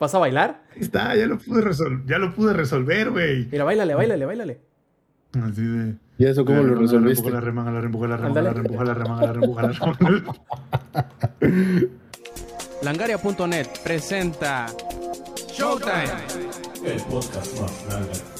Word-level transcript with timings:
¿Vas 0.00 0.14
a 0.14 0.18
bailar? 0.18 0.62
está, 0.76 1.14
ya 1.14 1.26
lo 1.26 1.38
pude, 1.38 1.60
resolver, 1.60 2.06
ya 2.06 2.16
lo 2.16 2.34
pude 2.34 2.54
resolver, 2.54 3.10
güey. 3.10 3.46
Mira, 3.52 3.64
bailale, 3.64 3.94
bailale, 3.94 4.24
bailale. 4.24 4.60
Así 5.34 5.60
de. 5.62 5.94
¿Y 6.16 6.24
eso 6.24 6.42
cómo 6.46 6.62
lo 6.62 6.74
resolviste? 6.74 7.30
La 7.30 7.40
remanga, 7.40 7.70
la 7.70 7.82
remanga, 7.82 8.08
la 8.08 8.16
remanga, 8.16 8.42
la 8.42 8.52
remanga, 8.54 8.84
la 8.84 8.94
remanga, 8.94 9.24
la 9.26 9.32
remanga, 9.34 9.62
la 10.00 10.08
remanga. 10.08 10.40
Langaria.net 12.82 13.66
presenta 13.84 14.66
Showtime. 15.52 16.08
El 16.82 17.02
podcast 17.02 17.60
más 17.60 17.86
grande. 17.86 18.39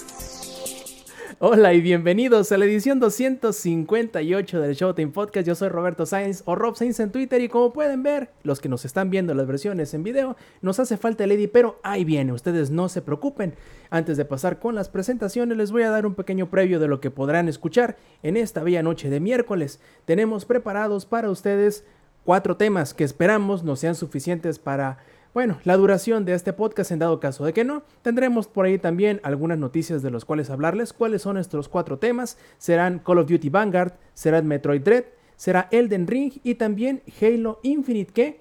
Hola 1.42 1.72
y 1.72 1.80
bienvenidos 1.80 2.52
a 2.52 2.58
la 2.58 2.66
edición 2.66 3.00
258 3.00 4.60
del 4.60 4.74
Showtime 4.74 5.10
Podcast. 5.10 5.46
Yo 5.46 5.54
soy 5.54 5.70
Roberto 5.70 6.04
Sainz 6.04 6.42
o 6.44 6.54
Rob 6.54 6.76
Sainz 6.76 7.00
en 7.00 7.10
Twitter 7.10 7.40
y 7.40 7.48
como 7.48 7.72
pueden 7.72 8.02
ver, 8.02 8.28
los 8.42 8.60
que 8.60 8.68
nos 8.68 8.84
están 8.84 9.08
viendo 9.08 9.32
las 9.32 9.46
versiones 9.46 9.94
en 9.94 10.02
video, 10.02 10.36
nos 10.60 10.80
hace 10.80 10.98
falta 10.98 11.24
Eddie, 11.24 11.48
pero 11.48 11.80
ahí 11.82 12.04
viene, 12.04 12.34
ustedes 12.34 12.70
no 12.70 12.90
se 12.90 13.00
preocupen. 13.00 13.54
Antes 13.88 14.18
de 14.18 14.26
pasar 14.26 14.58
con 14.58 14.74
las 14.74 14.90
presentaciones, 14.90 15.56
les 15.56 15.72
voy 15.72 15.84
a 15.84 15.90
dar 15.90 16.04
un 16.04 16.14
pequeño 16.14 16.50
previo 16.50 16.78
de 16.78 16.88
lo 16.88 17.00
que 17.00 17.10
podrán 17.10 17.48
escuchar 17.48 17.96
en 18.22 18.36
esta 18.36 18.62
bella 18.62 18.82
noche 18.82 19.08
de 19.08 19.20
miércoles. 19.20 19.80
Tenemos 20.04 20.44
preparados 20.44 21.06
para 21.06 21.30
ustedes 21.30 21.86
cuatro 22.26 22.58
temas 22.58 22.92
que 22.92 23.04
esperamos 23.04 23.64
no 23.64 23.76
sean 23.76 23.94
suficientes 23.94 24.58
para 24.58 24.98
bueno, 25.32 25.60
la 25.62 25.76
duración 25.76 26.24
de 26.24 26.34
este 26.34 26.52
podcast 26.52 26.90
en 26.90 26.98
dado 26.98 27.20
caso 27.20 27.44
de 27.44 27.52
que 27.52 27.64
no, 27.64 27.84
tendremos 28.02 28.48
por 28.48 28.66
ahí 28.66 28.78
también 28.78 29.20
algunas 29.22 29.58
noticias 29.58 30.02
de 30.02 30.10
los 30.10 30.24
cuales 30.24 30.50
hablarles. 30.50 30.92
¿Cuáles 30.92 31.22
son 31.22 31.34
nuestros 31.34 31.68
cuatro 31.68 31.98
temas? 31.98 32.36
Serán 32.58 32.98
Call 32.98 33.18
of 33.18 33.28
Duty 33.28 33.48
Vanguard, 33.48 33.92
será 34.12 34.42
Metroid 34.42 34.82
Dread, 34.82 35.04
será 35.36 35.68
Elden 35.70 36.08
Ring 36.08 36.32
y 36.42 36.56
también 36.56 37.02
Halo 37.20 37.60
Infinite 37.62 38.12
que, 38.12 38.40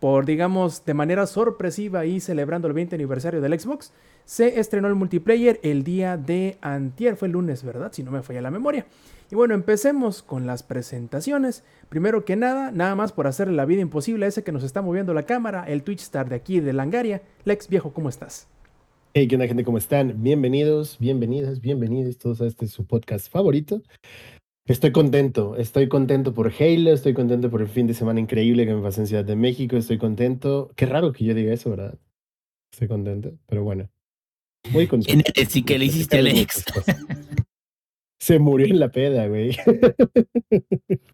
por 0.00 0.26
digamos 0.26 0.84
de 0.84 0.94
manera 0.94 1.26
sorpresiva 1.26 2.06
y 2.06 2.20
celebrando 2.20 2.68
el 2.68 2.74
20 2.74 2.94
aniversario 2.94 3.40
del 3.40 3.58
Xbox, 3.58 3.92
se 4.24 4.60
estrenó 4.60 4.88
el 4.88 4.94
multiplayer 4.94 5.58
el 5.62 5.84
día 5.84 6.16
de 6.16 6.58
antier, 6.60 7.16
fue 7.16 7.26
el 7.26 7.32
lunes, 7.32 7.64
¿verdad? 7.64 7.92
Si 7.92 8.02
no 8.02 8.10
me 8.10 8.22
falla 8.22 8.42
la 8.42 8.50
memoria. 8.50 8.86
Y 9.30 9.34
bueno, 9.34 9.54
empecemos 9.54 10.22
con 10.22 10.46
las 10.46 10.62
presentaciones. 10.62 11.64
Primero 11.88 12.24
que 12.24 12.36
nada, 12.36 12.70
nada 12.70 12.94
más 12.94 13.12
por 13.12 13.26
hacerle 13.26 13.54
la 13.54 13.64
vida 13.64 13.80
imposible 13.80 14.26
a 14.26 14.28
ese 14.28 14.44
que 14.44 14.52
nos 14.52 14.64
está 14.64 14.82
moviendo 14.82 15.14
la 15.14 15.24
cámara, 15.24 15.64
el 15.64 15.82
Twitch 15.82 16.00
Star 16.00 16.28
de 16.28 16.36
aquí 16.36 16.60
de 16.60 16.72
Langaria. 16.72 17.22
Lex 17.44 17.68
Viejo, 17.68 17.92
¿cómo 17.92 18.08
estás? 18.08 18.48
Hey, 19.14 19.26
¿qué 19.26 19.34
onda, 19.34 19.46
gente? 19.48 19.64
¿Cómo 19.64 19.78
están? 19.78 20.22
Bienvenidos, 20.22 20.98
bienvenidas, 20.98 21.60
bienvenidos 21.60 22.18
todos 22.18 22.40
a 22.40 22.46
este 22.46 22.66
su 22.68 22.86
podcast 22.86 23.30
favorito. 23.30 23.82
Estoy 24.68 24.92
contento, 24.92 25.56
estoy 25.56 25.88
contento 25.88 26.34
por 26.34 26.52
Halo, 26.52 26.92
estoy 26.92 27.14
contento 27.14 27.50
por 27.50 27.62
el 27.62 27.68
fin 27.68 27.86
de 27.86 27.94
semana 27.94 28.20
increíble 28.20 28.66
que 28.66 28.74
me 28.74 28.82
pasé 28.82 29.00
en 29.00 29.06
Ciudad 29.06 29.24
de 29.24 29.34
México, 29.34 29.78
estoy 29.78 29.96
contento. 29.96 30.70
Qué 30.76 30.84
raro 30.84 31.10
que 31.10 31.24
yo 31.24 31.32
diga 31.32 31.54
eso, 31.54 31.70
¿verdad? 31.70 31.98
Estoy 32.70 32.86
contento, 32.86 33.32
pero 33.46 33.64
bueno. 33.64 33.88
Muy 34.70 34.86
contento. 34.86 35.32
Sí 35.48 35.62
que 35.62 35.78
le 35.78 35.86
hiciste 35.86 36.16
a 36.16 36.20
Alex. 36.20 36.66
Se 38.20 38.38
murió 38.38 38.66
en 38.66 38.78
la 38.78 38.90
peda, 38.90 39.26
güey. 39.26 39.56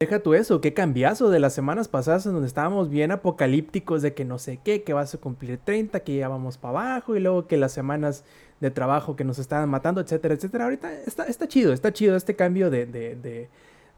Deja 0.00 0.20
tú 0.20 0.34
eso, 0.34 0.60
qué 0.60 0.74
cambiazo 0.74 1.30
de 1.30 1.38
las 1.38 1.54
semanas 1.54 1.86
pasadas 1.86 2.26
en 2.26 2.32
donde 2.32 2.48
estábamos 2.48 2.90
bien 2.90 3.12
apocalípticos 3.12 4.02
de 4.02 4.12
que 4.12 4.24
no 4.24 4.40
sé 4.40 4.58
qué, 4.64 4.82
que 4.82 4.92
vas 4.92 5.14
a 5.14 5.18
cumplir 5.18 5.58
30, 5.58 6.00
que 6.00 6.16
ya 6.16 6.26
vamos 6.26 6.58
para 6.58 6.80
abajo 6.80 7.14
y 7.14 7.20
luego 7.20 7.46
que 7.46 7.56
las 7.56 7.70
semanas 7.70 8.24
de 8.60 8.70
trabajo 8.70 9.16
que 9.16 9.24
nos 9.24 9.38
estaban 9.38 9.68
matando, 9.68 10.00
etcétera, 10.00 10.34
etcétera. 10.34 10.64
Ahorita 10.64 10.92
está, 10.92 11.24
está 11.24 11.48
chido, 11.48 11.72
está 11.72 11.92
chido 11.92 12.16
este 12.16 12.36
cambio 12.36 12.70
de, 12.70 12.86
de, 12.86 13.48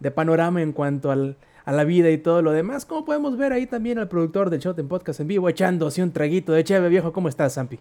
de, 0.01 0.11
panorama 0.11 0.62
en 0.62 0.73
cuanto 0.73 1.11
al, 1.11 1.37
a 1.65 1.73
la 1.73 1.85
vida 1.85 2.11
y 2.11 2.19
todo 2.19 2.43
lo 2.43 2.53
demás. 2.53 2.87
Como 2.87 3.05
podemos 3.05 3.37
ver 3.37 3.53
ahí 3.53 3.67
también 3.67 3.99
al 3.99 4.09
productor 4.09 4.51
del 4.51 4.61
Shot 4.61 4.79
en 4.79 4.89
Podcast 4.89 5.21
en 5.21 5.29
vivo 5.29 5.49
echando 5.49 5.87
así 5.87 6.03
un 6.03 6.12
traguito 6.12 6.53
de 6.53 6.65
cheve 6.65 6.89
viejo. 6.89 7.12
¿Cómo 7.12 7.29
estás, 7.29 7.55
Zampi? 7.55 7.79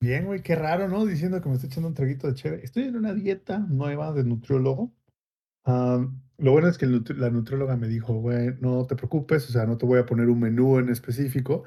Bien, 0.00 0.26
güey, 0.26 0.42
qué 0.42 0.54
raro, 0.54 0.88
¿no? 0.88 1.04
Diciendo 1.06 1.40
que 1.40 1.48
me 1.48 1.56
estoy 1.56 1.70
echando 1.70 1.88
un 1.88 1.94
traguito 1.94 2.28
de 2.28 2.34
chévere. 2.34 2.64
Estoy 2.64 2.84
en 2.84 2.96
una 2.96 3.14
dieta 3.14 3.58
nueva 3.58 4.12
de 4.12 4.24
nutriólogo. 4.24 4.92
lo 5.64 6.52
bueno 6.52 6.68
es 6.68 6.78
que 6.78 6.86
la 6.86 7.30
nutrióloga 7.30 7.76
me 7.76 7.88
dijo, 7.88 8.14
güey, 8.14 8.54
no 8.60 8.86
te 8.86 8.94
preocupes, 8.94 9.48
o 9.48 9.52
sea, 9.52 9.66
no 9.66 9.76
te 9.76 9.86
voy 9.86 9.98
a 9.98 10.06
poner 10.06 10.28
un 10.28 10.38
menú 10.38 10.78
en 10.78 10.88
específico, 10.88 11.64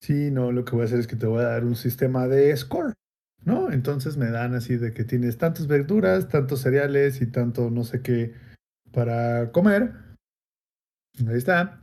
sino 0.00 0.52
lo 0.52 0.64
que 0.64 0.72
voy 0.72 0.82
a 0.82 0.84
hacer 0.86 0.98
es 0.98 1.06
que 1.06 1.16
te 1.16 1.26
voy 1.26 1.40
a 1.40 1.48
dar 1.48 1.64
un 1.64 1.76
sistema 1.76 2.26
de 2.26 2.56
score, 2.56 2.94
¿no? 3.44 3.70
Entonces 3.70 4.16
me 4.16 4.30
dan 4.30 4.54
así 4.54 4.76
de 4.76 4.92
que 4.92 5.04
tienes 5.04 5.38
tantas 5.38 5.66
verduras, 5.66 6.28
tantos 6.28 6.60
cereales 6.60 7.20
y 7.20 7.26
tanto 7.26 7.70
no 7.70 7.84
sé 7.84 8.02
qué 8.02 8.34
para 8.92 9.52
comer. 9.52 9.92
Ahí 11.26 11.36
está. 11.36 11.80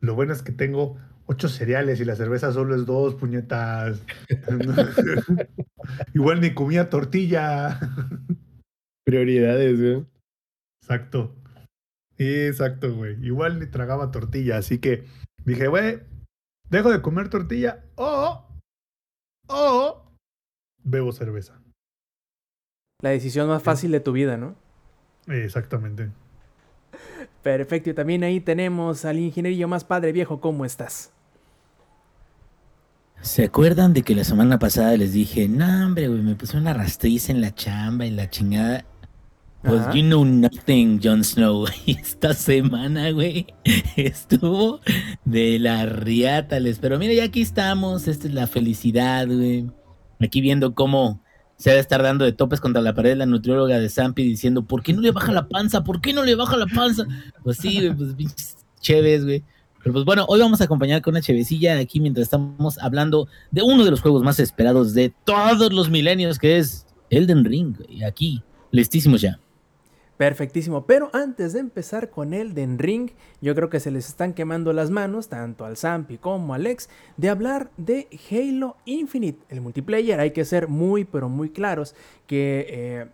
Lo 0.00 0.14
bueno 0.14 0.32
es 0.32 0.42
que 0.42 0.52
tengo 0.52 0.96
ocho 1.26 1.48
cereales 1.48 2.00
y 2.00 2.04
la 2.04 2.16
cerveza 2.16 2.52
solo 2.52 2.74
es 2.74 2.86
dos, 2.86 3.14
puñetas. 3.14 4.02
Igual 6.14 6.40
ni 6.40 6.54
comía 6.54 6.90
tortilla. 6.90 7.78
Prioridades, 9.04 9.78
güey. 9.78 10.06
Exacto. 10.82 11.36
Exacto, 12.18 12.94
güey. 12.94 13.16
Igual 13.24 13.60
ni 13.60 13.66
tragaba 13.66 14.10
tortilla, 14.10 14.58
así 14.58 14.78
que 14.78 15.04
dije, 15.44 15.68
güey, 15.68 16.00
dejo 16.70 16.90
de 16.90 17.02
comer 17.02 17.28
tortilla 17.28 17.84
o, 17.96 18.46
o 19.48 20.02
bebo 20.82 21.12
cerveza. 21.12 21.60
La 23.02 23.10
decisión 23.10 23.48
más 23.48 23.62
fácil 23.62 23.92
de 23.92 24.00
tu 24.00 24.12
vida, 24.12 24.36
¿no? 24.36 24.56
Exactamente. 25.26 26.10
Perfecto, 27.42 27.90
y 27.90 27.94
también 27.94 28.24
ahí 28.24 28.40
tenemos 28.40 29.04
al 29.04 29.18
ingenierillo 29.18 29.68
más 29.68 29.84
padre 29.84 30.12
viejo, 30.12 30.40
¿cómo 30.40 30.64
estás? 30.64 31.12
¿Se 33.22 33.44
acuerdan 33.44 33.92
de 33.92 34.02
que 34.02 34.14
la 34.14 34.24
semana 34.24 34.58
pasada 34.58 34.96
les 34.96 35.12
dije, 35.12 35.48
no, 35.48 35.86
hombre, 35.86 36.08
güey, 36.08 36.22
me 36.22 36.34
puse 36.36 36.56
una 36.56 36.72
rastriza 36.72 37.32
en 37.32 37.40
la 37.40 37.54
chamba 37.54 38.06
y 38.06 38.10
la 38.10 38.30
chingada? 38.30 38.84
Pues 39.62 39.82
you 39.92 40.02
know 40.02 40.24
nothing, 40.24 41.00
Jon 41.02 41.22
Snow. 41.22 41.66
Esta 41.86 42.32
semana, 42.32 43.10
güey, 43.10 43.46
estuvo 43.96 44.80
de 45.24 45.58
la 45.58 45.84
riátales. 45.84 46.78
Pero 46.78 46.98
mira, 46.98 47.12
ya 47.12 47.24
aquí 47.24 47.42
estamos. 47.42 48.08
Esta 48.08 48.26
es 48.26 48.34
la 48.34 48.46
felicidad, 48.46 49.26
güey. 49.26 49.70
Aquí 50.18 50.40
viendo 50.40 50.74
cómo 50.74 51.22
se 51.56 51.70
va 51.70 51.76
a 51.76 51.80
estar 51.80 52.02
dando 52.02 52.24
de 52.24 52.32
topes 52.32 52.58
contra 52.58 52.80
la 52.80 52.94
pared 52.94 53.18
la 53.18 53.26
nutrióloga 53.26 53.78
de 53.78 53.90
Zampi 53.90 54.22
diciendo, 54.22 54.64
¿por 54.64 54.82
qué 54.82 54.94
no 54.94 55.02
le 55.02 55.10
baja 55.10 55.30
la 55.30 55.46
panza? 55.46 55.84
¿Por 55.84 56.00
qué 56.00 56.14
no 56.14 56.24
le 56.24 56.34
baja 56.34 56.56
la 56.56 56.66
panza? 56.66 57.04
Pues 57.44 57.58
sí, 57.58 57.76
güey, 57.80 57.94
pues 57.94 58.14
pinches 58.14 58.56
chéves, 58.80 59.24
güey. 59.24 59.44
Pero 59.82 59.92
pues 59.92 60.06
bueno, 60.06 60.24
hoy 60.28 60.40
vamos 60.40 60.62
a 60.62 60.64
acompañar 60.64 61.02
con 61.02 61.12
una 61.12 61.20
chevecilla 61.20 61.78
aquí 61.78 62.00
mientras 62.00 62.24
estamos 62.24 62.78
hablando 62.78 63.28
de 63.50 63.60
uno 63.60 63.84
de 63.84 63.90
los 63.90 64.00
juegos 64.00 64.22
más 64.22 64.40
esperados 64.40 64.94
de 64.94 65.12
todos 65.24 65.70
los 65.70 65.90
milenios, 65.90 66.38
que 66.38 66.56
es 66.56 66.86
Elden 67.10 67.44
Ring. 67.44 67.76
Y 67.90 68.04
aquí, 68.04 68.42
listísimos 68.70 69.20
ya. 69.20 69.38
Perfectísimo, 70.20 70.84
pero 70.84 71.08
antes 71.14 71.54
de 71.54 71.60
empezar 71.60 72.10
con 72.10 72.34
Elden 72.34 72.78
Ring, 72.78 73.08
yo 73.40 73.54
creo 73.54 73.70
que 73.70 73.80
se 73.80 73.90
les 73.90 74.06
están 74.06 74.34
quemando 74.34 74.74
las 74.74 74.90
manos, 74.90 75.30
tanto 75.30 75.64
al 75.64 75.78
Zampi 75.78 76.18
como 76.18 76.52
al 76.52 76.60
Alex, 76.60 76.90
de 77.16 77.30
hablar 77.30 77.70
de 77.78 78.06
Halo 78.30 78.76
Infinite, 78.84 79.42
el 79.48 79.62
multiplayer. 79.62 80.20
Hay 80.20 80.32
que 80.32 80.44
ser 80.44 80.68
muy, 80.68 81.06
pero 81.06 81.30
muy 81.30 81.48
claros 81.48 81.94
que... 82.26 82.66
Eh, 82.68 83.06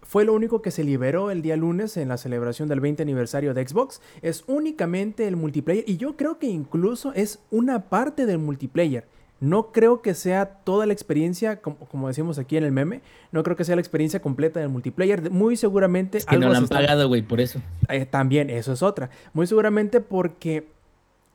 fue 0.00 0.24
lo 0.24 0.32
único 0.32 0.62
que 0.62 0.70
se 0.70 0.84
liberó 0.84 1.30
el 1.30 1.42
día 1.42 1.58
lunes 1.58 1.98
en 1.98 2.08
la 2.08 2.16
celebración 2.16 2.70
del 2.70 2.80
20 2.80 3.02
aniversario 3.02 3.52
de 3.52 3.68
Xbox. 3.68 4.00
Es 4.22 4.44
únicamente 4.46 5.28
el 5.28 5.36
multiplayer 5.36 5.84
y 5.86 5.98
yo 5.98 6.16
creo 6.16 6.38
que 6.38 6.46
incluso 6.46 7.12
es 7.12 7.40
una 7.50 7.90
parte 7.90 8.24
del 8.24 8.38
multiplayer. 8.38 9.06
No 9.40 9.72
creo 9.72 10.02
que 10.02 10.14
sea 10.14 10.46
toda 10.46 10.84
la 10.84 10.92
experiencia, 10.92 11.60
como, 11.60 12.08
decimos 12.08 12.38
aquí 12.38 12.58
en 12.58 12.64
el 12.64 12.72
meme, 12.72 13.00
no 13.32 13.42
creo 13.42 13.56
que 13.56 13.64
sea 13.64 13.74
la 13.74 13.80
experiencia 13.80 14.20
completa 14.20 14.60
del 14.60 14.68
multiplayer. 14.68 15.30
Muy 15.30 15.56
seguramente... 15.56 16.18
Es 16.18 16.26
que 16.26 16.36
no 16.36 16.50
la 16.50 16.58
han 16.58 16.68
pagado, 16.68 17.08
güey, 17.08 17.22
por 17.22 17.40
eso. 17.40 17.60
Eh, 17.88 18.04
también, 18.04 18.50
eso 18.50 18.74
es 18.74 18.82
otra. 18.82 19.08
Muy 19.32 19.46
seguramente 19.46 20.02
porque 20.02 20.68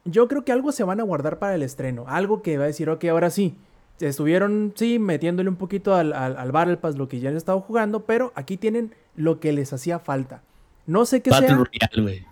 yo 0.06 0.28
creo 0.28 0.46
que 0.46 0.52
algo 0.52 0.72
se 0.72 0.84
van 0.84 1.00
a 1.00 1.04
guardar 1.04 1.40
para 1.40 1.56
el 1.56 1.64
estreno. 1.64 2.06
Algo 2.08 2.44
que 2.44 2.58
va 2.60 2.66
a 2.66 2.68
decir, 2.68 2.90
ok, 2.92 3.06
ahora 3.06 3.32
sí, 3.32 3.56
estuvieron, 4.00 4.74
sí, 4.76 5.00
metiéndole 5.00 5.50
un 5.50 5.56
poquito 5.56 5.96
al, 5.96 6.14
al, 6.14 6.52
Battle 6.52 6.78
Pass 6.78 6.96
lo 6.96 7.08
que 7.08 7.20
ya 7.20 7.30
han 7.30 7.38
estado 7.38 7.60
jugando, 7.62 8.06
pero 8.06 8.32
aquí 8.36 8.58
tienen 8.58 8.94
lo 9.16 9.40
que 9.40 9.52
les 9.52 9.74
hacía 9.74 10.00
falta. 10.00 10.42
No 10.86 11.06
sé 11.06 11.22
qué 11.22 11.32
Battle 11.32 11.48
sea. 11.48 11.58
Royale, 11.58 12.02
güey. 12.02 12.26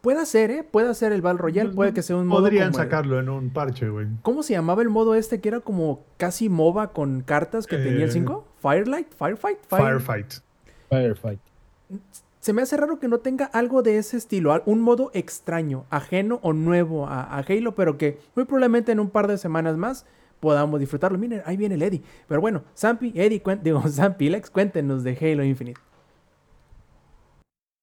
Puede 0.00 0.24
ser, 0.24 0.50
¿eh? 0.50 0.62
Puede 0.62 0.94
ser 0.94 1.12
el 1.12 1.20
Battle 1.20 1.42
Royale, 1.42 1.70
puede 1.70 1.92
que 1.92 2.02
sea 2.02 2.16
un 2.16 2.26
modo. 2.26 2.42
Podrían 2.42 2.72
sacarlo 2.72 3.18
en 3.20 3.28
un 3.28 3.50
parche, 3.50 3.88
güey. 3.88 4.06
¿Cómo 4.22 4.42
se 4.42 4.54
llamaba 4.54 4.82
el 4.82 4.88
modo 4.88 5.14
este 5.14 5.40
que 5.40 5.48
era 5.48 5.60
como 5.60 6.04
casi 6.16 6.48
MOBA 6.48 6.92
con 6.92 7.20
cartas 7.20 7.66
que 7.66 7.76
tenía 7.76 8.04
el 8.04 8.12
5? 8.12 8.46
¿Firelight? 8.62 9.12
¿Firefight? 9.14 9.58
Firefight. 9.68 10.32
Firefight. 10.88 11.40
Se 12.40 12.54
me 12.54 12.62
hace 12.62 12.78
raro 12.78 12.98
que 12.98 13.08
no 13.08 13.18
tenga 13.18 13.44
algo 13.44 13.82
de 13.82 13.98
ese 13.98 14.16
estilo, 14.16 14.62
un 14.64 14.80
modo 14.80 15.10
extraño, 15.12 15.84
ajeno 15.90 16.40
o 16.42 16.54
nuevo 16.54 17.06
a, 17.06 17.20
a 17.20 17.40
Halo, 17.40 17.74
pero 17.74 17.98
que 17.98 18.18
muy 18.34 18.46
probablemente 18.46 18.92
en 18.92 19.00
un 19.00 19.10
par 19.10 19.28
de 19.28 19.36
semanas 19.36 19.76
más 19.76 20.06
podamos 20.40 20.80
disfrutarlo. 20.80 21.18
Miren, 21.18 21.42
ahí 21.44 21.56
viene 21.56 21.74
el 21.74 21.82
Eddie. 21.82 22.02
Pero 22.26 22.40
bueno, 22.40 22.64
Zampi, 22.76 23.12
Eddie, 23.14 23.42
digo, 23.62 23.82
Zampi, 23.86 24.30
Lex, 24.30 24.50
cuéntenos 24.50 25.04
de 25.04 25.16
Halo 25.20 25.44
Infinite. 25.44 25.80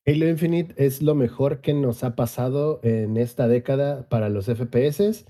Halo 0.08 0.28
Infinite 0.30 0.74
es 0.78 1.02
lo 1.02 1.16
mejor 1.16 1.60
que 1.60 1.74
nos 1.74 2.04
ha 2.06 2.16
pasado 2.16 2.80
en 2.84 3.18
esta 3.18 3.48
década 3.50 4.08
para 4.08 4.30
los 4.30 4.46
FPS. 4.48 5.26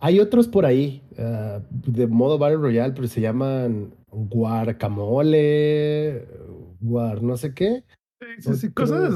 Hay 0.00 0.20
otros 0.20 0.48
por 0.48 0.64
ahí, 0.66 1.02
ah, 1.18 1.60
de 1.70 2.06
modo 2.06 2.38
Battle 2.38 2.56
Royale, 2.58 2.94
pero 2.94 3.08
se 3.08 3.20
llaman 3.20 3.94
Guarcamole, 4.10 5.46
Guar 6.80 7.22
no 7.22 7.36
sé 7.36 7.52
qué. 7.54 7.84
Sí, 8.20 8.26
sí, 8.40 8.54
sí, 8.54 8.72
cosas. 8.72 9.12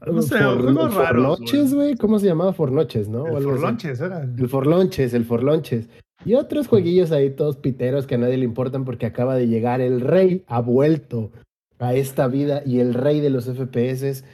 Otro- 0.00 0.12
No 0.14 0.22
sé, 0.22 0.38
juegos 0.38 0.94
raros. 0.94 1.38
Fornoches, 1.38 1.74
güey. 1.74 1.94
¿Cómo 1.96 2.18
se 2.18 2.26
llamaba? 2.26 2.52
Fornoches, 2.52 3.08
¿no? 3.08 3.26
El. 3.26 3.42
Forlonches 3.44 4.00
era. 4.00 4.22
El 4.22 4.48
Forlonches, 4.48 5.12
el 5.14 5.24
Forlonches. 5.24 5.88
Y 6.26 6.34
otros 6.34 6.68
jueguillos 6.68 7.12
ahí 7.12 7.30
todos 7.30 7.56
piteros 7.56 8.06
que 8.06 8.14
a 8.14 8.18
nadie 8.18 8.38
le 8.38 8.44
importan 8.46 8.84
porque 8.86 9.04
acaba 9.06 9.34
de 9.36 9.46
llegar 9.48 9.80
el 9.82 10.00
rey, 10.00 10.44
ha 10.46 10.60
vuelto 10.60 11.30
a 11.78 11.94
esta 11.94 12.28
vida 12.28 12.62
y 12.64 12.80
el 12.80 12.94
rey 12.94 13.20
de 13.20 13.30
los 13.30 13.46
FPS 13.46 14.24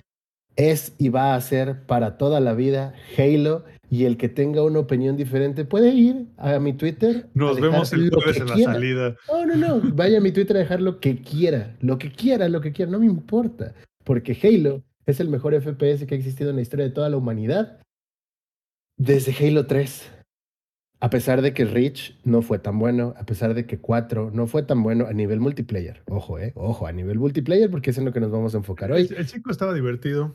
es 0.57 0.95
y 0.99 1.09
va 1.09 1.35
a 1.35 1.41
ser 1.41 1.87
para 1.87 2.19
toda 2.19 2.41
la 2.41 2.55
vida 2.55 2.95
Halo 3.17 3.65
y 3.89 4.05
el 4.05 4.17
que 4.17 4.29
tenga 4.29 4.63
una 4.63 4.79
opinión 4.79 5.17
diferente 5.17 5.65
puede 5.65 5.91
ir 5.91 6.27
a 6.37 6.59
mi 6.61 6.73
Twitter. 6.73 7.29
Nos 7.35 7.61
vemos 7.61 7.93
el 7.93 8.09
jueves 8.11 8.37
en 8.37 8.47
la 8.47 8.55
quiera. 8.55 8.73
salida. 8.73 9.17
No, 9.29 9.47
no, 9.47 9.57
no. 9.57 9.81
Vaya 9.95 10.19
a 10.19 10.21
mi 10.21 10.31
Twitter 10.31 10.57
a 10.57 10.61
dejar 10.61 10.81
lo 10.81 11.01
que 11.01 11.21
quiera. 11.23 11.77
Lo 11.81 11.99
que 11.99 12.13
quiera, 12.13 12.49
lo 12.49 12.61
que 12.61 12.73
quiera. 12.73 12.93
No 12.93 13.01
me 13.01 13.07
importa. 13.07 13.75
Porque 14.05 14.39
Halo 14.43 14.85
es 15.07 15.19
el 15.19 15.29
mejor 15.29 15.61
FPS 15.61 16.07
que 16.07 16.15
ha 16.15 16.19
existido 16.19 16.51
en 16.51 16.57
la 16.57 16.63
historia 16.63 16.87
de 16.87 16.93
toda 16.93 17.11
la 17.11 17.17
humanidad. 17.17 17.81
Desde 18.97 19.35
Halo 19.45 19.67
3. 19.67 20.20
A 21.01 21.09
pesar 21.09 21.41
de 21.41 21.55
que 21.55 21.65
Reach 21.65 22.15
no 22.25 22.43
fue 22.43 22.59
tan 22.59 22.79
bueno, 22.79 23.15
a 23.17 23.25
pesar 23.25 23.55
de 23.55 23.65
que 23.65 23.79
4 23.79 24.31
no 24.33 24.47
fue 24.47 24.63
tan 24.63 24.83
bueno 24.83 25.07
a 25.07 25.13
nivel 25.15 25.41
multiplayer. 25.41 26.03
Ojo, 26.07 26.39
eh. 26.39 26.53
Ojo, 26.55 26.87
a 26.87 26.93
nivel 26.93 27.19
multiplayer, 27.19 27.71
porque 27.71 27.91
es 27.91 27.99
en 27.99 28.05
lo 28.05 28.13
que 28.13 28.21
nos 28.21 28.31
vamos 28.31 28.55
a 28.55 28.59
enfocar 28.59 28.93
hoy. 28.93 29.09
El, 29.11 29.17
el 29.17 29.27
chico 29.27 29.51
estaba 29.51 29.73
divertido. 29.73 30.35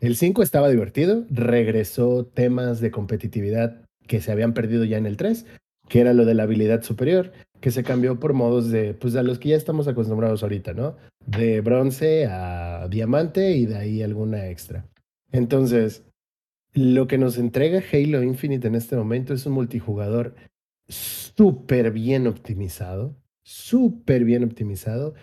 El 0.00 0.16
5 0.16 0.42
estaba 0.42 0.68
divertido, 0.68 1.24
regresó 1.30 2.26
temas 2.26 2.80
de 2.80 2.90
competitividad 2.90 3.82
que 4.06 4.20
se 4.20 4.32
habían 4.32 4.52
perdido 4.52 4.84
ya 4.84 4.98
en 4.98 5.06
el 5.06 5.16
3, 5.16 5.46
que 5.88 6.00
era 6.00 6.12
lo 6.12 6.24
de 6.24 6.34
la 6.34 6.42
habilidad 6.42 6.82
superior, 6.82 7.32
que 7.60 7.70
se 7.70 7.84
cambió 7.84 8.18
por 8.18 8.32
modos 8.32 8.70
de, 8.70 8.94
pues 8.94 9.14
a 9.16 9.22
los 9.22 9.38
que 9.38 9.50
ya 9.50 9.56
estamos 9.56 9.86
acostumbrados 9.88 10.42
ahorita, 10.42 10.72
¿no? 10.72 10.96
De 11.26 11.60
bronce 11.60 12.26
a 12.26 12.88
diamante 12.88 13.52
y 13.52 13.66
de 13.66 13.76
ahí 13.76 14.02
alguna 14.02 14.48
extra. 14.48 14.86
Entonces, 15.32 16.02
lo 16.72 17.06
que 17.06 17.18
nos 17.18 17.38
entrega 17.38 17.82
Halo 17.92 18.22
Infinite 18.22 18.68
en 18.68 18.74
este 18.74 18.96
momento 18.96 19.34
es 19.34 19.44
un 19.46 19.52
multijugador 19.54 20.34
súper 20.88 21.90
bien 21.92 22.26
optimizado, 22.26 23.16
súper 23.42 24.24
bien 24.24 24.44
optimizado. 24.44 25.14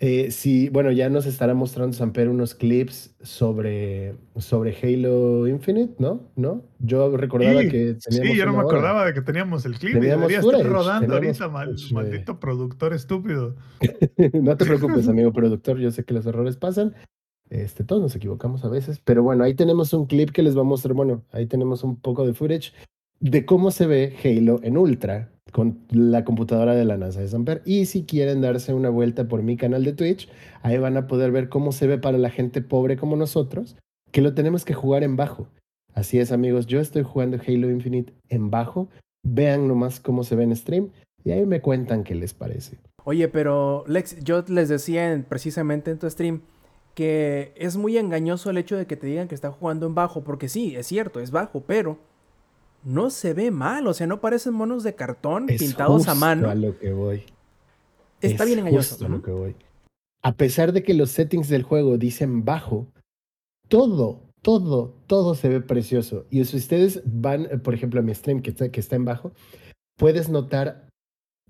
Eh, 0.00 0.32
sí, 0.32 0.68
bueno, 0.70 0.90
ya 0.90 1.08
nos 1.08 1.24
estará 1.24 1.54
mostrando 1.54 1.96
Samper 1.96 2.28
unos 2.28 2.54
clips 2.54 3.14
sobre, 3.22 4.16
sobre 4.36 4.76
Halo 4.82 5.46
Infinite, 5.46 5.94
¿no? 5.98 6.30
¿No? 6.36 6.64
Yo 6.80 7.16
recordaba 7.16 7.60
Sí, 7.62 7.68
que 7.68 7.96
teníamos 8.04 8.32
Sí, 8.32 8.36
yo 8.36 8.44
no 8.46 8.52
me 8.52 8.58
hora. 8.58 8.66
acordaba 8.66 9.06
de 9.06 9.14
que 9.14 9.22
teníamos 9.22 9.64
el 9.64 9.78
clip. 9.78 9.92
y 9.96 10.00
Teníamos 10.00 10.28
debería 10.28 10.40
estar 10.40 10.66
rodando 10.70 11.14
ahorita, 11.14 11.48
mal- 11.48 11.74
güey. 11.74 11.92
maldito 11.92 12.40
productor 12.40 12.92
estúpido. 12.92 13.56
no 14.34 14.56
te 14.56 14.64
preocupes, 14.66 15.08
amigo 15.08 15.32
productor, 15.32 15.78
yo 15.78 15.90
sé 15.90 16.04
que 16.04 16.12
los 16.12 16.26
errores 16.26 16.56
pasan. 16.56 16.94
Este, 17.62 17.84
todos 17.84 18.02
nos 18.02 18.16
equivocamos 18.16 18.64
a 18.64 18.68
veces, 18.68 19.00
pero 19.04 19.22
bueno, 19.22 19.44
ahí 19.44 19.54
tenemos 19.54 19.92
un 19.92 20.06
clip 20.06 20.30
que 20.30 20.42
les 20.42 20.56
va 20.56 20.62
a 20.62 20.64
mostrar, 20.64 20.94
bueno, 20.94 21.22
ahí 21.30 21.46
tenemos 21.46 21.84
un 21.84 21.96
poco 21.96 22.26
de 22.26 22.34
footage 22.34 22.72
de 23.20 23.46
cómo 23.46 23.70
se 23.70 23.86
ve 23.86 24.16
Halo 24.24 24.58
en 24.64 24.76
Ultra 24.76 25.30
con 25.52 25.78
la 25.90 26.24
computadora 26.24 26.74
de 26.74 26.84
la 26.84 26.96
NASA 26.96 27.20
de 27.20 27.28
Samper. 27.28 27.62
Y 27.64 27.86
si 27.86 28.02
quieren 28.04 28.40
darse 28.40 28.74
una 28.74 28.90
vuelta 28.90 29.28
por 29.28 29.42
mi 29.42 29.56
canal 29.56 29.84
de 29.84 29.92
Twitch, 29.92 30.28
ahí 30.62 30.78
van 30.78 30.96
a 30.96 31.06
poder 31.06 31.30
ver 31.30 31.48
cómo 31.48 31.70
se 31.70 31.86
ve 31.86 31.96
para 31.96 32.18
la 32.18 32.30
gente 32.30 32.60
pobre 32.60 32.96
como 32.96 33.14
nosotros, 33.14 33.76
que 34.10 34.20
lo 34.20 34.34
tenemos 34.34 34.64
que 34.64 34.74
jugar 34.74 35.04
en 35.04 35.14
bajo. 35.16 35.46
Así 35.94 36.18
es, 36.18 36.32
amigos, 36.32 36.66
yo 36.66 36.80
estoy 36.80 37.04
jugando 37.04 37.38
Halo 37.46 37.70
Infinite 37.70 38.12
en 38.28 38.50
bajo. 38.50 38.88
Vean 39.24 39.68
nomás 39.68 40.00
cómo 40.00 40.24
se 40.24 40.34
ve 40.34 40.42
en 40.42 40.56
stream 40.56 40.88
y 41.24 41.30
ahí 41.30 41.46
me 41.46 41.60
cuentan 41.60 42.02
qué 42.02 42.16
les 42.16 42.34
parece. 42.34 42.78
Oye, 43.04 43.28
pero 43.28 43.84
Lex, 43.86 44.24
yo 44.24 44.44
les 44.48 44.68
decía 44.68 45.12
en- 45.12 45.22
precisamente 45.22 45.92
en 45.92 45.98
tu 45.98 46.10
stream 46.10 46.40
que 46.94 47.52
es 47.56 47.76
muy 47.76 47.98
engañoso 47.98 48.50
el 48.50 48.58
hecho 48.58 48.76
de 48.76 48.86
que 48.86 48.96
te 48.96 49.06
digan 49.06 49.28
que 49.28 49.34
está 49.34 49.50
jugando 49.50 49.86
en 49.86 49.94
bajo, 49.94 50.22
porque 50.22 50.48
sí, 50.48 50.76
es 50.76 50.86
cierto, 50.86 51.20
es 51.20 51.30
bajo, 51.30 51.60
pero 51.60 51.98
no 52.84 53.10
se 53.10 53.34
ve 53.34 53.50
mal, 53.50 53.86
o 53.86 53.94
sea, 53.94 54.06
no 54.06 54.20
parecen 54.20 54.54
monos 54.54 54.82
de 54.84 54.94
cartón 54.94 55.48
Es 55.48 55.60
pintados 55.60 56.06
a 56.08 56.14
mano. 56.14 56.48
a 56.48 56.54
lo 56.54 56.78
que 56.78 56.92
voy. 56.92 57.24
Está 58.20 58.44
Es 58.44 58.48
bien 58.48 58.60
engañoso. 58.60 58.90
justo 58.90 59.06
a 59.06 59.08
lo 59.08 59.22
que 59.22 59.30
voy. 59.30 59.56
A 60.22 60.32
pesar 60.32 60.72
de 60.72 60.82
que 60.82 60.94
los 60.94 61.10
settings 61.10 61.48
del 61.48 61.62
juego 61.62 61.98
dicen 61.98 62.44
bajo, 62.44 62.86
todo, 63.68 64.22
todo, 64.42 64.94
todo 65.06 65.34
se 65.34 65.48
ve 65.48 65.60
precioso. 65.60 66.26
Y 66.30 66.44
si 66.44 66.56
ustedes 66.58 67.02
van, 67.04 67.60
por 67.62 67.74
ejemplo, 67.74 68.00
a 68.00 68.02
mi 68.02 68.14
stream 68.14 68.40
que 68.40 68.50
está, 68.50 68.70
que 68.70 68.80
está 68.80 68.96
en 68.96 69.04
bajo, 69.04 69.32
puedes 69.96 70.28
notar 70.28 70.88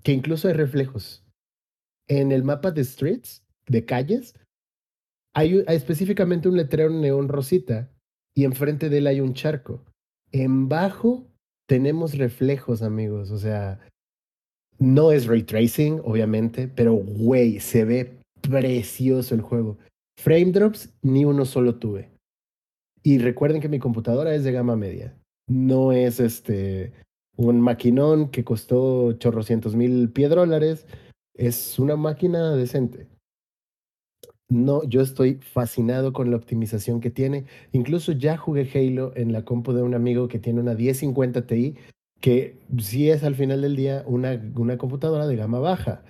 que 0.03 0.11
incluso 0.11 0.47
hay 0.47 0.53
reflejos. 0.55 1.23
En 2.07 2.31
el 2.31 2.43
mapa 2.43 2.71
de 2.71 2.83
streets, 2.83 3.43
de 3.67 3.85
calles, 3.85 4.35
hay, 5.35 5.63
específicamente 5.67 6.47
un 6.47 6.57
letrero 6.57 6.89
neón 6.89 7.27
rosita 7.27 7.91
y 8.33 8.45
enfrente 8.45 8.89
de 8.89 8.99
él 8.99 9.07
hay 9.07 9.19
un 9.19 9.33
charco. 9.33 9.83
En 10.31 10.69
bajo 10.69 11.27
tenemos 11.67 12.17
reflejos, 12.17 12.81
amigos. 12.81 13.31
O 13.31 13.37
sea, 13.37 13.79
no 14.79 15.11
es 15.11 15.27
ray 15.27 15.43
tracing, 15.43 16.01
obviamente, 16.03 16.67
pero 16.67 16.93
güey, 16.93 17.59
se 17.59 17.83
ve 17.85 18.19
precioso 18.41 19.35
el 19.35 19.41
juego. 19.41 19.77
Frame 20.17 20.51
drops, 20.51 20.93
ni 21.01 21.25
uno 21.25 21.45
solo 21.45 21.75
tuve. 21.75 22.11
Y 23.03 23.17
recuerden 23.17 23.61
que 23.61 23.69
mi 23.69 23.79
computadora 23.79 24.33
es 24.33 24.43
de 24.43 24.53
gama 24.53 24.75
media. 24.75 25.17
No 25.47 25.91
es 25.91 26.19
este 26.19 26.93
un 27.37 27.59
maquinón 27.59 28.29
que 28.29 28.45
costó 28.45 29.13
chorrocientos 29.13 29.75
mil 29.75 30.09
piedrólares. 30.11 30.87
Es 31.33 31.77
una 31.77 31.97
máquina 31.97 32.55
decente. 32.55 33.07
No, 34.47 34.83
yo 34.83 35.01
estoy 35.01 35.35
fascinado 35.35 36.13
con 36.13 36.29
la 36.29 36.37
optimización 36.37 37.01
que 37.01 37.09
tiene. 37.09 37.45
Incluso 37.71 38.11
ya 38.11 38.37
jugué 38.37 38.69
Halo 38.73 39.11
en 39.15 39.33
la 39.33 39.43
compu 39.43 39.73
de 39.73 39.81
un 39.81 39.95
amigo 39.95 40.27
que 40.27 40.39
tiene 40.39 40.59
una 40.59 40.75
1050 40.75 41.47
Ti, 41.47 41.75
que 42.21 42.57
sí 42.77 43.09
es 43.09 43.23
al 43.23 43.35
final 43.35 43.61
del 43.61 43.75
día 43.75 44.03
una, 44.05 44.39
una 44.55 44.77
computadora 44.77 45.25
de 45.25 45.35
gama 45.35 45.59
baja, 45.59 46.03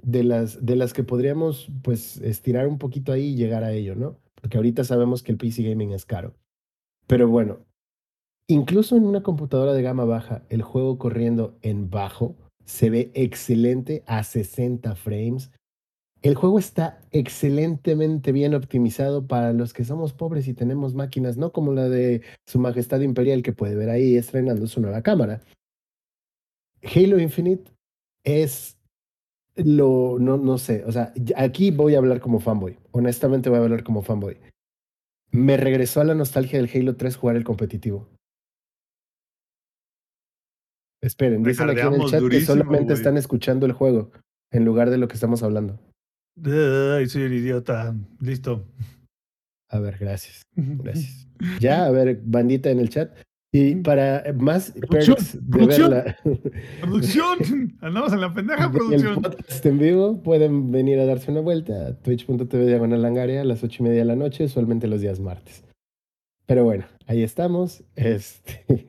de 0.00 0.22
las, 0.24 0.64
de 0.64 0.76
las 0.76 0.92
que 0.92 1.04
podríamos 1.04 1.68
pues 1.82 2.18
estirar 2.18 2.68
un 2.68 2.78
poquito 2.78 3.12
ahí 3.12 3.30
y 3.30 3.36
llegar 3.36 3.64
a 3.64 3.72
ello, 3.72 3.96
¿no? 3.96 4.18
Porque 4.34 4.56
ahorita 4.56 4.84
sabemos 4.84 5.22
que 5.22 5.32
el 5.32 5.38
PC 5.38 5.62
gaming 5.62 5.92
es 5.92 6.04
caro. 6.04 6.34
Pero 7.06 7.28
bueno, 7.28 7.60
incluso 8.46 8.96
en 8.96 9.04
una 9.04 9.22
computadora 9.22 9.72
de 9.72 9.82
gama 9.82 10.04
baja, 10.04 10.42
el 10.50 10.62
juego 10.62 10.98
corriendo 10.98 11.56
en 11.62 11.90
bajo 11.90 12.36
se 12.64 12.90
ve 12.90 13.10
excelente 13.14 14.02
a 14.06 14.22
60 14.22 14.94
frames. 14.94 15.50
El 16.22 16.36
juego 16.36 16.60
está 16.60 17.00
excelentemente 17.10 18.30
bien 18.30 18.54
optimizado 18.54 19.26
para 19.26 19.52
los 19.52 19.72
que 19.72 19.84
somos 19.84 20.12
pobres 20.12 20.46
y 20.46 20.54
tenemos 20.54 20.94
máquinas, 20.94 21.36
no 21.36 21.50
como 21.50 21.72
la 21.72 21.88
de 21.88 22.22
Su 22.46 22.60
Majestad 22.60 23.00
Imperial 23.00 23.42
que 23.42 23.52
puede 23.52 23.74
ver 23.74 23.90
ahí 23.90 24.16
estrenando 24.16 24.68
su 24.68 24.80
nueva 24.80 25.02
cámara. 25.02 25.42
Halo 26.82 27.18
Infinite 27.18 27.72
es 28.24 28.78
lo, 29.56 30.18
no, 30.20 30.36
no 30.36 30.58
sé, 30.58 30.84
o 30.86 30.92
sea, 30.92 31.12
aquí 31.36 31.72
voy 31.72 31.96
a 31.96 31.98
hablar 31.98 32.20
como 32.20 32.38
fanboy, 32.38 32.78
honestamente 32.92 33.50
voy 33.50 33.58
a 33.58 33.62
hablar 33.62 33.82
como 33.82 34.02
fanboy. 34.02 34.38
Me 35.32 35.56
regresó 35.56 36.00
a 36.00 36.04
la 36.04 36.14
nostalgia 36.14 36.60
del 36.60 36.70
Halo 36.72 36.94
3 36.94 37.16
jugar 37.16 37.36
el 37.36 37.44
competitivo. 37.44 38.08
Esperen, 41.02 41.42
dicen 41.42 41.68
aquí 41.68 41.80
en 41.80 41.94
el 41.94 42.08
chat 42.08 42.22
que 42.30 42.40
solamente 42.42 42.92
están 42.92 43.16
escuchando 43.16 43.66
el 43.66 43.72
juego 43.72 44.12
en 44.52 44.64
lugar 44.64 44.88
de 44.90 44.98
lo 44.98 45.08
que 45.08 45.14
estamos 45.14 45.42
hablando. 45.42 45.80
Ay, 46.44 47.08
soy 47.08 47.22
un 47.22 47.32
idiota. 47.32 47.94
Listo. 48.20 48.64
A 49.68 49.78
ver, 49.78 49.96
gracias. 49.98 50.42
Gracias. 50.54 51.26
Ya, 51.58 51.86
a 51.86 51.90
ver, 51.90 52.20
bandita 52.24 52.70
en 52.70 52.78
el 52.78 52.90
chat. 52.90 53.10
Y 53.54 53.74
para 53.76 54.24
más 54.38 54.72
Producción, 54.72 55.16
perks 55.16 55.32
de 55.34 55.50
producción. 55.50 56.04
Producción. 56.80 57.78
Andamos 57.80 58.12
en 58.14 58.20
la 58.22 58.32
pendeja 58.32 58.72
producción. 58.72 59.20
podcast 59.20 59.66
en 59.66 59.78
vivo, 59.78 60.22
pueden 60.22 60.72
venir 60.72 60.98
a 61.00 61.04
darse 61.04 61.30
una 61.30 61.40
vuelta 61.40 61.88
a 61.88 61.94
twitch.tv 61.98 62.66
diagonal 62.66 63.02
langaria 63.02 63.42
a 63.42 63.44
las 63.44 63.62
ocho 63.62 63.82
y 63.82 63.88
media 63.88 64.00
de 64.00 64.04
la 64.06 64.16
noche, 64.16 64.44
usualmente 64.44 64.86
los 64.86 65.02
días 65.02 65.20
martes. 65.20 65.64
Pero 66.46 66.64
bueno, 66.64 66.86
ahí 67.06 67.22
estamos. 67.22 67.82
Este... 67.94 68.88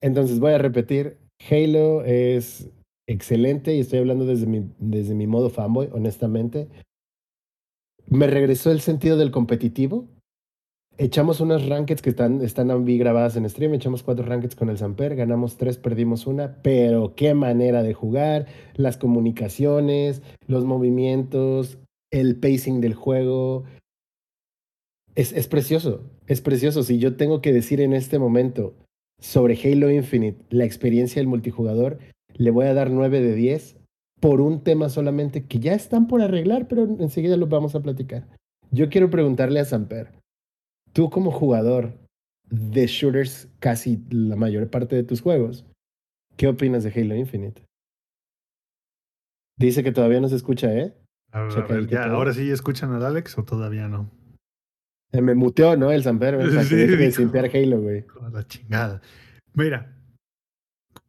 Entonces 0.00 0.38
voy 0.38 0.52
a 0.52 0.58
repetir, 0.58 1.18
Halo 1.50 2.04
es 2.04 2.70
excelente 3.08 3.74
y 3.74 3.80
estoy 3.80 3.98
hablando 3.98 4.26
desde 4.26 4.46
mi, 4.46 4.70
desde 4.78 5.14
mi 5.14 5.26
modo 5.26 5.50
fanboy, 5.50 5.88
honestamente. 5.92 6.68
Me 8.06 8.26
regresó 8.26 8.70
el 8.70 8.80
sentido 8.80 9.16
del 9.16 9.32
competitivo. 9.32 10.06
Echamos 10.98 11.40
unas 11.40 11.66
rankeds 11.66 12.02
que 12.02 12.10
están, 12.10 12.42
están 12.42 12.84
grabadas 12.98 13.36
en 13.36 13.48
stream. 13.48 13.74
Echamos 13.74 14.02
cuatro 14.02 14.24
rankeds 14.24 14.54
con 14.54 14.68
el 14.68 14.78
Samper. 14.78 15.16
Ganamos 15.16 15.56
tres, 15.56 15.78
perdimos 15.78 16.26
una. 16.26 16.60
Pero 16.62 17.14
qué 17.14 17.34
manera 17.34 17.82
de 17.82 17.94
jugar. 17.94 18.46
Las 18.74 18.96
comunicaciones, 18.96 20.22
los 20.46 20.64
movimientos, 20.64 21.78
el 22.10 22.36
pacing 22.36 22.80
del 22.80 22.94
juego. 22.94 23.64
Es, 25.14 25.32
es 25.32 25.48
precioso, 25.48 26.02
es 26.26 26.40
precioso. 26.40 26.82
Si 26.82 26.98
yo 26.98 27.16
tengo 27.16 27.40
que 27.40 27.52
decir 27.52 27.80
en 27.80 27.92
este 27.92 28.18
momento 28.18 28.74
sobre 29.20 29.58
Halo 29.62 29.90
Infinite 29.90 30.44
la 30.50 30.64
experiencia 30.64 31.20
del 31.20 31.28
multijugador, 31.28 31.98
le 32.38 32.50
voy 32.50 32.66
a 32.66 32.74
dar 32.74 32.90
9 32.90 33.20
de 33.20 33.34
10 33.34 33.76
por 34.20 34.40
un 34.40 34.62
tema 34.62 34.88
solamente 34.88 35.44
que 35.44 35.58
ya 35.58 35.74
están 35.74 36.06
por 36.06 36.22
arreglar, 36.22 36.66
pero 36.68 36.84
enseguida 36.84 37.36
lo 37.36 37.46
vamos 37.46 37.74
a 37.74 37.82
platicar. 37.82 38.26
Yo 38.70 38.88
quiero 38.88 39.10
preguntarle 39.10 39.60
a 39.60 39.64
Samper, 39.64 40.12
tú 40.92 41.10
como 41.10 41.30
jugador 41.30 41.98
de 42.50 42.86
shooters 42.86 43.48
casi 43.58 44.02
la 44.10 44.36
mayor 44.36 44.70
parte 44.70 44.96
de 44.96 45.04
tus 45.04 45.20
juegos, 45.20 45.66
¿qué 46.36 46.48
opinas 46.48 46.84
de 46.84 46.90
Halo 46.90 47.14
Infinite? 47.14 47.62
Dice 49.58 49.82
que 49.82 49.92
todavía 49.92 50.20
no 50.20 50.28
se 50.28 50.36
escucha, 50.36 50.72
¿eh? 50.72 50.94
A 51.32 51.42
ver, 51.42 51.50
a 51.50 51.54
Checa 51.54 51.66
ver, 51.68 51.78
ahí 51.80 51.86
que 51.86 51.94
ya, 51.94 52.04
ahora 52.04 52.32
sí 52.32 52.50
escuchan 52.50 52.92
al 52.92 53.04
Alex 53.04 53.36
o 53.38 53.44
todavía 53.44 53.88
no. 53.88 54.10
Eh, 55.12 55.20
Me 55.20 55.34
muteó, 55.34 55.76
¿no? 55.76 55.90
El 55.90 56.02
Samper, 56.02 56.50
sea, 56.50 56.62
Sí, 56.64 56.76
de 56.76 57.10
simpear 57.10 57.50
Halo, 57.54 57.80
güey. 57.80 58.04
A 58.22 58.30
la 58.30 58.46
chingada. 58.46 59.02
Mira, 59.54 59.97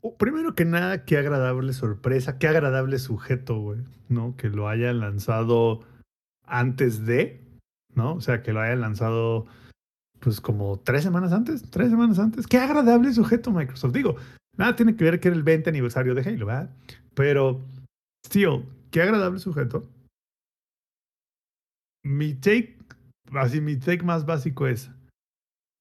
o- 0.02 0.16
primero 0.18 0.56
que 0.56 0.66
nada, 0.66 1.06
qué 1.06 1.18
agradable 1.18 1.74
sorpresa, 1.74 2.38
qué 2.38 2.48
agradable 2.48 3.00
sujeto, 3.00 3.60
güey, 3.60 3.82
¿no? 4.10 4.36
Que 4.38 4.50
lo 4.50 4.68
hayan 4.70 5.00
lanzado 5.00 5.82
antes 6.46 7.06
de, 7.06 7.42
¿no? 7.96 8.14
O 8.16 8.22
sea, 8.22 8.42
que 8.42 8.54
lo 8.54 8.62
hayan 8.62 8.82
lanzado, 8.82 9.46
pues 10.20 10.42
como 10.42 10.80
tres 10.80 11.04
semanas 11.04 11.32
antes, 11.32 11.70
tres 11.70 11.90
semanas 11.90 12.20
antes. 12.20 12.48
Qué 12.48 12.58
agradable 12.58 13.14
sujeto 13.14 13.52
Microsoft. 13.52 13.94
Digo, 13.94 14.16
nada 14.58 14.76
tiene 14.76 14.96
que 14.96 15.04
ver 15.04 15.20
que 15.20 15.28
era 15.30 15.38
el 15.38 15.44
20 15.44 15.70
aniversario 15.70 16.16
de 16.16 16.22
Halo, 16.22 16.46
¿verdad? 16.46 16.70
Pero, 17.14 17.62
still, 18.26 18.66
qué 18.92 19.02
agradable 19.02 19.40
sujeto. 19.40 19.88
Mi 22.04 22.34
take, 22.34 22.78
así 23.34 23.62
mi 23.62 23.76
take 23.76 24.04
más 24.04 24.26
básico 24.26 24.68
es, 24.68 24.90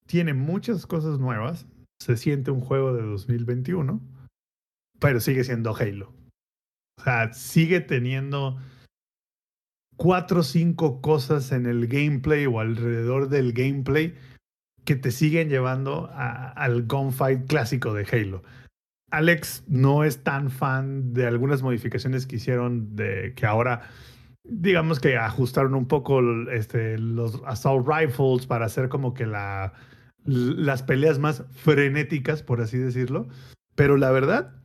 tiene 0.07 0.35
muchas 0.35 0.87
cosas 0.87 1.19
nuevas, 1.19 1.67
se 2.01 2.17
siente 2.17 2.51
un 2.51 2.61
juego 2.61 2.93
de 2.93 3.03
2021, 3.03 4.01
pero 4.99 5.21
sigue 5.21 5.45
siendo 5.45 5.75
Halo. 5.77 6.13
O 6.99 7.03
sea, 7.03 7.33
sigue 7.33 7.81
teniendo 7.81 8.59
cuatro 9.97 10.41
o 10.41 10.43
cinco 10.43 11.01
cosas 11.01 11.53
en 11.53 11.67
el 11.67 11.87
gameplay 11.87 12.47
o 12.47 12.61
alrededor 12.61 13.29
del 13.29 13.53
gameplay 13.53 14.15
que 14.85 14.97
te 14.97 15.11
siguen 15.11 15.49
llevando 15.49 16.11
al 16.15 16.87
gunfight 16.87 17.47
clásico 17.47 17.93
de 17.93 18.07
Halo. 18.11 18.43
Alex 19.11 19.65
no 19.69 20.05
es 20.05 20.23
tan 20.23 20.51
fan 20.51 21.13
de 21.13 21.27
algunas 21.27 21.63
modificaciones 21.63 22.27
que 22.27 22.37
hicieron 22.37 22.95
de 22.95 23.33
que 23.35 23.47
ahora 23.47 23.83
digamos 24.45 24.99
que 25.01 25.17
ajustaron 25.17 25.75
un 25.75 25.87
poco 25.87 26.21
este, 26.51 26.99
los 26.99 27.43
assault 27.47 27.87
rifles 27.87 28.47
para 28.47 28.67
hacer 28.67 28.89
como 28.89 29.15
que 29.15 29.27
la, 29.27 29.75
las 30.29 30.83
peleas 30.83 31.19
más 31.19 31.45
frenéticas, 31.53 32.43
por 32.43 32.61
así 32.61 32.77
decirlo. 32.77 33.29
Pero 33.75 33.97
la 33.97 34.11
verdad, 34.11 34.63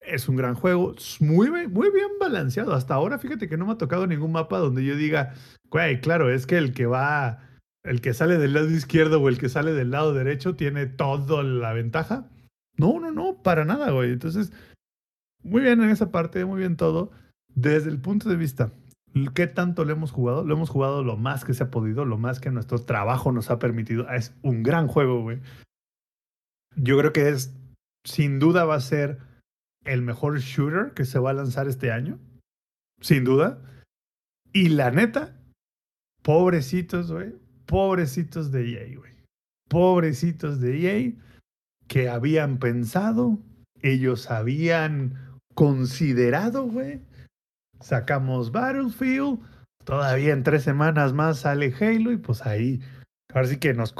es 0.00 0.28
un 0.28 0.36
gran 0.36 0.54
juego, 0.54 0.94
muy, 1.18 1.50
muy 1.50 1.90
bien 1.90 2.08
balanceado. 2.20 2.74
Hasta 2.74 2.94
ahora, 2.94 3.18
fíjate 3.18 3.48
que 3.48 3.56
no 3.56 3.66
me 3.66 3.72
ha 3.72 3.78
tocado 3.78 4.06
ningún 4.06 4.32
mapa 4.32 4.58
donde 4.58 4.84
yo 4.84 4.96
diga, 4.96 5.34
güey, 5.68 6.00
claro, 6.00 6.30
es 6.30 6.46
que 6.46 6.58
el 6.58 6.72
que 6.72 6.86
va, 6.86 7.40
el 7.82 8.00
que 8.00 8.14
sale 8.14 8.38
del 8.38 8.54
lado 8.54 8.70
izquierdo 8.70 9.20
o 9.20 9.28
el 9.28 9.38
que 9.38 9.48
sale 9.48 9.72
del 9.72 9.90
lado 9.90 10.14
derecho 10.14 10.54
tiene 10.54 10.86
toda 10.86 11.42
la 11.42 11.72
ventaja. 11.72 12.28
No, 12.76 13.00
no, 13.00 13.10
no, 13.10 13.42
para 13.42 13.64
nada, 13.64 13.90
güey. 13.90 14.12
Entonces, 14.12 14.52
muy 15.42 15.62
bien 15.62 15.82
en 15.82 15.90
esa 15.90 16.10
parte, 16.10 16.44
muy 16.44 16.60
bien 16.60 16.76
todo. 16.76 17.10
Desde 17.52 17.90
el 17.90 18.00
punto 18.00 18.28
de 18.28 18.36
vista 18.36 18.72
¿Qué 19.34 19.46
tanto 19.48 19.84
lo 19.84 19.92
hemos 19.92 20.12
jugado? 20.12 20.44
Lo 20.44 20.54
hemos 20.54 20.70
jugado 20.70 21.02
lo 21.02 21.16
más 21.16 21.44
que 21.44 21.54
se 21.54 21.64
ha 21.64 21.70
podido, 21.70 22.04
lo 22.04 22.16
más 22.16 22.38
que 22.38 22.50
nuestro 22.50 22.78
trabajo 22.78 23.32
nos 23.32 23.50
ha 23.50 23.58
permitido. 23.58 24.08
Es 24.08 24.34
un 24.42 24.62
gran 24.62 24.86
juego, 24.86 25.22
güey. 25.22 25.40
Yo 26.76 26.96
creo 26.98 27.12
que 27.12 27.28
es, 27.28 27.52
sin 28.04 28.38
duda 28.38 28.64
va 28.64 28.76
a 28.76 28.80
ser 28.80 29.18
el 29.84 30.02
mejor 30.02 30.38
shooter 30.38 30.92
que 30.94 31.04
se 31.04 31.18
va 31.18 31.30
a 31.30 31.34
lanzar 31.34 31.66
este 31.66 31.90
año. 31.90 32.20
Sin 33.00 33.24
duda. 33.24 33.60
Y 34.52 34.68
la 34.68 34.92
neta, 34.92 35.36
pobrecitos, 36.22 37.10
güey. 37.10 37.34
Pobrecitos 37.66 38.52
de 38.52 38.74
EA, 38.74 38.96
güey. 38.96 39.12
Pobrecitos 39.68 40.60
de 40.60 40.86
EA 40.86 41.12
que 41.88 42.08
habían 42.08 42.58
pensado, 42.58 43.40
ellos 43.82 44.30
habían 44.30 45.18
considerado, 45.54 46.64
güey 46.64 47.00
sacamos 47.80 48.52
Battlefield, 48.52 49.40
todavía 49.84 50.32
en 50.32 50.42
tres 50.42 50.62
semanas 50.62 51.12
más 51.12 51.40
sale 51.40 51.74
Halo 51.80 52.12
y 52.12 52.16
pues 52.16 52.46
ahí, 52.46 52.80
ahora 53.32 53.48
sí 53.48 53.58
que 53.58 53.74
nos, 53.74 53.94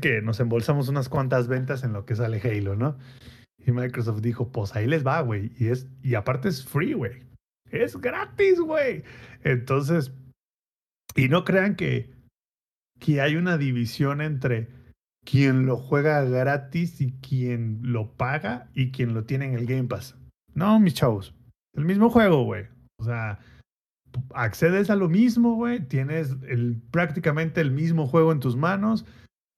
que 0.00 0.22
nos 0.22 0.40
embolsamos 0.40 0.88
unas 0.88 1.08
cuantas 1.08 1.48
ventas 1.48 1.84
en 1.84 1.92
lo 1.92 2.04
que 2.04 2.16
sale 2.16 2.40
Halo, 2.40 2.76
¿no? 2.76 2.96
Y 3.66 3.72
Microsoft 3.72 4.20
dijo, 4.20 4.52
pues 4.52 4.76
ahí 4.76 4.86
les 4.86 5.04
va, 5.04 5.20
güey. 5.22 5.50
Y, 5.58 5.68
es, 5.68 5.88
y 6.02 6.14
aparte 6.14 6.48
es 6.48 6.64
free, 6.64 6.92
güey. 6.92 7.24
Es 7.70 7.96
gratis, 7.96 8.60
güey. 8.60 9.02
Entonces, 9.42 10.12
y 11.16 11.28
no 11.28 11.44
crean 11.44 11.74
que, 11.74 12.14
que 13.00 13.20
hay 13.20 13.34
una 13.34 13.58
división 13.58 14.20
entre 14.20 14.68
quien 15.24 15.66
lo 15.66 15.76
juega 15.76 16.22
gratis 16.22 17.00
y 17.00 17.12
quien 17.14 17.80
lo 17.82 18.12
paga 18.12 18.70
y 18.72 18.92
quien 18.92 19.14
lo 19.14 19.24
tiene 19.24 19.46
en 19.46 19.54
el 19.54 19.66
Game 19.66 19.88
Pass. 19.88 20.16
No, 20.54 20.78
mis 20.78 20.94
chavos. 20.94 21.34
El 21.74 21.84
mismo 21.84 22.08
juego, 22.08 22.44
güey. 22.44 22.68
O 22.98 23.04
sea, 23.04 23.38
accedes 24.34 24.90
a 24.90 24.96
lo 24.96 25.08
mismo, 25.08 25.54
güey. 25.54 25.80
Tienes 25.80 26.36
el, 26.48 26.80
prácticamente 26.90 27.60
el 27.60 27.70
mismo 27.70 28.06
juego 28.06 28.32
en 28.32 28.40
tus 28.40 28.56
manos. 28.56 29.04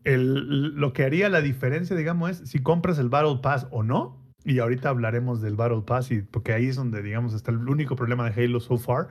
El, 0.05 0.75
lo 0.75 0.93
que 0.93 1.05
haría 1.05 1.29
la 1.29 1.41
diferencia, 1.41 1.97
digamos, 1.97 2.31
es 2.31 2.49
si 2.49 2.61
compras 2.61 2.99
el 2.99 3.09
Battle 3.09 3.41
Pass 3.43 3.67
o 3.71 3.83
no. 3.83 4.25
Y 4.45 4.61
ahorita 4.61 4.89
hablaremos 4.89 5.43
del 5.43 5.57
Battle 5.57 5.83
Pass, 5.83 6.11
y, 6.11 6.23
porque 6.23 6.53
ahí 6.53 6.67
es 6.67 6.77
donde, 6.77 7.03
digamos, 7.03 7.35
está 7.35 7.51
el 7.51 7.69
único 7.69 7.97
problema 7.97 8.31
de 8.31 8.45
Halo 8.45 8.61
so 8.61 8.79
far. 8.79 9.09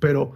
Pero 0.00 0.32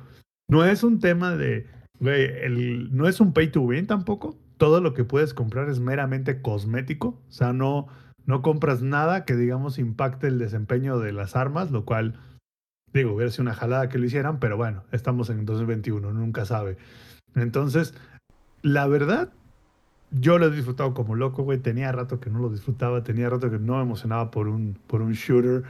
no 0.48 0.64
es 0.64 0.82
un 0.82 0.98
tema 0.98 1.36
de, 1.36 1.66
güey, 2.00 2.24
el, 2.24 2.94
no 2.96 3.06
es 3.06 3.20
un 3.20 3.32
pay 3.32 3.50
to 3.50 3.60
win 3.60 3.86
tampoco. 3.86 4.36
Todo 4.56 4.80
lo 4.80 4.94
que 4.94 5.04
puedes 5.04 5.34
comprar 5.34 5.68
es 5.68 5.78
meramente 5.80 6.42
cosmético. 6.42 7.22
O 7.28 7.30
sea, 7.30 7.52
no, 7.52 7.86
no 8.26 8.42
compras 8.42 8.82
nada 8.82 9.24
que, 9.24 9.36
digamos, 9.36 9.78
impacte 9.78 10.26
el 10.26 10.38
desempeño 10.38 10.98
de 10.98 11.12
las 11.12 11.36
armas, 11.36 11.70
lo 11.70 11.84
cual 11.84 12.18
Digo, 12.92 13.12
hubiera 13.12 13.30
sido 13.30 13.42
una 13.42 13.54
jalada 13.54 13.88
que 13.88 13.98
lo 13.98 14.06
hicieran, 14.06 14.40
pero 14.40 14.56
bueno, 14.56 14.82
estamos 14.92 15.30
en 15.30 15.44
2021, 15.44 16.12
nunca 16.12 16.44
sabe. 16.44 16.76
Entonces, 17.34 17.94
la 18.62 18.86
verdad, 18.86 19.32
yo 20.10 20.38
lo 20.38 20.46
he 20.46 20.50
disfrutado 20.50 20.92
como 20.94 21.14
loco, 21.14 21.44
güey. 21.44 21.58
Tenía 21.58 21.92
rato 21.92 22.20
que 22.20 22.30
no 22.30 22.40
lo 22.40 22.50
disfrutaba, 22.50 23.02
tenía 23.02 23.30
rato 23.30 23.50
que 23.50 23.58
no 23.58 23.76
me 23.76 23.82
emocionaba 23.82 24.30
por 24.30 24.48
un, 24.48 24.76
por 24.86 25.02
un 25.02 25.12
shooter. 25.12 25.62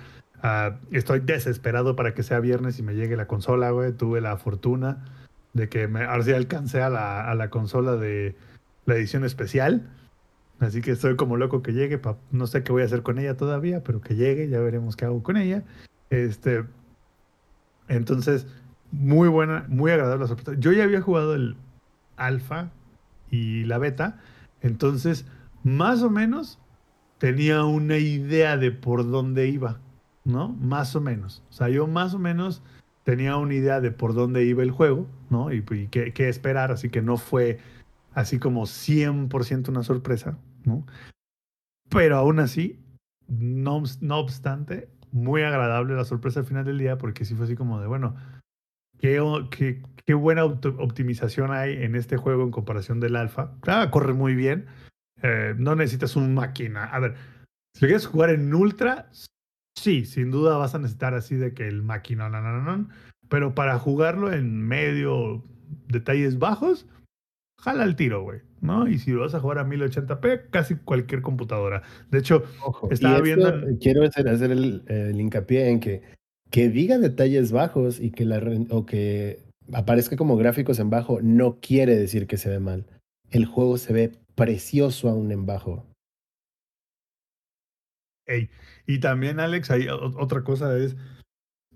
Uh, 0.43 0.75
estoy 0.91 1.21
desesperado 1.21 1.95
para 1.95 2.15
que 2.15 2.23
sea 2.23 2.41
viernes 2.41 2.79
y 2.79 2.83
me 2.83 2.95
llegue 2.95 3.17
la 3.17 3.27
consola, 3.27 3.71
güey. 3.71 3.93
Tuve 3.93 4.23
la 4.23 4.39
fortuna 4.39 5.05
de 5.53 5.69
que 5.69 5.89
me, 5.89 6.05
ahora 6.05 6.23
sí 6.23 6.33
alcancé 6.33 6.81
a 6.81 6.89
la, 6.89 7.31
a 7.31 7.35
la 7.35 7.51
consola 7.51 7.97
de 7.97 8.37
la 8.87 8.95
edición 8.95 9.25
especial. 9.25 9.91
Así 10.59 10.81
que 10.81 10.93
estoy 10.93 11.17
como 11.17 11.37
loco 11.37 11.63
que 11.63 11.73
llegue. 11.73 11.99
Pa, 11.99 12.17
no 12.31 12.47
sé 12.47 12.63
qué 12.63 12.73
voy 12.73 12.83
a 12.83 12.87
hacer 12.87 13.03
con 13.03 13.19
ella 13.19 13.37
todavía, 13.37 13.83
pero 13.85 14.01
que 14.01 14.15
llegue, 14.15 14.49
ya 14.49 14.61
veremos 14.61 14.97
qué 14.97 15.05
hago 15.05 15.23
con 15.23 15.37
ella. 15.37 15.65
Este, 16.09 16.65
entonces, 17.91 18.47
muy 18.93 19.29
buena, 19.29 19.67
muy 19.69 19.91
agradable 19.91 20.23
la 20.23 20.29
sorpresa. 20.29 20.55
Yo 20.59 20.73
ya 20.73 20.85
había 20.85 21.01
jugado 21.01 21.35
el 21.35 21.57
alfa 22.17 22.71
y 23.31 23.65
la 23.65 23.79
beta, 23.79 24.21
entonces, 24.63 25.27
más 25.65 26.03
o 26.03 26.11
menos 26.11 26.59
tenía 27.19 27.65
una 27.65 27.99
idea 27.99 28.57
de 28.57 28.71
por 28.71 29.11
dónde 29.11 29.49
iba, 29.49 29.81
¿no? 30.25 30.49
Más 30.49 30.95
o 30.95 31.01
menos. 31.01 31.43
O 31.51 31.53
sea, 31.53 31.69
yo 31.69 31.87
más 31.87 32.15
o 32.15 32.19
menos 32.19 32.63
tenía 33.03 33.37
una 33.37 33.55
idea 33.55 33.81
de 33.81 33.91
por 33.91 34.15
dónde 34.15 34.45
iba 34.45 34.63
el 34.63 34.71
juego, 34.71 35.07
¿no? 35.29 35.53
Y, 35.53 35.63
qué, 35.91 36.13
qué, 36.13 36.29
esperar, 36.29 36.71
así 36.71 36.91
que 36.91 37.03
no 37.03 37.17
fue 37.17 37.59
así 38.15 38.39
como 38.39 38.63
100% 38.63 39.69
una 39.69 39.83
sorpresa, 39.83 40.39
¿no? 40.65 40.87
Pero 41.89 42.17
aún 42.17 42.39
así, 42.39 42.79
no, 43.27 43.83
no 44.01 44.19
obstante, 44.19 44.89
muy 45.13 45.43
agradable 45.43 45.95
la 45.95 46.05
sorpresa 46.05 46.41
al 46.41 46.47
final 46.47 46.65
del 46.65 46.79
día 46.79 46.99
porque 46.99 47.25
sí 47.25 47.35
fue 47.35 47.47
así 47.47 47.57
como 47.57 47.81
de, 47.81 47.87
bueno, 47.87 48.17
qué, 48.99 49.23
qué, 49.51 49.83
qué 50.05 50.15
buena 50.15 50.45
optimización 50.45 51.53
hay 51.53 51.83
en 51.83 51.95
este 51.95 52.17
juego 52.17 52.43
en 52.43 52.51
comparación 52.51 53.01
del 53.01 53.17
alfa. 53.17 53.53
Claro, 53.61 53.91
corre 53.91 54.15
muy 54.15 54.35
bien. 54.35 54.67
Eh, 55.23 55.55
no 55.59 55.75
necesitas 55.75 56.17
un 56.17 56.35
máquina. 56.35 56.85
A 56.85 56.99
ver, 56.99 57.15
si 57.75 57.81
quieres 57.81 58.07
jugar 58.07 58.31
en 58.31 58.53
ultra, 58.55 59.11
sí, 59.77 60.05
sin 60.05 60.31
duda 60.31 60.57
vas 60.57 60.75
a 60.75 60.79
necesitar 60.79 61.15
así 61.15 61.37
de 61.37 61.55
que 61.55 61.69
el 61.69 61.83
máquina, 61.83 62.29
no, 62.29 62.41
no, 62.41 62.61
no. 62.61 62.89
Pero 63.29 63.55
para 63.55 63.79
jugarlo 63.79 64.33
en 64.33 64.67
medio, 64.67 65.45
detalles 65.89 66.39
bajos, 66.39 66.87
jala 67.59 67.85
el 67.85 67.97
tiro, 67.97 68.23
güey. 68.23 68.41
¿No? 68.61 68.89
Y 68.89 68.99
si 68.99 69.11
lo 69.13 69.21
vas 69.21 69.35
a 69.35 69.41
jugar 69.41 69.59
a 69.59 69.65
1080p, 69.65 70.51
casi 70.51 70.77
cualquier 70.77 71.23
computadora. 71.23 71.83
De 72.11 72.19
hecho, 72.19 72.45
Ojo, 72.65 72.89
estaba 72.91 73.21
viendo. 73.21 73.49
esto, 73.49 73.79
quiero 73.81 74.05
hacer, 74.05 74.29
hacer 74.29 74.51
el, 74.51 74.83
el, 74.87 75.21
hincapié 75.21 75.71
en 75.71 75.81
que 75.81 76.03
que 76.51 76.69
diga 76.69 76.99
detalles 76.99 77.53
bajos 77.53 78.01
y 78.01 78.11
que 78.11 78.25
la 78.25 78.41
o 78.71 78.85
que 78.85 79.43
aparezca 79.73 80.17
como 80.17 80.37
gráficos 80.37 80.79
en 80.79 80.91
bajo 80.91 81.21
no 81.23 81.61
quiere 81.61 81.97
decir 81.97 82.27
que 82.27 82.37
se 82.37 82.51
ve 82.51 82.59
mal. 82.61 82.87
el 83.31 83.47
juego 83.47 83.79
se 83.79 83.93
ve 83.93 84.13
precioso 84.35 85.09
aún 85.09 85.31
en 85.31 85.47
bajo. 85.47 85.87
Ey, 88.27 88.51
Y 88.87 88.99
también, 88.99 89.39
Alex, 89.41 89.71
hay 89.71 89.89
otra 89.89 90.43
cosa 90.43 90.77
es, 90.77 90.97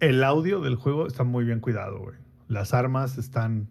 el 0.01 0.23
audio 0.25 0.61
del 0.61 0.75
juego 0.75 1.07
está 1.07 1.23
muy 1.25 1.45
bien 1.45 1.61
cuidado, 1.61 2.01
güey. 2.01 2.17
Las 2.49 2.75
armas 2.75 3.19
están 3.19 3.69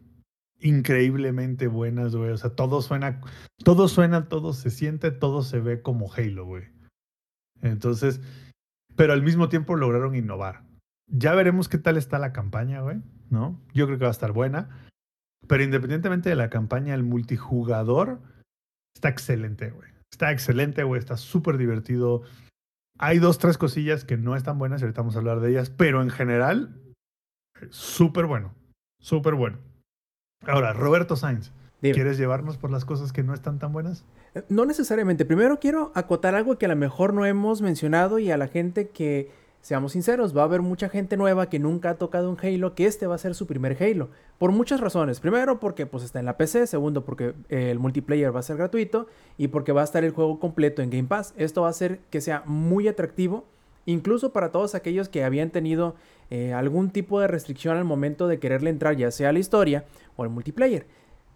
increíblemente 0.64 1.68
buenas, 1.68 2.16
güey. 2.16 2.32
O 2.32 2.38
sea, 2.38 2.52
todo 2.52 2.82
suena, 2.82 3.22
todo 3.64 3.88
suena, 3.88 4.28
todo 4.30 4.54
se 4.54 4.72
siente, 4.72 5.12
todo 5.12 5.44
se 5.44 5.60
ve 5.60 5.82
como 5.82 6.12
Halo, 6.12 6.46
güey. 6.46 6.64
Entonces, 7.62 8.22
pero 8.96 9.14
al 9.14 9.22
mismo 9.22 9.50
tiempo 9.50 9.76
lograron 9.76 10.16
innovar. 10.16 10.64
Ya 11.08 11.36
veremos 11.36 11.70
qué 11.70 11.78
tal 11.78 11.98
está 11.98 12.18
la 12.18 12.34
campaña, 12.34 12.82
güey, 12.82 13.02
¿no? 13.30 13.62
Yo 13.74 13.86
creo 13.86 13.98
que 13.98 14.06
va 14.06 14.10
a 14.10 14.12
estar 14.12 14.32
buena. 14.32 14.88
Pero 15.48 15.64
independientemente 15.64 16.30
de 16.30 16.36
la 16.36 16.50
campaña, 16.50 16.96
el 16.96 17.04
multijugador 17.04 18.22
está 18.96 19.10
excelente, 19.10 19.70
güey. 19.72 19.90
Está 20.12 20.32
excelente, 20.32 20.84
güey. 20.84 21.00
Está 21.00 21.18
súper 21.18 21.58
divertido. 21.58 22.24
Hay 22.98 23.20
dos, 23.20 23.38
tres 23.38 23.58
cosillas 23.58 24.06
que 24.06 24.16
no 24.16 24.36
están 24.36 24.58
buenas, 24.58 24.82
y 24.82 24.86
ahorita 24.86 25.02
vamos 25.02 25.16
a 25.16 25.20
hablar 25.20 25.42
de 25.42 25.50
ellas, 25.50 25.70
pero 25.70 26.02
en 26.02 26.10
general, 26.10 26.80
súper 27.70 28.26
bueno. 28.26 28.54
Súper 29.02 29.34
bueno. 29.34 29.60
Ahora, 30.48 30.74
Roberto 30.74 31.16
Sainz, 31.16 31.52
Dime. 31.82 31.94
¿quieres 31.94 32.18
llevarnos 32.18 32.58
por 32.58 32.72
las 32.72 32.86
cosas 32.86 33.12
que 33.12 33.24
no 33.24 33.34
están 33.34 33.60
tan 33.60 33.74
buenas? 33.74 34.06
Eh, 34.36 34.44
No 34.50 34.66
necesariamente. 34.66 35.26
Primero 35.26 35.60
quiero 35.60 35.92
acotar 35.96 36.36
algo 36.36 36.58
que 36.58 36.66
a 36.66 36.70
lo 36.70 36.76
mejor 36.76 37.14
no 37.14 37.26
hemos 37.26 37.62
mencionado 37.62 38.20
y 38.20 38.32
a 38.32 38.38
la 38.38 38.48
gente 38.48 38.90
que, 38.90 39.32
seamos 39.64 39.94
sinceros, 39.94 40.36
va 40.36 40.42
a 40.42 40.46
haber 40.46 40.62
mucha 40.62 40.90
gente 40.90 41.16
nueva 41.16 41.50
que 41.50 41.58
nunca 41.58 41.92
ha 41.92 41.96
tocado 41.96 42.30
un 42.30 42.38
Halo, 42.38 42.76
que 42.76 42.86
este 42.86 43.08
va 43.08 43.16
a 43.16 43.18
ser 43.18 43.34
su 43.34 43.48
primer 43.48 43.82
Halo. 43.82 44.10
Por 44.38 44.52
muchas 44.52 44.82
razones. 44.82 45.22
Primero 45.22 45.60
porque 45.62 45.86
pues 45.86 46.04
está 46.04 46.20
en 46.20 46.26
la 46.26 46.36
PC, 46.38 46.68
segundo 46.68 47.06
porque 47.06 47.34
eh, 47.50 47.72
el 47.72 47.80
multiplayer 47.80 48.36
va 48.36 48.42
a 48.42 48.44
ser 48.44 48.58
gratuito 48.58 49.08
y 49.38 49.48
porque 49.48 49.72
va 49.72 49.80
a 49.82 49.86
estar 49.86 50.04
el 50.04 50.12
juego 50.12 50.38
completo 50.40 50.82
en 50.82 50.90
Game 50.90 51.08
Pass. 51.08 51.34
Esto 51.38 51.62
va 51.62 51.68
a 51.68 51.72
hacer 51.72 52.02
que 52.10 52.20
sea 52.20 52.44
muy 52.46 52.90
atractivo, 52.90 53.46
incluso 53.86 54.34
para 54.34 54.52
todos 54.52 54.76
aquellos 54.76 55.08
que 55.08 55.24
habían 55.24 55.50
tenido 55.50 55.96
eh, 56.30 56.54
algún 56.54 56.90
tipo 56.90 57.20
de 57.20 57.28
restricción 57.28 57.78
al 57.78 57.86
momento 57.86 58.28
de 58.28 58.40
quererle 58.40 58.70
entrar 58.70 58.96
ya 58.96 59.12
sea 59.12 59.30
a 59.30 59.34
la 59.34 59.40
historia 59.40 59.86
o 60.16 60.24
al 60.24 60.30
multiplayer. 60.30 60.86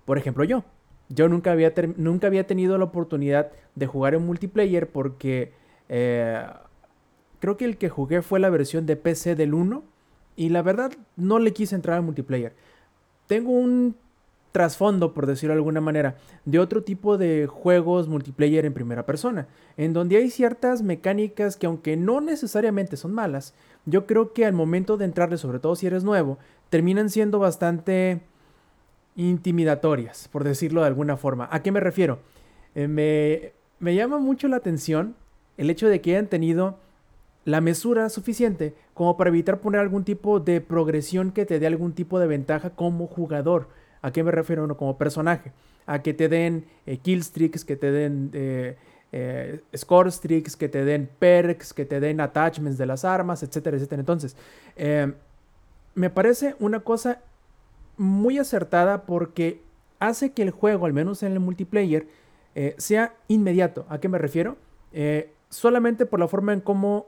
Por 0.05 0.17
ejemplo 0.17 0.43
yo. 0.43 0.63
Yo 1.09 1.29
nunca 1.29 1.53
había, 1.53 1.73
nunca 1.95 2.27
había 2.27 2.45
tenido 2.45 2.77
la 2.77 2.85
oportunidad 2.85 3.51
de 3.75 3.87
jugar 3.87 4.13
en 4.13 4.25
multiplayer 4.25 4.89
porque 4.89 5.53
eh, 5.87 6.45
creo 7.39 7.55
que 7.55 7.65
el 7.65 7.77
que 7.77 7.89
jugué 7.89 8.21
fue 8.21 8.39
la 8.39 8.49
versión 8.49 8.85
de 8.85 8.97
PC 8.97 9.35
del 9.35 9.53
1 9.53 9.83
y 10.35 10.49
la 10.49 10.61
verdad 10.61 10.91
no 11.15 11.39
le 11.39 11.53
quise 11.53 11.75
entrar 11.75 11.97
al 11.97 12.03
multiplayer. 12.03 12.53
Tengo 13.27 13.51
un 13.51 13.95
trasfondo, 14.57 15.13
por 15.13 15.27
decirlo 15.27 15.53
de 15.53 15.59
alguna 15.59 15.81
manera, 15.81 16.15
de 16.45 16.57
otro 16.57 16.81
tipo 16.81 17.19
de 17.19 17.45
juegos 17.45 18.07
multiplayer 18.07 18.65
en 18.65 18.73
primera 18.73 19.05
persona, 19.05 19.47
en 19.77 19.93
donde 19.93 20.17
hay 20.17 20.31
ciertas 20.31 20.81
mecánicas 20.81 21.57
que 21.57 21.67
aunque 21.67 21.95
no 21.95 22.21
necesariamente 22.21 22.97
son 22.97 23.13
malas, 23.13 23.53
yo 23.85 24.07
creo 24.07 24.33
que 24.33 24.47
al 24.47 24.53
momento 24.53 24.97
de 24.97 25.05
entrarle, 25.05 25.37
sobre 25.37 25.59
todo 25.59 25.75
si 25.75 25.85
eres 25.85 26.03
nuevo, 26.03 26.39
terminan 26.71 27.11
siendo 27.11 27.37
bastante 27.37 28.21
intimidatorias, 29.15 30.27
por 30.27 30.43
decirlo 30.43 30.81
de 30.81 30.87
alguna 30.87 31.17
forma. 31.17 31.47
¿A 31.51 31.61
qué 31.61 31.71
me 31.71 31.79
refiero? 31.79 32.17
Eh, 32.73 32.87
me, 32.87 33.53
me 33.77 33.93
llama 33.93 34.17
mucho 34.17 34.47
la 34.47 34.57
atención 34.57 35.13
el 35.57 35.69
hecho 35.69 35.87
de 35.87 36.01
que 36.01 36.15
hayan 36.15 36.25
tenido 36.25 36.79
la 37.45 37.61
mesura 37.61 38.09
suficiente 38.09 38.73
como 38.95 39.17
para 39.17 39.29
evitar 39.29 39.59
poner 39.59 39.81
algún 39.81 40.03
tipo 40.03 40.39
de 40.39 40.61
progresión 40.61 41.31
que 41.31 41.45
te 41.45 41.59
dé 41.59 41.67
algún 41.67 41.93
tipo 41.93 42.17
de 42.17 42.25
ventaja 42.25 42.71
como 42.71 43.05
jugador. 43.05 43.67
¿A 44.01 44.11
qué 44.11 44.23
me 44.23 44.31
refiero? 44.31 44.67
No 44.67 44.77
como 44.77 44.97
personaje. 44.97 45.51
A 45.85 46.01
que 46.01 46.13
te 46.13 46.29
den 46.29 46.65
eh, 46.85 46.97
kill 46.97 47.19
streaks, 47.19 47.65
que 47.65 47.75
te 47.75 47.91
den 47.91 48.31
eh, 48.33 48.77
eh, 49.11 49.61
score 49.75 50.09
streaks, 50.09 50.55
que 50.55 50.69
te 50.69 50.83
den 50.83 51.09
perks, 51.19 51.73
que 51.73 51.85
te 51.85 51.99
den 51.99 52.19
attachments 52.19 52.77
de 52.77 52.85
las 52.85 53.05
armas, 53.05 53.43
etcétera, 53.43 53.77
etcétera. 53.77 53.99
Entonces, 54.01 54.35
eh, 54.75 55.13
me 55.95 56.09
parece 56.09 56.55
una 56.59 56.81
cosa 56.81 57.21
muy 57.97 58.37
acertada 58.37 59.05
porque 59.05 59.61
hace 59.99 60.31
que 60.31 60.43
el 60.43 60.51
juego, 60.51 60.85
al 60.85 60.93
menos 60.93 61.23
en 61.23 61.31
el 61.31 61.39
multiplayer, 61.39 62.07
eh, 62.55 62.75
sea 62.77 63.15
inmediato. 63.27 63.85
¿A 63.89 63.99
qué 63.99 64.09
me 64.09 64.17
refiero? 64.17 64.57
Eh, 64.91 65.33
solamente 65.49 66.05
por 66.05 66.19
la 66.19 66.27
forma 66.27 66.53
en 66.53 66.61
cómo, 66.61 67.07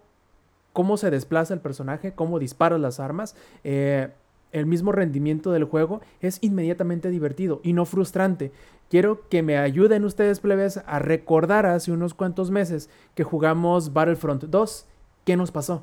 cómo 0.73 0.97
se 0.97 1.11
desplaza 1.11 1.53
el 1.53 1.59
personaje, 1.59 2.13
cómo 2.13 2.39
disparas 2.39 2.79
las 2.79 2.99
armas, 2.99 3.35
eh, 3.63 4.09
el 4.51 4.65
mismo 4.65 4.91
rendimiento 4.91 5.51
del 5.51 5.63
juego 5.63 6.01
es 6.21 6.39
inmediatamente 6.41 7.09
divertido 7.09 7.61
y 7.63 7.73
no 7.73 7.85
frustrante. 7.85 8.51
Quiero 8.89 9.27
que 9.29 9.43
me 9.43 9.57
ayuden 9.57 10.03
ustedes, 10.03 10.39
plebes, 10.39 10.81
a 10.85 10.99
recordar 10.99 11.65
hace 11.65 11.91
unos 11.91 12.13
cuantos 12.13 12.49
meses 12.49 12.89
que 13.13 13.23
jugamos 13.23 13.93
Battlefront 13.93 14.45
2. 14.45 14.85
¿Qué 15.25 15.37
nos 15.37 15.51
pasó? 15.51 15.79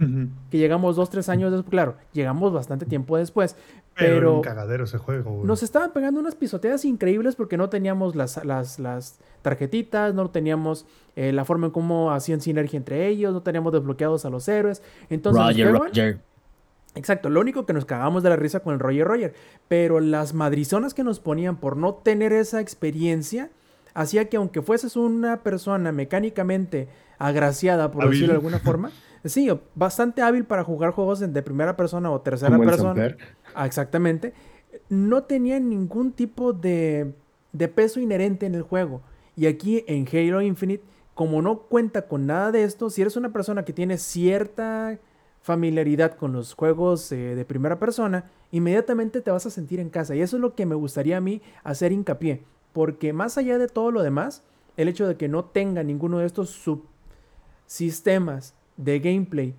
Que 0.50 0.58
llegamos 0.58 0.96
dos, 0.96 1.08
tres 1.08 1.28
años 1.28 1.52
después. 1.52 1.70
Claro, 1.70 1.94
llegamos 2.12 2.52
bastante 2.52 2.84
tiempo 2.84 3.16
después. 3.16 3.54
Pero, 3.94 4.06
era 4.08 4.16
Pero 4.16 4.34
un 4.34 4.42
cagadero 4.42 4.84
ese 4.84 4.98
juego, 4.98 5.30
güey. 5.34 5.46
nos 5.46 5.62
estaban 5.62 5.92
pegando 5.92 6.18
unas 6.18 6.34
pisoteadas 6.34 6.84
increíbles 6.84 7.36
porque 7.36 7.56
no 7.56 7.68
teníamos 7.68 8.16
las, 8.16 8.44
las, 8.44 8.80
las 8.80 9.20
tarjetitas, 9.42 10.14
no 10.14 10.28
teníamos 10.30 10.84
eh, 11.14 11.30
la 11.32 11.44
forma 11.44 11.66
en 11.66 11.72
cómo 11.72 12.10
hacían 12.10 12.40
sinergia 12.40 12.76
entre 12.76 13.06
ellos, 13.06 13.32
no 13.32 13.42
teníamos 13.42 13.72
desbloqueados 13.72 14.24
a 14.24 14.30
los 14.30 14.48
héroes. 14.48 14.82
Entonces, 15.10 15.42
Roger, 15.42 15.72
Roger. 15.72 16.20
Exacto, 16.96 17.28
lo 17.28 17.40
único 17.40 17.66
que 17.66 17.74
nos 17.74 17.84
cagamos 17.84 18.22
de 18.22 18.30
la 18.30 18.36
risa 18.36 18.60
con 18.60 18.72
el 18.74 18.80
Roger 18.80 19.06
Roger. 19.06 19.34
Pero 19.68 20.00
las 20.00 20.34
madrizonas 20.34 20.94
que 20.94 21.04
nos 21.04 21.20
ponían 21.20 21.56
por 21.56 21.76
no 21.76 21.94
tener 21.94 22.32
esa 22.32 22.60
experiencia 22.60 23.50
hacía 23.94 24.28
que 24.28 24.38
aunque 24.38 24.62
fueses 24.62 24.96
una 24.96 25.42
persona 25.42 25.92
mecánicamente 25.92 26.88
agraciada, 27.18 27.90
por 27.90 28.02
Hábil. 28.02 28.12
decirlo 28.12 28.32
de 28.32 28.38
alguna 28.38 28.58
forma, 28.58 28.90
sí, 29.24 29.48
bastante 29.74 30.22
hábil 30.22 30.44
para 30.44 30.64
jugar 30.64 30.90
juegos 30.90 31.20
de 31.20 31.42
primera 31.42 31.76
persona 31.76 32.10
o 32.10 32.20
tercera 32.20 32.58
persona. 32.58 33.16
Ah, 33.54 33.66
exactamente. 33.66 34.32
No 34.88 35.24
tenía 35.24 35.60
ningún 35.60 36.12
tipo 36.12 36.52
de, 36.52 37.14
de 37.52 37.68
peso 37.68 38.00
inherente 38.00 38.46
en 38.46 38.54
el 38.54 38.62
juego. 38.62 39.02
Y 39.34 39.46
aquí 39.46 39.84
en 39.86 40.06
Halo 40.10 40.40
Infinite, 40.40 40.82
como 41.14 41.42
no 41.42 41.60
cuenta 41.60 42.08
con 42.08 42.26
nada 42.26 42.52
de 42.52 42.64
esto, 42.64 42.88
si 42.88 43.02
eres 43.02 43.16
una 43.16 43.32
persona 43.32 43.64
que 43.64 43.74
tiene 43.74 43.98
cierta 43.98 44.98
familiaridad 45.46 46.16
con 46.16 46.32
los 46.32 46.54
juegos 46.54 47.12
eh, 47.12 47.36
de 47.36 47.44
primera 47.44 47.78
persona, 47.78 48.24
inmediatamente 48.50 49.20
te 49.20 49.30
vas 49.30 49.46
a 49.46 49.50
sentir 49.50 49.78
en 49.78 49.90
casa. 49.90 50.16
Y 50.16 50.20
eso 50.20 50.36
es 50.36 50.40
lo 50.40 50.56
que 50.56 50.66
me 50.66 50.74
gustaría 50.74 51.18
a 51.18 51.20
mí 51.20 51.40
hacer 51.62 51.92
hincapié. 51.92 52.42
Porque 52.72 53.12
más 53.12 53.38
allá 53.38 53.56
de 53.56 53.68
todo 53.68 53.92
lo 53.92 54.02
demás, 54.02 54.42
el 54.76 54.88
hecho 54.88 55.06
de 55.06 55.16
que 55.16 55.28
no 55.28 55.44
tenga 55.44 55.84
ninguno 55.84 56.18
de 56.18 56.26
estos 56.26 56.50
subsistemas 57.68 58.56
de 58.76 58.98
gameplay 58.98 59.54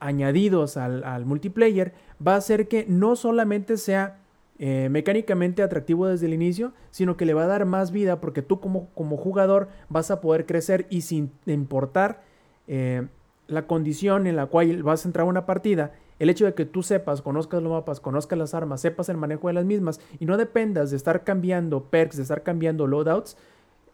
añadidos 0.00 0.76
al, 0.76 1.04
al 1.04 1.24
multiplayer 1.24 1.94
va 2.24 2.34
a 2.34 2.38
hacer 2.38 2.66
que 2.66 2.84
no 2.88 3.14
solamente 3.14 3.76
sea 3.76 4.18
eh, 4.58 4.88
mecánicamente 4.90 5.62
atractivo 5.62 6.08
desde 6.08 6.26
el 6.26 6.34
inicio, 6.34 6.72
sino 6.90 7.16
que 7.16 7.26
le 7.26 7.34
va 7.34 7.44
a 7.44 7.46
dar 7.46 7.64
más 7.64 7.92
vida 7.92 8.20
porque 8.20 8.42
tú 8.42 8.58
como, 8.58 8.88
como 8.88 9.16
jugador 9.16 9.68
vas 9.88 10.10
a 10.10 10.20
poder 10.20 10.46
crecer 10.46 10.88
y 10.90 11.02
sin 11.02 11.30
importar 11.46 12.24
eh, 12.66 13.06
la 13.48 13.66
condición 13.66 14.26
en 14.26 14.36
la 14.36 14.46
cual 14.46 14.82
vas 14.82 15.04
a 15.04 15.08
entrar 15.08 15.26
a 15.26 15.28
una 15.28 15.46
partida, 15.46 15.92
el 16.18 16.30
hecho 16.30 16.44
de 16.44 16.54
que 16.54 16.64
tú 16.64 16.82
sepas, 16.82 17.22
conozcas 17.22 17.62
los 17.62 17.72
mapas, 17.72 18.00
conozcas 18.00 18.38
las 18.38 18.54
armas, 18.54 18.80
sepas 18.80 19.08
el 19.08 19.16
manejo 19.16 19.48
de 19.48 19.54
las 19.54 19.64
mismas 19.64 20.00
y 20.20 20.26
no 20.26 20.36
dependas 20.36 20.90
de 20.90 20.96
estar 20.96 21.24
cambiando 21.24 21.84
perks, 21.84 22.16
de 22.16 22.22
estar 22.22 22.42
cambiando 22.42 22.86
loadouts, 22.86 23.36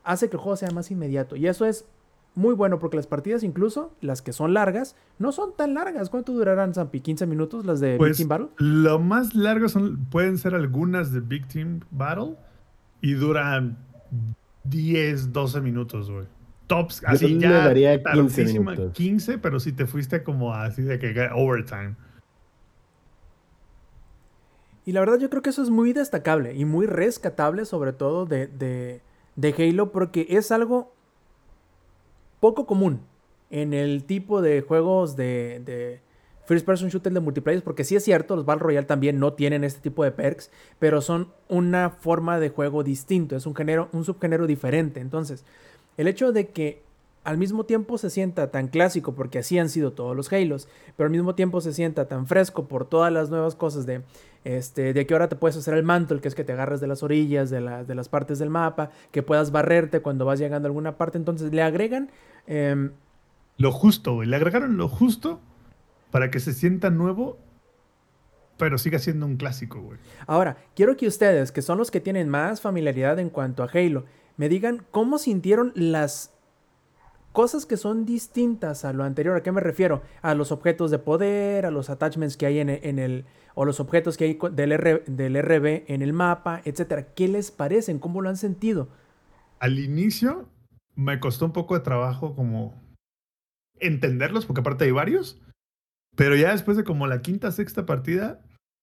hace 0.03 0.29
que 0.29 0.37
el 0.37 0.43
juego 0.43 0.57
sea 0.57 0.71
más 0.71 0.91
inmediato. 0.91 1.37
Y 1.37 1.47
eso 1.47 1.65
es 1.65 1.87
muy 2.35 2.55
bueno 2.55 2.79
porque 2.79 2.97
las 2.97 3.07
partidas, 3.07 3.43
incluso 3.45 3.93
las 4.01 4.23
que 4.23 4.33
son 4.33 4.55
largas, 4.55 4.97
no 5.19 5.33
son 5.33 5.55
tan 5.57 5.75
largas. 5.75 6.11
¿Cuánto 6.11 6.33
durarán, 6.33 6.75
Zampi? 6.75 7.01
¿15 7.01 7.27
minutos 7.27 7.65
las 7.65 7.79
de 7.81 7.91
Big 7.91 7.99
Pues 7.99 8.17
Team 8.17 8.29
Battle? 8.29 8.49
lo 8.57 8.99
más 8.99 9.35
largo 9.35 9.69
son, 9.69 10.05
pueden 10.11 10.39
ser 10.39 10.55
algunas 10.55 11.13
de 11.13 11.21
Big 11.21 11.47
Team 11.47 11.81
Battle 11.91 12.35
y 13.01 13.13
duran 13.13 13.77
10, 14.65 15.33
12 15.33 15.61
minutos, 15.61 16.11
güey. 16.11 16.27
Tops, 16.67 17.01
Yo 17.03 17.09
así 17.09 17.29
le 17.29 17.41
ya 17.41 17.51
daría 17.67 18.03
15 18.03 18.03
tardísima, 18.03 18.73
minutos. 18.73 18.93
15, 18.95 19.39
pero 19.39 19.61
si 19.61 19.73
te 19.73 19.87
fuiste 19.87 20.23
como 20.23 20.55
así 20.55 20.83
de 20.83 20.99
que 20.99 21.29
overtime. 21.35 21.97
Y 24.87 24.93
la 24.93 25.01
verdad 25.01 25.19
yo 25.19 25.31
creo 25.31 25.43
que 25.43 25.51
eso 25.51 25.63
es 25.63 25.71
muy 25.71 25.93
destacable 25.93 26.55
y 26.55 26.65
muy 26.65 26.87
rescatable 26.87 27.65
sobre 27.65 27.93
todo 27.93 28.27
de, 28.27 28.47
de, 28.47 29.01
de 29.37 29.55
Halo 29.57 29.93
porque 29.93 30.27
es 30.29 30.53
algo 30.53 30.93
poco 32.41 32.67
común 32.67 33.01
en 33.51 33.73
el 33.73 34.05
tipo 34.05 34.43
de 34.43 34.61
juegos 34.61 35.17
de, 35.17 35.63
de 35.65 36.01
first 36.47 36.67
person 36.67 36.89
shooter 36.91 37.13
de 37.13 37.21
multiplayer 37.21 37.63
porque 37.63 37.85
sí 37.85 37.97
es 37.97 38.05
cierto, 38.05 38.37
los 38.37 38.45
Battle 38.45 38.63
Royale 38.63 38.87
también 38.87 39.19
no 39.19 39.33
tienen 39.33 39.65
este 39.65 39.81
tipo 39.81 40.05
de 40.05 40.11
perks, 40.11 40.51
pero 40.79 41.01
son 41.01 41.33
una 41.49 41.89
forma 41.89 42.39
de 42.39 42.51
juego 42.51 42.83
distinto, 42.83 43.37
es 43.37 43.47
un 43.47 43.55
género, 43.55 43.89
un 43.93 44.05
subgénero 44.05 44.47
diferente. 44.47 45.01
Entonces, 45.01 45.45
el 45.97 46.09
hecho 46.09 46.33
de 46.33 46.49
que 46.49 46.83
al 47.25 47.39
mismo 47.39 47.65
tiempo 47.65 47.97
se 47.97 48.11
sienta 48.11 48.51
tan 48.51 48.69
clásico 48.69 49.15
porque 49.15 49.39
así 49.39 49.59
han 49.59 49.71
sido 49.71 49.93
todos 49.93 50.15
los 50.15 50.31
Halos, 50.33 50.69
pero 50.97 51.07
al 51.07 51.11
mismo 51.11 51.35
tiempo 51.35 51.61
se 51.63 51.73
sienta 51.73 52.07
tan 52.07 52.27
fresco 52.27 52.69
por 52.69 52.87
todas 52.87 53.11
las 53.11 53.31
nuevas 53.31 53.55
cosas 53.55 53.87
de, 53.87 54.03
este, 54.45 54.93
de 54.93 55.07
que 55.07 55.15
ahora 55.15 55.29
te 55.31 55.37
puedes 55.37 55.57
hacer 55.57 55.73
el 55.75 55.85
mantle, 55.85 56.21
que 56.21 56.29
es 56.29 56.35
que 56.35 56.45
te 56.45 56.53
agarres 56.53 56.81
de 56.83 56.87
las 56.87 57.03
orillas, 57.03 57.49
de, 57.49 57.63
la- 57.63 57.83
de 57.83 57.95
las 57.95 58.11
partes 58.11 58.39
del 58.39 58.51
mapa, 58.51 58.91
que 59.11 59.23
puedas 59.23 59.53
barrerte 59.53 60.01
cuando 60.01 60.27
vas 60.27 60.39
llegando 60.39 60.67
a 60.67 60.69
alguna 60.69 60.99
parte, 60.99 61.17
entonces 61.17 61.51
le 61.53 61.63
agregan... 61.63 62.11
em, 62.47 62.91
Lo 63.57 63.73
justo, 63.73 64.15
güey. 64.17 64.29
Le 64.29 64.37
agregaron 64.37 64.77
lo 64.77 64.89
justo 64.89 65.41
para 66.11 66.31
que 66.31 66.41
se 66.41 66.53
sienta 66.53 66.91
nuevo, 66.91 67.39
pero 68.59 68.79
siga 68.79 68.99
siendo 68.99 69.27
un 69.27 69.37
clásico, 69.37 69.81
güey. 69.81 69.99
Ahora, 70.27 70.57
quiero 70.77 70.97
que 70.97 71.07
ustedes, 71.07 71.51
que 71.53 71.63
son 71.63 71.79
los 71.79 71.91
que 71.91 72.01
tienen 72.01 72.29
más 72.29 72.61
familiaridad 72.61 73.19
en 73.19 73.31
cuanto 73.31 73.63
a 73.63 73.69
Halo, 73.73 74.05
me 74.37 74.49
digan 74.49 74.85
cómo 74.91 75.19
sintieron 75.19 75.73
las 75.75 76.33
cosas 77.33 77.67
que 77.67 77.77
son 77.77 78.05
distintas 78.05 78.85
a 78.85 78.93
lo 78.93 79.05
anterior. 79.05 79.37
¿A 79.37 79.43
qué 79.43 79.53
me 79.53 79.61
refiero? 79.61 80.03
A 80.23 80.35
los 80.35 80.53
objetos 80.53 80.91
de 80.91 80.99
poder, 80.99 81.67
a 81.67 81.71
los 81.71 81.91
attachments 81.91 82.37
que 82.37 82.47
hay 82.47 82.61
en, 82.61 82.71
e- 82.71 82.81
en 82.85 82.99
el... 82.99 83.25
o 83.55 83.65
los 83.65 83.81
objetos 83.81 84.17
que 84.17 84.25
hay 84.25 84.39
del, 84.53 85.03
del 85.07 85.43
RB 85.43 85.85
en 85.89 86.03
el 86.03 86.13
mapa, 86.13 86.63
etcétera. 86.65 87.13
¿Qué 87.15 87.27
les 87.29 87.51
parecen? 87.51 87.99
¿Cómo 87.99 88.21
lo 88.21 88.29
han 88.29 88.37
sentido? 88.37 88.89
Al 89.59 89.79
inicio 89.79 90.49
me 90.95 91.19
costó 91.19 91.47
un 91.47 91.53
poco 91.53 91.75
de 91.75 91.81
trabajo 91.81 92.37
como 92.37 92.81
entenderlos, 93.81 94.47
porque 94.47 94.61
aparte 94.61 94.85
hay 94.85 94.93
varios, 94.93 95.41
pero 96.17 96.37
ya 96.37 96.53
después 96.53 96.77
de 96.77 96.85
como 96.85 97.09
la 97.09 97.21
quinta, 97.21 97.51
sexta 97.51 97.87
partida, 97.87 98.41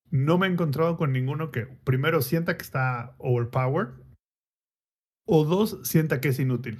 no 0.09 0.37
me 0.37 0.47
he 0.47 0.51
encontrado 0.51 0.97
con 0.97 1.13
ninguno 1.13 1.51
que 1.51 1.67
primero 1.85 2.21
sienta 2.21 2.57
que 2.57 2.63
está 2.63 3.15
overpowered 3.17 3.93
o 5.27 5.45
dos 5.45 5.79
sienta 5.83 6.19
que 6.21 6.29
es 6.29 6.39
inútil. 6.39 6.79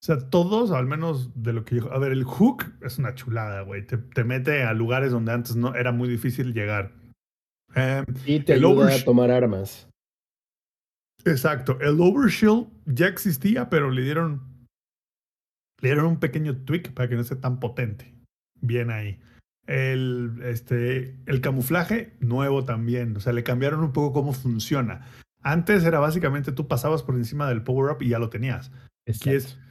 O 0.00 0.04
sea, 0.04 0.18
todos, 0.30 0.72
al 0.72 0.86
menos 0.86 1.30
de 1.40 1.52
lo 1.52 1.64
que 1.64 1.76
yo... 1.76 1.92
A 1.92 1.98
ver, 1.98 2.10
el 2.10 2.24
hook 2.24 2.64
es 2.82 2.98
una 2.98 3.14
chulada, 3.14 3.60
güey. 3.62 3.86
Te, 3.86 3.98
te 3.98 4.24
mete 4.24 4.64
a 4.64 4.72
lugares 4.74 5.12
donde 5.12 5.30
antes 5.32 5.54
no 5.54 5.74
era 5.76 5.92
muy 5.92 6.08
difícil 6.08 6.52
llegar. 6.52 6.92
Em, 7.76 8.04
Y 8.26 8.40
te 8.40 8.54
El 8.54 8.64
ayuda 8.64 8.88
oversh- 8.90 9.02
a 9.02 9.04
tomar 9.04 9.30
armas. 9.30 9.88
Exacto. 11.24 11.78
El 11.80 12.00
Overshield 12.00 12.66
ya 12.84 13.06
existía, 13.06 13.70
pero 13.70 13.90
le 13.92 14.02
dieron. 14.02 14.66
Le 15.80 15.90
dieron 15.90 16.06
un 16.06 16.18
pequeño 16.20 16.64
tweak 16.64 16.92
para 16.94 17.08
que 17.08 17.14
no 17.14 17.22
sea 17.22 17.40
tan 17.40 17.60
potente. 17.60 18.12
Bien 18.60 18.90
ahí. 18.90 19.20
El, 19.68 20.40
este, 20.42 21.16
el 21.26 21.40
camuflaje, 21.40 22.16
nuevo 22.18 22.64
también. 22.64 23.16
O 23.16 23.20
sea, 23.20 23.32
le 23.32 23.44
cambiaron 23.44 23.84
un 23.84 23.92
poco 23.92 24.12
cómo 24.12 24.32
funciona. 24.32 25.06
Antes 25.42 25.84
era 25.84 25.98
básicamente 25.98 26.52
tú 26.52 26.68
pasabas 26.68 27.02
por 27.02 27.16
encima 27.16 27.48
del 27.48 27.62
power-up 27.64 28.02
y 28.02 28.08
ya 28.10 28.18
lo 28.18 28.30
tenías. 28.30 28.70
Aquí 29.08 29.30
es, 29.30 29.44
Exacto. 29.44 29.62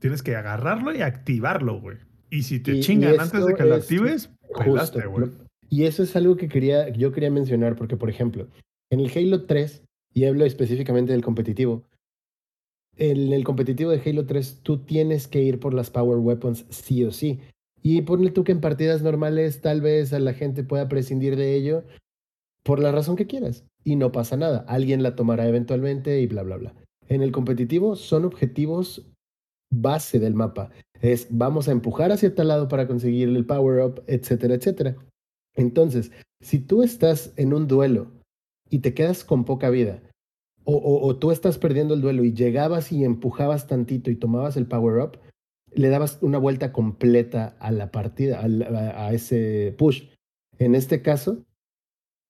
tienes 0.00 0.22
que 0.22 0.36
agarrarlo 0.36 0.94
y 0.94 1.02
activarlo, 1.02 1.80
güey. 1.80 1.98
Y 2.30 2.42
si 2.42 2.60
te 2.60 2.72
Y- 2.72 2.78
y 2.78 2.80
chingan 2.82 3.20
antes 3.20 3.44
de 3.44 3.54
que 3.54 3.64
lo 3.64 3.76
es 3.76 3.82
actives, 3.82 4.30
pelaste, 4.56 5.06
güey. 5.06 5.30
Y 5.68 5.84
eso 5.84 6.02
es 6.04 6.14
algo 6.14 6.36
que 6.36 6.48
quería, 6.48 6.88
yo 6.90 7.10
quería 7.12 7.30
mencionar, 7.30 7.74
porque, 7.76 7.96
por 7.96 8.08
ejemplo, 8.08 8.46
en 8.90 9.00
el 9.00 9.10
Halo 9.14 9.44
3, 9.46 9.82
y 10.14 10.24
hablo 10.24 10.44
específicamente 10.44 11.12
del 11.12 11.22
competitivo, 11.24 11.82
en 12.96 13.32
el 13.32 13.44
competitivo 13.44 13.90
de 13.90 14.00
Halo 14.04 14.26
3, 14.26 14.60
tú 14.62 14.78
tienes 14.78 15.28
que 15.28 15.42
ir 15.42 15.58
por 15.60 15.74
las 15.74 15.90
Power 15.90 16.18
Weapons 16.18 16.64
sí 16.70 17.04
o 17.04 17.10
sí. 17.12 17.40
Y 17.82 18.02
ponle 18.02 18.30
tú 18.30 18.42
que 18.42 18.52
en 18.52 18.60
partidas 18.60 19.02
normales 19.02 19.60
tal 19.60 19.80
vez 19.80 20.12
a 20.12 20.18
la 20.18 20.32
gente 20.32 20.64
pueda 20.64 20.88
prescindir 20.88 21.36
de 21.36 21.54
ello 21.54 21.84
por 22.62 22.80
la 22.80 22.92
razón 22.92 23.16
que 23.16 23.26
quieras. 23.26 23.64
Y 23.86 23.94
no 23.94 24.10
pasa 24.10 24.36
nada. 24.36 24.64
Alguien 24.66 25.04
la 25.04 25.14
tomará 25.14 25.46
eventualmente 25.46 26.20
y 26.20 26.26
bla, 26.26 26.42
bla, 26.42 26.56
bla. 26.56 26.74
En 27.08 27.22
el 27.22 27.30
competitivo 27.30 27.94
son 27.94 28.24
objetivos 28.24 29.06
base 29.70 30.18
del 30.18 30.34
mapa. 30.34 30.70
Es 31.00 31.28
vamos 31.30 31.68
a 31.68 31.72
empujar 31.72 32.10
hacia 32.10 32.34
tal 32.34 32.48
lado 32.48 32.66
para 32.66 32.88
conseguir 32.88 33.28
el 33.28 33.46
power 33.46 33.84
up, 33.84 34.02
etcétera, 34.08 34.54
etcétera. 34.54 34.96
Entonces, 35.54 36.10
si 36.40 36.58
tú 36.58 36.82
estás 36.82 37.32
en 37.36 37.54
un 37.54 37.68
duelo 37.68 38.10
y 38.70 38.80
te 38.80 38.92
quedas 38.92 39.22
con 39.22 39.44
poca 39.44 39.70
vida, 39.70 40.02
o, 40.64 40.74
o- 40.76 41.16
tú 41.16 41.30
estás 41.30 41.58
perdiendo 41.58 41.94
el 41.94 42.00
duelo 42.00 42.24
y 42.24 42.32
llegabas 42.34 42.90
y 42.90 43.04
empujabas 43.04 43.68
tantito 43.68 44.10
y 44.10 44.16
tomabas 44.16 44.56
el 44.56 44.66
power 44.66 44.98
up, 45.00 45.18
le 45.72 45.88
dabas 45.90 46.18
una 46.22 46.38
vuelta 46.38 46.72
completa 46.72 47.56
a 47.60 47.70
la 47.70 47.92
partida, 47.92 48.40
a, 48.40 49.06
a 49.06 49.12
ese 49.12 49.76
push. 49.78 50.08
En 50.58 50.74
este 50.74 51.02
caso, 51.02 51.44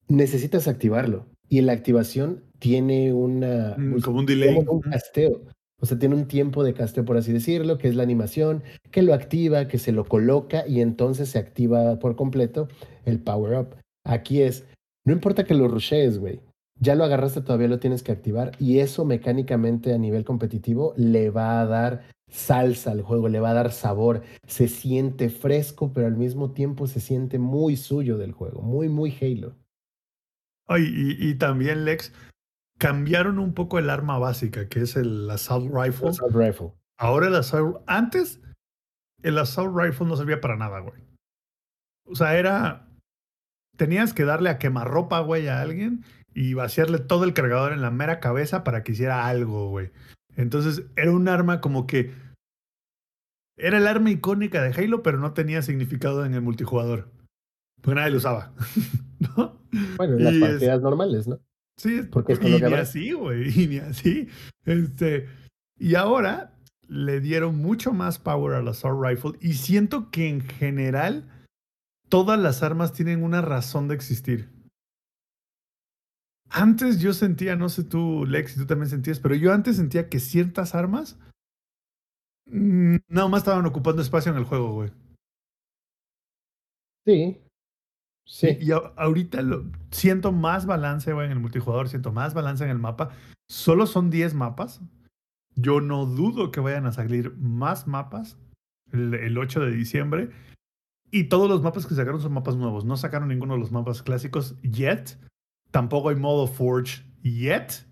necesitas 0.09 0.69
activarlo. 0.69 1.25
Y 1.49 1.61
la 1.61 1.73
activación 1.73 2.45
tiene 2.59 3.13
una... 3.13 3.75
Mm, 3.77 3.93
pues, 3.93 4.05
como 4.05 4.19
un 4.19 4.27
delay. 4.27 4.51
digamos, 4.51 4.75
un 4.75 4.81
casteo. 4.81 5.43
O 5.79 5.85
sea, 5.85 5.99
tiene 5.99 6.15
un 6.15 6.27
tiempo 6.27 6.65
de 6.65 6.73
casteo, 6.73 7.05
por 7.05 7.19
así 7.19 7.33
decirlo, 7.33 7.77
que 7.77 7.89
es 7.89 7.95
la 7.95 8.03
animación, 8.03 8.63
que 8.91 9.03
lo 9.03 9.13
activa, 9.13 9.69
que 9.69 9.79
se 9.79 9.93
lo 9.93 10.05
coloca 10.05 10.67
y 10.67 10.81
entonces 10.81 11.29
se 11.29 11.39
activa 11.39 11.99
por 11.99 12.17
completo 12.17 12.69
el 13.05 13.21
power 13.21 13.59
up. 13.59 13.77
Aquí 14.05 14.41
es, 14.41 14.65
no 15.05 15.13
importa 15.13 15.45
que 15.45 15.55
lo 15.55 15.69
rushees, 15.69 16.19
güey. 16.19 16.41
Ya 16.79 16.95
lo 16.95 17.05
agarraste, 17.05 17.41
todavía 17.41 17.69
lo 17.69 17.79
tienes 17.79 18.03
que 18.03 18.13
activar 18.13 18.53
y 18.59 18.79
eso 18.79 19.05
mecánicamente 19.05 19.95
a 19.95 19.99
nivel 19.99 20.25
competitivo 20.25 20.93
le 20.97 21.31
va 21.31 21.61
a 21.61 21.67
dar 21.67 22.03
salsa 22.29 22.91
al 22.91 23.03
juego, 23.03 23.29
le 23.29 23.41
va 23.41 23.51
a 23.51 23.55
dar 23.55 23.73
sabor. 23.73 24.23
Se 24.47 24.69
siente 24.69 25.29
fresco, 25.31 25.93
pero 25.93 26.07
al 26.07 26.17
mismo 26.17 26.53
tiempo 26.53 26.87
se 26.87 27.01
siente 27.01 27.39
muy 27.39 27.77
suyo 27.77 28.19
del 28.19 28.33
juego, 28.33 28.63
muy, 28.63 28.89
muy 28.89 29.15
Halo. 29.21 29.57
Ay, 30.69 30.85
y, 30.85 31.31
y 31.31 31.35
también, 31.35 31.85
Lex, 31.85 32.13
cambiaron 32.79 33.39
un 33.39 33.55
poco 33.55 33.79
el 33.79 33.91
arma 33.91 34.19
básica, 34.19 34.69
que 34.69 34.81
es 34.81 34.97
el 34.97 35.31
Assault 35.31 35.73
Rifle. 35.73 36.09
Assault 36.09 36.35
Rifle. 36.35 36.73
Ahora 36.99 37.29
el 37.29 37.35
Assault... 37.37 37.83
Antes, 37.87 38.41
el 39.23 39.39
Assault 39.39 39.77
Rifle 39.77 40.07
no 40.07 40.17
servía 40.17 40.41
para 40.41 40.57
nada, 40.57 40.81
güey. 40.81 41.03
O 42.07 42.15
sea, 42.15 42.37
era... 42.37 42.89
Tenías 43.77 44.15
que 44.15 44.25
darle 44.25 44.49
a 44.49 44.59
quemarropa, 44.59 45.21
güey, 45.21 45.49
a 45.49 45.61
alguien 45.61 46.05
y 46.33 46.55
vaciarle 46.55 46.99
todo 46.99 47.25
el 47.25 47.35
cargador 47.35 47.73
en 47.73 47.83
la 47.83 47.91
mera 47.91 48.21
cabeza 48.21 48.65
para 48.65 48.83
que 48.83 48.93
hiciera 48.93 49.27
algo, 49.27 49.69
güey. 49.69 49.91
Entonces, 50.37 50.85
era 50.97 51.13
un 51.13 51.29
arma 51.29 51.61
como 51.61 51.87
que... 51.87 52.13
Era 53.59 53.79
el 53.79 53.87
arma 53.87 54.11
icónica 54.11 54.63
de 54.63 54.73
Halo, 54.73 55.03
pero 55.03 55.19
no 55.19 55.33
tenía 55.33 55.63
significado 55.63 56.27
en 56.27 56.35
el 56.35 56.43
multijugador. 56.43 57.11
Porque 57.87 57.95
nadie 57.95 58.11
lo 58.11 58.17
usaba. 58.19 58.53
¿No? 59.37 59.63
Bueno, 59.97 60.17
en 60.17 60.25
las 60.25 60.35
Y 60.35 60.37
es- 60.43 60.43
partidas 60.51 60.83
normales, 60.83 61.27
¿no? 61.29 61.39
Sí, 61.79 62.03
Porque 62.11 62.33
es 62.33 62.39
con 62.39 62.49
y 62.49 62.51
lo 62.53 62.57
que 62.57 62.63
ni 62.65 62.67
habrá. 62.73 62.83
así, 62.83 63.13
güey, 63.13 63.49
y 63.63 63.67
ni 63.69 63.79
así. 63.79 64.29
Este, 64.65 65.29
y 65.79 65.95
ahora 65.95 66.53
le 66.89 67.21
dieron 67.21 67.57
mucho 67.57 67.93
más 67.93 68.19
power 68.19 68.55
al 68.57 68.69
Assault 68.69 69.03
Rifle 69.05 69.33
y 69.41 69.55
siento 69.55 70.11
que 70.11 70.29
en 70.29 70.41
general 70.41 71.29
todas 72.09 72.39
las 72.41 72.63
armas 72.63 72.93
tienen 72.93 73.23
una 73.23 73.41
razón 73.43 73.89
de 73.89 73.95
existir. 73.95 74.49
Antes 76.49 77.01
yo 77.01 77.13
sentía, 77.13 77.57
no 77.57 77.69
sé 77.69 77.85
tú, 77.85 78.25
Lex, 78.25 78.53
si 78.53 78.61
tú 78.61 78.67
también 78.67 78.89
sentías, 78.89 79.19
pero 79.21 79.35
yo 79.35 79.53
antes 79.53 79.77
sentía 79.77 80.09
que 80.09 80.21
ciertas 80.21 80.75
armas 80.75 81.19
nada 82.49 83.29
más 83.29 83.41
estaban 83.43 83.67
ocupando 83.67 84.01
espacio 84.01 84.31
en 84.33 84.39
el 84.39 84.45
juego, 84.45 84.73
güey. 84.73 84.91
Sí. 87.05 87.41
Sí. 88.27 88.59
Y 88.61 88.73
ahorita 88.73 89.41
siento 89.91 90.33
más 90.33 90.67
balance, 90.67 91.11
en 91.11 91.31
el 91.31 91.39
multijugador, 91.39 91.89
siento 91.89 92.13
más 92.13 92.35
balance 92.35 92.65
en 92.65 92.71
el 92.71 92.79
mapa. 92.79 93.11
Solo 93.49 93.87
son 93.87 94.11
10 94.11 94.35
mapas. 94.35 94.81
Yo 95.55 95.81
no 95.81 96.05
dudo 96.05 96.51
que 96.51 96.61
vayan 96.61 96.87
a 96.87 96.93
salir 96.93 97.35
más 97.39 97.87
mapas 97.87 98.37
el, 98.93 99.15
el 99.15 99.39
8 99.39 99.61
de 99.61 99.71
diciembre. 99.71 100.31
Y 101.13 101.25
todos 101.25 101.49
los 101.49 101.63
mapas 101.63 101.87
que 101.87 101.95
sacaron 101.95 102.21
son 102.21 102.33
mapas 102.33 102.57
nuevos. 102.57 102.85
No 102.85 102.97
sacaron 102.97 103.29
ninguno 103.29 103.55
de 103.55 103.61
los 103.61 103.71
mapas 103.71 104.03
clásicos 104.03 104.61
yet. 104.61 105.19
Tampoco 105.71 106.09
hay 106.09 106.17
modo 106.17 106.49
Forge 106.49 107.05
yet. 107.23 107.87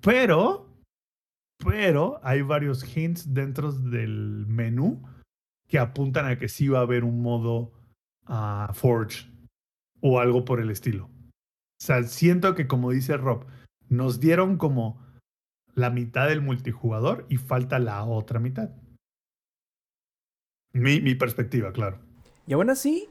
Pero, 0.00 0.66
pero 1.58 2.20
hay 2.24 2.40
varios 2.40 2.96
hints 2.96 3.34
dentro 3.34 3.70
del 3.70 4.46
menú 4.48 5.02
que 5.68 5.78
apuntan 5.78 6.26
a 6.26 6.38
que 6.38 6.48
sí 6.48 6.68
va 6.68 6.80
a 6.80 6.82
haber 6.82 7.04
un 7.04 7.22
modo 7.22 7.72
ah, 8.24 8.70
Forge 8.74 9.31
o 10.02 10.20
algo 10.20 10.44
por 10.44 10.60
el 10.60 10.70
estilo. 10.70 11.06
O 11.06 11.84
sea, 11.84 12.02
siento 12.02 12.54
que 12.54 12.66
como 12.66 12.90
dice 12.90 13.16
Rob, 13.16 13.46
nos 13.88 14.20
dieron 14.20 14.58
como 14.58 15.00
la 15.74 15.88
mitad 15.88 16.28
del 16.28 16.42
multijugador 16.42 17.24
y 17.30 17.38
falta 17.38 17.78
la 17.78 18.04
otra 18.04 18.38
mitad. 18.38 18.70
Mi, 20.74 21.00
mi 21.00 21.14
perspectiva, 21.14 21.72
claro. 21.72 21.98
Y 22.46 22.52
aún 22.54 22.70
así, 22.70 23.08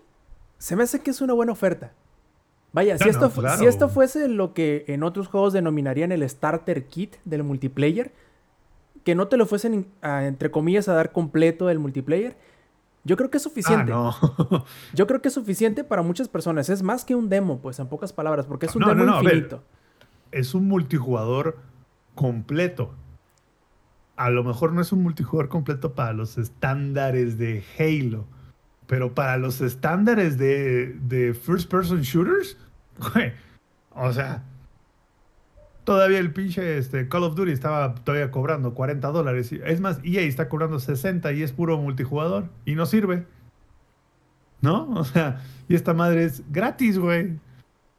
se 0.58 0.76
me 0.76 0.84
hace 0.84 1.02
que 1.02 1.12
es 1.12 1.22
una 1.22 1.34
buena 1.34 1.52
oferta. 1.52 1.94
Vaya, 2.74 2.98
si, 2.98 3.10
esto, 3.10 3.26
no, 3.26 3.30
fu- 3.30 3.42
claro. 3.42 3.58
si 3.60 3.66
esto 3.66 3.90
fuese 3.90 4.28
lo 4.28 4.54
que 4.54 4.86
en 4.88 5.04
otros 5.04 5.28
juegos 5.28 5.54
denominarían 5.54 6.12
el 6.12 6.28
starter 6.30 6.86
kit 6.88 7.16
del 7.26 7.44
multiplayer, 7.44 8.14
que 9.04 9.16
no 9.16 9.28
te 9.28 9.38
lo 9.38 9.46
fuesen, 9.46 9.88
a, 10.02 10.26
entre 10.26 10.52
comillas, 10.52 10.88
a 10.88 10.94
dar 10.94 11.12
completo 11.12 11.70
el 11.70 11.80
multiplayer, 11.80 12.38
yo 13.04 13.18
creo 13.18 13.30
que 13.30 13.38
es 13.38 13.46
Ah, 13.46 13.50
suficiente. 13.50 13.92
no. 13.92 14.14
Yo 14.94 15.08
creo 15.08 15.22
que 15.22 15.30
es 15.30 15.34
suficiente 15.34 15.84
para 15.84 16.02
muchas 16.04 16.28
personas. 16.28 16.70
Es 16.70 16.84
más 16.84 17.04
que 17.06 17.16
un 17.16 17.30
demo, 17.30 17.60
pues, 17.60 17.80
en 17.80 17.88
pocas 17.88 18.14
palabras, 18.14 18.46
porque 18.46 18.68
es 18.68 18.76
un 18.76 18.82
No, 18.82 18.90
demo 18.90 19.04
no, 19.06 19.22
infinito. 19.24 19.64
es 20.32 20.54
un 20.54 20.68
multijugador 20.68 21.58
completo. 22.16 22.94
a 24.18 24.30
lo 24.30 24.44
mejor 24.44 24.72
no 24.74 24.82
es 24.82 24.92
un 24.92 25.02
multijugador 25.02 25.50
completo 25.50 25.96
para 25.96 26.14
los 26.14 26.38
estándares 26.38 27.40
de 27.40 27.64
Halo, 27.80 28.26
pero 28.86 29.16
para 29.16 29.38
los 29.38 29.62
estándares 29.62 30.38
de, 30.38 30.94
de 31.02 31.34
first 31.34 31.72
person 31.72 32.02
shooters, 32.02 32.56
güey, 33.14 33.34
o 33.96 34.12
sea, 34.14 34.44
todavía 35.84 36.20
el 36.20 36.34
pinche 36.34 36.78
este, 36.78 37.08
Call 37.08 37.24
of 37.24 37.36
Duty 37.36 37.52
estaba 37.52 37.96
todavía 37.96 38.32
cobrando 38.32 38.74
40 38.74 39.08
dólares. 39.10 39.52
Es 39.52 39.82
más, 39.82 40.00
EA 40.04 40.22
está 40.22 40.50
cobrando 40.50 40.80
60 40.80 41.32
y 41.34 41.44
es 41.44 41.52
puro 41.52 41.78
multijugador 41.78 42.50
y 42.66 42.76
no 42.76 42.86
sirve. 42.86 43.26
¿No? 44.62 44.90
O 44.96 45.04
sea, 45.04 45.44
y 45.68 45.76
esta 45.76 45.94
madre 45.94 46.26
es 46.26 46.44
gratis, 46.52 46.98
güey. 46.98 47.40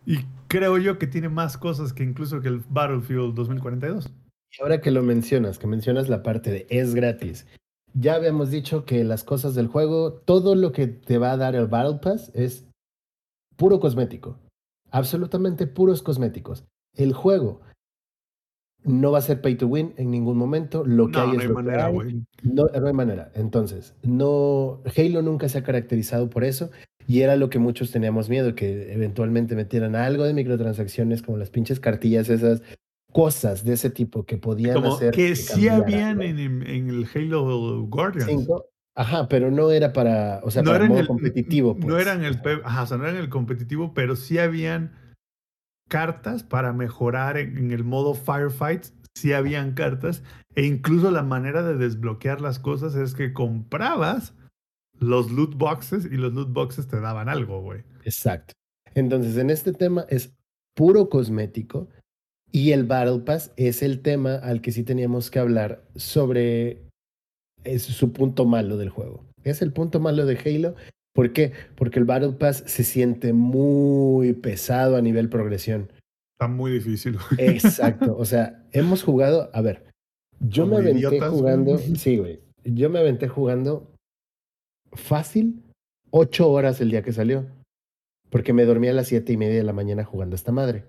Y 0.06 0.18
creo 0.48 0.78
yo 0.78 0.98
que 0.98 1.06
tiene 1.06 1.28
más 1.28 1.56
cosas 1.56 1.92
que 1.92 2.04
incluso 2.04 2.40
que 2.40 2.48
el 2.48 2.62
Battlefield 2.68 3.34
2042. 3.34 4.10
Y 4.58 4.62
ahora 4.62 4.80
que 4.80 4.90
lo 4.90 5.02
mencionas, 5.02 5.58
que 5.58 5.66
mencionas 5.66 6.08
la 6.08 6.22
parte 6.22 6.50
de 6.50 6.66
es 6.68 6.94
gratis. 6.94 7.46
Ya 7.94 8.14
habíamos 8.14 8.50
dicho 8.50 8.84
que 8.84 9.04
las 9.04 9.24
cosas 9.24 9.54
del 9.54 9.66
juego, 9.66 10.12
todo 10.12 10.54
lo 10.54 10.72
que 10.72 10.86
te 10.86 11.18
va 11.18 11.32
a 11.32 11.36
dar 11.36 11.54
el 11.54 11.66
Battle 11.66 12.00
Pass 12.02 12.30
es 12.34 12.64
puro 13.56 13.80
cosmético. 13.80 14.38
Absolutamente 14.90 15.66
puros 15.66 16.02
cosméticos. 16.02 16.64
El 16.94 17.12
juego 17.12 17.60
no 18.84 19.12
va 19.12 19.18
a 19.18 19.22
ser 19.22 19.40
pay 19.40 19.54
to 19.56 19.66
win 19.66 19.92
en 19.96 20.10
ningún 20.10 20.36
momento. 20.36 20.84
Lo 20.84 21.06
que 21.06 21.12
No, 21.18 21.20
hay 21.20 21.26
no 21.28 21.34
es 21.34 21.40
hay 21.40 21.48
lo 21.48 21.54
que 21.56 21.62
manera, 21.62 21.86
hay. 21.86 21.92
güey. 21.94 22.22
No, 22.42 22.66
no 22.66 22.86
hay 22.86 22.92
manera. 22.92 23.30
Entonces, 23.34 23.94
no, 24.02 24.80
Halo 24.96 25.22
nunca 25.22 25.48
se 25.48 25.58
ha 25.58 25.62
caracterizado 25.62 26.28
por 26.30 26.44
eso 26.44 26.70
y 27.06 27.20
era 27.20 27.36
lo 27.36 27.50
que 27.50 27.58
muchos 27.58 27.90
teníamos 27.90 28.28
miedo, 28.28 28.54
que 28.54 28.92
eventualmente 28.92 29.54
metieran 29.56 29.94
algo 29.96 30.24
de 30.24 30.34
microtransacciones 30.34 31.22
como 31.22 31.38
las 31.38 31.50
pinches 31.50 31.80
cartillas, 31.80 32.28
esas 32.28 32.62
cosas 33.12 33.64
de 33.64 33.74
ese 33.74 33.90
tipo 33.90 34.24
que 34.24 34.38
podían 34.38 34.74
Como 34.74 34.94
hacer. 34.94 35.12
que 35.12 35.36
sí 35.36 35.66
cambiara, 35.66 35.76
habían 35.76 36.22
en, 36.22 36.62
en 36.66 36.88
el 36.88 37.06
Halo 37.14 37.82
Guardians. 37.88 38.30
Cinco. 38.30 38.66
Ajá, 38.94 39.26
pero 39.28 39.50
no 39.50 39.70
era 39.70 39.92
para, 39.92 40.40
o 40.44 40.50
sea, 40.50 40.62
no 40.62 40.70
para 40.70 40.86
modo 40.86 41.00
el 41.00 41.06
competitivo. 41.06 41.74
No 41.78 41.86
pues. 41.88 42.02
eran 42.02 42.24
el 42.24 42.40
pe- 42.40 42.60
ajá, 42.64 42.82
o 42.82 42.86
sea, 42.86 42.96
no 42.98 43.04
eran 43.06 43.16
el 43.16 43.28
competitivo, 43.30 43.94
pero 43.94 44.16
sí 44.16 44.38
habían 44.38 44.92
cartas 45.92 46.42
para 46.42 46.72
mejorar 46.72 47.36
en, 47.36 47.70
el 47.70 47.84
modo 47.84 48.14
firefights. 48.14 48.94
Sí 49.14 49.34
habían 49.34 49.74
cartas. 49.74 50.22
E 50.54 50.64
incluso 50.64 51.10
la 51.10 51.22
manera 51.22 51.62
de 51.62 51.76
desbloquear 51.76 52.40
las 52.40 52.58
cosas 52.58 52.94
es 52.94 53.12
que 53.12 53.34
comprabas 53.34 54.34
los 54.98 55.30
loot 55.30 55.54
boxes 55.54 56.06
y 56.06 56.16
los 56.16 56.32
loot 56.32 56.50
boxes 56.50 56.88
te 56.88 56.98
daban 56.98 57.28
algo, 57.28 57.60
güey. 57.60 57.82
Exacto. 58.04 58.54
Entonces, 58.94 59.36
en 59.36 59.50
este 59.50 59.74
tema 59.74 60.06
es 60.08 60.32
puro 60.74 61.10
cosmético 61.10 61.90
y 62.50 62.72
el 62.72 62.84
Battle 62.84 63.18
Pass 63.18 63.52
es 63.56 63.82
el 63.82 64.00
tema 64.00 64.36
al 64.36 64.62
que 64.62 64.72
sí 64.72 64.84
teníamos 64.84 65.30
que 65.30 65.40
hablar 65.40 65.84
sobre 65.94 66.88
es 67.64 67.82
su 67.82 68.14
punto 68.14 68.46
malo 68.46 68.78
del 68.78 68.88
juego. 68.88 69.26
Es 69.44 69.60
el 69.60 69.74
punto 69.74 70.00
malo 70.00 70.24
de 70.24 70.38
Halo. 70.38 70.74
¿Por 71.14 71.32
qué? 71.32 71.52
Porque 71.76 71.98
el 71.98 72.04
Battle 72.04 72.32
Pass 72.32 72.64
se 72.66 72.84
siente 72.84 73.32
muy 73.32 74.32
pesado 74.32 74.96
a 74.96 75.02
nivel 75.02 75.28
progresión. 75.28 75.92
Está 76.38 76.48
muy 76.48 76.72
difícil. 76.72 77.18
Exacto. 77.38 78.16
O 78.16 78.24
sea, 78.24 78.64
hemos 78.72 79.02
jugado, 79.02 79.50
a 79.52 79.60
ver, 79.60 79.84
yo 80.40 80.64
Como 80.64 80.76
me 80.76 80.82
aventé 80.82 80.98
idiotas, 80.98 81.30
güey. 81.30 81.40
jugando, 81.40 81.78
sí, 81.78 82.16
güey, 82.16 82.40
yo 82.64 82.90
me 82.90 82.98
aventé 82.98 83.28
jugando 83.28 83.94
fácil 84.92 85.62
ocho 86.10 86.50
horas 86.50 86.80
el 86.80 86.90
día 86.90 87.02
que 87.02 87.12
salió, 87.12 87.46
porque 88.30 88.52
me 88.52 88.64
dormí 88.64 88.88
a 88.88 88.92
las 88.92 89.08
siete 89.08 89.32
y 89.32 89.36
media 89.36 89.56
de 89.56 89.62
la 89.62 89.72
mañana 89.72 90.04
jugando 90.04 90.34
esta 90.34 90.52
madre. 90.52 90.84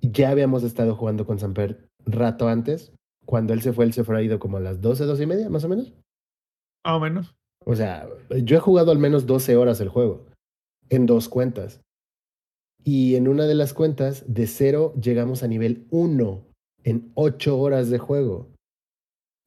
Ya 0.00 0.30
habíamos 0.30 0.62
estado 0.64 0.94
jugando 0.96 1.26
con 1.26 1.38
Samper 1.38 1.88
rato 2.04 2.48
antes, 2.48 2.92
cuando 3.24 3.52
él 3.52 3.62
se 3.62 3.72
fue, 3.72 3.84
él 3.84 3.92
se 3.92 4.04
fue 4.04 4.18
a 4.18 4.22
ido 4.22 4.38
como 4.38 4.56
a 4.56 4.60
las 4.60 4.80
doce, 4.80 5.04
doce 5.04 5.22
y 5.22 5.26
media, 5.26 5.48
más 5.48 5.64
o 5.64 5.68
menos. 5.68 5.92
Más 6.84 6.96
o 6.96 7.00
menos. 7.00 7.34
O 7.64 7.74
sea, 7.74 8.08
yo 8.42 8.56
he 8.56 8.60
jugado 8.60 8.90
al 8.90 8.98
menos 8.98 9.26
12 9.26 9.56
horas 9.56 9.80
el 9.80 9.88
juego, 9.88 10.26
en 10.90 11.06
dos 11.06 11.28
cuentas. 11.28 11.80
Y 12.84 13.14
en 13.14 13.28
una 13.28 13.46
de 13.46 13.54
las 13.54 13.74
cuentas, 13.74 14.24
de 14.26 14.46
cero 14.46 14.92
llegamos 15.00 15.42
a 15.42 15.48
nivel 15.48 15.86
1 15.90 16.44
en 16.84 17.12
8 17.14 17.58
horas 17.58 17.90
de 17.90 17.98
juego. 17.98 18.48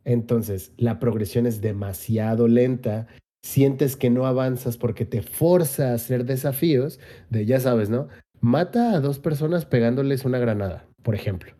Entonces, 0.06 0.71
la 0.78 0.99
progresión 0.99 1.45
es 1.45 1.62
demasiado 1.62 2.47
lenta. 2.47 3.08
Sientes 3.43 3.97
que 3.97 4.10
no 4.10 4.25
avanzas 4.25 4.78
porque 4.78 5.06
te 5.06 5.21
forza 5.21 5.91
a 5.91 5.95
hacer 5.95 6.25
desafíos 6.25 6.99
de, 7.30 7.45
ya 7.45 7.60
sabes, 7.60 7.89
¿no? 7.89 8.08
Mata 8.39 8.93
a 8.93 9.01
dos 9.01 9.19
personas 9.19 9.65
pegándoles 9.65 10.23
una 10.23 10.39
granada, 10.39 10.88
por 11.04 11.15
ejemplo. 11.15 11.54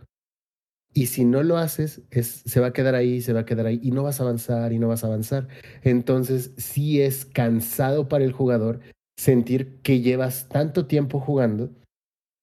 Y 0.98 1.08
si 1.08 1.26
no 1.26 1.44
lo 1.44 1.58
haces, 1.58 2.02
es, 2.10 2.42
se 2.46 2.62
va 2.62 2.68
a 2.68 2.74
quedar 2.74 2.96
ahí, 2.96 3.20
se 3.20 3.34
va 3.34 3.42
a 3.42 3.46
quedar 3.46 3.66
ahí, 3.66 3.82
y 3.84 3.92
no 3.92 4.04
vas 4.04 4.22
a 4.22 4.24
avanzar, 4.24 4.72
y 4.72 4.80
no 4.80 4.88
vas 4.88 5.04
a 5.04 5.08
avanzar. 5.08 5.50
Entonces, 5.84 6.54
sí 6.56 7.02
es 7.02 7.26
cansado 7.26 8.08
para 8.08 8.24
el 8.24 8.32
jugador 8.32 8.80
sentir 9.18 9.82
que 9.82 10.00
llevas 10.00 10.48
tanto 10.48 10.88
tiempo 10.88 11.20
jugando 11.20 11.70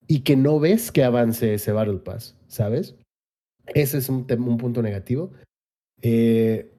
y 0.07 0.21
que 0.21 0.37
no 0.37 0.61
ves 0.61 0.93
que 0.93 1.03
avance 1.03 1.55
ese 1.55 1.73
Battle 1.73 2.01
Pass, 2.01 2.37
¿sabes? 2.47 2.95
Ese 3.69 3.97
es 3.97 4.11
un, 4.11 4.27
punto 4.27 4.83
negativo. 4.83 5.33
Eh, 6.03 6.77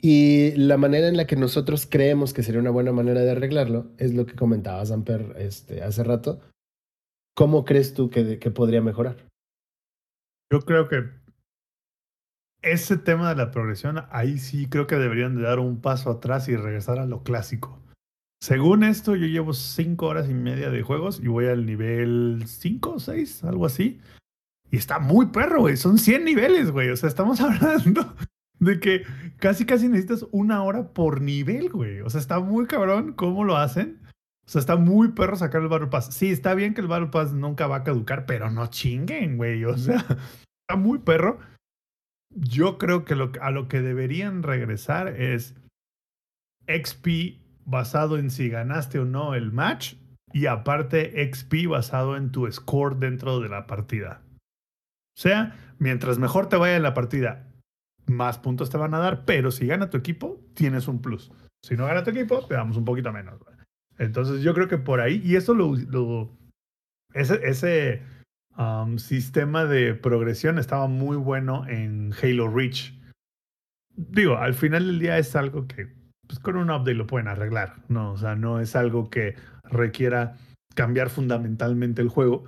y 0.00 0.52
la 0.52 0.78
manera 0.78 1.06
en 1.06 1.18
la 1.18 1.26
que 1.26 1.36
nosotros 1.36 1.86
creemos 1.86 2.32
que 2.32 2.42
sería 2.42 2.62
una 2.62 2.70
buena 2.70 2.92
manera 2.92 3.20
de 3.20 3.32
arreglarlo 3.32 3.90
es 3.98 4.14
lo 4.14 4.24
que 4.24 4.36
comentaba 4.36 4.86
Samper 4.86 5.34
este, 5.36 5.82
hace 5.82 6.02
rato. 6.02 6.40
¿Cómo 7.34 7.66
crees 7.66 7.92
tú 7.92 8.08
que 8.08 8.38
podría 8.50 8.80
mejorar? 8.80 9.31
Yo 10.52 10.60
creo 10.60 10.86
que 10.86 11.08
ese 12.60 12.98
tema 12.98 13.30
de 13.30 13.36
la 13.36 13.50
progresión, 13.50 14.04
ahí 14.10 14.36
sí 14.36 14.66
creo 14.68 14.86
que 14.86 14.96
deberían 14.96 15.34
de 15.34 15.44
dar 15.44 15.58
un 15.58 15.80
paso 15.80 16.10
atrás 16.10 16.46
y 16.46 16.56
regresar 16.56 16.98
a 16.98 17.06
lo 17.06 17.22
clásico. 17.22 17.80
Según 18.38 18.84
esto, 18.84 19.16
yo 19.16 19.24
llevo 19.24 19.54
cinco 19.54 20.08
horas 20.08 20.28
y 20.28 20.34
media 20.34 20.68
de 20.68 20.82
juegos 20.82 21.20
y 21.20 21.28
voy 21.28 21.46
al 21.46 21.64
nivel 21.64 22.44
5 22.46 22.90
o 22.90 23.00
6, 23.00 23.44
algo 23.44 23.64
así. 23.64 24.02
Y 24.70 24.76
está 24.76 24.98
muy 24.98 25.26
perro, 25.28 25.60
güey. 25.60 25.78
Son 25.78 25.96
100 25.96 26.22
niveles, 26.22 26.70
güey. 26.70 26.90
O 26.90 26.98
sea, 26.98 27.08
estamos 27.08 27.40
hablando 27.40 28.14
de 28.58 28.78
que 28.78 29.04
casi, 29.38 29.64
casi 29.64 29.88
necesitas 29.88 30.26
una 30.32 30.62
hora 30.64 30.92
por 30.92 31.22
nivel, 31.22 31.70
güey. 31.70 32.02
O 32.02 32.10
sea, 32.10 32.20
está 32.20 32.40
muy 32.40 32.66
cabrón 32.66 33.14
cómo 33.14 33.44
lo 33.44 33.56
hacen. 33.56 34.01
Sea, 34.52 34.60
está 34.60 34.76
muy 34.76 35.12
perro 35.12 35.34
sacar 35.34 35.62
el 35.62 35.68
Battle 35.68 35.86
Pass. 35.86 36.12
Sí, 36.14 36.30
está 36.30 36.52
bien 36.54 36.74
que 36.74 36.82
el 36.82 36.86
Battle 36.86 37.08
Pass 37.08 37.32
nunca 37.32 37.66
va 37.66 37.76
a 37.76 37.84
caducar, 37.84 38.26
pero 38.26 38.50
no 38.50 38.66
chinguen, 38.66 39.38
güey. 39.38 39.64
O 39.64 39.78
sea, 39.78 39.96
está 40.68 40.76
muy 40.76 40.98
perro. 40.98 41.38
Yo 42.28 42.76
creo 42.76 43.06
que 43.06 43.14
a 43.40 43.50
lo 43.50 43.68
que 43.68 43.80
deberían 43.80 44.42
regresar 44.42 45.08
es 45.08 45.54
XP 46.66 47.40
basado 47.64 48.18
en 48.18 48.30
si 48.30 48.50
ganaste 48.50 48.98
o 48.98 49.06
no 49.06 49.34
el 49.34 49.52
match 49.52 49.94
y 50.34 50.44
aparte 50.44 51.32
XP 51.32 51.68
basado 51.70 52.18
en 52.18 52.30
tu 52.30 52.50
score 52.52 52.98
dentro 52.98 53.40
de 53.40 53.48
la 53.48 53.66
partida. 53.66 54.20
O 55.16 55.20
sea, 55.20 55.56
mientras 55.78 56.18
mejor 56.18 56.50
te 56.50 56.56
vaya 56.56 56.76
en 56.76 56.82
la 56.82 56.92
partida, 56.92 57.48
más 58.06 58.38
puntos 58.38 58.68
te 58.68 58.76
van 58.76 58.92
a 58.92 58.98
dar, 58.98 59.24
pero 59.24 59.50
si 59.50 59.66
gana 59.66 59.88
tu 59.88 59.96
equipo, 59.96 60.42
tienes 60.52 60.88
un 60.88 61.00
plus. 61.00 61.32
Si 61.64 61.74
no 61.74 61.86
gana 61.86 62.04
tu 62.04 62.10
equipo, 62.10 62.44
te 62.46 62.52
damos 62.52 62.76
un 62.76 62.84
poquito 62.84 63.12
menos. 63.14 63.40
Entonces 64.02 64.42
yo 64.42 64.52
creo 64.52 64.66
que 64.66 64.78
por 64.78 65.00
ahí, 65.00 65.22
y 65.24 65.36
eso 65.36 65.54
lo, 65.54 66.28
ese, 67.14 67.40
ese 67.44 68.02
um, 68.58 68.98
sistema 68.98 69.64
de 69.64 69.94
progresión 69.94 70.58
estaba 70.58 70.88
muy 70.88 71.16
bueno 71.16 71.64
en 71.68 72.12
Halo 72.20 72.48
Reach. 72.48 72.98
Digo, 73.94 74.38
al 74.38 74.54
final 74.54 74.86
del 74.86 74.98
día 74.98 75.18
es 75.18 75.36
algo 75.36 75.68
que 75.68 75.94
pues, 76.26 76.40
con 76.40 76.56
un 76.56 76.70
update 76.70 76.94
lo 76.94 77.06
pueden 77.06 77.28
arreglar, 77.28 77.76
¿no? 77.88 78.10
O 78.12 78.16
sea, 78.16 78.34
no 78.34 78.58
es 78.58 78.74
algo 78.74 79.08
que 79.08 79.36
requiera 79.62 80.36
cambiar 80.74 81.08
fundamentalmente 81.08 82.02
el 82.02 82.08
juego. 82.08 82.46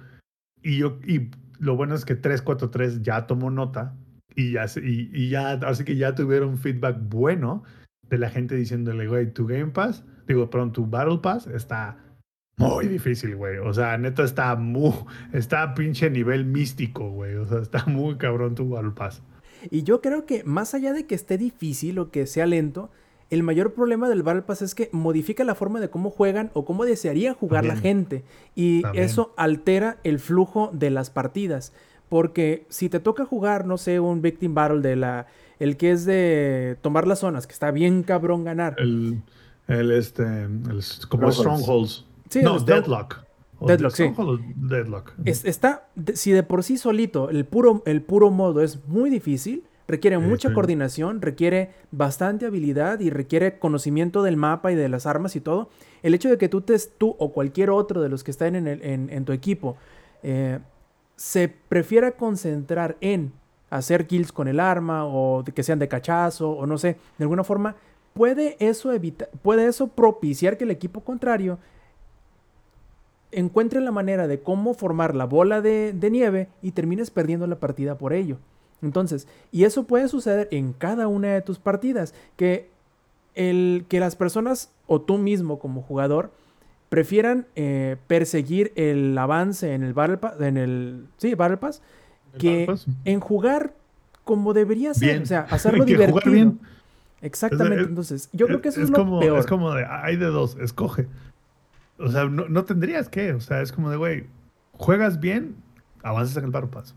Y, 0.60 0.78
yo, 0.78 0.98
y 1.06 1.30
lo 1.60 1.76
bueno 1.76 1.94
es 1.94 2.04
que 2.04 2.16
343 2.16 3.02
ya 3.02 3.28
tomó 3.28 3.52
nota 3.52 3.94
y 4.34 4.52
ya, 4.52 4.66
y 4.82 5.28
ya, 5.28 5.52
así 5.52 5.84
que 5.84 5.94
ya 5.94 6.16
tuvieron 6.16 6.58
feedback 6.58 6.96
bueno 7.00 7.62
de 8.08 8.18
la 8.18 8.28
gente 8.28 8.56
diciéndole, 8.56 9.06
güey, 9.06 9.32
tu 9.32 9.46
Game 9.46 9.70
Pass, 9.70 10.04
digo, 10.26 10.50
perdón, 10.50 10.72
tu 10.72 10.86
Battle 10.86 11.18
Pass 11.18 11.46
está 11.46 11.96
muy 12.56 12.86
difícil, 12.86 13.36
güey. 13.36 13.58
O 13.58 13.72
sea, 13.72 13.98
neta 13.98 14.22
está 14.22 14.54
muy, 14.56 14.92
está 15.32 15.62
a 15.62 15.74
pinche 15.74 16.10
nivel 16.10 16.44
místico, 16.44 17.10
güey. 17.10 17.34
O 17.34 17.46
sea, 17.46 17.58
está 17.58 17.84
muy 17.86 18.16
cabrón 18.16 18.54
tu 18.54 18.68
Battle 18.68 18.92
Pass. 18.92 19.22
Y 19.70 19.82
yo 19.82 20.00
creo 20.00 20.26
que 20.26 20.44
más 20.44 20.74
allá 20.74 20.92
de 20.92 21.06
que 21.06 21.14
esté 21.14 21.38
difícil 21.38 21.98
o 21.98 22.10
que 22.10 22.26
sea 22.26 22.46
lento, 22.46 22.90
el 23.30 23.42
mayor 23.42 23.72
problema 23.72 24.08
del 24.08 24.22
Battle 24.22 24.42
Pass 24.42 24.62
es 24.62 24.74
que 24.74 24.88
modifica 24.92 25.42
la 25.44 25.54
forma 25.54 25.80
de 25.80 25.88
cómo 25.90 26.10
juegan 26.10 26.50
o 26.54 26.64
cómo 26.64 26.84
desearía 26.84 27.34
jugar 27.34 27.64
la 27.64 27.76
gente. 27.76 28.22
Y 28.54 28.82
También. 28.82 29.04
eso 29.04 29.32
altera 29.36 29.96
el 30.04 30.18
flujo 30.18 30.70
de 30.72 30.90
las 30.90 31.10
partidas. 31.10 31.72
Porque 32.08 32.66
si 32.68 32.88
te 32.88 33.00
toca 33.00 33.24
jugar, 33.24 33.66
no 33.66 33.78
sé, 33.78 33.98
un 33.98 34.22
Victim 34.22 34.54
Battle 34.54 34.80
de 34.80 34.96
la. 34.96 35.26
El 35.58 35.76
que 35.76 35.92
es 35.92 36.04
de 36.04 36.76
tomar 36.82 37.06
las 37.06 37.20
zonas, 37.20 37.46
que 37.46 37.52
está 37.52 37.70
bien 37.70 38.02
cabrón 38.02 38.44
ganar. 38.44 38.76
El, 38.78 39.22
el 39.68 39.90
este, 39.92 40.22
el, 40.22 40.80
como 41.08 41.30
Strongholds. 41.30 41.34
Strongholds. 41.34 42.04
Sí, 42.30 42.42
no, 42.42 42.58
Strong- 42.58 42.64
Deadlock. 42.66 43.24
Deadlock, 43.60 43.92
sí. 43.94 44.02
Stronghold 44.04 44.40
o 44.40 44.44
Deadlock. 44.68 45.12
Es- 45.24 45.44
está, 45.44 45.86
de- 45.94 46.16
si 46.16 46.32
de 46.32 46.42
por 46.42 46.64
sí 46.64 46.76
solito 46.76 47.30
el 47.30 47.44
puro, 47.46 47.82
el 47.86 48.02
puro 48.02 48.30
modo 48.30 48.60
es 48.60 48.86
muy 48.88 49.08
difícil, 49.10 49.64
requiere 49.88 50.18
mucha 50.18 50.48
sí. 50.48 50.54
coordinación, 50.54 51.22
requiere 51.22 51.70
bastante 51.90 52.46
habilidad 52.46 53.00
y 53.00 53.10
requiere 53.10 53.58
conocimiento 53.58 54.22
del 54.22 54.36
mapa 54.36 54.72
y 54.72 54.74
de 54.74 54.88
las 54.88 55.06
armas 55.06 55.36
y 55.36 55.40
todo. 55.40 55.68
El 56.02 56.14
hecho 56.14 56.28
de 56.28 56.36
que 56.36 56.48
tú, 56.48 56.60
te, 56.62 56.76
tú 56.98 57.14
o 57.18 57.32
cualquier 57.32 57.70
otro 57.70 58.02
de 58.02 58.08
los 58.08 58.24
que 58.24 58.30
están 58.30 58.54
en, 58.56 58.66
el- 58.66 58.82
en- 58.82 59.08
en 59.10 59.24
tu 59.24 59.32
equipo 59.32 59.76
eh, 60.22 60.58
se 61.16 61.48
prefiera 61.48 62.12
concentrar 62.12 62.96
en 63.00 63.32
hacer 63.70 64.06
kills 64.06 64.32
con 64.32 64.48
el 64.48 64.58
arma 64.60 65.06
o 65.06 65.42
de 65.42 65.52
que 65.52 65.62
sean 65.62 65.78
de 65.78 65.88
cachazo 65.88 66.50
o 66.50 66.66
no 66.66 66.76
sé, 66.78 66.96
de 67.18 67.24
alguna 67.24 67.44
forma, 67.44 67.76
puede 68.14 68.56
eso 68.60 68.92
evitar, 68.92 69.28
puede 69.42 69.66
eso 69.66 69.88
propiciar 69.88 70.56
que 70.56 70.64
el 70.64 70.70
equipo 70.70 71.00
contrario 71.00 71.58
encuentre 73.32 73.80
la 73.80 73.90
manera 73.90 74.28
de 74.28 74.40
cómo 74.40 74.74
formar 74.74 75.14
la 75.14 75.24
bola 75.24 75.60
de, 75.60 75.92
de 75.92 76.10
nieve 76.10 76.48
y 76.62 76.70
termines 76.70 77.10
perdiendo 77.10 77.46
la 77.46 77.56
partida 77.56 77.98
por 77.98 78.12
ello. 78.12 78.38
Entonces, 78.80 79.26
y 79.50 79.64
eso 79.64 79.84
puede 79.84 80.08
suceder 80.08 80.48
en 80.50 80.72
cada 80.72 81.08
una 81.08 81.34
de 81.34 81.42
tus 81.42 81.58
partidas, 81.58 82.14
que, 82.36 82.68
el, 83.34 83.86
que 83.88 83.98
las 83.98 84.14
personas 84.14 84.70
o 84.86 85.00
tú 85.00 85.18
mismo 85.18 85.58
como 85.58 85.82
jugador 85.82 86.30
prefieran 86.90 87.46
eh, 87.56 87.96
perseguir 88.06 88.72
el 88.76 89.16
avance 89.18 89.74
en 89.74 89.82
el 89.82 89.94
Battle 89.94 90.18
Pass, 90.18 90.40
en 90.40 90.56
el, 90.56 91.06
sí, 91.16 91.34
Battle 91.34 91.56
Pass, 91.56 91.82
que 92.38 92.72
en 93.04 93.20
jugar 93.20 93.74
como 94.22 94.52
debería 94.54 94.94
ser, 94.94 95.08
Bien. 95.10 95.22
o 95.22 95.26
sea, 95.26 95.40
hacerlo 95.50 95.84
jugar 95.84 95.88
divertido. 95.88 96.32
bien. 96.32 96.60
Exactamente, 97.24 97.82
Es- 97.82 97.88
entonces, 97.88 98.28
yo 98.32 98.46
creo 98.46 98.60
que 98.60 98.68
eso 98.68 98.80
es, 98.80 98.84
es 98.84 98.90
lo 98.90 98.96
como, 98.96 99.20
peor. 99.20 99.38
Es 99.38 99.46
como 99.46 99.72
de, 99.72 99.84
hay 99.84 100.16
de 100.16 100.26
dos, 100.26 100.56
escoge. 100.60 101.08
O 101.98 102.08
sea, 102.08 102.24
no, 102.24 102.48
no 102.48 102.64
tendrías 102.64 103.08
que, 103.08 103.32
o 103.32 103.40
sea, 103.40 103.60
es 103.60 103.72
como 103.72 103.90
de, 103.90 103.96
güey, 103.96 104.26
juegas 104.72 105.20
bien, 105.20 105.56
avanzas 106.02 106.36
en 106.36 106.44
el 106.44 106.50
Battle 106.50 106.70
Pass. 106.70 106.94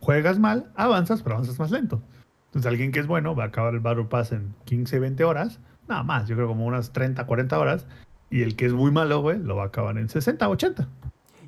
Juegas 0.00 0.38
mal, 0.38 0.70
avanzas, 0.74 1.22
pero 1.22 1.36
avanzas 1.36 1.58
más 1.58 1.70
lento. 1.70 2.02
Entonces, 2.46 2.70
alguien 2.70 2.92
que 2.92 3.00
es 3.00 3.06
bueno 3.06 3.34
va 3.34 3.44
a 3.44 3.46
acabar 3.46 3.74
el 3.74 3.80
Battle 3.80 4.04
Pass 4.04 4.32
en 4.32 4.54
15, 4.64 4.98
20 4.98 5.24
horas, 5.24 5.60
nada 5.88 6.02
más, 6.02 6.28
yo 6.28 6.36
creo 6.36 6.46
como 6.48 6.66
unas 6.66 6.92
30, 6.92 7.26
40 7.26 7.58
horas. 7.58 7.86
Y 8.30 8.42
el 8.42 8.56
que 8.56 8.66
es 8.66 8.72
muy 8.72 8.90
malo, 8.90 9.22
güey, 9.22 9.38
lo 9.38 9.56
va 9.56 9.64
a 9.64 9.66
acabar 9.66 9.96
en 9.96 10.08
60, 10.08 10.48
80. 10.48 10.88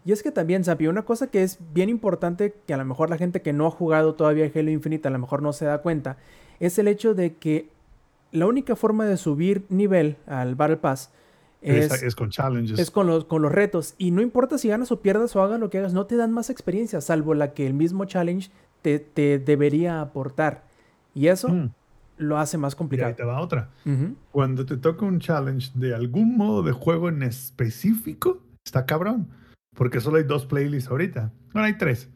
Y 0.05 0.13
es 0.13 0.23
que 0.23 0.31
también, 0.31 0.63
Sapi, 0.63 0.87
una 0.87 1.03
cosa 1.03 1.27
que 1.27 1.43
es 1.43 1.59
bien 1.75 1.89
importante, 1.89 2.55
que 2.67 2.73
a 2.75 2.77
lo 2.77 2.85
mejor 2.85 3.11
la 3.11 3.19
gente 3.19 3.43
que 3.43 3.53
no 3.53 3.67
ha 3.67 3.71
jugado 3.73 4.15
todavía 4.15 4.49
Halo 4.55 4.71
Infinite 4.71 5.09
a 5.09 5.11
lo 5.11 5.19
mejor 5.19 5.43
no 5.43 5.53
se 5.53 5.65
da 5.65 5.79
cuenta, 5.79 6.17
es 6.61 6.79
el 6.79 6.89
hecho 6.89 7.15
de 7.15 7.35
que 7.35 7.69
la 8.33 8.47
única 8.47 8.77
forma 8.77 9.05
de 9.07 9.17
subir 9.17 9.65
nivel 9.69 10.17
al 10.27 10.55
Battle 10.55 10.77
Pass 10.79 11.11
Es, 11.63 11.91
es, 11.93 12.03
es 12.03 12.15
con 12.15 12.31
challenges. 12.31 12.79
es 12.79 12.91
con, 12.91 13.07
los, 13.07 13.25
con 13.25 13.43
los 13.43 13.53
retos. 13.53 13.95
Y 13.99 14.11
no 14.11 14.21
importa 14.23 14.59
si 14.59 14.69
ganas 14.69 14.93
o 14.93 15.01
pierdas 15.01 15.35
o 15.37 15.43
hagas 15.43 15.59
lo 15.61 15.71
que 15.71 15.79
hagas, 15.79 15.93
no 15.95 16.07
te 16.07 16.17
dan 16.17 16.33
más 16.33 16.51
experiencia, 16.51 17.01
salvo 17.01 17.35
la 17.35 17.55
que 17.55 17.67
el 17.67 17.75
mismo 17.75 18.05
challenge 18.05 18.51
te, 18.83 18.99
te 18.99 19.39
debería 19.39 20.01
aportar. 20.01 20.65
Y 21.15 21.29
eso 21.29 21.49
Mm, 21.49 21.71
lo 22.19 22.39
hace 22.39 22.57
más 22.59 22.73
y 22.73 22.75
ahí 22.75 22.79
complicado. 22.79 23.15
te 23.15 23.25
va 23.25 23.41
otra. 23.41 23.71
Cuando 24.33 24.65
te 24.67 24.77
toca 24.77 25.05
un 25.07 25.19
challenge 25.21 25.71
de 25.75 25.95
algún 25.95 26.37
modo 26.37 26.63
de 26.63 26.73
juego 26.73 27.09
en 27.09 27.23
específico, 27.23 28.43
está 28.65 28.87
cabrón. 28.87 29.29
Porque 29.75 30.01
solo 30.01 30.17
hay 30.19 30.25
dos 30.25 30.47
playlists 30.47 30.91
ahorita. 30.91 31.33
Bueno, 31.53 31.67
hay 31.67 31.77
tres. 31.79 32.09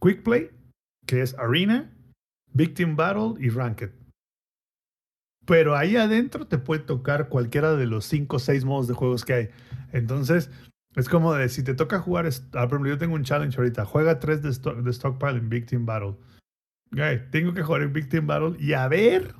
Quick 0.00 0.22
Play, 0.22 0.50
que 1.06 1.22
es 1.22 1.36
Arena, 1.38 1.90
Victim 2.54 2.96
Battle 2.96 3.34
y 3.38 3.50
Ranked. 3.50 3.90
Pero 5.46 5.76
ahí 5.76 5.96
adentro 5.96 6.46
te 6.46 6.56
puede 6.58 6.80
tocar 6.82 7.28
cualquiera 7.28 7.74
de 7.74 7.86
los 7.86 8.06
cinco 8.06 8.36
o 8.36 8.38
seis 8.38 8.64
modos 8.64 8.88
de 8.88 8.94
juegos 8.94 9.24
que 9.24 9.34
hay. 9.34 9.48
Entonces, 9.92 10.50
es 10.96 11.08
como 11.08 11.34
de 11.34 11.48
si 11.50 11.62
te 11.62 11.74
toca 11.74 11.98
jugar. 12.00 12.26
ah, 12.54 12.68
por 12.68 12.86
yo 12.86 12.96
tengo 12.96 13.14
un 13.14 13.24
challenge 13.24 13.58
ahorita. 13.58 13.84
Juega 13.84 14.18
tres 14.20 14.42
de, 14.42 14.50
sto- 14.52 14.74
de 14.80 14.92
Stockpile 14.92 15.38
en 15.38 15.50
Victim 15.50 15.84
Battle. 15.84 16.16
Ok, 16.92 17.30
tengo 17.30 17.52
que 17.52 17.62
jugar 17.62 17.82
en 17.82 17.92
Victim 17.92 18.26
Battle 18.26 18.56
y 18.58 18.72
a 18.72 18.88
ver 18.88 19.34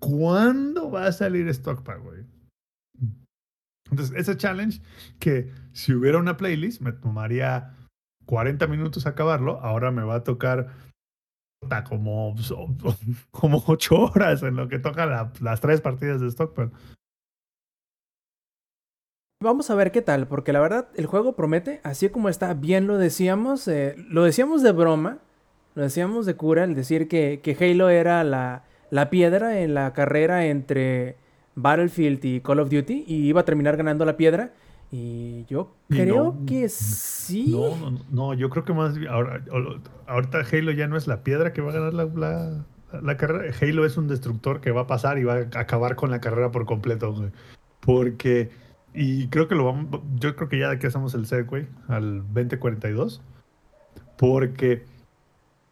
¿Cuándo 0.00 0.90
va 0.90 1.06
a 1.06 1.12
salir 1.12 1.48
Stockpile, 1.52 1.98
güey? 1.98 2.24
Entonces, 3.90 4.14
ese 4.16 4.36
challenge 4.36 4.80
que 5.18 5.50
si 5.72 5.92
hubiera 5.94 6.18
una 6.18 6.36
playlist 6.36 6.80
me 6.82 6.92
tomaría 6.92 7.74
40 8.26 8.66
minutos 8.66 9.06
acabarlo, 9.06 9.60
ahora 9.60 9.90
me 9.90 10.02
va 10.02 10.16
a 10.16 10.24
tocar 10.24 10.68
como, 11.88 12.34
como 13.30 13.62
8 13.66 13.96
horas 13.96 14.42
en 14.42 14.56
lo 14.56 14.68
que 14.68 14.78
toca 14.78 15.06
la- 15.06 15.32
las 15.40 15.60
tres 15.60 15.80
partidas 15.80 16.20
de 16.20 16.30
Stockpile. 16.30 16.70
Vamos 19.40 19.70
a 19.70 19.76
ver 19.76 19.92
qué 19.92 20.02
tal, 20.02 20.26
porque 20.26 20.52
la 20.52 20.58
verdad 20.60 20.88
el 20.96 21.06
juego 21.06 21.36
promete, 21.36 21.80
así 21.84 22.08
como 22.08 22.28
está, 22.28 22.54
bien 22.54 22.88
lo 22.88 22.98
decíamos, 22.98 23.68
eh, 23.68 23.94
lo 23.96 24.24
decíamos 24.24 24.62
de 24.64 24.72
broma, 24.72 25.18
lo 25.76 25.82
decíamos 25.84 26.26
de 26.26 26.34
cura, 26.34 26.64
el 26.64 26.74
decir 26.74 27.06
que, 27.06 27.38
que 27.40 27.56
Halo 27.60 27.88
era 27.88 28.24
la, 28.24 28.64
la 28.90 29.10
piedra 29.10 29.60
en 29.60 29.74
la 29.74 29.92
carrera 29.92 30.46
entre 30.46 31.16
Battlefield 31.54 32.24
y 32.24 32.40
Call 32.40 32.58
of 32.58 32.70
Duty 32.70 33.04
y 33.06 33.28
iba 33.28 33.42
a 33.42 33.44
terminar 33.44 33.76
ganando 33.76 34.04
la 34.04 34.16
piedra. 34.16 34.50
Y 34.90 35.44
yo 35.46 35.74
Y 35.90 35.96
creo 35.96 36.24
no, 36.38 36.46
que 36.46 36.68
sí. 36.70 37.48
No, 37.48 37.90
no, 37.90 37.98
no, 38.10 38.34
yo 38.34 38.48
creo 38.48 38.64
que 38.64 38.72
más 38.72 38.96
bien, 38.96 39.10
ahora, 39.12 39.42
ahorita 40.06 40.38
Halo 40.50 40.72
ya 40.72 40.86
no 40.88 40.96
es 40.96 41.06
la 41.06 41.22
piedra 41.22 41.52
que 41.52 41.60
va 41.60 41.70
a 41.70 41.74
ganar 41.74 41.92
la, 41.94 42.04
la- 42.06 42.64
la 43.02 43.16
carrera. 43.18 43.54
Halo 43.60 43.84
es 43.84 43.98
un 43.98 44.08
destructor 44.08 44.62
que 44.62 44.70
va 44.70 44.82
a 44.82 44.86
pasar 44.86 45.18
y 45.18 45.24
va 45.24 45.34
a 45.34 45.60
acabar 45.60 45.94
con 45.94 46.10
la 46.10 46.20
carrera 46.22 46.50
por 46.50 46.64
completo, 46.64 47.12
güey. 47.12 47.30
Porque, 47.80 48.50
y 48.94 49.28
creo 49.28 49.46
que 49.46 49.54
lo 49.54 49.66
vamos, 49.66 50.00
yo 50.16 50.34
creo 50.36 50.48
que 50.48 50.58
ya 50.58 50.68
de 50.70 50.76
aquí 50.76 50.86
hacemos 50.86 51.12
el 51.14 51.26
segue 51.26 51.68
al 51.88 52.22
2042. 52.32 53.20
Porque 54.16 54.84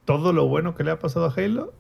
todo 0.05 0.35
lo 0.35 0.46
bueno 0.46 0.74
que 0.74 0.85
le 0.85 0.90
ha 0.90 0.98
pasado 0.98 1.24
a 1.26 1.33
Halo, 1.35 1.72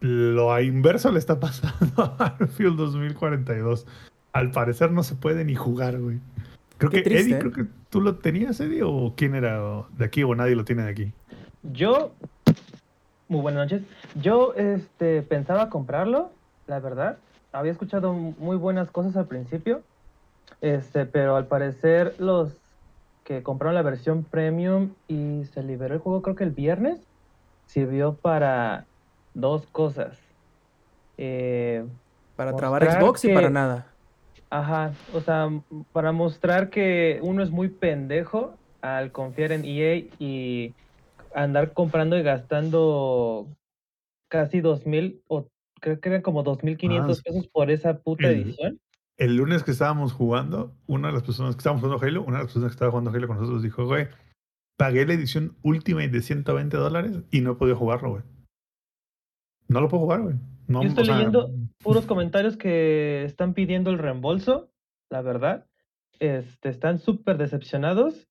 lo 0.00 0.52
a 0.52 0.62
inverso 0.62 1.12
le 1.12 1.18
está 1.18 1.38
pasando 1.40 2.02
a 2.02 2.08
Battlefield 2.16 2.76
2042. 2.76 3.86
Al 4.32 4.50
parecer 4.50 4.92
no 4.92 5.02
se 5.02 5.14
puede 5.14 5.44
ni 5.44 5.54
jugar, 5.54 5.98
güey. 5.98 6.18
Creo 6.78 6.90
Qué 6.90 6.98
que 6.98 7.10
triste, 7.10 7.22
Eddie, 7.22 7.36
¿eh? 7.36 7.38
creo 7.40 7.52
que 7.52 7.66
tú 7.90 8.00
lo 8.00 8.16
tenías, 8.16 8.58
Eddie, 8.60 8.82
o 8.82 9.12
quién 9.16 9.34
era 9.34 9.62
o 9.62 9.86
de 9.96 10.04
aquí 10.04 10.22
o 10.22 10.34
nadie 10.34 10.54
lo 10.54 10.64
tiene 10.64 10.82
de 10.84 10.90
aquí. 10.90 11.12
Yo, 11.62 12.12
muy 13.28 13.40
buenas 13.40 13.64
noches. 13.64 13.82
Yo 14.14 14.54
este, 14.54 15.22
pensaba 15.22 15.68
comprarlo, 15.68 16.30
la 16.66 16.80
verdad. 16.80 17.18
Había 17.52 17.72
escuchado 17.72 18.12
muy 18.12 18.56
buenas 18.56 18.90
cosas 18.90 19.16
al 19.16 19.26
principio, 19.26 19.82
este, 20.60 21.04
pero 21.04 21.36
al 21.36 21.46
parecer 21.46 22.14
los 22.18 22.56
que 23.24 23.42
compraron 23.42 23.74
la 23.74 23.82
versión 23.82 24.24
premium 24.24 24.90
y 25.06 25.44
se 25.52 25.62
liberó 25.62 25.94
el 25.94 26.00
juego, 26.00 26.22
creo 26.22 26.36
que 26.36 26.44
el 26.44 26.50
viernes, 26.50 26.98
sirvió 27.66 28.14
para 28.14 28.86
dos 29.34 29.66
cosas. 29.66 30.18
Eh, 31.18 31.84
para 32.36 32.56
trabar 32.56 32.90
Xbox 32.90 33.24
y 33.24 33.34
para 33.34 33.50
nada. 33.50 33.89
Ajá, 34.50 34.92
o 35.14 35.20
sea, 35.20 35.48
para 35.92 36.10
mostrar 36.12 36.70
que 36.70 37.20
uno 37.22 37.42
es 37.42 37.50
muy 37.50 37.68
pendejo 37.68 38.54
al 38.82 39.12
confiar 39.12 39.52
en 39.52 39.64
EA 39.64 39.96
y 40.18 40.74
andar 41.34 41.72
comprando 41.72 42.18
y 42.18 42.22
gastando 42.22 43.46
casi 44.28 44.60
dos 44.60 44.86
mil 44.86 45.22
o 45.28 45.46
creo 45.80 46.00
que 46.00 46.08
eran 46.08 46.22
como 46.22 46.42
dos 46.42 46.62
mil 46.64 46.74
Ah, 46.74 46.78
quinientos 46.78 47.18
sí. 47.18 47.22
pesos 47.24 47.46
por 47.48 47.70
esa 47.70 47.98
puta 47.98 48.28
El- 48.28 48.40
edición. 48.42 48.80
El 49.16 49.36
lunes 49.36 49.62
que 49.62 49.70
estábamos 49.70 50.12
jugando, 50.14 50.72
una 50.86 51.08
de 51.08 51.14
las 51.14 51.22
personas 51.22 51.54
que 51.54 51.60
estábamos 51.60 51.82
jugando 51.84 52.04
Halo, 52.04 52.22
una 52.22 52.38
de 52.38 52.44
las 52.44 52.52
personas 52.52 52.70
que 52.70 52.74
estaba 52.74 52.90
jugando 52.90 53.10
Halo 53.10 53.26
con 53.28 53.36
nosotros 53.36 53.62
dijo, 53.62 53.84
güey, 53.84 54.08
pagué 54.78 55.04
la 55.06 55.12
edición 55.12 55.54
Ultimate 55.62 56.08
de 56.08 56.22
120 56.22 56.76
dólares 56.78 57.22
y 57.30 57.42
no 57.42 57.52
he 57.52 57.54
podido 57.54 57.76
jugarlo, 57.76 58.10
güey. 58.12 58.22
No 59.68 59.80
lo 59.82 59.88
puedo 59.88 60.04
jugar, 60.04 60.22
güey. 60.22 60.36
No, 60.68 60.82
Yo 60.82 60.88
estoy 60.88 61.04
sea, 61.04 61.16
puros 61.82 62.06
comentarios 62.06 62.56
que 62.56 63.24
están 63.24 63.54
pidiendo 63.54 63.90
el 63.90 63.98
reembolso, 63.98 64.70
la 65.10 65.22
verdad. 65.22 65.66
Este, 66.18 66.68
están 66.68 66.98
súper 66.98 67.38
decepcionados. 67.38 68.28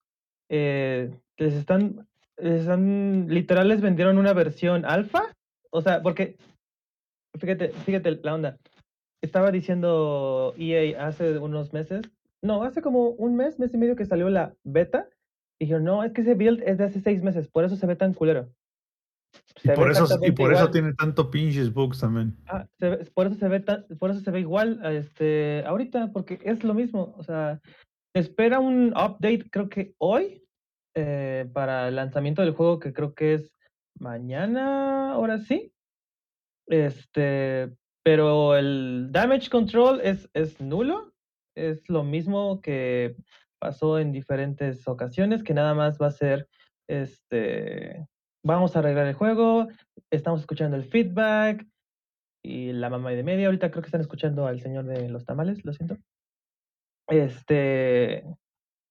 Eh, 0.48 1.10
les 1.36 1.54
están, 1.54 2.06
les 2.36 2.60
están, 2.60 3.28
literal 3.28 3.68
les 3.68 3.80
vendieron 3.80 4.18
una 4.18 4.32
versión 4.32 4.84
alfa. 4.84 5.24
O 5.70 5.82
sea, 5.82 6.02
porque, 6.02 6.36
fíjate, 7.38 7.70
fíjate 7.70 8.20
la 8.22 8.34
onda. 8.34 8.58
Estaba 9.22 9.50
diciendo 9.50 10.54
EA 10.56 11.06
hace 11.06 11.38
unos 11.38 11.72
meses, 11.72 12.10
no, 12.42 12.62
hace 12.62 12.80
como 12.80 13.10
un 13.10 13.36
mes, 13.36 13.58
mes 13.58 13.74
y 13.74 13.76
medio 13.76 13.96
que 13.96 14.06
salió 14.06 14.30
la 14.30 14.54
beta. 14.64 15.08
Dijeron, 15.58 15.84
no, 15.84 16.04
es 16.04 16.12
que 16.12 16.22
ese 16.22 16.34
build 16.34 16.62
es 16.64 16.78
de 16.78 16.84
hace 16.84 17.00
seis 17.00 17.22
meses, 17.22 17.48
por 17.48 17.64
eso 17.64 17.76
se 17.76 17.86
ve 17.86 17.96
tan 17.96 18.14
culero. 18.14 18.48
Y 19.62 19.68
por, 19.70 19.90
eso, 19.90 20.06
y 20.22 20.30
por 20.32 20.52
eso 20.52 20.62
igual. 20.62 20.70
tiene 20.72 20.94
tanto 20.94 21.30
pinches 21.30 21.72
bugs 21.72 22.00
también. 22.00 22.36
Ah, 22.46 22.66
se 22.78 22.88
ve- 22.88 23.10
por 23.14 23.26
eso 23.26 23.36
se 23.36 23.48
ve 23.48 23.60
tan, 23.60 23.84
por 23.98 24.10
eso 24.10 24.20
se 24.20 24.30
ve 24.30 24.40
igual 24.40 24.80
este 24.84 25.62
ahorita, 25.66 26.12
porque 26.12 26.38
es 26.42 26.64
lo 26.64 26.74
mismo. 26.74 27.14
O 27.18 27.22
sea, 27.22 27.60
se 28.14 28.20
espera 28.20 28.58
un 28.58 28.88
update, 28.88 29.50
creo 29.50 29.68
que 29.68 29.94
hoy, 29.98 30.42
eh, 30.96 31.48
para 31.52 31.88
el 31.88 31.96
lanzamiento 31.96 32.42
del 32.42 32.54
juego, 32.54 32.78
que 32.80 32.92
creo 32.92 33.14
que 33.14 33.34
es 33.34 33.52
mañana, 33.98 35.12
ahora 35.12 35.38
sí. 35.38 35.72
Este, 36.66 37.70
pero 38.02 38.56
el 38.56 39.08
damage 39.10 39.50
control 39.50 40.00
es, 40.02 40.28
es 40.32 40.60
nulo. 40.60 41.12
Es 41.56 41.88
lo 41.88 42.04
mismo 42.04 42.60
que 42.60 43.16
pasó 43.60 43.98
en 43.98 44.12
diferentes 44.12 44.86
ocasiones, 44.88 45.42
que 45.42 45.52
nada 45.52 45.74
más 45.74 45.98
va 46.00 46.06
a 46.06 46.12
ser 46.12 46.48
este 46.88 48.06
vamos 48.42 48.74
a 48.74 48.78
arreglar 48.80 49.06
el 49.06 49.14
juego, 49.14 49.68
estamos 50.10 50.40
escuchando 50.40 50.76
el 50.76 50.84
feedback 50.84 51.66
y 52.42 52.72
la 52.72 52.90
mamá 52.90 53.10
de 53.10 53.22
media. 53.22 53.46
Ahorita 53.46 53.70
creo 53.70 53.82
que 53.82 53.88
están 53.88 54.00
escuchando 54.00 54.46
al 54.46 54.60
señor 54.60 54.84
de 54.84 55.08
los 55.08 55.24
tamales, 55.24 55.64
lo 55.64 55.72
siento. 55.72 55.96
Este, 57.08 58.24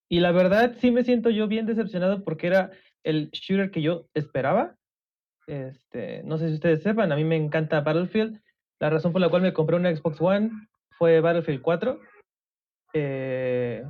y 0.09 0.19
la 0.19 0.31
verdad 0.31 0.75
sí 0.79 0.91
me 0.91 1.03
siento 1.03 1.29
yo 1.29 1.47
bien 1.47 1.65
decepcionado 1.65 2.23
porque 2.23 2.47
era 2.47 2.71
el 3.03 3.29
shooter 3.31 3.71
que 3.71 3.81
yo 3.81 4.07
esperaba. 4.13 4.75
Este, 5.47 6.21
no 6.23 6.37
sé 6.37 6.49
si 6.49 6.55
ustedes 6.55 6.83
sepan, 6.83 7.11
a 7.11 7.15
mí 7.15 7.23
me 7.23 7.35
encanta 7.35 7.81
Battlefield. 7.81 8.41
La 8.79 8.89
razón 8.89 9.11
por 9.11 9.21
la 9.21 9.29
cual 9.29 9.41
me 9.41 9.53
compré 9.53 9.75
una 9.75 9.95
Xbox 9.95 10.21
One 10.21 10.51
fue 10.91 11.21
Battlefield 11.21 11.61
4. 11.61 11.99
Eh, 12.93 13.83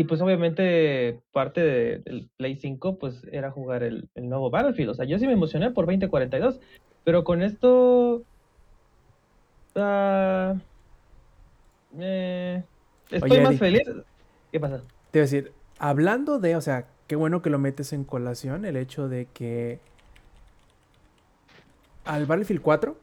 y 0.00 0.04
pues 0.04 0.20
obviamente 0.22 1.20
parte 1.32 1.60
de- 1.62 1.98
del 2.00 2.30
Play 2.36 2.56
5 2.56 2.98
pues 2.98 3.22
era 3.32 3.50
jugar 3.50 3.82
el, 3.82 4.08
el 4.14 4.28
nuevo 4.28 4.50
Battlefield. 4.50 4.90
O 4.90 4.94
sea, 4.94 5.04
yo 5.06 5.18
sí 5.18 5.26
me 5.26 5.34
emocioné 5.34 5.70
por 5.72 5.86
2042, 5.86 6.60
pero 7.04 7.24
con 7.24 7.42
esto... 7.42 8.24
eh, 11.98 12.64
estoy 13.10 13.30
Oye, 13.30 13.40
más 13.40 13.58
feliz. 13.58 13.82
¿Qué 14.52 14.60
pasa? 14.60 14.84
Te 15.10 15.18
iba 15.18 15.22
a 15.24 15.26
decir, 15.26 15.52
hablando 15.78 16.38
de, 16.38 16.56
o 16.56 16.60
sea, 16.60 16.86
qué 17.06 17.16
bueno 17.16 17.42
que 17.42 17.50
lo 17.50 17.58
metes 17.58 17.92
en 17.92 18.04
colación, 18.04 18.64
el 18.64 18.76
hecho 18.76 19.08
de 19.08 19.26
que 19.26 19.80
al 22.04 22.26
Battlefield 22.26 22.62
4, 22.62 22.96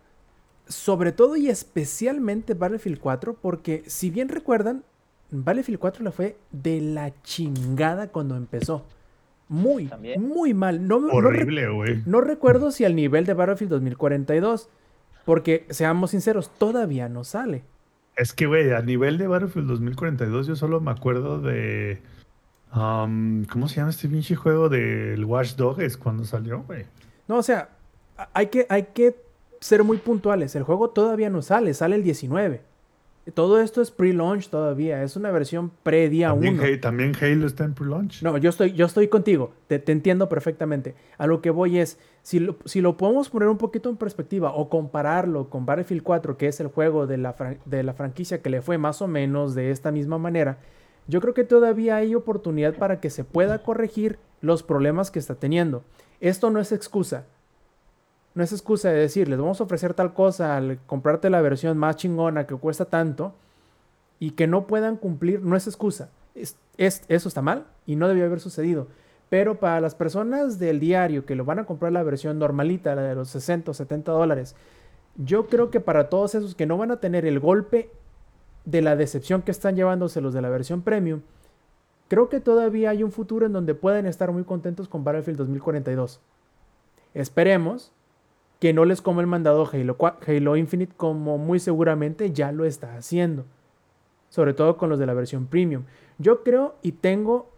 sobre 0.68 1.12
todo 1.12 1.36
y 1.38 1.50
especialmente 1.50 2.54
Battlefield 2.54 3.00
4, 3.00 3.36
porque 3.42 3.84
si 3.88 4.10
bien 4.10 4.30
recuerdan, 4.30 4.84
Battlefield 5.32 5.80
4 5.80 6.04
le 6.04 6.12
fue 6.12 6.38
de 6.52 6.82
la 6.82 7.14
chingada 7.24 8.08
cuando 8.10 8.36
empezó. 8.36 8.86
Muy, 9.50 9.86
También. 9.86 10.22
muy 10.22 10.54
mal. 10.54 10.88
No, 10.88 10.98
Horrible, 10.98 11.70
güey. 11.70 12.04
no 12.06 12.20
recuerdo 12.22 12.72
si 12.72 12.84
al 12.86 12.96
nivel 12.96 13.26
de 13.26 13.34
Battlefield 13.34 13.72
2042, 13.72 14.70
porque 15.26 15.66
seamos 15.70 16.12
sinceros, 16.12 16.50
todavía 16.58 17.08
no 17.10 17.24
sale. 17.24 17.64
Es 18.18 18.34
que, 18.34 18.46
güey, 18.48 18.72
a 18.74 18.82
nivel 18.82 19.18
de 19.18 19.28
Battlefield 19.28 19.68
2042, 19.70 20.48
yo 20.48 20.56
solo 20.56 20.82
me 20.82 20.92
acuerdo 20.92 21.40
de. 21.40 22.02
um, 22.76 23.46
¿Cómo 23.46 23.68
se 23.70 23.76
llama 23.78 23.92
este 23.92 24.10
pinche 24.10 24.36
juego 24.36 24.70
del 24.70 25.24
Watch 25.24 25.56
Dogs 25.56 25.98
cuando 25.98 26.26
salió, 26.26 26.64
güey? 26.64 26.86
No, 27.28 27.38
o 27.38 27.44
sea, 27.44 27.70
hay 28.34 28.48
que, 28.48 28.66
hay 28.70 28.88
que 28.94 29.16
ser 29.60 29.84
muy 29.84 29.98
puntuales. 29.98 30.56
El 30.56 30.64
juego 30.64 30.90
todavía 30.90 31.30
no 31.30 31.42
sale, 31.42 31.74
sale 31.74 31.96
el 31.96 32.04
19. 32.04 32.62
Todo 33.34 33.60
esto 33.60 33.82
es 33.82 33.92
pre-launch 33.92 34.50
todavía, 34.50 35.04
es 35.04 35.16
una 35.16 35.32
versión 35.32 35.72
pre-día 35.84 36.30
También, 36.30 36.60
1. 36.60 36.64
Ha- 36.64 36.80
también 36.82 37.12
Halo 37.20 37.46
está 37.46 37.66
en 37.66 37.74
pre-launch. 37.74 38.24
No, 38.24 38.38
yo 38.38 38.50
estoy, 38.50 38.74
yo 38.74 38.86
estoy 38.86 39.08
contigo, 39.10 39.52
te, 39.68 39.80
te 39.80 39.92
entiendo 39.92 40.30
perfectamente. 40.30 40.96
A 41.18 41.28
lo 41.28 41.42
que 41.42 41.50
voy 41.50 41.78
es, 41.80 42.00
si 42.22 42.40
lo, 42.40 42.58
si 42.66 42.80
lo 42.82 42.96
podemos 42.98 43.30
poner 43.30 43.50
un 43.50 43.58
poquito 43.58 43.90
en 43.90 43.98
perspectiva 43.98 44.54
o 44.54 44.70
compararlo 44.70 45.50
con 45.50 45.66
Battlefield 45.66 46.04
4, 46.04 46.38
que 46.38 46.48
es 46.48 46.60
el 46.60 46.68
juego 46.68 47.06
de 47.08 47.18
la, 47.18 47.36
de 47.66 47.84
la 47.84 47.94
franquicia 47.94 48.42
que 48.42 48.50
le 48.50 48.62
fue 48.62 48.78
más 48.78 49.02
o 49.02 49.08
menos 49.08 49.56
de 49.56 49.72
esta 49.72 49.92
misma 49.92 50.18
manera, 50.18 50.60
yo 51.08 51.20
creo 51.22 51.34
que 51.34 51.44
todavía 51.44 51.98
hay 51.98 52.16
oportunidad 52.16 52.76
para 52.76 53.00
que 53.00 53.10
se 53.10 53.24
pueda 53.24 53.64
corregir 53.64 54.20
los 54.42 54.64
problemas 54.64 55.12
que 55.12 55.20
está 55.20 55.36
teniendo. 55.36 55.84
Esto 56.20 56.50
no 56.50 56.60
es 56.60 56.72
excusa. 56.72 57.26
No 58.38 58.44
es 58.44 58.52
excusa 58.54 58.90
de 58.92 59.00
decir, 59.00 59.28
les 59.28 59.40
vamos 59.40 59.60
a 59.60 59.64
ofrecer 59.64 59.96
tal 59.96 60.14
cosa 60.14 60.56
al 60.58 60.78
comprarte 60.86 61.32
la 61.32 61.42
versión 61.42 61.76
más 61.76 61.96
chingona 61.96 62.46
que 62.46 62.54
cuesta 62.56 62.86
tanto 62.86 63.34
y 64.20 64.32
que 64.32 64.46
no 64.46 64.68
puedan 64.68 64.96
cumplir, 64.96 65.42
no 65.42 65.56
es 65.56 65.66
excusa. 65.66 66.12
Es, 66.36 66.56
es- 66.78 67.02
eso 67.08 67.28
está 67.30 67.42
mal 67.42 67.66
y 67.88 67.96
no 67.96 68.08
debió 68.08 68.26
haber 68.26 68.40
sucedido. 68.40 68.90
Pero 69.30 69.60
para 69.60 69.82
las 69.82 69.96
personas 69.96 70.60
del 70.60 70.80
diario 70.80 71.26
que 71.26 71.34
lo 71.34 71.46
van 71.46 71.58
a 71.58 71.66
comprar 71.66 71.92
la 71.92 72.04
versión 72.04 72.38
normalita, 72.38 72.94
la 72.94 73.02
de 73.02 73.16
los 73.16 73.30
60 73.30 73.72
o 73.72 73.74
70 73.74 74.12
dólares, 74.12 74.56
yo 75.16 75.48
creo 75.48 75.72
que 75.72 75.80
para 75.80 76.08
todos 76.08 76.36
esos 76.36 76.54
que 76.54 76.68
no 76.68 76.78
van 76.78 76.92
a 76.92 77.00
tener 77.00 77.26
el 77.26 77.40
golpe 77.40 77.90
de 78.66 78.84
la 78.84 78.96
decepción 78.96 79.42
que 79.42 79.50
están 79.50 79.76
llevándose 79.76 80.22
los 80.22 80.36
de 80.36 80.44
la 80.44 80.50
versión 80.50 80.84
premium, 80.84 81.22
creo 82.08 82.30
que 82.30 82.40
todavía 82.40 82.92
hay 82.92 83.02
un 83.02 83.12
futuro 83.12 83.48
en 83.48 83.54
donde 83.54 83.74
pueden 83.74 84.06
estar 84.06 84.32
muy 84.32 84.44
contentos 84.44 84.88
con 84.88 85.04
Battlefield 85.04 85.40
2042. 85.40 86.20
Esperemos 87.16 87.92
que 88.60 88.74
no 88.74 88.86
les 88.86 89.02
come 89.02 89.22
el 89.22 89.28
mandado 89.28 89.70
Halo, 89.72 90.56
Infinite 90.56 90.94
como 90.96 91.38
muy 91.38 91.60
seguramente 91.60 92.32
ya 92.32 92.52
lo 92.52 92.66
está 92.66 92.96
haciendo. 92.96 93.46
Sobre 94.30 94.54
todo 94.54 94.78
con 94.78 94.90
los 94.90 95.00
de 95.00 95.06
la 95.06 95.14
versión 95.14 95.46
premium. 95.46 95.84
Yo 96.18 96.44
creo 96.44 96.76
y 96.82 96.94
tengo, 96.94 97.50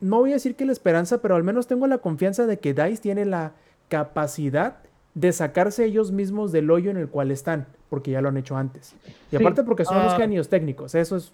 no 0.00 0.18
voy 0.18 0.30
a 0.30 0.34
decir 0.34 0.56
que 0.56 0.64
la 0.64 0.72
esperanza, 0.72 1.20
pero 1.20 1.36
al 1.36 1.44
menos 1.44 1.66
tengo 1.66 1.86
la 1.86 1.98
confianza 1.98 2.46
de 2.46 2.58
que 2.58 2.74
DICE 2.74 3.02
tiene 3.02 3.24
la 3.24 3.52
capacidad 3.88 4.78
de 5.14 5.32
sacarse 5.32 5.84
ellos 5.84 6.12
mismos 6.12 6.52
del 6.52 6.70
hoyo 6.70 6.90
en 6.90 6.96
el 6.96 7.08
cual 7.08 7.30
están, 7.30 7.66
porque 7.88 8.10
ya 8.10 8.20
lo 8.20 8.28
han 8.28 8.36
hecho 8.36 8.56
antes. 8.56 8.94
Y 9.06 9.10
Sí, 9.30 9.36
aparte 9.36 9.62
porque 9.62 9.84
son 9.84 9.98
unos 9.98 10.14
ah. 10.14 10.16
genios 10.18 10.48
técnicos, 10.48 10.94
eso 10.94 11.16
es 11.16 11.32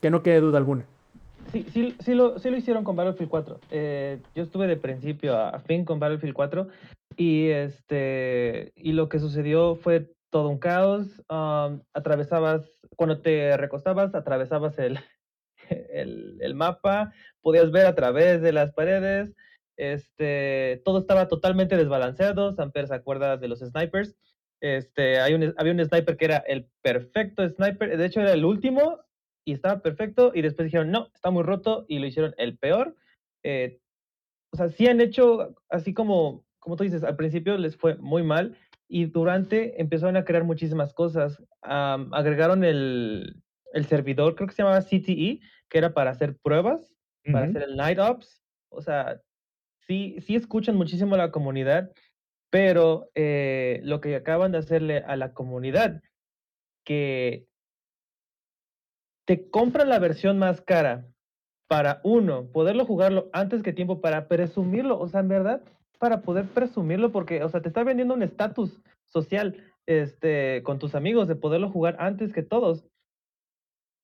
que 0.00 0.10
no 0.10 0.22
quede 0.22 0.40
duda 0.40 0.58
alguna. 0.58 0.84
Sí, 1.52 1.66
sí, 1.72 1.96
sí, 2.00 2.14
lo, 2.14 2.38
sí 2.38 2.50
lo 2.50 2.56
hicieron 2.56 2.84
con 2.84 2.94
Battlefield 2.94 3.30
4. 3.30 3.58
Eh, 3.70 4.18
yo 4.34 4.42
estuve 4.42 4.66
de 4.66 4.76
principio 4.76 5.36
a, 5.36 5.50
a 5.50 5.58
fin 5.60 5.84
con 5.84 5.98
Battlefield 5.98 6.34
4 6.34 6.68
y, 7.18 7.48
este, 7.48 8.72
y 8.76 8.92
lo 8.92 9.08
que 9.08 9.18
sucedió 9.18 9.74
fue 9.74 10.14
todo 10.30 10.48
un 10.48 10.58
caos. 10.58 11.22
atravesabas, 11.28 12.86
cuando 12.96 13.20
te 13.20 13.56
recostabas, 13.56 14.14
atravesabas 14.14 14.78
el, 14.78 14.98
el, 15.90 16.38
el 16.40 16.54
mapa, 16.54 17.12
podías 17.42 17.72
ver 17.72 17.86
a 17.86 17.96
través 17.96 18.40
de 18.40 18.52
las 18.52 18.72
paredes. 18.72 19.34
Este, 19.76 20.80
todo 20.84 21.00
estaba 21.00 21.26
totalmente 21.28 21.76
desbalanceado. 21.76 22.52
Samper 22.52 22.86
se 22.86 22.94
acuerda 22.94 23.36
de 23.36 23.48
los 23.48 23.58
snipers. 23.58 24.16
Este, 24.60 25.18
hay 25.18 25.34
un, 25.34 25.54
había 25.56 25.72
un 25.72 25.84
sniper 25.84 26.16
que 26.16 26.24
era 26.24 26.38
el 26.38 26.68
perfecto 26.82 27.48
sniper, 27.48 27.96
de 27.96 28.04
hecho 28.04 28.20
era 28.20 28.32
el 28.32 28.44
último 28.44 28.98
y 29.44 29.52
estaba 29.52 29.80
perfecto 29.80 30.32
y 30.34 30.42
después 30.42 30.66
dijeron, 30.66 30.90
no, 30.90 31.10
está 31.14 31.30
muy 31.30 31.44
roto 31.44 31.84
y 31.88 31.98
lo 31.98 32.06
hicieron 32.06 32.34
el 32.38 32.58
peor. 32.58 32.96
Eh, 33.44 33.80
o 34.52 34.56
sea, 34.56 34.68
sí 34.68 34.88
han 34.88 35.00
hecho, 35.00 35.54
así 35.68 35.94
como, 35.94 36.44
como 36.58 36.76
tú 36.76 36.84
dices, 36.84 37.04
al 37.04 37.16
principio 37.16 37.56
les 37.56 37.76
fue 37.76 37.96
muy 37.96 38.22
mal 38.22 38.56
y 38.88 39.06
durante 39.06 39.80
empezaron 39.80 40.16
a 40.16 40.24
crear 40.24 40.44
muchísimas 40.44 40.92
cosas. 40.94 41.42
Agregaron 41.62 42.64
el, 42.64 43.42
el 43.72 43.86
servidor, 43.86 44.34
creo 44.34 44.48
que 44.48 44.54
se 44.54 44.62
llamaba 44.62 44.82
CTE, 44.82 45.40
que 45.68 45.78
era 45.78 45.94
para 45.94 46.10
hacer 46.10 46.36
pruebas, 46.38 46.94
para 47.30 47.46
hacer 47.46 47.62
el 47.62 47.76
Night 47.76 47.98
Ops. 47.98 48.42
O 48.70 48.80
sea, 48.80 49.20
sí, 49.86 50.16
sí 50.20 50.34
escuchan 50.34 50.76
muchísimo 50.76 51.14
a 51.14 51.18
la 51.18 51.30
comunidad, 51.30 51.92
pero 52.50 53.10
eh, 53.14 53.80
lo 53.84 54.00
que 54.00 54.16
acaban 54.16 54.52
de 54.52 54.58
hacerle 54.58 54.98
a 54.98 55.16
la 55.16 55.34
comunidad, 55.34 56.02
que 56.84 57.46
te 59.26 59.50
compran 59.50 59.90
la 59.90 59.98
versión 59.98 60.38
más 60.38 60.62
cara 60.62 61.06
para 61.68 62.00
uno, 62.02 62.50
poderlo 62.50 62.86
jugarlo 62.86 63.28
antes 63.34 63.62
que 63.62 63.74
tiempo, 63.74 64.00
para 64.00 64.26
presumirlo, 64.26 64.98
o 64.98 65.06
sea, 65.08 65.20
en 65.20 65.28
verdad, 65.28 65.62
para 65.98 66.22
poder 66.22 66.46
presumirlo, 66.48 67.12
porque, 67.12 67.42
o 67.42 67.48
sea, 67.48 67.60
te 67.60 67.68
está 67.68 67.84
vendiendo 67.84 68.14
un 68.14 68.22
estatus 68.22 68.80
social, 69.06 69.56
este, 69.86 70.62
con 70.62 70.78
tus 70.78 70.94
amigos, 70.94 71.28
de 71.28 71.36
poderlo 71.36 71.70
jugar 71.70 71.96
antes 71.98 72.32
que 72.32 72.42
todos, 72.42 72.84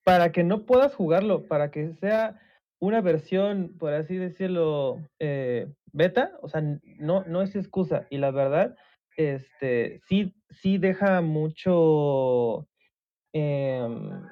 para 0.05 0.33
que 0.33 0.45
no 0.45 0.67
puedas 0.67 0.95
jugarlo, 0.95 1.47
para 1.47 1.71
que 1.71 1.95
sea 1.95 2.41
una 2.81 3.01
versión, 3.01 3.77
por 3.79 3.95
así 3.95 4.17
decirlo, 4.17 5.01
eh, 5.19 5.69
beta, 5.93 6.33
o 6.43 6.49
sea, 6.49 6.63
no, 6.99 7.25
no 7.25 7.43
es 7.43 7.55
excusa, 7.57 8.07
y 8.11 8.19
la 8.19 8.31
verdad, 8.31 8.77
este, 9.17 10.01
sí, 10.07 10.35
sí 10.51 10.79
deja 10.79 11.21
mucho, 11.21 12.67
em, 13.33 14.23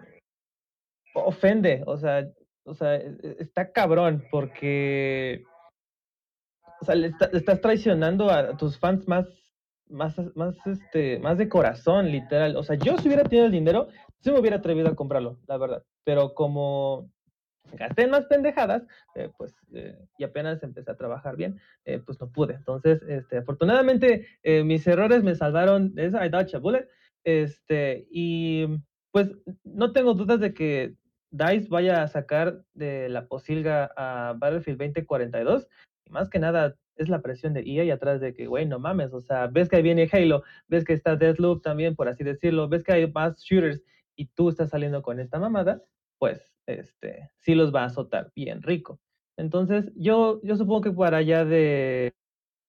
ofende, 1.15 1.83
o 1.87 1.97
sea, 1.97 2.29
o 2.65 2.75
sea, 2.75 2.97
e- 2.97 3.17
e- 3.23 3.37
está 3.41 3.73
cabrón 3.73 4.25
porque, 4.31 5.45
o 6.83 6.85
sea, 6.85 6.97
le, 6.97 7.07
está- 7.07 7.31
le 7.31 7.39
estás 7.39 7.61
traicionando 7.61 8.29
a 8.29 8.57
tus 8.57 8.77
fans 8.77 9.07
más, 9.07 9.25
más, 9.89 10.17
más, 10.35 10.57
este, 10.67 11.21
más 11.21 11.39
de 11.39 11.49
corazón, 11.49 12.11
literal. 12.11 12.57
O 12.57 12.65
sea, 12.65 12.75
yo 12.77 12.99
si 12.99 13.07
hubiera 13.07 13.23
tenido 13.23 13.47
el 13.47 13.53
dinero, 13.53 13.87
sí 14.21 14.33
me 14.33 14.41
hubiera 14.41 14.57
atrevido 14.57 14.89
a 14.89 14.97
comprarlo, 14.97 15.39
la 15.47 15.59
verdad. 15.59 15.85
Pero 16.03 16.35
como 16.35 17.09
gasté 17.75 18.09
más 18.09 18.27
pendejadas, 18.27 18.83
eh, 19.15 19.31
pues, 19.39 19.55
eh, 19.73 19.97
y 20.19 20.25
apenas 20.25 20.61
empecé 20.65 20.91
a 20.91 20.97
trabajar 20.97 21.37
bien, 21.37 21.61
eh, 21.85 22.01
pues 22.05 22.21
no 22.21 22.33
pude. 22.33 22.55
Entonces, 22.55 23.01
este, 23.09 23.39
afortunadamente, 23.39 24.27
mis 24.65 24.85
errores 24.89 25.23
me 25.23 25.37
salvaron 25.37 25.95
de 25.95 26.07
esa, 26.07 26.27
I 26.27 26.31
dodged 26.31 26.57
a 26.57 26.59
bullet, 26.59 26.89
este, 27.23 28.09
y 28.11 28.67
pues 29.13 29.31
no 29.63 29.93
tengo 29.93 30.15
dudas 30.15 30.41
de 30.41 30.53
que 30.53 30.97
DICE 31.31 31.69
vaya 31.69 32.03
a 32.03 32.09
sacar 32.09 32.65
de 32.75 33.09
la 33.09 33.27
posilga 33.29 33.93
a 33.97 34.35
Battlefield 34.37 34.79
2042, 34.81 35.69
y 35.69 35.92
más 36.11 36.29
que 36.29 36.39
nada 36.39 36.77
es 36.97 37.09
la 37.09 37.23
presión 37.23 37.55
de 37.55 37.63
EA 37.67 37.95
atrás 37.95 38.21
de 38.21 38.35
que, 38.35 38.47
güey, 38.47 38.67
no 38.67 38.79
mames, 38.79 39.13
o 39.13 39.21
sea, 39.21 39.47
ves 39.47 39.69
que 39.69 39.77
ahí 39.77 39.83
viene 39.83 40.09
Halo, 40.13 40.43
ves 40.69 40.85
que 40.85 40.93
está 40.93 41.17
Deathloop 41.17 41.63
también, 41.63 41.97
por 41.97 42.09
así 42.09 42.25
decirlo, 42.25 42.69
ves 42.69 42.85
que 42.85 42.93
hay 42.93 43.11
más 43.11 43.43
shooters 43.43 43.83
y 44.17 44.27
tú 44.27 44.49
estás 44.49 44.71
saliendo 44.71 45.03
con 45.03 45.21
esta 45.21 45.39
mamada, 45.39 45.83
pues 46.19 46.53
este, 46.67 47.31
sí 47.39 47.55
los 47.55 47.75
va 47.75 47.83
a 47.83 47.87
azotar 47.87 48.31
bien 48.35 48.63
rico. 48.63 49.01
Entonces, 49.37 49.91
yo, 49.97 50.41
yo 50.43 50.57
supongo 50.57 50.83
que 50.83 50.93
para 50.93 51.19
allá 51.19 51.45
de 51.45 52.13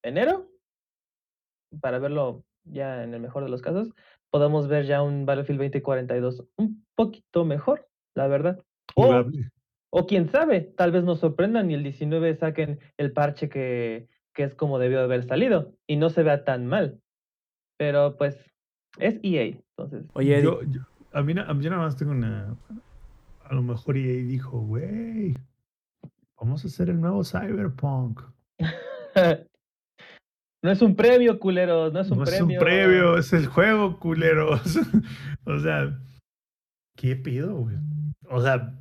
enero, 0.02 0.48
para 1.80 1.98
verlo 1.98 2.44
ya 2.64 3.04
en 3.04 3.14
el 3.14 3.20
mejor 3.20 3.44
de 3.44 3.50
los 3.50 3.62
casos, 3.62 3.92
podamos 4.30 4.68
ver 4.68 4.86
ya 4.86 5.02
un 5.02 5.26
Battlefield 5.26 5.60
2042 5.60 6.44
un 6.56 6.84
poquito 6.94 7.44
mejor, 7.44 7.88
la 8.14 8.26
verdad. 8.26 8.62
O 9.96 10.06
quién 10.08 10.28
sabe, 10.28 10.60
tal 10.60 10.90
vez 10.90 11.04
nos 11.04 11.20
sorprendan 11.20 11.70
y 11.70 11.74
el 11.74 11.84
19 11.84 12.34
saquen 12.34 12.80
el 12.96 13.12
parche 13.12 13.48
que, 13.48 14.08
que 14.34 14.42
es 14.42 14.56
como 14.56 14.80
debió 14.80 14.98
de 14.98 15.04
haber 15.04 15.22
salido 15.22 15.72
y 15.86 15.94
no 15.94 16.10
se 16.10 16.24
vea 16.24 16.44
tan 16.44 16.66
mal. 16.66 17.00
Pero 17.78 18.16
pues 18.16 18.36
es 18.98 19.20
EA, 19.22 19.56
entonces. 19.78 20.04
Oye, 20.14 20.34
Eddie, 20.34 20.42
Yo, 20.44 20.62
yo- 20.64 20.80
a 21.12 21.22
mí, 21.22 21.32
a 21.38 21.54
mí 21.54 21.62
yo 21.62 21.70
nada 21.70 21.82
más 21.82 21.96
tengo 21.96 22.10
una. 22.10 22.56
A 23.44 23.54
lo 23.54 23.62
mejor 23.62 23.96
EA 23.96 24.24
dijo, 24.24 24.58
güey, 24.62 25.36
vamos 26.40 26.64
a 26.64 26.66
hacer 26.66 26.90
el 26.90 27.00
nuevo 27.00 27.22
Cyberpunk. 27.22 28.20
no 30.64 30.72
es 30.72 30.82
un 30.82 30.96
premio, 30.96 31.38
culeros, 31.38 31.92
no 31.92 32.00
es 32.00 32.10
un 32.10 32.18
no 32.18 32.24
premio. 32.24 32.46
es 32.48 32.58
un 32.58 32.58
previo, 32.58 33.16
es 33.16 33.32
el 33.32 33.46
juego, 33.46 34.00
culeros. 34.00 34.76
o 35.46 35.58
sea, 35.60 35.96
¿qué 36.96 37.14
pido, 37.14 37.54
güey? 37.54 37.76
O 38.28 38.40
sea, 38.42 38.76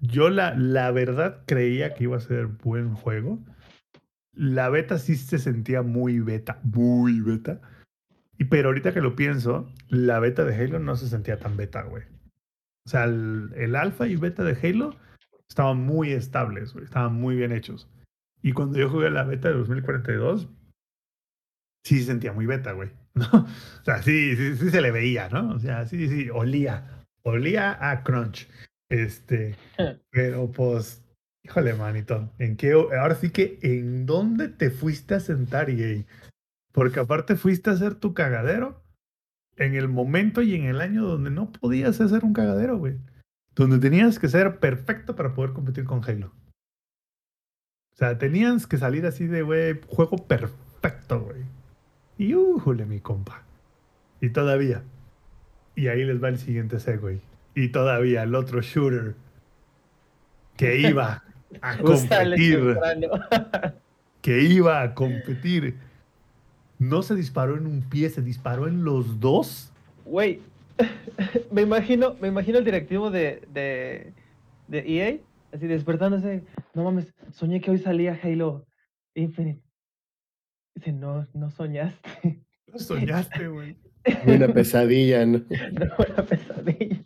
yo 0.00 0.30
la, 0.30 0.54
la 0.54 0.90
verdad 0.90 1.42
creía 1.46 1.94
que 1.94 2.04
iba 2.04 2.16
a 2.16 2.20
ser 2.20 2.46
buen 2.46 2.94
juego. 2.94 3.38
La 4.32 4.68
beta 4.68 4.98
sí 4.98 5.16
se 5.16 5.38
sentía 5.38 5.82
muy 5.82 6.20
beta, 6.20 6.60
muy 6.62 7.20
beta. 7.20 7.60
Y 8.38 8.44
pero 8.44 8.68
ahorita 8.68 8.94
que 8.94 9.00
lo 9.00 9.16
pienso, 9.16 9.68
la 9.88 10.20
beta 10.20 10.44
de 10.44 10.54
Halo 10.54 10.78
no 10.78 10.96
se 10.96 11.08
sentía 11.08 11.38
tan 11.38 11.56
beta, 11.56 11.82
güey. 11.82 12.04
O 12.86 12.90
sea, 12.90 13.04
el, 13.04 13.76
alfa 13.76 14.06
y 14.06 14.16
beta 14.16 14.44
de 14.44 14.56
Halo 14.62 14.96
estaban 15.48 15.78
muy 15.78 16.12
estables. 16.12 16.74
Estaban 16.76 17.14
muy 17.14 17.34
bien 17.36 17.52
hechos. 17.52 17.90
Y 18.40 18.52
cuando 18.52 18.78
yo 18.78 18.88
jugué 18.88 19.10
la 19.10 19.24
beta 19.24 19.48
de 19.48 19.54
2042, 19.54 20.48
sí 21.82 21.98
se 21.98 22.06
sentía 22.06 22.32
muy 22.32 22.46
beta, 22.46 22.72
güey. 22.72 22.90
¿no? 23.14 23.26
O 23.32 23.84
sea, 23.84 24.02
sí, 24.02 24.36
sí, 24.36 24.56
sí 24.56 24.70
se 24.70 24.80
le 24.80 24.92
veía, 24.92 25.28
¿no? 25.28 25.50
O 25.50 25.58
sea, 25.58 25.86
sí, 25.86 26.08
sí, 26.08 26.30
olía. 26.30 27.04
Olía 27.22 27.76
a 27.90 28.04
crunch. 28.04 28.48
Este, 28.88 29.54
pero 30.10 30.50
pues, 30.50 31.04
híjole, 31.44 31.74
manito, 31.74 32.32
¿en 32.38 32.56
qué? 32.56 32.72
Ahora 32.72 33.14
sí 33.14 33.30
que, 33.30 33.58
¿en 33.62 34.06
dónde 34.06 34.48
te 34.48 34.70
fuiste 34.70 35.14
a 35.14 35.20
sentar, 35.20 35.70
EA? 35.70 36.04
Porque 36.72 37.00
aparte 37.00 37.36
fuiste 37.36 37.70
a 37.70 37.74
hacer 37.74 37.94
tu 37.94 38.14
cagadero 38.14 38.82
en 39.56 39.74
el 39.74 39.88
momento 39.88 40.42
y 40.42 40.54
en 40.54 40.64
el 40.64 40.80
año 40.80 41.04
donde 41.04 41.30
no 41.30 41.52
podías 41.52 42.00
hacer 42.00 42.24
un 42.24 42.32
cagadero, 42.32 42.78
güey. 42.78 42.96
Donde 43.54 43.78
tenías 43.78 44.18
que 44.18 44.28
ser 44.28 44.58
perfecto 44.60 45.16
para 45.16 45.34
poder 45.34 45.52
competir 45.52 45.84
con 45.84 46.02
Halo. 46.04 46.32
O 47.92 47.96
sea, 47.96 48.16
tenías 48.16 48.66
que 48.68 48.76
salir 48.76 49.04
así 49.06 49.26
de, 49.26 49.42
güey, 49.42 49.80
juego 49.88 50.16
perfecto, 50.28 51.20
güey. 51.20 51.42
Y 52.16 52.34
újule, 52.34 52.86
mi 52.86 53.00
compa. 53.00 53.42
Y 54.20 54.30
todavía. 54.30 54.84
Y 55.74 55.88
ahí 55.88 56.04
les 56.04 56.22
va 56.22 56.28
el 56.28 56.38
siguiente 56.38 56.78
segue. 56.78 57.20
Y 57.58 57.70
todavía 57.70 58.22
el 58.22 58.36
otro 58.36 58.60
shooter 58.60 59.16
que 60.56 60.78
iba 60.88 61.24
a 61.60 61.78
competir 61.78 62.76
que 64.22 64.42
iba 64.42 64.82
a 64.82 64.94
competir. 64.94 65.76
No 66.78 67.02
se 67.02 67.16
disparó 67.16 67.56
en 67.56 67.66
un 67.66 67.82
pie, 67.82 68.10
se 68.10 68.22
disparó 68.22 68.68
en 68.68 68.84
los 68.84 69.18
dos. 69.18 69.72
Güey, 70.04 70.40
me 71.50 71.62
imagino, 71.62 72.14
me 72.20 72.28
imagino 72.28 72.58
el 72.58 72.64
directivo 72.64 73.10
de, 73.10 73.42
de, 73.52 74.12
de 74.68 74.78
EA, 74.86 75.18
así 75.52 75.66
despertándose, 75.66 76.44
no 76.74 76.84
mames, 76.84 77.12
soñé 77.32 77.60
que 77.60 77.72
hoy 77.72 77.78
salía 77.78 78.18
Halo 78.22 78.64
Infinite. 79.14 79.60
Dice, 80.76 80.92
no, 80.92 81.26
no 81.34 81.50
soñaste. 81.50 82.40
Lo 82.68 82.78
soñaste, 82.78 83.48
güey. 83.48 83.76
Una 84.26 84.46
pesadilla, 84.46 85.26
¿no? 85.26 85.38
No, 85.38 85.86
una 85.98 86.24
pesadilla. 86.24 87.02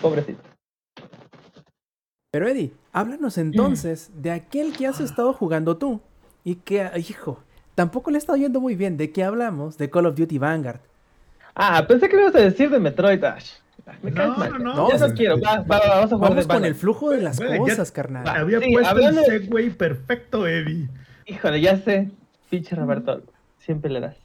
Pobrecito. 0.00 0.40
pero 2.30 2.46
Eddie, 2.48 2.72
háblanos 2.92 3.38
entonces 3.38 4.10
de 4.14 4.30
aquel 4.30 4.76
que 4.76 4.86
has 4.86 5.00
estado 5.00 5.32
jugando 5.32 5.76
tú 5.76 6.00
y 6.44 6.56
que, 6.56 6.88
hijo, 7.08 7.40
tampoco 7.74 8.10
le 8.10 8.16
ha 8.16 8.18
estado 8.18 8.38
yendo 8.38 8.60
muy 8.60 8.74
bien. 8.76 8.96
¿De 8.96 9.10
qué 9.12 9.24
hablamos? 9.24 9.76
De 9.78 9.90
Call 9.90 10.06
of 10.06 10.16
Duty 10.16 10.38
Vanguard. 10.38 10.80
Ah, 11.54 11.84
pensé 11.88 12.08
que 12.08 12.16
me 12.16 12.22
ibas 12.22 12.34
a 12.36 12.40
decir 12.40 12.70
de 12.70 12.78
Metroid 12.78 13.20
Dash. 13.20 13.52
Me 14.02 14.10
No, 14.10 14.36
mal. 14.36 14.52
no, 14.52 14.58
no. 14.58 14.88
Ya 14.88 14.94
no 14.94 15.00
pues, 15.00 15.12
quiero. 15.14 15.40
Va, 15.40 15.60
va, 15.60 15.78
va, 15.78 15.88
vamos 15.88 16.12
a 16.12 16.16
jugar 16.16 16.30
Vamos 16.30 16.46
de 16.46 16.54
con 16.54 16.64
el 16.64 16.74
flujo 16.74 17.10
de 17.10 17.22
las 17.22 17.38
Bueno, 17.38 17.58
cosas, 17.64 17.90
carnal. 17.90 18.28
Había 18.28 18.60
Sí, 18.60 18.72
puesto 18.72 18.90
hablando- 18.90 19.20
el 19.22 19.26
segue 19.48 19.70
perfecto, 19.70 20.46
Eddie. 20.46 20.88
Híjole, 21.26 21.60
ya 21.60 21.76
sé. 21.78 22.10
Pinche 22.50 22.76
Roberto. 22.76 23.22
Siempre 23.58 23.90
le 23.90 24.00
das. 24.00 24.16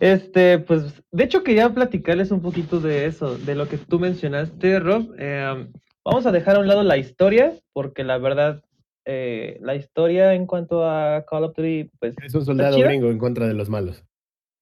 Este, 0.00 0.58
pues, 0.58 1.02
de 1.10 1.24
hecho 1.24 1.42
quería 1.42 1.68
platicarles 1.70 2.30
un 2.30 2.40
poquito 2.40 2.80
de 2.80 3.06
eso, 3.06 3.36
de 3.36 3.54
lo 3.54 3.68
que 3.68 3.78
tú 3.78 3.98
mencionaste, 3.98 4.78
Rob. 4.80 5.14
Eh, 5.18 5.66
vamos 6.04 6.26
a 6.26 6.32
dejar 6.32 6.56
a 6.56 6.60
un 6.60 6.68
lado 6.68 6.82
la 6.82 6.96
historia, 6.96 7.52
porque 7.72 8.04
la 8.04 8.18
verdad, 8.18 8.62
eh, 9.04 9.58
la 9.60 9.74
historia 9.74 10.34
en 10.34 10.46
cuanto 10.46 10.88
a 10.88 11.24
Call 11.28 11.44
of 11.44 11.56
Duty, 11.56 11.90
pues, 11.98 12.14
Es 12.22 12.34
un 12.34 12.44
soldado 12.44 12.78
gringo 12.80 13.10
en 13.10 13.18
contra 13.18 13.46
de 13.46 13.54
los 13.54 13.68
malos. 13.68 14.04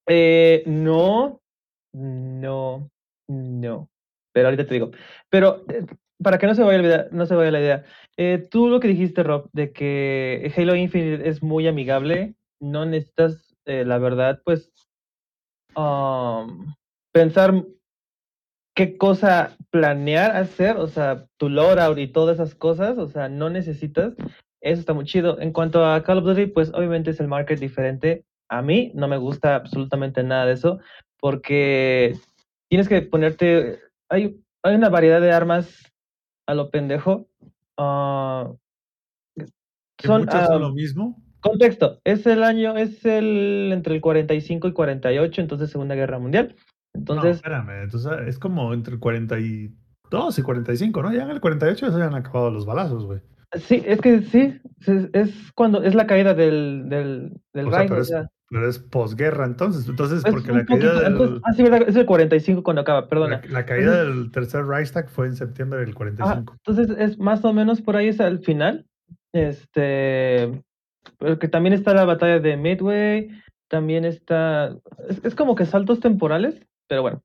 eh, 0.08 0.62
no, 0.66 1.40
no, 1.92 2.90
no. 3.28 3.90
Pero 4.32 4.48
ahorita 4.48 4.66
te 4.66 4.74
digo. 4.74 4.90
Pero 5.30 5.64
eh, 5.68 5.84
para 6.22 6.38
que 6.38 6.46
no 6.46 6.54
se 6.54 6.62
vaya, 6.62 6.78
la 6.78 6.86
idea- 6.86 7.08
no 7.10 7.26
se 7.26 7.34
vaya 7.34 7.50
la 7.50 7.60
idea, 7.60 7.84
eh, 8.16 8.46
tú 8.50 8.68
lo 8.68 8.80
que 8.80 8.88
dijiste, 8.88 9.22
Rob, 9.22 9.48
de 9.52 9.72
que 9.72 10.52
Halo 10.56 10.74
Infinite 10.76 11.28
es 11.28 11.42
muy 11.42 11.66
amigable, 11.66 12.34
no 12.60 12.86
necesitas, 12.86 13.45
eh, 13.66 13.84
la 13.84 13.98
verdad, 13.98 14.40
pues, 14.44 14.72
um, 15.74 16.74
pensar 17.12 17.64
qué 18.74 18.96
cosa 18.96 19.56
planear 19.70 20.36
hacer, 20.36 20.76
o 20.76 20.86
sea, 20.86 21.26
tu 21.38 21.48
loadout 21.48 21.98
y 21.98 22.08
todas 22.08 22.36
esas 22.36 22.54
cosas, 22.54 22.98
o 22.98 23.08
sea, 23.08 23.28
no 23.28 23.50
necesitas. 23.50 24.14
Eso 24.60 24.80
está 24.80 24.92
muy 24.94 25.04
chido. 25.04 25.40
En 25.40 25.52
cuanto 25.52 25.84
a 25.84 26.02
Call 26.02 26.18
of 26.18 26.24
Duty, 26.24 26.46
pues 26.46 26.72
obviamente 26.74 27.10
es 27.10 27.20
el 27.20 27.28
market 27.28 27.58
diferente. 27.58 28.24
A 28.48 28.62
mí 28.62 28.92
no 28.94 29.08
me 29.08 29.16
gusta 29.16 29.54
absolutamente 29.54 30.22
nada 30.22 30.46
de 30.46 30.52
eso, 30.52 30.78
porque 31.18 32.16
tienes 32.68 32.88
que 32.88 33.02
ponerte. 33.02 33.80
Hay, 34.08 34.40
hay 34.62 34.74
una 34.74 34.88
variedad 34.88 35.20
de 35.20 35.32
armas 35.32 35.92
a 36.46 36.54
lo 36.54 36.70
pendejo. 36.70 37.28
ah, 37.78 38.52
Que 39.36 40.06
son, 40.06 40.22
muchos 40.22 40.34
ah, 40.34 40.46
son 40.46 40.62
lo 40.62 40.72
mismo. 40.72 41.25
Contexto, 41.40 42.00
es 42.04 42.26
el 42.26 42.42
año, 42.42 42.76
es 42.76 43.04
el 43.04 43.70
entre 43.72 43.94
el 43.94 44.00
45 44.00 44.68
y 44.68 44.72
48, 44.72 45.40
entonces 45.40 45.70
Segunda 45.70 45.94
Guerra 45.94 46.18
Mundial. 46.18 46.54
no, 46.94 46.98
Entonces, 47.00 47.36
espérame. 47.36 47.82
Entonces 47.84 48.12
es 48.26 48.38
como 48.38 48.72
entre 48.74 48.98
42 48.98 50.38
y 50.38 50.42
45, 50.42 51.02
¿no? 51.02 51.12
Ya 51.12 51.22
en 51.22 51.30
el 51.30 51.40
48 51.40 51.86
ya 51.86 51.92
se 51.92 52.02
habían 52.02 52.14
acabado 52.14 52.50
los 52.50 52.66
balazos, 52.66 53.04
güey. 53.04 53.20
sí, 53.54 53.82
es 53.86 54.00
que 54.00 54.22
sí, 54.22 54.58
es, 54.86 55.08
es 55.12 55.52
cuando 55.54 55.82
es 55.82 55.94
la 55.94 56.06
caída 56.06 56.34
del, 56.34 56.88
del, 56.88 57.32
del 57.54 57.66
O 57.66 57.70
sea, 57.70 57.78
Reich, 57.80 57.88
pero 57.88 57.98
o 58.00 58.02
es, 58.02 58.08
sea, 58.08 58.28
pero 58.48 58.68
es 58.68 58.78
posguerra 58.78 59.44
entonces. 59.44 59.88
Entonces, 59.88 60.24
es 60.24 60.30
porque 60.32 60.52
la 60.52 60.64
caída, 60.64 60.92
poquito- 60.92 61.00
del, 61.00 61.12
entonces- 61.12 61.40
ah, 61.44 61.52
sí, 61.52 61.62
verdad, 61.62 61.88
es 61.88 61.96
el 61.96 62.06
45 62.06 62.62
cuando 62.62 62.82
acaba, 62.82 63.08
perdona. 63.08 63.40
la, 63.44 63.50
la 63.52 63.66
caída 63.66 64.04
del 64.04 64.30
tercer 64.32 64.64
Reichstag 64.66 65.08
fue 65.10 65.26
en 65.26 65.36
septiembre 65.36 65.80
del 65.80 65.90
Ah, 65.90 65.94
45. 65.94 66.54
entonces 66.66 66.96
es 66.98 67.18
más 67.18 67.44
o 67.44 67.52
menos 67.52 67.80
por 67.82 67.96
ahí 67.96 68.08
es 68.08 68.20
al 68.20 68.38
final. 68.40 68.86
Este, 69.32 70.62
porque 71.18 71.48
también 71.48 71.72
está 71.72 71.94
la 71.94 72.04
batalla 72.04 72.38
de 72.40 72.56
Midway, 72.56 73.28
también 73.68 74.04
está, 74.04 74.76
es, 75.08 75.24
es 75.24 75.34
como 75.34 75.54
que 75.54 75.66
saltos 75.66 76.00
temporales, 76.00 76.60
pero 76.88 77.02
bueno. 77.02 77.22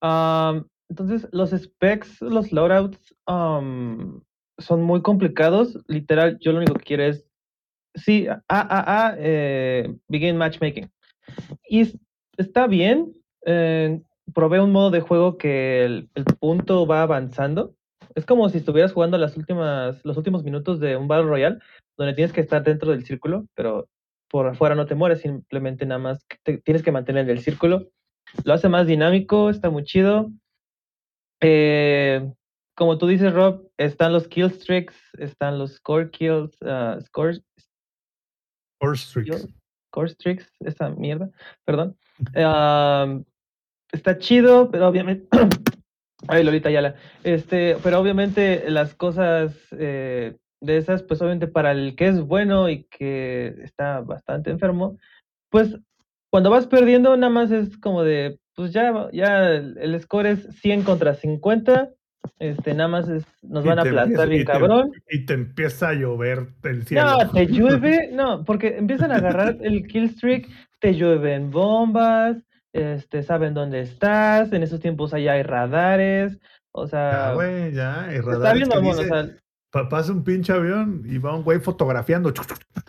Am, 0.00 0.66
entonces 0.88 1.26
los 1.32 1.50
specs, 1.50 2.20
los 2.20 2.52
loadouts 2.52 3.14
am, 3.26 4.22
son 4.58 4.82
muy 4.82 5.02
complicados. 5.02 5.78
Literal, 5.88 6.38
yo 6.40 6.52
lo 6.52 6.58
único 6.58 6.74
que 6.74 6.84
quiero 6.84 7.04
es, 7.04 7.26
sí, 7.94 8.26
AAA, 8.48 9.14
eh, 9.18 9.94
begin 10.08 10.36
matchmaking. 10.36 10.90
Y 11.68 11.80
es- 11.80 11.98
está 12.36 12.66
bien, 12.66 13.14
eh, 13.46 14.00
provee 14.34 14.58
un 14.58 14.72
modo 14.72 14.90
de 14.90 15.00
juego 15.00 15.38
que 15.38 15.84
el, 15.84 16.08
el 16.14 16.24
punto 16.24 16.86
va 16.86 17.02
avanzando. 17.02 17.74
Es 18.14 18.26
como 18.26 18.48
si 18.48 18.58
estuvieras 18.58 18.92
jugando 18.92 19.18
las 19.18 19.36
últimas, 19.36 20.04
los 20.04 20.16
últimos 20.16 20.44
minutos 20.44 20.80
de 20.80 20.96
un 20.96 21.08
Battle 21.08 21.28
Royale, 21.28 21.58
donde 21.96 22.14
tienes 22.14 22.32
que 22.32 22.40
estar 22.40 22.62
dentro 22.64 22.90
del 22.90 23.04
círculo, 23.04 23.46
pero 23.54 23.88
por 24.28 24.46
afuera 24.46 24.74
no 24.74 24.86
te 24.86 24.94
mueres, 24.94 25.20
simplemente 25.20 25.86
nada 25.86 26.00
más 26.00 26.26
te- 26.42 26.58
tienes 26.58 26.82
que 26.82 26.92
mantener 26.92 27.28
el 27.30 27.40
círculo. 27.40 27.88
Lo 28.44 28.52
hace 28.54 28.68
más 28.68 28.86
dinámico, 28.86 29.50
está 29.50 29.70
muy 29.70 29.84
chido. 29.84 30.30
Eh, 31.40 32.32
como 32.76 32.98
tú 32.98 33.06
dices, 33.06 33.32
Rob, 33.32 33.68
están 33.76 34.12
los 34.12 34.26
kill 34.28 34.46
streaks, 34.46 34.96
están 35.18 35.58
los 35.58 35.74
score 35.74 36.10
kills, 36.10 36.56
ah, 36.62 36.98
score, 37.06 37.40
Streaks. 38.94 39.48
score 39.88 40.08
streaks, 40.10 40.50
esa 40.60 40.90
mierda, 40.90 41.30
perdón. 41.64 41.96
Am, 42.34 43.24
está 43.92 44.18
chido, 44.18 44.70
pero 44.70 44.88
obviamente. 44.88 45.26
Ay, 46.28 46.42
Lolita 46.42 46.70
Yala. 46.70 46.94
Este, 47.22 47.76
pero 47.82 48.00
obviamente 48.00 48.68
las 48.70 48.94
cosas 48.94 49.54
eh, 49.72 50.36
de 50.64 50.76
esas, 50.78 51.02
pues 51.02 51.20
obviamente 51.20 51.46
para 51.46 51.72
el 51.72 51.94
que 51.96 52.08
es 52.08 52.20
bueno 52.20 52.68
y 52.68 52.84
que 52.84 53.54
está 53.62 54.00
bastante 54.00 54.50
enfermo, 54.50 54.98
pues 55.50 55.76
cuando 56.30 56.50
vas 56.50 56.66
perdiendo 56.66 57.16
nada 57.16 57.32
más 57.32 57.50
es 57.50 57.76
como 57.78 58.02
de, 58.02 58.38
pues 58.56 58.72
ya, 58.72 59.08
ya 59.12 59.50
el 59.52 60.00
score 60.00 60.26
es 60.26 60.48
100 60.60 60.82
contra 60.82 61.14
50, 61.14 61.90
este, 62.38 62.74
nada 62.74 62.88
más 62.88 63.08
es, 63.08 63.24
nos 63.42 63.64
Y 63.64 63.68
van 63.68 63.78
a 63.78 63.82
aplastar 63.82 64.28
bien 64.28 64.44
te- 64.44 64.52
cabrón. 64.52 64.92
Y 65.10 65.26
te 65.26 65.34
empieza 65.34 65.90
a 65.90 65.94
llover 65.94 66.48
el 66.64 66.84
cielo. 66.84 67.04
No, 67.22 67.30
te 67.32 67.46
llueve, 67.46 68.08
no, 68.12 68.44
porque 68.44 68.76
empiezan 68.78 69.12
a 69.12 69.16
agarrar 69.16 69.56
el 69.60 69.86
kill 69.86 70.10
streak, 70.10 70.48
te 70.80 70.94
llueven 70.94 71.50
bombas, 71.50 72.36
este, 72.72 73.22
saben 73.22 73.54
dónde 73.54 73.80
estás, 73.80 74.52
en 74.52 74.62
esos 74.64 74.80
tiempos 74.80 75.14
allá 75.14 75.32
hay 75.34 75.42
radares, 75.44 76.38
o 76.72 76.86
Ya, 76.86 76.90
sea, 76.90 77.32
güey, 77.34 77.72
ya. 77.72 78.08
El 78.10 78.16
está 78.16 78.30
radar 78.32 78.56
bien 78.56 78.68
o 78.72 78.94
sea, 78.94 79.26
pasa 79.90 80.12
un 80.12 80.22
pinche 80.24 80.52
avión 80.52 81.02
y 81.04 81.18
va 81.18 81.34
un 81.34 81.42
güey 81.42 81.58
fotografiando. 81.60 82.32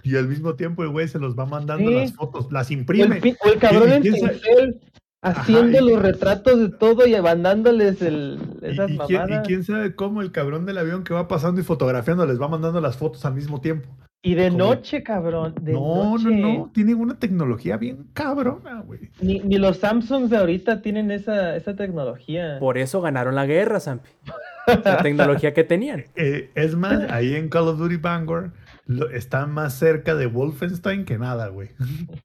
Y 0.04 0.16
al 0.16 0.28
mismo 0.28 0.54
tiempo 0.56 0.84
el 0.84 0.90
güey 0.90 1.08
se 1.08 1.20
los 1.20 1.38
va 1.38 1.46
mandando 1.46 1.90
Sí. 1.90 1.96
las 1.96 2.14
fotos, 2.14 2.52
las 2.52 2.70
o 2.70 2.74
el, 2.74 2.80
imprime. 2.80 3.20
o 3.44 3.50
el 3.50 3.58
cabrón 3.60 3.92
en 3.92 4.02
pincel 4.04 4.82
haciendo 5.22 5.80
y- 5.80 5.90
los 5.92 6.02
retratos 6.02 6.60
de 6.60 6.70
todo 6.70 7.08
y 7.08 7.20
mandándoles 7.20 8.02
el, 8.04 8.38
Y, 8.62 8.66
esas 8.68 8.92
y 8.92 8.98
quién, 9.00 9.22
y 9.22 9.24
mamadas. 9.24 9.48
quién 9.48 9.64
sabe 9.64 9.96
cómo 9.96 10.22
el 10.22 10.32
cabrón 10.32 10.66
del 10.68 10.78
avión 10.78 11.04
que 11.04 11.14
va 11.16 11.28
pasando 11.28 11.60
y 11.60 11.64
fotografiando 11.64 12.26
les 12.28 12.40
va 12.40 12.48
mandando 12.48 12.80
las 12.80 12.96
fotos 12.98 13.26
al 13.26 13.34
mismo 13.34 13.60
tiempo. 13.62 13.90
Y 14.22 14.34
de 14.36 14.48
como- 14.50 14.58
noche, 14.60 15.02
cabrón, 15.04 15.54
de 15.62 15.74
no, 15.74 16.14
noche. 16.18 16.30
no, 16.30 16.58
no. 16.58 16.72
Tienen 16.74 16.96
una 17.00 17.18
tecnología 17.20 17.78
bien 17.78 18.08
cabrona, 18.14 18.82
güey. 18.82 19.10
Ni, 19.22 19.40
ni 19.40 19.58
los 19.58 19.78
Samsungs 19.78 20.30
de 20.30 20.38
ahorita 20.38 20.82
tienen 20.82 21.10
esa, 21.12 21.56
esa 21.56 21.76
tecnología. 21.76 22.58
Por 22.60 22.78
eso 22.78 23.02
ganaron 23.02 23.36
la 23.36 23.46
guerra, 23.48 23.80
Sampi. 23.80 24.10
La 24.68 24.98
tecnología 25.04 25.54
que 25.54 25.64
tenían. 25.64 26.06
Eh, 26.16 26.52
es 26.56 26.76
más, 26.76 27.10
ahí 27.12 27.36
en 27.36 27.50
Call 27.50 27.68
of 27.68 27.78
Duty 27.80 27.98
Vanguard 27.98 28.52
lo- 28.86 29.10
están 29.10 29.52
más 29.52 29.74
cerca 29.78 30.16
de 30.16 30.26
Wolfenstein 30.28 31.06
que 31.06 31.18
nada, 31.18 31.48
güey. 31.50 31.70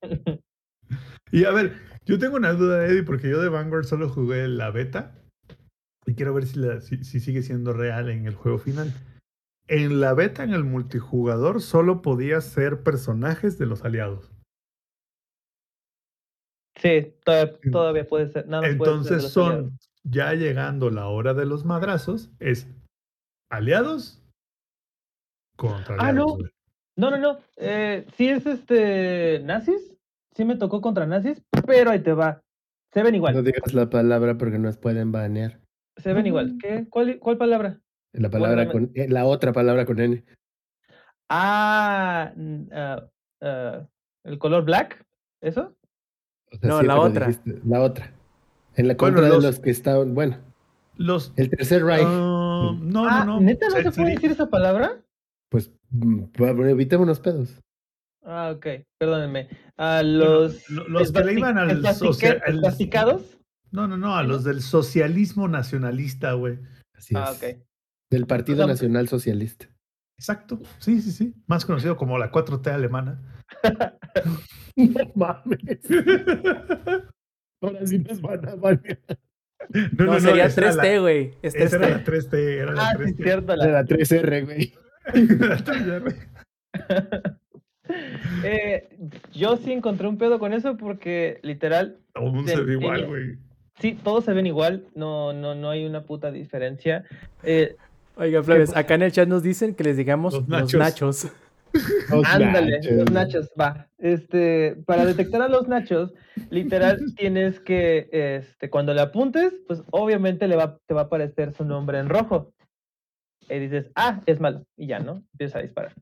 y 1.32 1.44
a 1.44 1.50
ver, 1.52 1.74
yo 2.06 2.18
tengo 2.18 2.36
una 2.36 2.52
duda, 2.52 2.86
Eddie, 2.86 3.02
porque 3.02 3.28
yo 3.28 3.40
de 3.40 3.48
Vanguard 3.48 3.84
solo 3.84 4.08
jugué 4.08 4.48
la 4.48 4.70
beta 4.70 5.12
y 6.06 6.14
quiero 6.14 6.34
ver 6.34 6.46
si, 6.46 6.58
la- 6.58 6.80
si- 6.80 7.04
si 7.04 7.20
sigue 7.20 7.42
siendo 7.42 7.72
real 7.72 8.08
en 8.10 8.26
el 8.26 8.34
juego 8.34 8.58
final. 8.58 8.92
En 9.68 10.00
la 10.00 10.14
beta, 10.14 10.42
en 10.42 10.50
el 10.52 10.64
multijugador, 10.64 11.60
solo 11.62 12.02
podías 12.02 12.44
ser 12.44 12.82
personajes 12.82 13.56
de 13.58 13.66
los 13.66 13.84
aliados. 13.84 14.32
Sí, 16.76 17.14
todavía, 17.24 17.58
todavía 17.70 18.06
puede 18.06 18.28
ser. 18.32 18.48
Nada 18.48 18.62
más 18.62 18.76
puede 18.76 18.90
ser 18.92 19.02
de 19.02 19.14
Entonces 19.14 19.32
son, 19.32 19.78
ya 20.04 20.32
llegando 20.34 20.90
la 20.90 21.06
hora 21.08 21.34
de 21.34 21.46
los 21.46 21.64
madrazos, 21.64 22.30
es 22.38 22.66
aliados 23.50 24.22
contra 25.56 25.96
Ah, 25.98 26.08
aliados. 26.08 26.30
no. 26.30 26.36
güey. 26.36 26.50
No, 26.96 27.10
no, 27.10 27.16
no. 27.18 27.38
Eh, 27.56 28.06
sí 28.16 28.28
es 28.28 28.44
este. 28.46 29.40
¿Nazis? 29.44 29.96
Sí 30.34 30.44
me 30.44 30.56
tocó 30.56 30.80
contra 30.80 31.06
nazis, 31.06 31.42
pero 31.66 31.90
ahí 31.90 32.00
te 32.00 32.12
va. 32.12 32.42
Se 32.92 33.02
ven 33.02 33.14
igual. 33.14 33.34
No 33.34 33.42
digas 33.42 33.72
la 33.74 33.88
palabra 33.88 34.36
porque 34.36 34.58
nos 34.58 34.76
pueden 34.76 35.10
banear. 35.12 35.60
Se 35.96 36.12
ven 36.12 36.26
igual. 36.26 36.56
¿Qué? 36.60 36.86
¿Cuál, 36.90 37.18
cuál 37.18 37.38
palabra? 37.38 37.80
La 38.12 38.28
palabra 38.30 38.64
Bueno, 38.64 38.72
con 38.72 38.90
eh, 38.94 39.08
la 39.08 39.24
otra 39.24 39.52
palabra 39.52 39.84
con 39.86 39.98
N. 40.00 40.24
Ah, 41.30 42.32
mm, 42.36 42.62
ah, 42.72 43.08
ah, 43.42 43.86
el 44.24 44.38
color 44.38 44.64
black. 44.64 45.04
¿Eso? 45.40 45.74
O 46.52 46.56
sea, 46.56 46.68
No, 46.68 46.82
la 46.82 47.00
otra. 47.00 47.26
dijiste 47.28 47.60
la 47.64 47.80
otra. 47.80 48.12
En 48.76 48.88
la 48.88 48.94
Bueno, 48.94 49.16
contra 49.16 49.28
los- 49.28 49.42
de 49.42 49.48
los 49.50 49.60
que 49.60 49.70
estaban, 49.70 50.14
bueno, 50.14 50.38
Los 50.96 51.32
el 51.36 51.50
tercer 51.50 51.84
Reich, 51.84 52.04
Ah, 52.06 52.76
no, 52.80 53.06
ah, 53.08 53.24
no, 53.24 53.36
no. 53.36 53.40
¿neta 53.40 53.68
no 53.68 53.76
Se- 53.76 53.82
se 53.84 53.90
puede 53.92 54.14
decir 54.14 54.30
esa 54.32 54.48
palabra? 54.50 55.00
pues 55.50 55.70
mm, 55.90 56.24
bueno, 56.38 56.66
evitémonos 56.66 57.20
pedos. 57.20 57.60
Ah, 58.24 58.52
ok. 58.54 58.66
Perdónenme. 58.98 59.48
A 59.78 60.02
los. 60.02 60.68
lo- 60.70 60.86
los 60.88 61.10
que 61.10 61.24
le 61.24 61.32
iban 61.34 61.56
al 61.58 61.84
¿Espasticados? 61.84 63.38
No, 63.72 63.86
no, 63.88 63.96
no, 63.96 64.14
a 64.16 64.22
los 64.22 64.44
del 64.44 64.60
socialismo 64.62 65.48
nacionalista, 65.48 66.32
güey. 66.34 66.58
Así 66.94 67.14
Ah, 67.16 67.30
es. 67.32 67.36
ok. 67.36 67.66
Del 68.10 68.26
Partido 68.26 68.58
sea, 68.58 68.66
Nacional 68.66 69.08
Socialista. 69.08 69.66
Exacto. 70.18 70.60
Sí, 70.78 71.00
sí, 71.00 71.12
sí. 71.12 71.34
Más 71.46 71.64
conocido 71.64 71.96
como 71.96 72.18
la 72.18 72.30
4T 72.30 72.70
alemana. 72.70 73.22
No 74.76 75.12
mames. 75.14 75.80
Ahora 77.60 77.86
sí 77.86 77.98
nos 77.98 78.20
van 78.20 78.48
a 78.48 78.54
banear. 78.54 78.98
No, 79.98 80.04
No, 80.06 80.20
sería 80.20 80.46
esa 80.46 80.60
era 80.62 80.72
3T, 80.72 80.94
la- 80.94 80.98
güey. 81.00 81.34
Es 81.42 81.54
Esa 81.54 81.76
era 81.76 81.88
la 81.90 82.04
3T. 82.04 82.30
3T, 82.30 82.34
era 82.38 82.72
la 82.72 82.88
Ah, 82.88 82.92
sí, 82.96 83.02
3T. 83.12 83.22
cierto. 83.22 83.52
De 83.52 83.56
La... 83.58 83.66
la 83.68 83.84
3R, 83.84 84.44
güey. 84.44 84.72
La 85.38 85.58
3R. 85.64 87.36
Eh, 88.44 88.88
yo 89.32 89.56
sí 89.56 89.72
encontré 89.72 90.06
un 90.06 90.16
pedo 90.16 90.38
con 90.38 90.52
eso 90.52 90.76
porque 90.76 91.40
literal, 91.42 91.98
Todo 92.14 92.26
el 92.26 92.32
mundo 92.32 92.50
Sí, 92.50 92.56
se 92.56 92.62
ve 92.64 92.72
igual, 92.74 93.00
sí. 93.00 93.06
güey. 93.06 93.38
sí, 93.80 93.98
todos 94.02 94.24
se 94.24 94.32
ven 94.32 94.46
igual, 94.46 94.84
no, 94.94 95.32
no, 95.32 95.54
no 95.56 95.70
hay 95.70 95.84
una 95.84 96.04
puta 96.04 96.30
diferencia. 96.30 97.04
Eh, 97.42 97.76
Oiga, 98.16 98.42
Flores, 98.42 98.76
acá 98.76 98.94
en 98.94 99.02
el 99.02 99.12
chat 99.12 99.28
nos 99.28 99.42
dicen 99.42 99.74
que 99.74 99.82
les 99.84 99.96
digamos 99.96 100.34
Los 100.34 100.48
los 100.48 100.74
nachos. 100.74 101.28
Los 102.10 102.26
ándale, 102.26 102.78
nachos. 102.78 102.92
los 102.92 103.10
nachos, 103.10 103.50
va. 103.60 103.88
Este, 103.98 104.76
para 104.86 105.04
detectar 105.04 105.42
a 105.42 105.48
los 105.48 105.68
nachos, 105.68 106.12
literal 106.50 106.98
tienes 107.16 107.60
que, 107.60 108.08
este, 108.12 108.70
cuando 108.70 108.92
le 108.94 109.00
apuntes, 109.00 109.52
pues 109.66 109.82
obviamente 109.90 110.48
le 110.48 110.56
va, 110.56 110.78
te 110.86 110.94
va 110.94 111.02
a 111.02 111.04
aparecer 111.04 111.52
su 111.52 111.64
nombre 111.64 111.98
en 111.98 112.08
rojo. 112.08 112.52
Y 113.48 113.58
dices, 113.58 113.90
ah, 113.96 114.20
es 114.26 114.40
malo, 114.40 114.64
y 114.76 114.86
ya, 114.86 114.98
¿no? 115.00 115.22
Empiezas 115.32 115.56
a 115.56 115.62
disparar. 115.62 115.94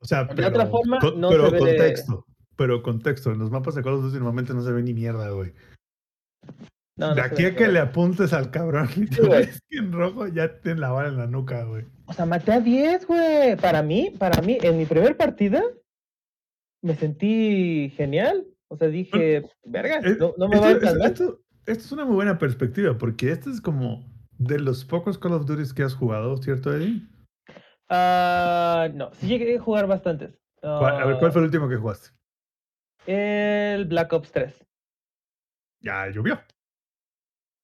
O 0.00 0.04
sea, 0.06 0.24
De 0.24 0.34
pero, 0.34 0.48
otra 0.48 0.66
forma, 0.66 0.98
con- 1.00 1.20
no 1.20 1.28
pero 1.28 1.46
se 1.46 1.50
ve 1.52 1.58
de- 1.58 1.66
contexto. 1.76 2.26
Pero 2.56 2.82
contexto. 2.82 3.32
En 3.32 3.38
los 3.40 3.50
mapas 3.50 3.74
de 3.74 3.82
Call 3.82 3.94
of 3.94 4.02
Duty 4.02 4.16
normalmente 4.16 4.54
no 4.54 4.62
se 4.62 4.70
ve 4.70 4.80
ni 4.82 4.94
mierda, 4.94 5.28
güey. 5.30 5.52
No, 6.96 7.14
de 7.14 7.20
aquí 7.22 7.44
a 7.44 7.56
que 7.56 7.66
le 7.66 7.80
apuntes 7.80 8.32
al 8.32 8.50
cabrón 8.52 8.88
y 8.96 9.06
te 9.06 9.20
ves 9.28 9.60
que 9.68 9.78
en 9.78 9.92
rojo 9.92 10.28
ya 10.28 10.60
te 10.60 10.74
la 10.76 10.90
bala 10.90 11.08
en 11.08 11.16
la 11.16 11.26
nuca, 11.26 11.64
güey. 11.64 11.84
O 12.06 12.12
sea, 12.12 12.24
maté 12.26 12.52
a 12.52 12.60
10, 12.60 13.06
güey. 13.06 13.56
Para 13.56 13.82
mí, 13.82 14.12
para 14.18 14.40
mí, 14.42 14.58
en 14.62 14.78
mi 14.78 14.86
primer 14.86 15.16
partida, 15.16 15.62
me 16.82 16.94
sentí 16.94 17.92
genial. 17.96 18.46
O 18.68 18.76
sea, 18.76 18.88
dije, 18.88 19.44
verga, 19.64 19.98
Eh, 20.04 20.16
no, 20.20 20.34
no 20.38 20.48
me 20.48 20.58
va 20.60 20.68
a 20.68 20.72
esto- 20.72 20.86
esto- 21.04 21.40
esto 21.66 21.84
es 21.84 21.92
una 21.92 22.04
muy 22.04 22.14
buena 22.14 22.38
perspectiva, 22.38 22.96
porque 22.96 23.30
este 23.32 23.50
es 23.50 23.60
como 23.60 24.04
de 24.38 24.58
los 24.60 24.84
pocos 24.84 25.18
Call 25.18 25.32
of 25.32 25.46
Duty 25.46 25.74
que 25.74 25.82
has 25.82 25.94
jugado, 25.94 26.36
¿cierto, 26.36 26.72
Eddie? 26.74 27.02
Ah, 27.88 28.88
no, 28.94 29.12
sí 29.14 29.26
llegué 29.28 29.56
a 29.56 29.60
jugar 29.60 29.86
bastantes. 29.86 30.38
¿Cuál- 30.60 31.02
a 31.02 31.06
ver, 31.06 31.18
¿cuál 31.18 31.32
fue 31.32 31.40
el 31.42 31.46
último 31.46 31.68
que 31.68 31.76
jugaste? 31.76 32.10
Ah, 33.06 33.74
El 33.76 33.84
Black 33.86 34.12
Ops 34.12 34.30
3. 34.32 34.54
Ya 35.80 36.06
llovió. 36.08 36.40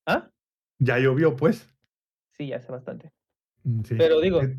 ¿Ah? 0.06 0.30
Ya 0.78 0.98
llovió, 0.98 1.36
pues. 1.36 1.68
Sí, 2.36 2.48
ya 2.48 2.56
hace 2.56 2.72
bastante. 2.72 3.10
Mm, 3.64 3.82
sí. 3.82 3.94
Pero 3.98 4.20
digo- 4.20 4.42
Eh, 4.42 4.58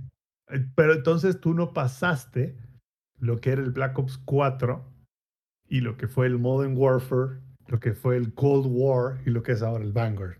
eh, 0.49 0.65
Pero 0.75 0.93
entonces 0.93 1.39
tú 1.39 1.53
no 1.53 1.73
pasaste 1.73 2.55
lo 3.19 3.39
que 3.39 3.51
era 3.51 3.61
el 3.61 3.71
Black 3.71 3.97
Ops 3.99 4.17
4 4.19 4.85
y 5.67 5.81
lo 5.81 5.97
que 5.97 6.07
fue 6.07 6.27
el 6.27 6.37
Modern 6.37 6.75
Warfare, 6.77 7.39
lo 7.67 7.79
que 7.79 7.93
fue 7.93 8.17
el 8.17 8.33
Cold 8.33 8.67
War 8.69 9.21
y 9.25 9.29
lo 9.31 9.41
que 9.43 9.53
es 9.53 9.61
ahora 9.61 9.83
el 9.83 9.93
Vanguard. 9.93 10.37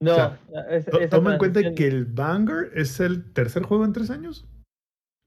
No, 0.00 0.14
sea, 0.16 0.40
es- 0.70 0.86
To- 0.86 0.98
esa 1.00 1.10
Toma 1.16 1.32
en 1.34 1.38
cuenta 1.38 1.60
que 1.74 1.86
el 1.86 2.06
Vanguard 2.06 2.76
es 2.76 2.98
el 2.98 3.32
tercer 3.32 3.62
juego 3.62 3.84
en 3.84 3.92
tres 3.92 4.10
años. 4.10 4.48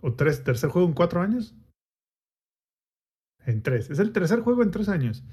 ¿O 0.01 0.13
tres, 0.15 0.43
tercer 0.43 0.69
juego 0.69 0.87
en 0.87 0.93
cuatro 0.93 1.21
años? 1.21 1.55
En 3.45 3.61
tres. 3.61 3.89
Es 3.89 3.99
el 3.99 4.11
tercer 4.11 4.41
juego 4.41 4.63
en 4.63 4.71
tres 4.71 4.89
años. 4.89 5.23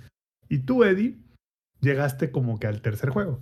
Y 0.49 0.61
tú, 0.61 0.85
Eddie, 0.85 1.19
llegaste 1.83 2.31
como 2.31 2.59
que 2.59 2.67
al 2.67 2.81
tercer 2.81 3.11
juego. 3.11 3.41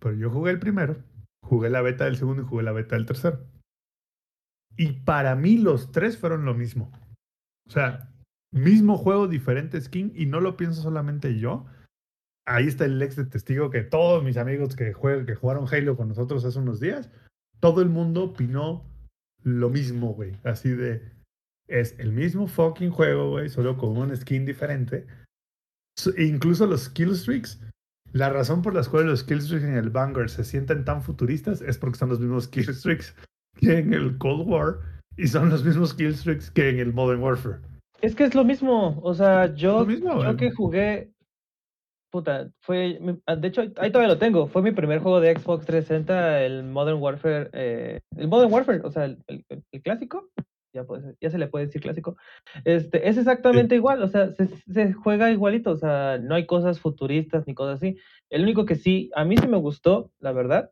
Pero 0.00 0.14
yo 0.14 0.30
jugué 0.30 0.50
el 0.50 0.58
primero, 0.58 1.02
jugué 1.42 1.70
la 1.70 1.80
beta 1.80 2.04
del 2.04 2.16
segundo 2.16 2.42
y 2.42 2.44
jugué 2.44 2.62
la 2.62 2.72
beta 2.72 2.96
del 2.96 3.06
tercero. 3.06 3.46
Y 4.76 4.92
para 4.92 5.34
mí 5.34 5.56
los 5.56 5.90
tres 5.90 6.18
fueron 6.18 6.44
lo 6.44 6.54
mismo. 6.54 6.92
O 7.66 7.70
sea, 7.70 8.12
mismo 8.52 8.96
juego, 8.96 9.26
diferente 9.26 9.80
skin. 9.80 10.12
Y 10.14 10.26
no 10.26 10.40
lo 10.40 10.56
pienso 10.56 10.82
solamente 10.82 11.38
yo. 11.38 11.66
Ahí 12.46 12.66
está 12.66 12.84
el 12.84 13.00
ex 13.02 13.16
de 13.16 13.24
testigo 13.24 13.70
que 13.70 13.82
todos 13.82 14.22
mis 14.24 14.36
amigos 14.36 14.76
que, 14.76 14.92
juegan, 14.92 15.26
que 15.26 15.34
jugaron 15.34 15.66
Halo 15.70 15.96
con 15.96 16.08
nosotros 16.08 16.44
hace 16.44 16.58
unos 16.58 16.80
días, 16.80 17.10
todo 17.60 17.82
el 17.82 17.88
mundo 17.88 18.24
opinó 18.24 18.88
lo 19.42 19.68
mismo, 19.68 20.14
güey. 20.14 20.36
Así 20.44 20.70
de, 20.70 21.12
es 21.66 21.98
el 21.98 22.12
mismo 22.12 22.46
fucking 22.46 22.90
juego, 22.90 23.30
güey, 23.30 23.48
solo 23.50 23.76
con 23.76 23.96
un 23.98 24.16
skin 24.16 24.46
diferente. 24.46 25.06
E 26.16 26.24
incluso 26.24 26.66
los 26.66 26.88
kill 26.88 27.10
streaks, 27.12 27.60
la 28.12 28.30
razón 28.30 28.62
por 28.62 28.74
las 28.74 28.88
cuales 28.88 29.08
los 29.10 29.24
kill 29.24 29.38
streaks 29.38 29.64
en 29.64 29.74
el 29.74 29.90
Vanguard 29.90 30.28
se 30.28 30.44
sienten 30.44 30.84
tan 30.84 31.02
futuristas 31.02 31.60
es 31.60 31.76
porque 31.78 31.98
son 31.98 32.08
los 32.10 32.20
mismos 32.20 32.48
kill 32.48 32.68
streaks 32.70 33.14
que 33.60 33.78
en 33.78 33.92
el 33.92 34.16
Cold 34.18 34.48
War 34.48 34.78
y 35.16 35.26
son 35.26 35.50
los 35.50 35.64
mismos 35.64 35.92
kill 35.94 36.08
streaks 36.14 36.50
que 36.50 36.68
en 36.70 36.78
el 36.78 36.92
Modern 36.92 37.20
Warfare. 37.22 37.58
Es 38.00 38.14
que 38.14 38.24
es 38.24 38.34
lo 38.34 38.44
mismo. 38.44 39.00
O 39.02 39.12
sea, 39.14 39.52
yo, 39.54 39.84
mismo, 39.84 40.10
yo 40.10 40.16
güey. 40.24 40.36
que 40.36 40.50
jugué 40.52 41.10
puta, 42.10 42.50
fue, 42.62 42.98
ah, 43.26 43.36
de 43.36 43.48
hecho, 43.48 43.60
ahí 43.76 43.92
todavía 43.92 44.14
lo 44.14 44.18
tengo, 44.18 44.46
fue 44.46 44.62
mi 44.62 44.70
primer 44.72 45.00
juego 45.00 45.20
de 45.20 45.34
Xbox 45.34 45.66
360, 45.66 46.40
el 46.42 46.64
Modern 46.64 46.98
Warfare, 47.02 47.50
eh, 47.52 48.00
el 48.16 48.28
Modern 48.28 48.50
Warfare, 48.50 48.80
o 48.82 48.90
sea, 48.90 49.04
el, 49.04 49.18
el- 49.26 49.44
el- 49.50 49.62
el 49.72 49.82
clásico, 49.82 50.26
ya, 50.78 50.84
puede 50.86 51.02
ser- 51.02 51.16
ya 51.20 51.30
se 51.30 51.38
le 51.38 51.48
puede 51.48 51.66
decir 51.66 51.82
clásico, 51.82 52.16
este, 52.64 53.08
es 53.08 53.18
exactamente 53.18 53.74
igual, 53.74 54.02
o 54.02 54.08
sea, 54.08 54.30
se, 54.32 54.46
se 54.46 54.92
juega 54.92 55.30
igualito, 55.30 55.70
o 55.72 55.76
sea, 55.76 56.18
no 56.18 56.34
hay 56.34 56.46
cosas 56.46 56.80
futuristas 56.80 57.46
ni 57.46 57.54
cosas 57.54 57.76
así. 57.76 57.96
El 58.30 58.42
único 58.42 58.64
que 58.64 58.76
sí, 58.76 59.10
a 59.14 59.24
mí 59.24 59.36
sí 59.36 59.46
me 59.48 59.56
gustó, 59.56 60.10
la 60.20 60.32
verdad, 60.32 60.70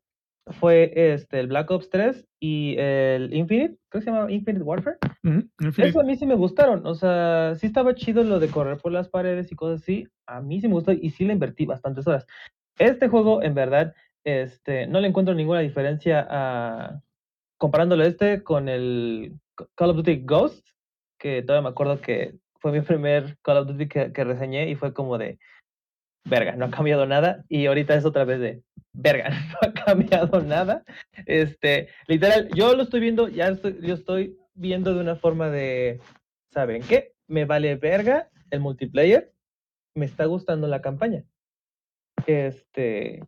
fue 0.61 0.93
este, 0.95 1.41
el 1.41 1.49
Black 1.49 1.71
Ops 1.71 1.91
3 1.91 2.27
y 2.39 2.77
el 2.79 3.35
Infinite, 3.35 3.79
creo 3.89 4.01
que 4.01 4.05
se 4.05 4.11
llama 4.13 4.31
Infinite 4.31 4.63
Warfare. 4.63 4.99
Infinite. 5.61 5.89
Eso 5.89 6.01
a 6.01 6.05
mí 6.05 6.17
sí 6.17 6.25
me 6.25 6.37
gustaron, 6.37 6.87
o 6.87 6.95
sea, 6.95 7.55
sí 7.57 7.67
estaba 7.67 7.95
chido 7.95 8.23
lo 8.23 8.39
de 8.39 8.49
correr 8.49 8.79
por 8.79 8.93
las 8.93 9.09
paredes 9.09 9.51
y 9.51 9.57
cosas 9.57 9.83
así, 9.83 10.07
a 10.27 10.41
mí 10.41 10.61
sí 10.61 10.69
me 10.69 10.75
gustó 10.75 10.93
y 10.93 11.11
sí 11.11 11.25
le 11.25 11.33
invertí 11.33 11.67
bastantes 11.67 12.07
horas. 12.07 12.27
Este 12.79 13.09
juego, 13.09 13.43
en 13.43 13.55
verdad, 13.55 13.95
este, 14.25 14.87
no 14.87 15.01
le 15.01 15.09
encuentro 15.09 15.35
ninguna 15.35 15.61
diferencia 15.61 16.27
a, 16.29 17.01
comparándolo 17.59 18.05
este 18.05 18.43
con 18.43 18.69
el 18.69 19.33
Call 19.75 19.91
of 19.91 19.97
Duty 19.97 20.23
Ghosts, 20.25 20.75
que 21.19 21.43
todavía 21.43 21.69
me 21.69 21.73
acuerdo 21.73 22.01
que 22.01 22.35
fue 22.61 22.73
mi 22.73 22.81
primer 22.81 23.39
Call 23.43 23.59
of 23.59 23.67
Duty 23.69 23.89
que, 23.89 24.13
que 24.13 24.25
reseñé 24.25 24.69
y 24.71 24.75
fue 24.75 24.93
como 24.93 25.19
de, 25.19 25.39
verga, 26.27 26.57
no 26.57 26.67
ha 26.67 26.71
cambiado 26.71 27.07
nada, 27.07 27.45
y 27.49 27.67
ahorita 27.67 27.95
es 27.95 28.05
otra 28.05 28.25
vez 28.25 28.41
de, 28.41 28.63
verga, 28.93 29.29
no 29.51 29.69
ha 29.69 29.73
cambiado 29.73 30.41
nada. 30.43 30.85
Este, 31.27 31.89
literal, 32.07 32.49
yo 32.55 32.75
lo 32.75 32.83
estoy 32.83 33.01
viendo, 33.01 33.29
ya 33.29 33.49
estoy, 33.49 33.79
yo 33.81 33.95
estoy 33.95 34.39
viendo 34.55 34.95
de 34.95 35.01
una 35.01 35.17
forma 35.17 35.51
de, 35.51 36.01
¿saben 36.53 36.83
qué? 36.83 37.15
Me 37.29 37.45
vale 37.45 37.77
verga 37.77 38.29
el 38.51 38.61
multiplayer, 38.61 39.33
me 39.95 40.07
está 40.07 40.27
gustando 40.27 40.67
la 40.67 40.83
campaña. 40.83 41.25
Este, 42.27 43.23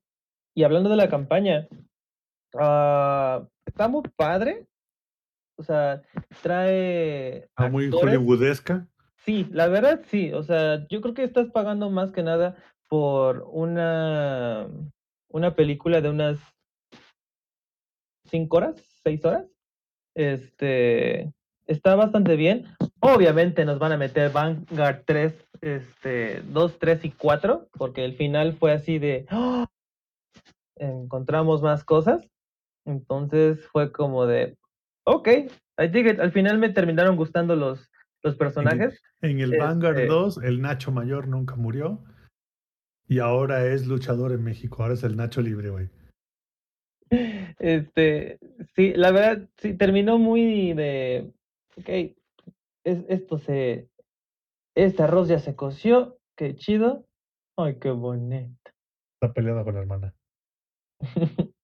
y 0.54 0.64
hablando 0.64 0.90
de 0.90 0.96
la 0.96 1.08
campaña, 1.08 1.68
ah, 2.54 3.46
está 3.64 3.88
muy 3.88 4.02
padre. 4.16 4.66
O 5.58 5.64
sea, 5.64 6.02
trae. 6.40 7.48
Ah, 7.56 7.68
muy 7.68 7.90
hollywoodesca. 7.90 8.86
Sí, 9.16 9.48
la 9.50 9.66
verdad 9.68 10.00
sí. 10.06 10.32
O 10.32 10.42
sea, 10.42 10.86
yo 10.88 11.00
creo 11.00 11.14
que 11.14 11.24
estás 11.24 11.50
pagando 11.50 11.90
más 11.90 12.12
que 12.12 12.22
nada 12.22 12.56
por 12.86 13.44
una, 13.50 14.68
una 15.28 15.54
película 15.54 16.00
de 16.00 16.10
unas 16.10 16.38
cinco 18.24 18.58
horas, 18.58 18.76
seis 19.02 19.24
horas. 19.24 19.46
Este 20.14 21.32
está 21.66 21.96
bastante 21.96 22.36
bien. 22.36 22.64
Obviamente 23.00 23.64
nos 23.64 23.78
van 23.78 23.92
a 23.92 23.96
meter 23.96 24.30
Vanguard 24.32 25.02
3, 25.04 25.48
este, 25.60 26.42
2, 26.42 26.78
3 26.78 27.04
y 27.04 27.10
4, 27.10 27.68
porque 27.72 28.04
el 28.04 28.16
final 28.16 28.54
fue 28.54 28.72
así 28.72 28.98
de 28.98 29.26
¡Ah! 29.28 29.66
encontramos 30.76 31.62
más 31.62 31.84
cosas. 31.84 32.26
Entonces 32.84 33.66
fue 33.66 33.92
como 33.92 34.26
de 34.26 34.56
ok, 35.08 35.28
I 35.78 35.88
dig 35.88 36.06
it. 36.06 36.20
Al 36.20 36.32
final 36.32 36.58
me 36.58 36.68
terminaron 36.70 37.16
gustando 37.16 37.56
los, 37.56 37.90
los 38.22 38.36
personajes. 38.36 39.00
En 39.22 39.40
el 39.40 39.52
Este- 39.52 39.64
Vanguard 39.64 40.06
2, 40.06 40.42
el 40.44 40.60
Nacho 40.60 40.92
Mayor 40.92 41.28
nunca 41.28 41.56
murió. 41.56 42.04
Y 43.06 43.20
ahora 43.20 43.66
es 43.66 43.86
luchador 43.86 44.32
en 44.32 44.44
México. 44.44 44.82
Ahora 44.82 44.94
es 44.94 45.02
el 45.02 45.16
Nacho 45.16 45.40
Libre, 45.40 45.70
güey. 45.70 45.88
Este, 47.58 48.38
sí, 48.76 48.92
la 48.94 49.10
verdad, 49.10 49.48
sí, 49.56 49.72
terminó 49.74 50.18
muy 50.18 50.74
de, 50.74 51.32
ok, 51.78 51.88
es, 52.84 53.04
esto 53.08 53.38
se, 53.38 53.88
este 54.74 55.02
arroz 55.02 55.28
ya 55.28 55.38
se 55.38 55.56
coció, 55.56 56.18
qué 56.36 56.54
chido, 56.54 57.06
ay, 57.56 57.78
qué 57.80 57.90
bonito. 57.90 58.70
Está 59.14 59.32
peleado 59.32 59.64
con 59.64 59.74
la 59.74 59.80
hermana. 59.80 60.14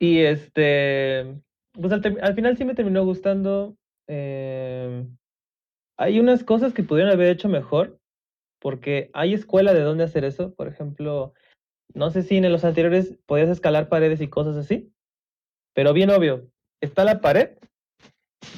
y 0.00 0.18
este, 0.18 1.40
pues 1.80 1.92
al, 1.92 2.34
final 2.34 2.56
sí 2.56 2.64
me 2.64 2.74
terminó 2.74 3.04
gustando. 3.04 3.76
eh, 4.08 5.06
hay 5.98 6.20
unas 6.20 6.44
cosas 6.44 6.74
que 6.74 6.82
pudieron 6.82 7.12
haber 7.12 7.28
hecho 7.30 7.48
mejor, 7.48 7.98
porque 8.60 9.10
hay 9.14 9.32
escuela 9.34 9.72
de 9.72 9.80
dónde 9.80 10.04
hacer 10.04 10.24
eso. 10.24 10.54
Por 10.54 10.68
ejemplo, 10.68 11.32
no 11.94 12.10
sé 12.10 12.22
si 12.22 12.36
en 12.36 12.52
los 12.52 12.64
anteriores 12.64 13.16
podías 13.26 13.48
escalar 13.48 13.88
paredes 13.88 14.20
y 14.20 14.28
cosas 14.28 14.56
así, 14.56 14.92
pero 15.74 15.92
bien 15.92 16.10
obvio, 16.10 16.50
está 16.82 17.04
la 17.04 17.20
pared 17.20 17.50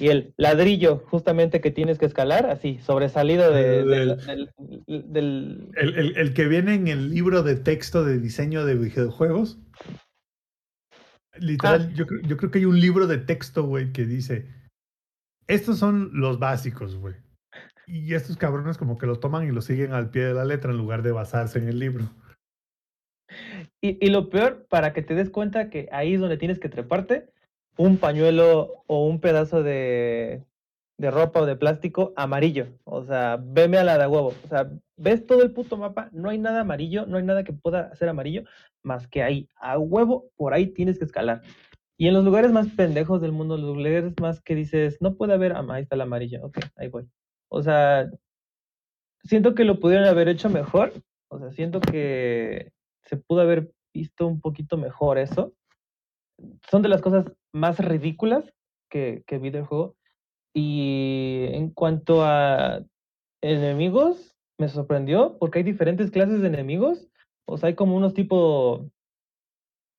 y 0.00 0.08
el 0.08 0.34
ladrillo 0.36 0.98
justamente 1.08 1.60
que 1.60 1.70
tienes 1.70 1.98
que 1.98 2.06
escalar, 2.06 2.46
así, 2.50 2.78
sobresalido 2.78 3.52
de- 3.52 3.84
del- 3.84 4.16
del- 4.26 5.12
del, 5.12 5.68
El, 5.76 5.94
el- 5.98 6.16
el 6.16 6.34
que 6.34 6.46
viene 6.48 6.74
en 6.74 6.88
el 6.88 7.10
libro 7.10 7.42
de 7.42 7.56
texto 7.56 8.04
de 8.04 8.18
diseño 8.18 8.64
de 8.64 8.74
videojuegos. 8.74 9.58
Literal, 11.40 11.92
yo, 11.94 12.06
creo- 12.06 12.20
yo 12.22 12.36
creo 12.36 12.50
que 12.50 12.58
hay 12.58 12.64
un 12.64 12.80
libro 12.80 13.06
de 13.06 13.18
texto, 13.18 13.64
güey, 13.64 13.92
que 13.92 14.04
dice: 14.04 14.46
Estos 15.46 15.78
son 15.78 16.10
los 16.12 16.38
básicos, 16.38 16.96
güey. 16.96 17.14
Y 17.86 18.12
estos 18.14 18.36
cabrones, 18.36 18.76
como 18.76 18.98
que 18.98 19.06
lo 19.06 19.18
toman 19.18 19.48
y 19.48 19.52
lo 19.52 19.62
siguen 19.62 19.92
al 19.92 20.10
pie 20.10 20.24
de 20.26 20.34
la 20.34 20.44
letra 20.44 20.70
en 20.72 20.76
lugar 20.76 21.02
de 21.02 21.12
basarse 21.12 21.58
en 21.58 21.68
el 21.68 21.78
libro. 21.78 22.04
Y, 23.80 24.04
y 24.04 24.10
lo 24.10 24.30
peor, 24.30 24.66
para 24.68 24.92
que 24.92 25.02
te 25.02 25.14
des 25.14 25.30
cuenta 25.30 25.70
que 25.70 25.88
ahí 25.92 26.14
es 26.14 26.20
donde 26.20 26.36
tienes 26.38 26.58
que 26.58 26.68
treparte, 26.68 27.30
un 27.76 27.98
pañuelo 27.98 28.84
o 28.86 29.06
un 29.06 29.20
pedazo 29.20 29.62
de, 29.62 30.44
de 30.98 31.10
ropa 31.10 31.40
o 31.40 31.46
de 31.46 31.56
plástico 31.56 32.12
amarillo. 32.16 32.66
O 32.84 33.04
sea, 33.04 33.38
veme 33.40 33.78
a 33.78 33.84
la 33.84 33.98
de 33.98 34.06
huevo. 34.06 34.34
O 34.44 34.48
sea, 34.48 34.70
ves 34.96 35.26
todo 35.26 35.42
el 35.42 35.52
puto 35.52 35.76
mapa, 35.76 36.10
no 36.12 36.28
hay 36.28 36.38
nada 36.38 36.60
amarillo, 36.60 37.06
no 37.06 37.16
hay 37.16 37.24
nada 37.24 37.44
que 37.44 37.52
pueda 37.52 37.94
ser 37.94 38.08
amarillo, 38.08 38.42
más 38.82 39.06
que 39.06 39.22
ahí, 39.22 39.48
a 39.56 39.78
huevo, 39.78 40.30
por 40.36 40.54
ahí 40.54 40.66
tienes 40.66 40.98
que 40.98 41.04
escalar. 41.04 41.42
Y 41.96 42.08
en 42.08 42.14
los 42.14 42.24
lugares 42.24 42.52
más 42.52 42.68
pendejos 42.68 43.20
del 43.20 43.32
mundo, 43.32 43.56
los 43.56 43.76
lugares 43.76 44.12
más 44.20 44.40
que 44.40 44.54
dices, 44.54 44.98
no 45.00 45.16
puede 45.16 45.34
haber, 45.34 45.52
ah, 45.52 45.64
ahí 45.70 45.82
está 45.82 45.96
el 45.96 46.02
amarillo, 46.02 46.44
ok, 46.46 46.58
ahí 46.76 46.88
voy. 46.88 47.08
O 47.48 47.62
sea, 47.62 48.10
siento 49.24 49.54
que 49.54 49.64
lo 49.64 49.80
pudieron 49.80 50.06
haber 50.06 50.28
hecho 50.28 50.48
mejor. 50.48 50.92
O 51.30 51.38
sea, 51.38 51.50
siento 51.52 51.80
que 51.80 52.72
se 53.04 53.16
pudo 53.16 53.42
haber 53.42 53.72
visto 53.92 54.26
un 54.26 54.40
poquito 54.40 54.76
mejor 54.76 55.18
eso. 55.18 55.52
Son 56.70 56.82
de 56.82 56.88
las 56.88 57.02
cosas 57.02 57.26
más 57.52 57.78
ridículas 57.78 58.44
que, 58.90 59.24
que 59.26 59.38
vi 59.38 59.50
del 59.50 59.64
juego. 59.64 59.97
Y 60.54 61.46
en 61.52 61.70
cuanto 61.70 62.22
a 62.24 62.80
enemigos, 63.42 64.34
me 64.58 64.68
sorprendió 64.68 65.36
porque 65.38 65.58
hay 65.58 65.64
diferentes 65.64 66.10
clases 66.10 66.40
de 66.40 66.48
enemigos. 66.48 67.08
O 67.46 67.58
sea, 67.58 67.68
hay 67.68 67.74
como 67.74 67.96
unos 67.96 68.14
tipo. 68.14 68.90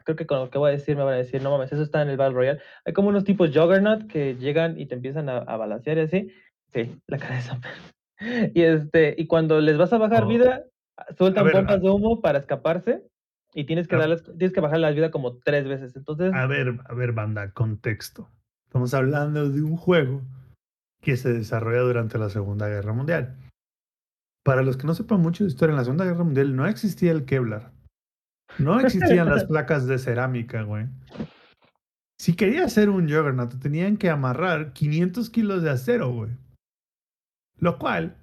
Creo 0.05 0.15
que 0.15 0.25
con 0.25 0.39
lo 0.39 0.49
que 0.49 0.57
voy 0.57 0.69
a 0.69 0.73
decir 0.73 0.95
me 0.97 1.03
van 1.03 1.13
a 1.13 1.17
decir, 1.17 1.41
no 1.43 1.51
mames, 1.51 1.71
eso 1.71 1.83
está 1.83 2.01
en 2.01 2.09
el 2.09 2.17
Battle 2.17 2.35
Royale. 2.35 2.59
Hay 2.85 2.93
como 2.93 3.09
unos 3.09 3.23
tipos 3.25 3.51
Juggernaut 3.53 4.07
que 4.07 4.35
llegan 4.35 4.79
y 4.79 4.85
te 4.87 4.95
empiezan 4.95 5.29
a, 5.29 5.37
a 5.37 5.57
balancear 5.57 5.97
y 5.97 6.01
así. 6.01 6.31
Sí, 6.73 6.95
la 7.07 7.17
cara 7.17 7.35
de 7.35 7.41
Samper. 7.41 7.71
Y 8.53 8.61
este, 8.63 9.15
y 9.17 9.27
cuando 9.27 9.61
les 9.61 9.77
vas 9.77 9.93
a 9.93 9.97
bajar 9.97 10.23
Oh. 10.25 10.27
vida, 10.27 10.65
sueltan 11.17 11.45
ver, 11.45 11.53
bombas 11.55 11.75
a- 11.75 11.79
de 11.79 11.89
humo 11.89 12.19
para 12.19 12.39
escaparse 12.39 13.03
y 13.53 13.63
tienes 13.63 13.87
que 13.87 13.95
Ah. 13.95 13.99
darles, 13.99 14.23
tienes 14.23 14.51
que 14.51 14.59
bajar 14.59 14.79
la 14.79 14.91
vida 14.91 15.09
como 15.09 15.37
tres 15.37 15.65
veces. 15.67 15.95
Entonces, 15.95 16.33
A 16.33 16.45
ver, 16.45 16.79
a 16.85 16.93
ver, 16.93 17.13
banda, 17.13 17.51
contexto. 17.53 18.27
Estamos 18.65 18.93
hablando 18.93 19.49
de 19.49 19.61
un 19.61 19.77
juego 19.77 20.21
que 21.01 21.17
se 21.17 21.33
desarrolla 21.33 21.81
durante 21.81 22.17
la 22.17 22.29
Segunda 22.29 22.67
Guerra 22.67 22.93
Mundial. 22.93 23.37
Para 24.43 24.61
los 24.63 24.77
que 24.77 24.87
no 24.87 24.93
sepan 24.93 25.21
mucho 25.21 25.43
de 25.43 25.49
historia, 25.49 25.71
en 25.71 25.77
la 25.77 25.83
Segunda 25.83 26.05
Guerra 26.05 26.23
Mundial 26.23 26.55
no 26.55 26.67
existía 26.67 27.11
el 27.11 27.25
Kevlar. 27.25 27.71
No 28.57 28.79
existían 28.79 29.29
las 29.29 29.45
placas 29.45 29.87
de 29.87 29.97
cerámica, 29.97 30.63
güey. 30.63 30.87
Si 32.17 32.35
querías 32.35 32.65
hacer 32.65 32.89
un 32.89 33.03
Juggernaut, 33.03 33.51
te 33.51 33.57
tenían 33.57 33.95
que 33.97 34.09
amarrar 34.09 34.73
500 34.73 35.29
kilos 35.29 35.63
de 35.63 35.69
acero, 35.69 36.11
güey. 36.11 36.31
Lo 37.57 37.77
cual, 37.77 38.17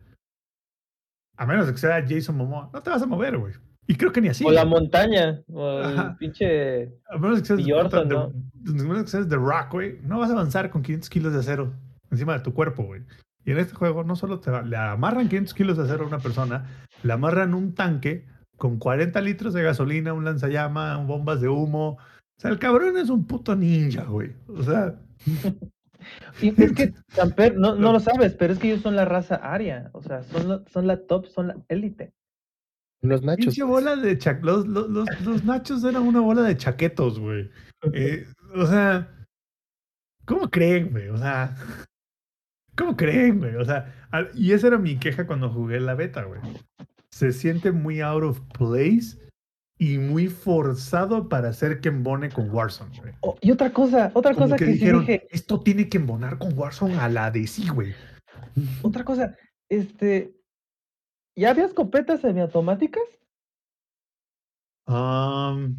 a 1.36 1.46
menos 1.46 1.66
de 1.66 1.72
que 1.72 1.78
sea 1.78 2.04
Jason 2.06 2.36
Momoa, 2.36 2.70
no 2.72 2.82
te 2.82 2.90
vas 2.90 3.02
a 3.02 3.06
mover, 3.06 3.38
güey. 3.38 3.54
Y 3.86 3.94
creo 3.94 4.12
que 4.12 4.20
ni 4.20 4.28
así. 4.28 4.44
o 4.44 4.50
la 4.50 4.64
güey. 4.64 4.80
montaña, 4.80 5.42
o 5.48 5.78
el 5.78 5.98
Ajá. 5.98 6.16
pinche. 6.18 6.92
A 7.08 7.16
menos 7.18 7.40
que 7.40 7.46
seas, 7.46 7.60
¿no? 7.60 7.64
de, 7.64 8.16
a 8.16 8.84
menos 8.84 9.04
que 9.04 9.10
seas 9.10 9.28
The 9.28 9.36
Rock, 9.36 9.72
güey, 9.72 10.00
no 10.02 10.18
vas 10.18 10.28
a 10.30 10.32
avanzar 10.32 10.70
con 10.70 10.82
500 10.82 11.08
kilos 11.08 11.32
de 11.32 11.38
acero 11.38 11.72
encima 12.10 12.34
de 12.34 12.40
tu 12.40 12.54
cuerpo, 12.54 12.82
güey. 12.84 13.02
Y 13.44 13.52
en 13.52 13.58
este 13.58 13.74
juego 13.74 14.02
no 14.04 14.16
solo 14.16 14.40
te 14.40 14.50
le 14.64 14.76
amarran 14.76 15.28
500 15.28 15.54
kilos 15.54 15.76
de 15.76 15.84
acero 15.84 16.04
a 16.04 16.08
una 16.08 16.18
persona, 16.18 16.66
le 17.02 17.12
amarran 17.12 17.54
un 17.54 17.74
tanque 17.74 18.26
con 18.56 18.78
40 18.78 19.20
litros 19.20 19.54
de 19.54 19.62
gasolina, 19.62 20.12
un 20.12 20.24
lanzallama, 20.24 20.96
bombas 20.98 21.40
de 21.40 21.48
humo. 21.48 21.90
O 21.90 22.40
sea, 22.40 22.50
el 22.50 22.58
cabrón 22.58 22.96
es 22.98 23.08
un 23.08 23.24
puto 23.26 23.54
ninja, 23.54 24.04
güey. 24.04 24.32
O 24.48 24.62
sea, 24.62 24.98
Y 26.40 26.48
es 26.62 26.72
que, 26.72 26.94
Samper, 27.08 27.56
no, 27.56 27.74
no 27.74 27.92
lo 27.92 28.00
sabes, 28.00 28.34
pero 28.34 28.52
es 28.52 28.58
que 28.58 28.68
ellos 28.68 28.82
son 28.82 28.96
la 28.96 29.04
raza 29.04 29.36
aria. 29.36 29.90
O 29.92 30.02
sea, 30.02 30.22
son, 30.24 30.48
la- 30.48 30.62
son 30.70 30.86
la 30.86 31.06
top, 31.06 31.26
son 31.26 31.48
la 31.48 31.56
élite. 31.68 32.12
Unos 33.02 33.22
nachos. 33.22 33.46
pinche 33.46 33.62
pues. 33.62 33.70
bola 33.70 33.96
de 33.96 34.18
cha- 34.18 34.38
los, 34.42 34.66
los, 34.66 34.88
los, 34.88 35.20
los 35.22 35.44
nachos 35.44 35.84
eran 35.84 36.02
una 36.02 36.20
bola 36.20 36.42
de 36.42 36.56
chaquetos, 36.56 37.18
güey. 37.18 37.50
Eh, 37.92 38.26
o 38.54 38.66
sea, 38.66 39.14
¿cómo 40.24 40.50
creen, 40.50 40.90
güey? 40.90 41.08
O 41.08 41.16
sea, 41.18 41.54
¿cómo 42.76 42.96
creen, 42.96 43.38
güey? 43.38 43.54
O 43.56 43.64
sea, 43.64 44.06
al- 44.10 44.30
y 44.34 44.52
esa 44.52 44.68
era 44.68 44.78
mi 44.78 44.96
queja 44.98 45.26
cuando 45.26 45.50
jugué 45.50 45.80
la 45.80 45.94
beta, 45.94 46.22
güey. 46.24 46.40
se 47.10 47.32
siente 47.32 47.72
muy 47.72 48.02
out 48.02 48.22
of 48.24 48.40
place 48.58 49.16
y 49.78 49.96
muy 49.98 50.28
forzado 50.28 51.28
para 51.30 51.48
hacer 51.48 51.80
que 51.80 51.88
embone 51.88 52.28
con 52.30 52.50
Warzone, 52.50 52.98
güey. 53.00 53.14
Oh, 53.20 53.36
y 53.40 53.50
otra 53.52 53.72
cosa, 53.72 54.10
otra 54.14 54.34
Como 54.34 54.46
cosa 54.46 54.56
que 54.56 54.64
que, 54.66 54.72
sí 54.72 54.78
dijeron, 54.78 55.00
dije, 55.00 55.26
esto 55.30 55.60
tiene 55.60 55.88
que 55.88 55.96
embonar 55.98 56.36
con 56.38 56.56
Warzone 56.58 56.96
a 56.98 57.08
la 57.08 57.30
de 57.30 57.46
sí, 57.46 57.68
güey. 57.68 57.94
otra 58.82 59.04
cosa, 59.04 59.34
este, 59.70 60.34
¿ya 61.36 61.50
había 61.50 61.64
escopetas 61.66 62.20
semiautomáticas? 62.20 63.02
Um, 64.86 65.76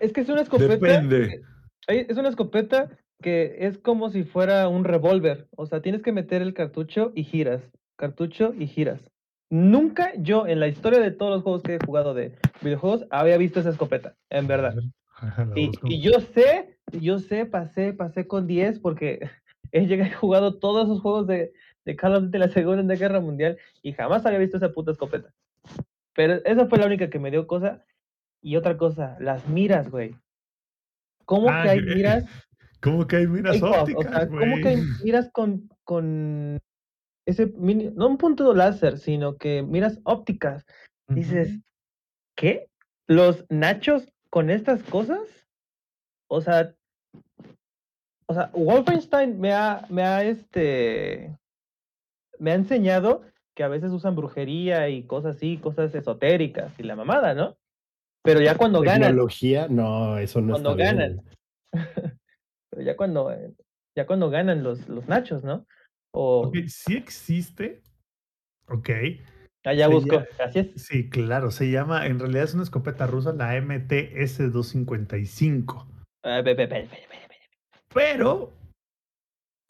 Es 0.00 0.12
que 0.12 0.20
es 0.20 0.28
una 0.28 0.42
escopeta. 0.42 0.74
Depende. 0.74 1.42
que- 1.86 2.06
Es 2.08 2.16
una 2.16 2.28
escopeta 2.28 2.90
que 3.24 3.56
es 3.60 3.78
como 3.78 4.10
si 4.10 4.22
fuera 4.22 4.68
un 4.68 4.84
revólver. 4.84 5.48
O 5.56 5.64
sea, 5.64 5.80
tienes 5.80 6.02
que 6.02 6.12
meter 6.12 6.42
el 6.42 6.52
cartucho 6.52 7.10
y 7.14 7.24
giras. 7.24 7.62
Cartucho 7.96 8.52
y 8.52 8.66
giras. 8.66 9.00
Nunca 9.48 10.12
yo 10.18 10.46
en 10.46 10.60
la 10.60 10.68
historia 10.68 11.00
de 11.00 11.10
todos 11.10 11.32
los 11.32 11.42
juegos 11.42 11.62
que 11.62 11.76
he 11.76 11.86
jugado 11.86 12.12
de 12.12 12.36
videojuegos 12.60 13.06
había 13.08 13.38
visto 13.38 13.60
esa 13.60 13.70
escopeta, 13.70 14.14
en 14.28 14.46
verdad. 14.46 14.74
Y, 15.54 16.02
yo 16.02 16.20
sé, 16.34 16.76
yo 17.00 17.18
sé, 17.18 17.46
pasé, 17.46 17.94
pasé 17.94 18.26
con 18.26 18.46
10 18.46 18.80
porque 18.80 19.20
he 19.72 19.86
llegado, 19.86 20.10
he 20.10 20.14
jugado 20.14 20.58
todos 20.58 20.84
esos 20.84 21.00
juegos 21.00 21.26
de, 21.26 21.54
de 21.86 21.96
Call 21.96 22.16
of 22.16 22.24
Duty 22.24 22.32
de 22.32 22.38
la 22.40 22.48
Segunda 22.48 22.94
Guerra 22.94 23.20
Mundial 23.20 23.56
y 23.80 23.92
jamás 23.92 24.26
había 24.26 24.40
visto 24.40 24.58
esa 24.58 24.72
puta 24.72 24.90
escopeta. 24.90 25.32
Pero 26.14 26.34
esa 26.44 26.66
fue 26.66 26.78
la 26.78 26.86
única 26.86 27.08
que 27.08 27.20
me 27.20 27.30
dio 27.30 27.46
cosa. 27.46 27.82
Y 28.42 28.56
otra 28.56 28.76
cosa, 28.76 29.16
las 29.18 29.48
miras, 29.48 29.90
güey. 29.90 30.14
¿Cómo 31.24 31.48
Ah, 31.48 31.62
que 31.62 31.70
hay 31.70 31.80
miras? 31.80 32.26
¿Cómo 32.84 33.06
que 33.06 33.16
hay 33.16 33.26
miras 33.26 33.56
Igual, 33.56 33.72
o 33.72 33.80
ópticas, 33.80 34.12
sea, 34.12 34.28
¿cómo 34.28 34.56
que 34.58 34.78
miras 35.02 35.30
con, 35.32 35.70
con 35.84 36.60
ese 37.26 37.46
mini, 37.56 37.90
no 37.94 38.08
un 38.08 38.18
punto 38.18 38.52
láser, 38.52 38.98
sino 38.98 39.38
que 39.38 39.62
miras 39.62 40.00
ópticas? 40.04 40.66
Dices, 41.08 41.60
¿qué? 42.36 42.68
¿Los 43.06 43.46
nachos 43.48 44.12
con 44.28 44.50
estas 44.50 44.82
cosas? 44.82 45.20
O 46.28 46.42
sea, 46.42 46.74
o 48.26 48.34
sea, 48.34 48.50
Wolfenstein 48.52 49.40
me 49.40 49.54
ha, 49.54 49.86
me 49.88 50.02
ha, 50.02 50.22
este, 50.22 51.34
me 52.38 52.50
ha 52.50 52.54
enseñado 52.54 53.22
que 53.54 53.62
a 53.62 53.68
veces 53.68 53.92
usan 53.92 54.14
brujería 54.14 54.90
y 54.90 55.04
cosas 55.04 55.36
así, 55.36 55.56
cosas 55.56 55.94
esotéricas 55.94 56.78
y 56.78 56.82
la 56.82 56.96
mamada, 56.96 57.32
¿no? 57.32 57.56
Pero 58.22 58.42
ya 58.42 58.58
cuando 58.58 58.82
ganan, 58.82 59.08
Tecnología, 59.08 59.68
no, 59.70 60.18
eso 60.18 60.42
no 60.42 60.52
Cuando 60.52 60.72
está 60.72 60.84
ganan. 60.84 61.22
pero 62.74 62.84
ya 62.86 62.96
cuando, 62.96 63.30
eh, 63.32 63.52
ya 63.96 64.06
cuando 64.06 64.28
ganan 64.30 64.62
los, 64.64 64.88
los 64.88 65.06
nachos, 65.08 65.42
¿no? 65.44 65.66
O, 66.12 66.46
Ok, 66.48 66.56
sí 66.68 66.96
existe. 66.96 67.82
Ok. 68.68 68.90
allá 69.64 69.86
se 69.88 69.92
busco, 69.94 70.16
ya- 70.20 70.26
gracias. 70.38 70.66
Sí, 70.76 71.08
claro. 71.08 71.50
Se 71.50 71.70
llama, 71.70 72.06
en 72.06 72.18
realidad 72.18 72.44
es 72.44 72.52
una 72.54 72.62
escopeta 72.64 73.06
rusa, 73.06 73.32
la 73.32 73.54
MTS-255. 73.56 75.86
Ah. 76.24 76.42
Pero 77.92 78.52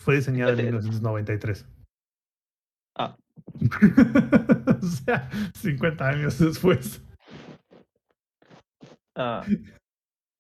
fue 0.01 0.17
diseñada 0.17 0.53
en 0.53 0.59
Espérate. 0.61 0.87
1993. 0.89 1.67
Ah. 2.97 3.17
o 4.83 4.87
sea, 4.87 5.29
50 5.55 6.09
años 6.09 6.39
después. 6.39 7.03
Ah, 9.17 9.45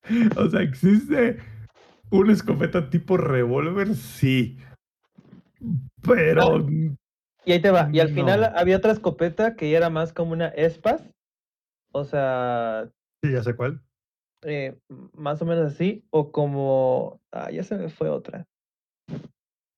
O 0.36 0.48
sea, 0.50 0.60
¿existe 0.60 1.38
una 2.10 2.32
escopeta 2.32 2.90
tipo 2.90 3.16
revólver? 3.16 3.94
Sí. 3.94 4.58
Pero 6.02 6.56
Ah. 6.56 6.66
Y 7.46 7.52
ahí 7.52 7.60
te 7.60 7.70
va. 7.70 7.90
Y 7.92 8.00
al 8.00 8.08
final 8.08 8.52
había 8.56 8.78
otra 8.78 8.92
escopeta 8.92 9.54
que 9.54 9.70
ya 9.70 9.76
era 9.76 9.90
más 9.90 10.12
como 10.14 10.32
una 10.32 10.48
espas. 10.48 11.02
O 11.92 12.04
sea, 12.04 12.88
sí, 13.22 13.32
ya 13.32 13.42
sé 13.42 13.54
cuál. 13.54 13.80
eh, 14.46 14.76
más 15.12 15.40
o 15.42 15.46
menos 15.46 15.72
así. 15.72 16.04
O 16.10 16.32
como. 16.32 17.20
Ah, 17.32 17.50
ya 17.50 17.62
se 17.62 17.76
me 17.76 17.88
fue 17.90 18.08
otra. 18.08 18.46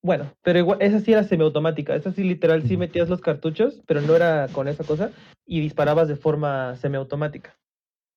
Bueno, 0.03 0.33
pero 0.43 0.61
igual, 0.61 0.81
esa 0.81 1.01
sí 1.01 1.13
era 1.13 1.25
semiautomática. 1.25 1.97
Esa 1.97 2.13
sí, 2.13 2.23
literal, 2.23 2.63
sí 2.63 2.77
metías 2.77 3.09
los 3.09 3.21
cartuchos, 3.21 3.83
pero 3.87 4.01
no 4.01 4.15
era 4.15 4.47
con 4.53 4.69
esa 4.69 4.85
cosa. 4.85 5.11
Y 5.45 5.61
disparabas 5.61 6.07
de 6.07 6.15
forma 6.17 6.77
semiautomática. 6.77 7.57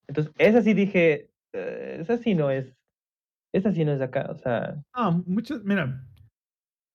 Entonces, 0.07 0.32
esa 0.38 0.62
sí 0.62 0.74
dije. 0.76 1.30
eh, 1.53 1.97
esa 2.01 2.18
sí 2.18 2.36
no 2.36 2.51
es. 2.51 2.76
Esa 3.54 3.72
sí 3.74 3.84
no 3.84 3.93
es 3.93 4.00
de 4.00 4.06
acá. 4.06 4.28
O 4.30 4.36
sea. 4.36 4.82
Ah, 4.93 5.20
muchas, 5.26 5.64
mira. 5.64 6.06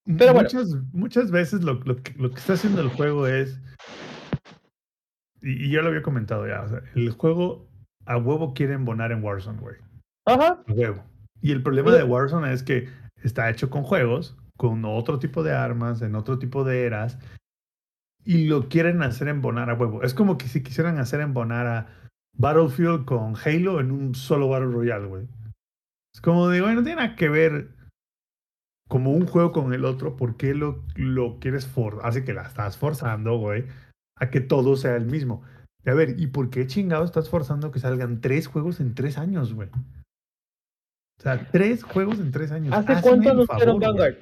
Pero 0.04 0.34
bueno. 0.34 0.48
muchas, 0.92 1.30
veces 1.30 1.62
lo, 1.62 1.74
lo 1.84 1.96
que, 1.96 2.12
lo 2.14 2.30
que 2.30 2.36
está 2.36 2.54
haciendo 2.54 2.80
el 2.82 2.88
juego 2.88 3.26
es. 3.26 3.60
Y, 5.40 5.66
y 5.66 5.70
yo 5.70 5.82
lo 5.82 5.88
había 5.88 6.02
comentado 6.02 6.46
ya. 6.46 6.62
o 6.62 6.68
sea, 6.68 6.82
el 6.94 7.10
juego 7.10 7.68
a 8.06 8.16
huevo 8.18 8.54
quiere 8.54 8.74
embonar 8.74 9.12
en 9.12 9.22
Warzone, 9.24 9.60
güey. 9.60 9.76
Ajá. 10.26 10.62
A 10.66 10.72
huevo. 10.72 11.02
Y 11.40 11.52
el 11.52 11.62
problema 11.62 11.92
de 11.92 12.04
Warzone 12.04 12.52
es 12.52 12.62
que 12.62 12.88
está 13.22 13.50
hecho 13.50 13.70
con 13.70 13.82
juegos, 13.82 14.36
con 14.56 14.84
otro 14.84 15.18
tipo 15.18 15.42
de 15.42 15.52
armas, 15.52 16.02
en 16.02 16.14
otro 16.14 16.38
tipo 16.38 16.64
de 16.64 16.84
eras. 16.84 17.18
Y 18.24 18.46
lo 18.46 18.68
quieren 18.68 19.02
hacer 19.02 19.28
embonar 19.28 19.68
a 19.68 19.74
huevo. 19.74 20.02
Es 20.02 20.14
como 20.14 20.38
que 20.38 20.48
si 20.48 20.62
quisieran 20.62 20.98
hacer 20.98 21.20
embonar 21.20 21.66
a 21.66 21.86
Battlefield 22.36 23.04
con 23.04 23.34
Halo 23.36 23.80
en 23.80 23.90
un 23.90 24.14
solo 24.14 24.48
Battle 24.48 24.70
Royale, 24.70 25.06
güey. 25.06 25.28
Es 26.14 26.20
como 26.20 26.48
de, 26.48 26.60
bueno, 26.60 26.76
no 26.76 26.82
tiene 26.84 27.02
nada 27.02 27.16
que 27.16 27.28
ver 27.28 27.74
como 28.88 29.12
un 29.12 29.26
juego 29.26 29.52
con 29.52 29.72
el 29.74 29.84
otro, 29.84 30.16
¿por 30.16 30.36
qué 30.36 30.54
lo, 30.54 30.84
lo 30.94 31.38
quieres 31.40 31.66
forzar? 31.66 32.06
Así 32.06 32.24
que 32.24 32.34
la 32.34 32.42
estás 32.42 32.76
forzando, 32.76 33.38
güey, 33.38 33.64
a 34.16 34.30
que 34.30 34.40
todo 34.40 34.76
sea 34.76 34.96
el 34.96 35.06
mismo. 35.06 35.42
Y 35.84 35.90
a 35.90 35.94
ver, 35.94 36.18
¿y 36.18 36.28
por 36.28 36.50
qué 36.50 36.66
chingado 36.66 37.04
estás 37.04 37.28
forzando 37.28 37.70
que 37.70 37.80
salgan 37.80 38.20
tres 38.20 38.46
juegos 38.46 38.80
en 38.80 38.94
tres 38.94 39.18
años, 39.18 39.52
güey? 39.52 39.68
O 41.18 41.22
sea, 41.22 41.48
tres 41.50 41.82
juegos 41.82 42.18
en 42.20 42.30
tres 42.30 42.52
años. 42.52 42.72
¿Hace 42.72 42.92
Hazme 42.92 43.02
cuánto 43.02 43.30
anunciaron 43.30 43.76
güey. 43.78 43.88
Vanguard? 43.88 44.14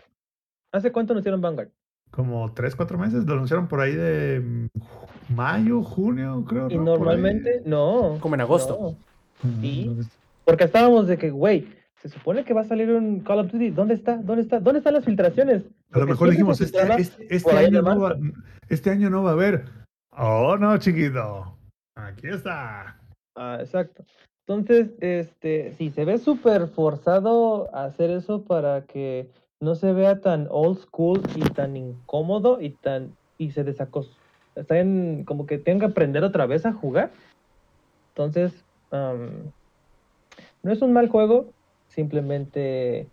¿Hace 0.73 0.93
cuánto 0.93 1.13
anunciaron 1.13 1.41
Vanguard? 1.41 1.69
Como 2.11 2.53
tres, 2.53 2.77
cuatro 2.77 2.99
meses. 2.99 3.25
Lo 3.25 3.35
anunciaron 3.35 3.69
por 3.69 3.81
ahí 3.81 3.95
de 3.95 4.41
mm, 4.41 5.35
mayo, 5.35 5.83
junio, 5.83 6.45
creo. 6.47 6.71
Y 6.71 6.79
normalmente, 6.79 7.63
no. 7.65 8.19
Como 8.21 8.35
en 8.35 8.41
agosto. 8.43 8.97
no, 9.43 9.61
sí. 9.61 9.99
Porque 10.45 10.65
estábamos 10.65 11.07
de 11.07 11.19
que, 11.19 11.31
güey, 11.31 11.69
se 12.03 12.09
supone 12.09 12.45
que 12.45 12.53
va 12.53 12.63
a 12.63 12.65
salir 12.65 12.91
un 12.91 13.21
Call 13.21 13.39
of 13.39 13.53
Duty. 13.53 13.71
¿Dónde 13.71 13.95
está? 13.95 14.17
¿Dónde 14.17 14.43
está? 14.43 14.59
¿Dónde 14.59 14.79
están 14.79 14.95
las 14.95 15.05
filtraciones? 15.05 15.63
A 15.93 16.01
lo 16.01 16.07
mejor 16.07 16.31
dijimos, 16.31 16.61
este, 16.61 16.79
este, 16.99 17.27
este 17.35 17.53
año 17.53 17.81
no 17.81 18.01
va, 18.01 18.17
este 18.69 18.91
año 18.91 19.09
no 19.09 19.23
va 19.23 19.31
a 19.31 19.35
haber. 19.35 19.65
Oh, 20.11 20.57
no, 20.59 20.77
chiquito. 20.79 21.57
Aquí 21.95 22.27
está. 22.27 22.99
Ah, 23.37 23.59
exacto. 23.61 24.05
Entonces, 24.49 24.91
este, 25.01 25.75
sí, 25.79 25.91
se 25.91 26.05
ve 26.05 26.19
súper 26.19 26.67
forzado 26.67 27.73
a 27.73 27.85
hacer 27.85 28.11
eso 28.11 28.43
para 28.43 28.83
que 28.83 29.31
no 29.61 29.77
se 29.77 29.93
vea 29.93 30.21
tan 30.21 30.49
old 30.51 30.81
school 30.81 31.23
y 31.37 31.41
tan 31.51 31.77
incómodo 31.77 32.61
y 32.61 32.71
tan 32.71 33.17
y 33.39 33.53
se 33.53 33.63
desacos 33.63 34.11
están 34.57 35.25
como 35.25 35.47
que 35.47 35.59
tengan 35.59 35.81
que 35.81 35.93
aprender 35.93 36.25
otra 36.25 36.47
vez 36.47 36.67
a 36.67 36.73
jugar. 36.73 37.13
Entonces, 38.09 38.53
am, 38.91 39.53
no 40.63 40.73
es 40.73 40.83
un 40.83 40.93
mal 40.93 41.09
juego, 41.09 41.53
simplemente 41.95 43.09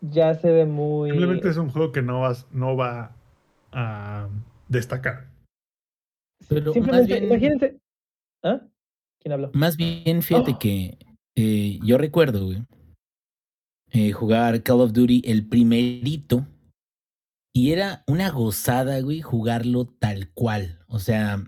ya 0.00 0.34
se 0.34 0.50
ve 0.50 0.64
muy 0.64 1.10
Simplemente 1.10 1.50
es 1.50 1.56
un 1.56 1.70
juego 1.70 1.92
que 1.92 2.02
no, 2.02 2.20
vas, 2.20 2.46
no 2.52 2.76
va 2.76 3.12
a 3.72 4.28
destacar. 4.68 5.28
Pero 6.48 6.66
más 6.66 6.74
simplemente 6.74 7.14
bien, 7.14 7.24
imagínense. 7.24 7.76
¿Ah? 8.42 8.60
¿Quién 9.20 9.32
habló? 9.32 9.50
más 9.52 9.76
bien, 9.76 10.22
fíjate 10.22 10.52
Oh. 10.52 10.58
que 10.58 10.98
eh, 11.36 11.78
yo 11.84 11.98
recuerdo, 11.98 12.46
güey, 12.46 12.64
eh, 13.92 14.12
jugar 14.12 14.62
Call 14.62 14.80
of 14.80 14.92
Duty 14.92 15.22
el 15.26 15.46
primerito 15.46 16.46
y 17.52 17.72
era 17.72 18.04
una 18.06 18.30
gozada, 18.30 19.00
güey, 19.00 19.20
jugarlo 19.20 19.86
tal 19.86 20.30
cual. 20.32 20.78
O 20.86 20.98
sea, 20.98 21.44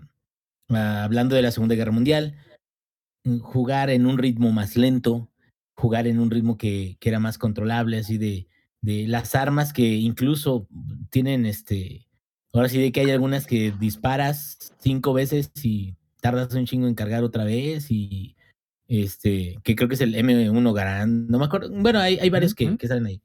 ah, 0.69 1.03
hablando 1.03 1.35
de 1.35 1.41
la 1.41 1.51
Segunda 1.51 1.75
Guerra 1.75 1.91
Mundial, 1.91 2.35
jugar 3.41 3.89
en 3.89 4.05
un 4.05 4.17
ritmo 4.17 4.51
más 4.51 4.77
lento, 4.77 5.29
jugar 5.75 6.07
en 6.07 6.19
un 6.19 6.31
ritmo 6.31 6.57
que, 6.57 6.97
que 6.99 7.09
era 7.09 7.19
más 7.19 7.37
controlable, 7.37 7.97
así 7.97 8.17
de, 8.17 8.47
de 8.81 9.07
las 9.07 9.35
armas 9.35 9.73
que 9.73 9.95
incluso 9.95 10.67
tienen 11.09 11.45
este. 11.45 12.07
Ahora 12.53 12.69
sí 12.69 12.79
de 12.79 12.91
que 12.91 13.01
hay 13.01 13.09
algunas 13.11 13.47
que 13.47 13.73
disparas 13.79 14.73
cinco 14.79 15.13
veces 15.13 15.51
y 15.63 15.95
tardas 16.21 16.53
un 16.53 16.65
chingo 16.65 16.87
en 16.87 16.93
cargar 16.93 17.23
otra 17.23 17.43
vez 17.43 17.89
y 17.89 18.35
este, 18.87 19.59
que 19.63 19.75
creo 19.75 19.89
que 19.89 19.95
es 19.95 20.01
el 20.01 20.13
M1 20.13 20.73
Garand, 20.73 21.29
no 21.29 21.39
me 21.39 21.45
acuerdo. 21.45 21.69
Bueno, 21.71 21.99
hay, 21.99 22.19
hay 22.19 22.29
varios 22.29 22.53
que 22.53 22.77
salen 22.87 23.07
ahí. 23.07 23.21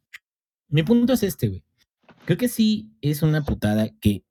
Mi 0.68 0.82
punto 0.82 1.12
es 1.12 1.22
este, 1.22 1.48
güey. 1.48 1.64
Creo 2.24 2.38
que 2.38 2.48
sí 2.48 2.90
es 3.00 3.22
una 3.22 3.44
putada 3.44 3.88
que 4.00 4.22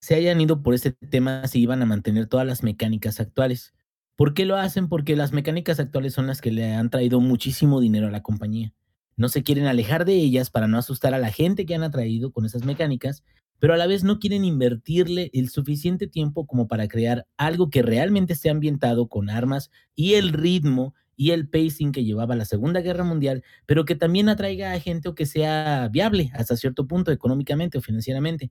se 0.00 0.14
hayan 0.14 0.40
ido 0.40 0.62
por 0.62 0.74
este 0.74 0.92
tema 0.92 1.46
si 1.46 1.60
iban 1.60 1.82
a 1.82 1.86
mantener 1.86 2.26
todas 2.26 2.46
las 2.46 2.62
mecánicas 2.62 3.20
actuales. 3.20 3.74
¿Por 4.18 4.34
qué 4.34 4.46
lo 4.46 4.56
hacen? 4.56 4.88
Porque 4.88 5.14
las 5.14 5.32
mecánicas 5.32 5.78
actuales 5.78 6.12
son 6.12 6.26
las 6.26 6.40
que 6.40 6.50
le 6.50 6.74
han 6.74 6.90
traído 6.90 7.20
muchísimo 7.20 7.80
dinero 7.80 8.08
a 8.08 8.10
la 8.10 8.24
compañía. 8.24 8.74
No 9.16 9.28
se 9.28 9.44
quieren 9.44 9.66
alejar 9.66 10.04
de 10.04 10.14
ellas 10.14 10.50
para 10.50 10.66
no 10.66 10.76
asustar 10.76 11.14
a 11.14 11.20
la 11.20 11.30
gente 11.30 11.66
que 11.66 11.76
han 11.76 11.84
atraído 11.84 12.32
con 12.32 12.44
esas 12.44 12.64
mecánicas, 12.64 13.22
pero 13.60 13.74
a 13.74 13.76
la 13.76 13.86
vez 13.86 14.02
no 14.02 14.18
quieren 14.18 14.44
invertirle 14.44 15.30
el 15.34 15.50
suficiente 15.50 16.08
tiempo 16.08 16.48
como 16.48 16.66
para 16.66 16.88
crear 16.88 17.28
algo 17.36 17.70
que 17.70 17.80
realmente 17.82 18.32
esté 18.32 18.50
ambientado 18.50 19.06
con 19.06 19.30
armas 19.30 19.70
y 19.94 20.14
el 20.14 20.32
ritmo 20.32 20.96
y 21.14 21.30
el 21.30 21.48
pacing 21.48 21.92
que 21.92 22.02
llevaba 22.02 22.34
la 22.34 22.44
Segunda 22.44 22.80
Guerra 22.80 23.04
Mundial, 23.04 23.44
pero 23.66 23.84
que 23.84 23.94
también 23.94 24.28
atraiga 24.28 24.72
a 24.72 24.80
gente 24.80 25.08
o 25.08 25.14
que 25.14 25.26
sea 25.26 25.88
viable 25.92 26.32
hasta 26.34 26.56
cierto 26.56 26.88
punto 26.88 27.12
económicamente 27.12 27.78
o 27.78 27.82
financieramente. 27.82 28.50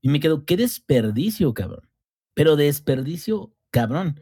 Y 0.00 0.10
me 0.10 0.20
quedo, 0.20 0.44
qué 0.44 0.56
desperdicio, 0.56 1.54
cabrón. 1.54 1.90
Pero 2.34 2.54
desperdicio, 2.54 3.52
cabrón. 3.72 4.20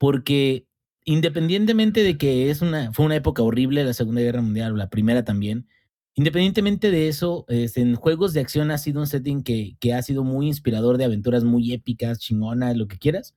Porque 0.00 0.66
independientemente 1.04 2.02
de 2.02 2.16
que 2.16 2.50
es 2.50 2.62
una, 2.62 2.90
fue 2.92 3.04
una 3.04 3.16
época 3.16 3.42
horrible 3.42 3.84
la 3.84 3.92
Segunda 3.92 4.22
Guerra 4.22 4.40
Mundial, 4.40 4.72
o 4.72 4.76
la 4.76 4.88
primera 4.88 5.24
también, 5.24 5.68
independientemente 6.14 6.90
de 6.90 7.08
eso, 7.08 7.44
este, 7.48 7.82
en 7.82 7.96
juegos 7.96 8.32
de 8.32 8.40
acción 8.40 8.70
ha 8.70 8.78
sido 8.78 9.00
un 9.00 9.06
setting 9.06 9.42
que, 9.42 9.76
que 9.78 9.92
ha 9.92 10.02
sido 10.02 10.24
muy 10.24 10.46
inspirador 10.46 10.96
de 10.96 11.04
aventuras 11.04 11.44
muy 11.44 11.74
épicas, 11.74 12.18
chingonas, 12.18 12.76
lo 12.76 12.88
que 12.88 12.98
quieras. 12.98 13.34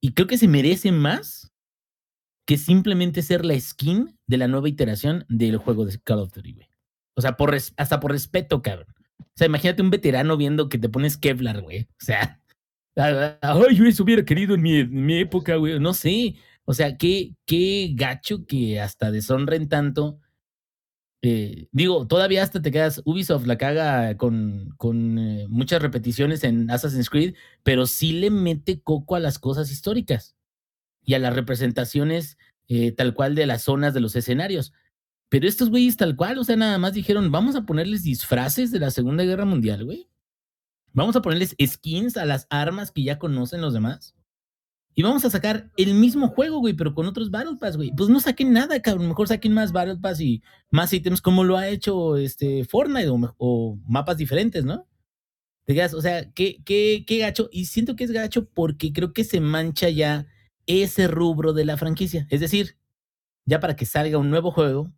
Y 0.00 0.12
creo 0.12 0.26
que 0.26 0.38
se 0.38 0.48
merece 0.48 0.90
más 0.90 1.52
que 2.46 2.58
simplemente 2.58 3.22
ser 3.22 3.44
la 3.44 3.58
skin 3.58 4.18
de 4.26 4.38
la 4.38 4.48
nueva 4.48 4.68
iteración 4.68 5.24
del 5.28 5.56
juego 5.56 5.84
de 5.84 6.00
Call 6.00 6.18
of 6.18 6.32
Duty, 6.32 6.52
güey. 6.52 6.68
O 7.14 7.20
sea, 7.20 7.36
por 7.36 7.54
hasta 7.54 8.00
por 8.00 8.10
respeto, 8.10 8.60
cabrón. 8.60 8.88
O 9.20 9.38
sea, 9.38 9.46
imagínate 9.46 9.82
un 9.82 9.90
veterano 9.90 10.36
viendo 10.36 10.68
que 10.68 10.78
te 10.78 10.88
pones 10.88 11.16
Kevlar, 11.16 11.62
güey. 11.62 11.82
O 11.82 12.04
sea, 12.04 12.40
ay, 12.96 13.76
yo 13.76 13.84
eso 13.84 14.04
hubiera 14.04 14.24
querido 14.24 14.54
en 14.54 14.62
mi, 14.62 15.18
época, 15.18 15.56
güey. 15.56 15.78
No 15.78 15.94
sé. 15.94 16.36
O 16.64 16.74
sea, 16.74 16.96
qué, 16.96 17.34
qué 17.46 17.92
gacho 17.94 18.46
que 18.46 18.80
hasta 18.80 19.10
deshonren 19.10 19.68
tanto. 19.68 20.20
Eh, 21.22 21.68
digo, 21.72 22.06
todavía 22.06 22.42
hasta 22.42 22.62
te 22.62 22.70
quedas, 22.70 23.02
Ubisoft 23.04 23.46
la 23.46 23.58
caga 23.58 24.16
con, 24.16 24.74
con 24.76 25.18
eh, 25.18 25.46
muchas 25.48 25.82
repeticiones 25.82 26.44
en 26.44 26.70
Assassin's 26.70 27.10
Creed, 27.10 27.34
pero 27.62 27.86
sí 27.86 28.12
le 28.12 28.30
mete 28.30 28.80
coco 28.80 29.16
a 29.16 29.20
las 29.20 29.38
cosas 29.38 29.72
históricas 29.72 30.36
y 31.02 31.14
a 31.14 31.18
las 31.18 31.34
representaciones 31.34 32.38
eh, 32.68 32.92
tal 32.92 33.14
cual 33.14 33.34
de 33.34 33.46
las 33.46 33.62
zonas 33.62 33.94
de 33.94 34.00
los 34.00 34.16
escenarios. 34.16 34.72
Pero 35.28 35.48
estos 35.48 35.70
güeyes 35.70 35.96
tal 35.96 36.16
cual, 36.16 36.38
o 36.38 36.44
sea, 36.44 36.56
nada 36.56 36.78
más 36.78 36.92
dijeron, 36.92 37.32
vamos 37.32 37.56
a 37.56 37.66
ponerles 37.66 38.02
disfraces 38.04 38.70
de 38.70 38.80
la 38.80 38.90
Segunda 38.90 39.24
Guerra 39.24 39.44
Mundial, 39.44 39.84
güey. 39.84 40.08
Vamos 40.96 41.14
a 41.14 41.20
ponerles 41.20 41.54
skins 41.62 42.16
a 42.16 42.24
las 42.24 42.46
armas 42.48 42.90
que 42.90 43.02
ya 43.02 43.18
conocen 43.18 43.60
los 43.60 43.74
demás. 43.74 44.14
Y 44.94 45.02
vamos 45.02 45.26
a 45.26 45.30
sacar 45.30 45.70
el 45.76 45.92
mismo 45.92 46.28
juego, 46.28 46.58
güey, 46.60 46.72
pero 46.72 46.94
con 46.94 47.06
otros 47.06 47.30
Battle 47.30 47.58
Pass, 47.60 47.76
güey. 47.76 47.92
Pues 47.94 48.08
no 48.08 48.18
saquen 48.18 48.54
nada, 48.54 48.80
cabrón. 48.80 49.08
Mejor 49.08 49.28
saquen 49.28 49.52
más 49.52 49.72
Battle 49.72 49.98
Pass 49.98 50.22
y 50.22 50.42
más 50.70 50.90
ítems 50.94 51.20
como 51.20 51.44
lo 51.44 51.58
ha 51.58 51.68
hecho 51.68 52.16
este 52.16 52.64
Fortnite 52.64 53.10
o, 53.10 53.34
o 53.36 53.78
mapas 53.86 54.16
diferentes, 54.16 54.64
¿no? 54.64 54.88
O 55.68 56.00
sea, 56.00 56.32
qué, 56.32 56.62
qué, 56.64 57.04
qué 57.06 57.18
gacho. 57.18 57.50
Y 57.52 57.66
siento 57.66 57.94
que 57.94 58.04
es 58.04 58.10
gacho 58.10 58.48
porque 58.48 58.94
creo 58.94 59.12
que 59.12 59.24
se 59.24 59.40
mancha 59.40 59.90
ya 59.90 60.26
ese 60.64 61.08
rubro 61.08 61.52
de 61.52 61.66
la 61.66 61.76
franquicia. 61.76 62.26
Es 62.30 62.40
decir, 62.40 62.78
ya 63.44 63.60
para 63.60 63.76
que 63.76 63.84
salga 63.84 64.16
un 64.16 64.30
nuevo 64.30 64.50
juego 64.50 64.90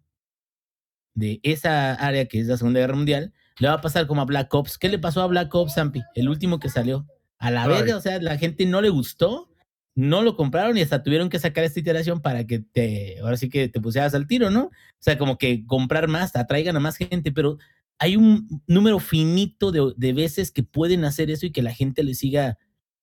de 1.14 1.40
esa 1.42 1.94
área 1.94 2.26
que 2.26 2.38
es 2.38 2.46
la 2.46 2.56
Segunda 2.56 2.78
Guerra 2.78 2.94
Mundial, 2.94 3.32
le 3.58 3.68
va 3.68 3.74
a 3.74 3.80
pasar 3.80 4.06
como 4.06 4.22
a 4.22 4.24
Black 4.24 4.52
Ops. 4.54 4.78
¿Qué 4.78 4.88
le 4.88 4.98
pasó 4.98 5.20
a 5.22 5.26
Black 5.26 5.54
Ops, 5.54 5.74
Zampi? 5.74 6.02
El 6.14 6.28
último 6.28 6.58
que 6.58 6.68
salió. 6.68 7.06
A 7.38 7.50
la 7.50 7.68
verga, 7.68 7.96
o 7.96 8.00
sea, 8.00 8.20
la 8.20 8.36
gente 8.36 8.66
no 8.66 8.80
le 8.80 8.88
gustó, 8.88 9.48
no 9.94 10.22
lo 10.22 10.36
compraron 10.36 10.76
y 10.76 10.80
hasta 10.80 11.04
tuvieron 11.04 11.28
que 11.28 11.38
sacar 11.38 11.62
esta 11.62 11.78
iteración 11.78 12.20
para 12.20 12.44
que 12.46 12.58
te, 12.58 13.20
ahora 13.20 13.36
sí 13.36 13.48
que 13.48 13.68
te 13.68 13.80
pusieras 13.80 14.12
al 14.14 14.26
tiro, 14.26 14.50
¿no? 14.50 14.64
O 14.64 14.72
sea, 14.98 15.18
como 15.18 15.38
que 15.38 15.64
comprar 15.64 16.08
más, 16.08 16.34
atraigan 16.34 16.76
a 16.76 16.80
más 16.80 16.96
gente, 16.96 17.30
pero 17.30 17.58
hay 17.98 18.16
un 18.16 18.62
número 18.66 18.98
finito 18.98 19.70
de, 19.70 19.92
de 19.96 20.12
veces 20.12 20.50
que 20.50 20.64
pueden 20.64 21.04
hacer 21.04 21.30
eso 21.30 21.46
y 21.46 21.52
que 21.52 21.62
la 21.62 21.74
gente 21.74 22.02
le 22.02 22.14
siga 22.14 22.58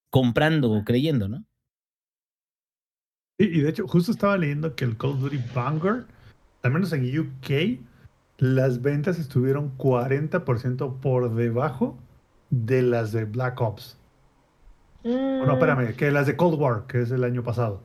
comprando 0.09 0.71
o 0.71 0.83
creyendo, 0.83 1.29
¿no? 1.29 1.45
Y, 3.37 3.45
y 3.45 3.59
de 3.61 3.69
hecho, 3.69 3.87
justo 3.87 4.11
estaba 4.11 4.37
leyendo 4.37 4.75
que 4.75 4.83
el 4.83 4.97
Call 4.97 5.11
of 5.11 5.21
Duty 5.21 5.39
Vanguard, 5.53 6.05
al 6.61 6.71
menos 6.71 6.91
en 6.91 7.19
UK, 7.19 7.79
las 8.37 8.81
ventas 8.81 9.19
estuvieron 9.19 9.77
40% 9.77 10.99
por 10.99 11.33
debajo 11.33 11.97
de 12.49 12.81
las 12.81 13.11
de 13.11 13.25
Black 13.25 13.59
Ops. 13.61 13.97
No, 15.03 15.53
espérame, 15.53 15.95
que 15.95 16.09
las 16.11 16.25
de 16.25 16.35
Cold 16.35 16.59
War, 16.59 16.83
que 16.87 17.01
es 17.01 17.11
el 17.11 17.23
año 17.23 17.43
pasado. 17.43 17.81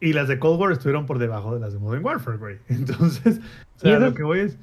Y 0.00 0.12
las 0.14 0.28
de 0.28 0.38
Cold 0.38 0.60
War 0.60 0.72
estuvieron 0.72 1.06
por 1.06 1.18
debajo 1.18 1.54
de 1.54 1.60
las 1.60 1.72
de 1.74 1.78
Modern 1.78 2.04
Warfare, 2.04 2.38
güey. 2.38 2.58
Entonces, 2.68 3.40
o 3.76 3.78
sea, 3.78 3.98
lo 3.98 4.14
que 4.14 4.22
voy 4.22 4.40
es, 4.40 4.58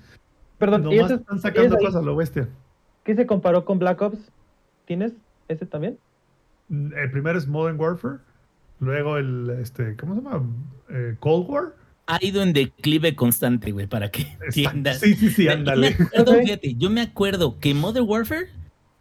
Perdón, 0.57 0.81
¿y 0.91 0.95
nomás 0.95 1.11
ese- 1.11 1.21
están 1.21 1.39
sacando 1.39 1.77
cosas 1.77 1.95
a 1.97 2.01
lo 2.01 2.15
bestia. 2.15 2.49
¿Qué 3.03 3.15
se 3.15 3.27
comparó 3.27 3.65
con 3.65 3.79
Black 3.79 4.01
Ops? 4.01 4.31
¿Tienes 4.85 5.13
ese 5.47 5.65
también? 5.65 5.97
El 6.69 7.11
primero 7.11 7.37
es 7.37 7.47
Modern 7.47 7.79
Warfare, 7.79 8.17
luego 8.79 9.17
el, 9.17 9.49
este, 9.61 9.95
¿cómo 9.97 10.15
se 10.15 10.21
llama? 10.21 10.43
Eh, 10.89 11.15
Cold 11.19 11.49
War. 11.49 11.73
Ha 12.05 12.19
ido 12.21 12.43
en 12.43 12.53
declive 12.53 13.15
constante, 13.15 13.71
güey, 13.71 13.87
para 13.87 14.09
que 14.11 14.27
entiendas. 14.45 14.99
Sí, 14.99 15.15
sí, 15.15 15.29
sí, 15.29 15.45
Yo 15.45 15.51
ándale. 15.53 15.95
me 15.97 16.05
acuerdo, 16.05 16.33
fíjate, 16.41 16.75
yo 16.75 16.89
me 16.89 17.01
acuerdo 17.01 17.59
que 17.59 17.73
Modern 17.73 18.05
Warfare, 18.07 18.49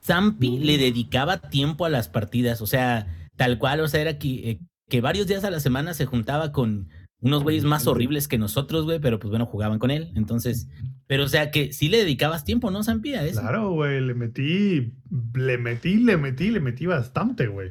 Zampi 0.05 0.59
le 0.59 0.79
dedicaba 0.79 1.39
tiempo 1.39 1.85
a 1.85 1.89
las 1.89 2.09
partidas, 2.09 2.61
o 2.61 2.67
sea, 2.67 3.07
tal 3.37 3.59
cual, 3.59 3.81
o 3.81 3.89
sea, 3.89 4.01
era 4.01 4.19
que, 4.19 4.51
eh, 4.51 4.59
que 4.89 5.01
varios 5.01 5.27
días 5.27 5.45
a 5.45 5.51
la 5.51 5.61
semana 5.61 5.95
se 5.95 6.07
juntaba 6.07 6.53
con 6.53 6.89
unos 7.21 7.43
güeyes 7.45 7.65
más 7.65 7.87
horribles 7.87 8.27
que 8.29 8.37
nosotros, 8.39 8.85
güey, 8.85 8.99
pero 8.99 9.19
pues 9.19 9.31
bueno, 9.31 9.47
jugaban 9.47 9.79
con 9.79 9.91
él, 9.93 10.11
entonces, 10.17 10.69
pero 11.07 11.25
o 11.25 11.29
sea, 11.29 11.51
que 11.53 11.73
sí 11.73 11.89
le 11.89 11.99
dedicabas 11.99 12.45
tiempo, 12.45 12.71
¿no, 12.71 12.83
Zampi, 12.83 13.15
a 13.15 13.25
eso? 13.25 13.41
Claro, 13.41 13.71
güey, 13.71 14.01
le 14.01 14.15
metí, 14.15 14.93
le 15.35 15.59
metí, 15.59 15.97
le 15.99 16.17
metí, 16.17 16.51
le 16.51 16.61
metí 16.61 16.87
bastante, 16.87 17.47
güey. 17.47 17.71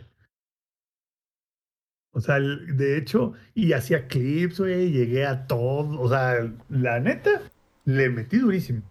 O 2.13 2.19
sea, 2.21 2.39
de 2.39 2.97
hecho, 2.97 3.33
y 3.55 3.73
hacía 3.73 4.07
clips, 4.07 4.59
güey, 4.59 4.91
llegué 4.91 5.25
a 5.25 5.47
todo, 5.47 5.99
o 6.01 6.09
sea, 6.09 6.51
la 6.69 6.99
neta, 6.99 7.41
le 7.85 8.09
metí 8.09 8.37
durísimo. 8.37 8.81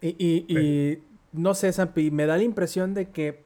Y, 0.00 0.08
y- 0.18 0.44
y 0.48 1.02
no 1.32 1.54
sé, 1.54 1.72
Zampi, 1.72 2.10
me 2.10 2.26
da 2.26 2.36
la 2.36 2.42
impresión 2.42 2.94
de 2.94 3.10
que 3.10 3.44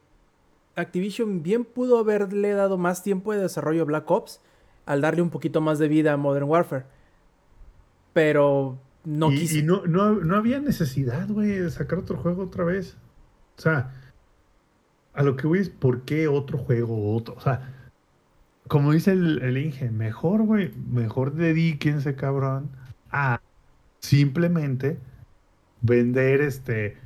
Activision 0.76 1.43
bien 1.43 1.64
pudo 1.64 1.99
haberle 1.99 2.53
dado 2.53 2.78
más 2.78 3.03
tiempo 3.03 3.33
de 3.33 3.41
desarrollo 3.41 3.83
a 3.83 3.87
Black 3.87 4.11
Ops 4.11 4.41
al 4.87 5.01
darle 5.03 5.22
un 5.22 5.30
poquito 5.30 5.61
más 5.61 5.78
de 5.78 5.89
vida 5.89 6.12
a 6.14 6.16
Modern 6.16 6.47
Warfare. 6.49 6.85
Pero 8.12 8.78
no 9.05 9.30
y, 9.33 9.37
quise. 9.41 9.59
y 9.59 9.62
no, 9.62 9.87
no, 9.87 10.14
no 10.14 10.37
había 10.37 10.61
necesidad, 10.61 11.28
güey, 11.28 11.51
de 11.51 11.70
sacar 11.70 11.99
otro 11.99 12.16
juego 12.18 12.45
otra 12.45 12.64
vez. 12.64 12.97
O 13.59 13.61
sea, 13.62 13.93
a 15.14 15.22
lo 15.22 15.37
que 15.37 15.47
voy 15.47 15.61
es, 15.61 15.68
¿por 15.68 16.03
qué 16.03 16.28
otro 16.28 16.59
juego 16.59 17.14
otro? 17.14 17.35
O 17.35 17.41
sea, 17.41 17.82
como 18.72 18.92
dice 18.92 19.12
el, 19.12 19.42
el 19.42 19.58
Inge, 19.58 19.90
mejor, 19.90 20.44
güey, 20.44 20.72
mejor 20.90 21.34
dedíquense, 21.34 22.14
cabrón, 22.14 22.70
a 23.10 23.38
simplemente 23.98 24.96
vender 25.82 26.40
este 26.40 26.96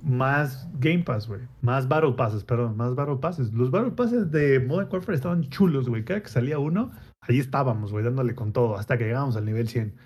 más 0.00 0.68
Game 0.78 1.02
Pass, 1.02 1.26
güey. 1.26 1.40
Más 1.62 1.88
Battle 1.88 2.12
Passes, 2.12 2.44
perdón, 2.44 2.76
más 2.76 2.94
Battle 2.94 3.16
Passes. 3.16 3.52
Los 3.52 3.72
Battle 3.72 3.90
Passes 3.90 4.30
de 4.30 4.60
Modern 4.60 4.88
Warfare 4.88 5.16
estaban 5.16 5.42
chulos, 5.48 5.88
güey. 5.88 6.04
Cada 6.04 6.22
que 6.22 6.28
salía 6.28 6.60
uno, 6.60 6.92
ahí 7.22 7.40
estábamos, 7.40 7.90
güey, 7.90 8.04
dándole 8.04 8.36
con 8.36 8.52
todo, 8.52 8.76
hasta 8.76 8.96
que 8.96 9.06
llegamos 9.06 9.34
al 9.34 9.46
nivel 9.46 9.66
100. 9.66 9.96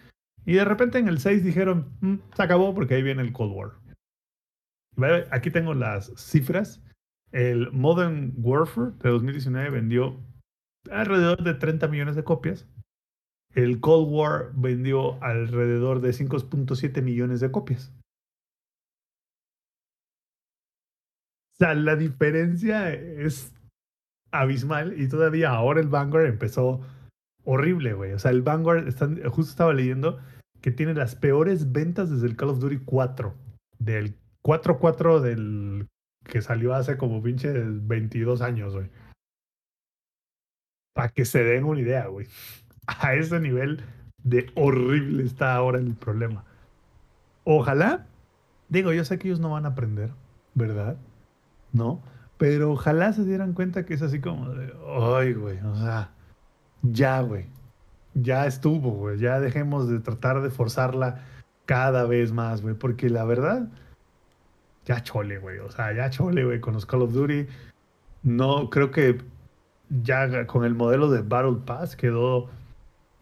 Y 0.46 0.54
de 0.54 0.64
repente 0.64 0.96
en 0.96 1.08
el 1.08 1.18
6 1.18 1.44
dijeron, 1.44 1.90
"Mm, 2.00 2.14
se 2.34 2.42
acabó 2.42 2.74
porque 2.74 2.94
ahí 2.94 3.02
viene 3.02 3.20
el 3.20 3.34
Cold 3.34 3.52
War. 3.52 3.72
Aquí 5.32 5.50
tengo 5.50 5.74
las 5.74 6.14
cifras. 6.16 6.80
El 7.30 7.70
Modern 7.72 8.32
Warfare 8.38 8.92
de 9.02 9.10
2019 9.10 9.68
vendió 9.68 10.18
alrededor 10.90 11.42
de 11.42 11.54
30 11.54 11.88
millones 11.88 12.16
de 12.16 12.24
copias. 12.24 12.66
El 13.54 13.80
Cold 13.80 14.08
War 14.12 14.52
vendió 14.54 15.22
alrededor 15.22 16.00
de 16.00 16.12
5.7 16.12 17.02
millones 17.02 17.40
de 17.40 17.50
copias. 17.50 17.92
O 21.54 21.56
sea, 21.58 21.74
la 21.74 21.96
diferencia 21.96 22.92
es 22.94 23.52
abismal 24.32 24.98
y 24.98 25.08
todavía 25.08 25.50
ahora 25.50 25.80
el 25.80 25.88
Vanguard 25.88 26.26
empezó 26.26 26.80
horrible, 27.44 27.92
güey. 27.92 28.12
O 28.12 28.18
sea, 28.18 28.30
el 28.30 28.42
Vanguard, 28.42 28.86
están- 28.88 29.20
justo 29.24 29.50
estaba 29.50 29.74
leyendo 29.74 30.18
que 30.62 30.70
tiene 30.70 30.94
las 30.94 31.16
peores 31.16 31.72
ventas 31.72 32.10
desde 32.10 32.26
el 32.26 32.36
Call 32.36 32.50
of 32.50 32.60
Duty 32.60 32.78
4. 32.84 33.34
Del 33.78 34.14
4-4 34.42 35.20
del 35.20 35.88
que 36.24 36.40
salió 36.42 36.74
hace 36.74 36.96
como 36.96 37.22
pinche 37.22 37.52
22 37.52 38.40
años, 38.42 38.74
güey. 38.74 38.88
Para 40.92 41.08
que 41.08 41.24
se 41.24 41.44
den 41.44 41.64
una 41.64 41.80
idea, 41.80 42.06
güey. 42.06 42.26
A 42.86 43.14
ese 43.14 43.38
nivel 43.40 43.82
de 44.24 44.50
horrible 44.54 45.24
está 45.24 45.54
ahora 45.54 45.78
el 45.78 45.94
problema. 45.94 46.44
Ojalá, 47.44 48.06
digo, 48.68 48.92
yo 48.92 49.04
sé 49.04 49.18
que 49.18 49.28
ellos 49.28 49.40
no 49.40 49.50
van 49.50 49.64
a 49.64 49.70
aprender, 49.70 50.10
¿verdad? 50.54 50.96
¿No? 51.72 52.02
Pero 52.38 52.72
ojalá 52.72 53.12
se 53.12 53.24
dieran 53.24 53.52
cuenta 53.52 53.84
que 53.84 53.94
es 53.94 54.02
así 54.02 54.20
como 54.20 54.50
de, 54.50 54.72
ay, 55.16 55.34
güey, 55.34 55.58
o 55.60 55.76
sea, 55.76 56.10
ya, 56.82 57.20
güey. 57.20 57.46
Ya 58.14 58.46
estuvo, 58.46 58.90
güey. 58.92 59.18
Ya 59.18 59.40
dejemos 59.40 59.88
de 59.88 60.00
tratar 60.00 60.42
de 60.42 60.50
forzarla 60.50 61.22
cada 61.66 62.04
vez 62.06 62.32
más, 62.32 62.62
güey. 62.62 62.74
Porque 62.74 63.08
la 63.08 63.24
verdad, 63.24 63.68
ya 64.84 65.02
chole, 65.02 65.38
güey. 65.38 65.58
O 65.58 65.70
sea, 65.70 65.92
ya 65.92 66.10
chole, 66.10 66.44
güey, 66.44 66.60
con 66.60 66.74
los 66.74 66.86
Call 66.86 67.02
of 67.02 67.12
Duty. 67.12 67.46
No, 68.22 68.70
creo 68.70 68.90
que 68.90 69.18
ya 69.90 70.46
con 70.46 70.64
el 70.64 70.74
modelo 70.74 71.10
de 71.10 71.22
Battle 71.22 71.58
Pass 71.66 71.96
quedó 71.96 72.48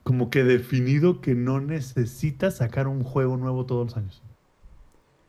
como 0.03 0.31
que 0.31 0.45
definido 0.45 1.21
que 1.21 1.35
no 1.35 1.61
necesitas 1.61 2.57
sacar 2.57 2.89
un 2.89 3.05
juego 3.05 3.37
nuevo 3.37 3.67
todos 3.67 3.89
los 3.89 3.97
años. 3.97 4.23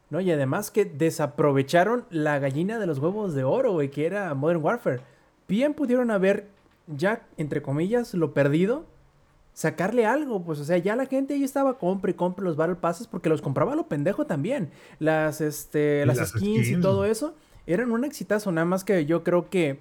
No, 0.09 0.21
y 0.21 0.31
además 0.31 0.71
que 0.71 0.85
desaprovecharon 0.85 2.05
la 2.09 2.39
gallina 2.39 2.79
de 2.79 2.87
los 2.87 2.99
huevos 2.99 3.35
de 3.35 3.43
oro, 3.43 3.73
güey, 3.73 3.91
que 3.91 4.05
era 4.05 4.33
Modern 4.33 4.63
Warfare. 4.63 5.01
Bien 5.47 5.73
pudieron 5.73 6.11
haber, 6.11 6.47
ya, 6.87 7.27
entre 7.37 7.61
comillas, 7.61 8.13
lo 8.13 8.33
perdido, 8.33 8.85
sacarle 9.53 10.05
algo, 10.05 10.41
pues, 10.43 10.59
o 10.59 10.63
sea, 10.63 10.77
ya 10.77 10.95
la 10.95 11.05
gente 11.05 11.35
ahí 11.35 11.43
estaba, 11.43 11.77
compre 11.77 12.11
y 12.11 12.15
compre 12.15 12.43
los 12.43 12.55
Battle 12.55 12.77
Passes 12.77 13.07
porque 13.07 13.29
los 13.29 13.41
compraba 13.41 13.75
lo 13.75 13.87
pendejo 13.87 14.25
también. 14.25 14.71
Las, 14.97 15.41
este, 15.41 16.05
las, 16.05 16.17
las 16.17 16.29
skins, 16.29 16.59
y 16.59 16.65
skins. 16.65 16.81
todo 16.81 17.05
eso 17.05 17.35
eran 17.67 17.91
un 17.91 18.03
exitazo, 18.03 18.51
nada 18.51 18.65
más 18.65 18.83
que 18.83 19.05
yo 19.05 19.23
creo 19.23 19.49
que 19.49 19.79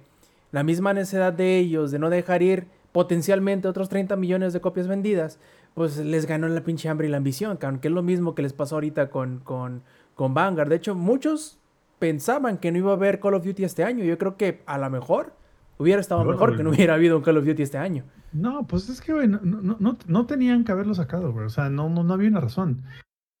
la 0.51 0.63
misma 0.63 0.93
necesidad 0.93 1.33
de 1.33 1.57
ellos 1.57 1.91
de 1.91 1.99
no 1.99 2.09
dejar 2.09 2.41
ir 2.41 2.67
potencialmente 2.91 3.67
otros 3.67 3.89
30 3.89 4.15
millones 4.15 4.53
de 4.53 4.61
copias 4.61 4.87
vendidas, 4.87 5.39
pues 5.75 5.97
les 5.97 6.25
ganó 6.25 6.47
la 6.47 6.63
pinche 6.63 6.89
hambre 6.89 7.07
y 7.07 7.11
la 7.11 7.17
ambición, 7.17 7.57
que 7.57 7.87
es 7.87 7.93
lo 7.93 8.03
mismo 8.03 8.35
que 8.35 8.41
les 8.41 8.53
pasó 8.53 8.75
ahorita 8.75 9.09
con, 9.09 9.39
con, 9.39 9.83
con 10.15 10.33
Vanguard. 10.33 10.69
De 10.69 10.75
hecho, 10.75 10.95
muchos 10.95 11.59
pensaban 11.99 12.57
que 12.57 12.71
no 12.71 12.79
iba 12.79 12.91
a 12.91 12.95
haber 12.95 13.19
Call 13.19 13.35
of 13.35 13.45
Duty 13.45 13.63
este 13.63 13.83
año. 13.83 14.03
Yo 14.03 14.17
creo 14.17 14.37
que 14.37 14.63
a 14.65 14.77
lo 14.77 14.89
mejor 14.89 15.33
hubiera 15.77 16.01
estado 16.01 16.25
mejor 16.25 16.57
que 16.57 16.63
no 16.63 16.71
hubiera 16.71 16.95
habido 16.95 17.17
un 17.17 17.23
Call 17.23 17.37
of 17.37 17.45
Duty 17.45 17.61
este 17.61 17.77
año. 17.77 18.03
No, 18.33 18.65
pues 18.67 18.89
es 18.89 19.01
que, 19.01 19.13
güey, 19.13 19.27
no, 19.27 19.39
no, 19.41 19.77
no, 19.79 19.97
no 20.07 20.25
tenían 20.25 20.63
que 20.63 20.71
haberlo 20.71 20.93
sacado, 20.93 21.31
güey. 21.31 21.45
O 21.45 21.49
sea, 21.49 21.69
no, 21.69 21.89
no, 21.89 22.03
no 22.03 22.13
había 22.13 22.29
una 22.29 22.41
razón. 22.41 22.83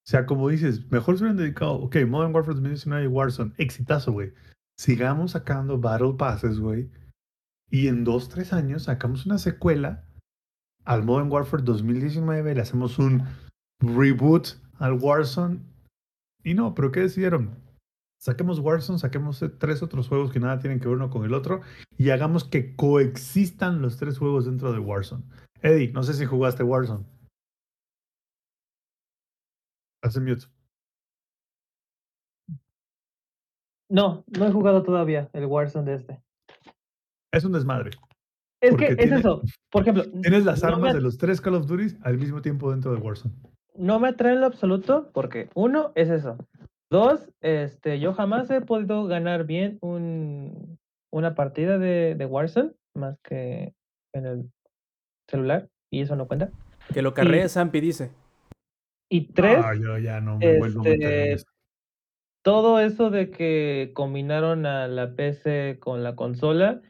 O 0.09 0.11
sea, 0.11 0.25
como 0.25 0.49
dices, 0.49 0.89
mejor 0.91 1.17
se 1.17 1.23
hubieran 1.23 1.37
dedicado, 1.37 1.73
ok, 1.73 1.97
Modern 2.07 2.33
Warfare 2.33 2.55
2019 2.55 3.03
y 3.03 3.07
Warzone, 3.07 3.51
exitazo, 3.57 4.11
güey. 4.11 4.33
Sigamos 4.77 5.31
sacando 5.31 5.77
Battle 5.77 6.13
Passes, 6.17 6.59
güey. 6.59 6.89
Y 7.69 7.87
en 7.87 8.03
dos, 8.03 8.29
tres 8.29 8.53
años 8.53 8.83
sacamos 8.83 9.25
una 9.25 9.37
secuela 9.37 10.05
al 10.85 11.03
Modern 11.03 11.31
Warfare 11.31 11.63
2019, 11.63 12.55
le 12.55 12.61
hacemos 12.61 12.97
un 12.97 13.23
reboot 13.79 14.47
al 14.79 14.93
Warzone. 14.93 15.59
Y 16.43 16.53
no, 16.53 16.73
pero 16.73 16.91
¿qué 16.91 17.01
decidieron? 17.01 17.55
Saquemos 18.19 18.59
Warzone, 18.59 18.99
saquemos 18.99 19.43
tres 19.59 19.81
otros 19.81 20.07
juegos 20.07 20.31
que 20.31 20.39
nada 20.39 20.59
tienen 20.59 20.79
que 20.79 20.87
ver 20.87 20.97
uno 20.97 21.09
con 21.09 21.23
el 21.23 21.33
otro 21.33 21.61
y 21.97 22.09
hagamos 22.09 22.43
que 22.43 22.75
coexistan 22.75 23.81
los 23.81 23.97
tres 23.97 24.17
juegos 24.17 24.45
dentro 24.45 24.73
de 24.73 24.79
Warzone. 24.79 25.23
Eddie, 25.61 25.91
no 25.93 26.03
sé 26.03 26.13
si 26.13 26.25
jugaste 26.25 26.63
Warzone. 26.63 27.05
Hace 30.01 30.19
mute. 30.19 30.45
No, 33.89 34.23
no 34.27 34.45
he 34.45 34.51
jugado 34.51 34.83
todavía 34.83 35.29
el 35.33 35.45
Warzone 35.45 35.91
de 35.91 35.95
este. 35.97 36.23
Es 37.39 37.45
un 37.45 37.53
desmadre. 37.53 37.91
Es 38.61 38.75
que 38.75 38.87
es 38.87 38.97
tiene- 38.97 39.17
eso. 39.19 39.41
Por 39.71 39.81
ejemplo, 39.83 40.03
Tienes 40.21 40.45
las 40.45 40.61
no 40.61 40.67
armas 40.69 40.81
me- 40.91 40.93
de 40.93 41.01
los 41.01 41.17
tres 41.17 41.39
Call 41.41 41.55
of 41.55 41.65
Duty 41.67 41.97
al 42.03 42.17
mismo 42.17 42.41
tiempo 42.41 42.69
dentro 42.71 42.93
de 42.93 42.99
Warzone. 42.99 43.33
no 43.75 43.99
me 43.99 44.09
atrae 44.09 44.33
en 44.33 44.41
lo 44.41 44.45
absoluto 44.47 45.09
porque 45.13 45.49
uno 45.55 45.91
es 45.95 46.09
eso. 46.09 46.37
Dos, 46.91 47.29
este, 47.41 47.99
yo 47.99 48.13
jamás 48.13 48.49
he 48.51 48.61
podido 48.61 49.05
ganar 49.05 49.45
bien 49.45 49.77
un, 49.81 50.77
una 51.13 51.35
partida 51.35 51.77
de, 51.77 52.15
de 52.15 52.25
Warzone 52.25 52.71
más 52.95 53.17
que 53.23 53.73
en 54.13 54.25
el 54.25 54.49
celular 55.29 55.69
y 55.91 56.01
eso 56.01 56.15
no 56.15 56.27
cuenta. 56.27 56.49
Que 56.93 57.01
lo 57.03 57.13
carree 57.13 57.47
Zampi, 57.47 57.79
dice. 57.79 58.11
Y 59.11 59.31
tres, 59.31 59.59
Ah, 59.63 59.73
yo 59.75 59.97
ya 59.99 60.19
no 60.19 60.37
me 60.37 60.57
vuelvo 60.57 60.81
a 60.81 60.83
meter 60.83 61.01
en 61.01 61.07
este, 61.09 61.33
eso. 61.33 61.45
todo 62.43 62.79
eso 62.79 63.09
de 63.09 63.29
que 63.29 63.91
combinaron 63.93 64.65
a 64.65 64.87
la 64.87 65.15
PC 65.15 65.77
con 65.79 66.03
la 66.03 66.15
consola 66.15 66.81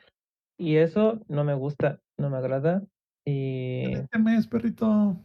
y 0.59 0.75
eso 0.75 1.19
no 1.29 1.43
me 1.43 1.55
gusta, 1.55 2.01
no 2.17 2.29
me 2.29 2.37
agrada. 2.37 2.81
¿Qué 3.25 3.31
Y 3.31 3.87
le 3.95 4.07
temes, 4.11 4.45
perrito? 4.45 5.17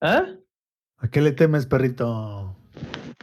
¿Ah? 0.00 0.26
¿A 0.98 1.08
qué 1.08 1.20
le 1.22 1.32
temes, 1.32 1.66
perrito? 1.66 2.54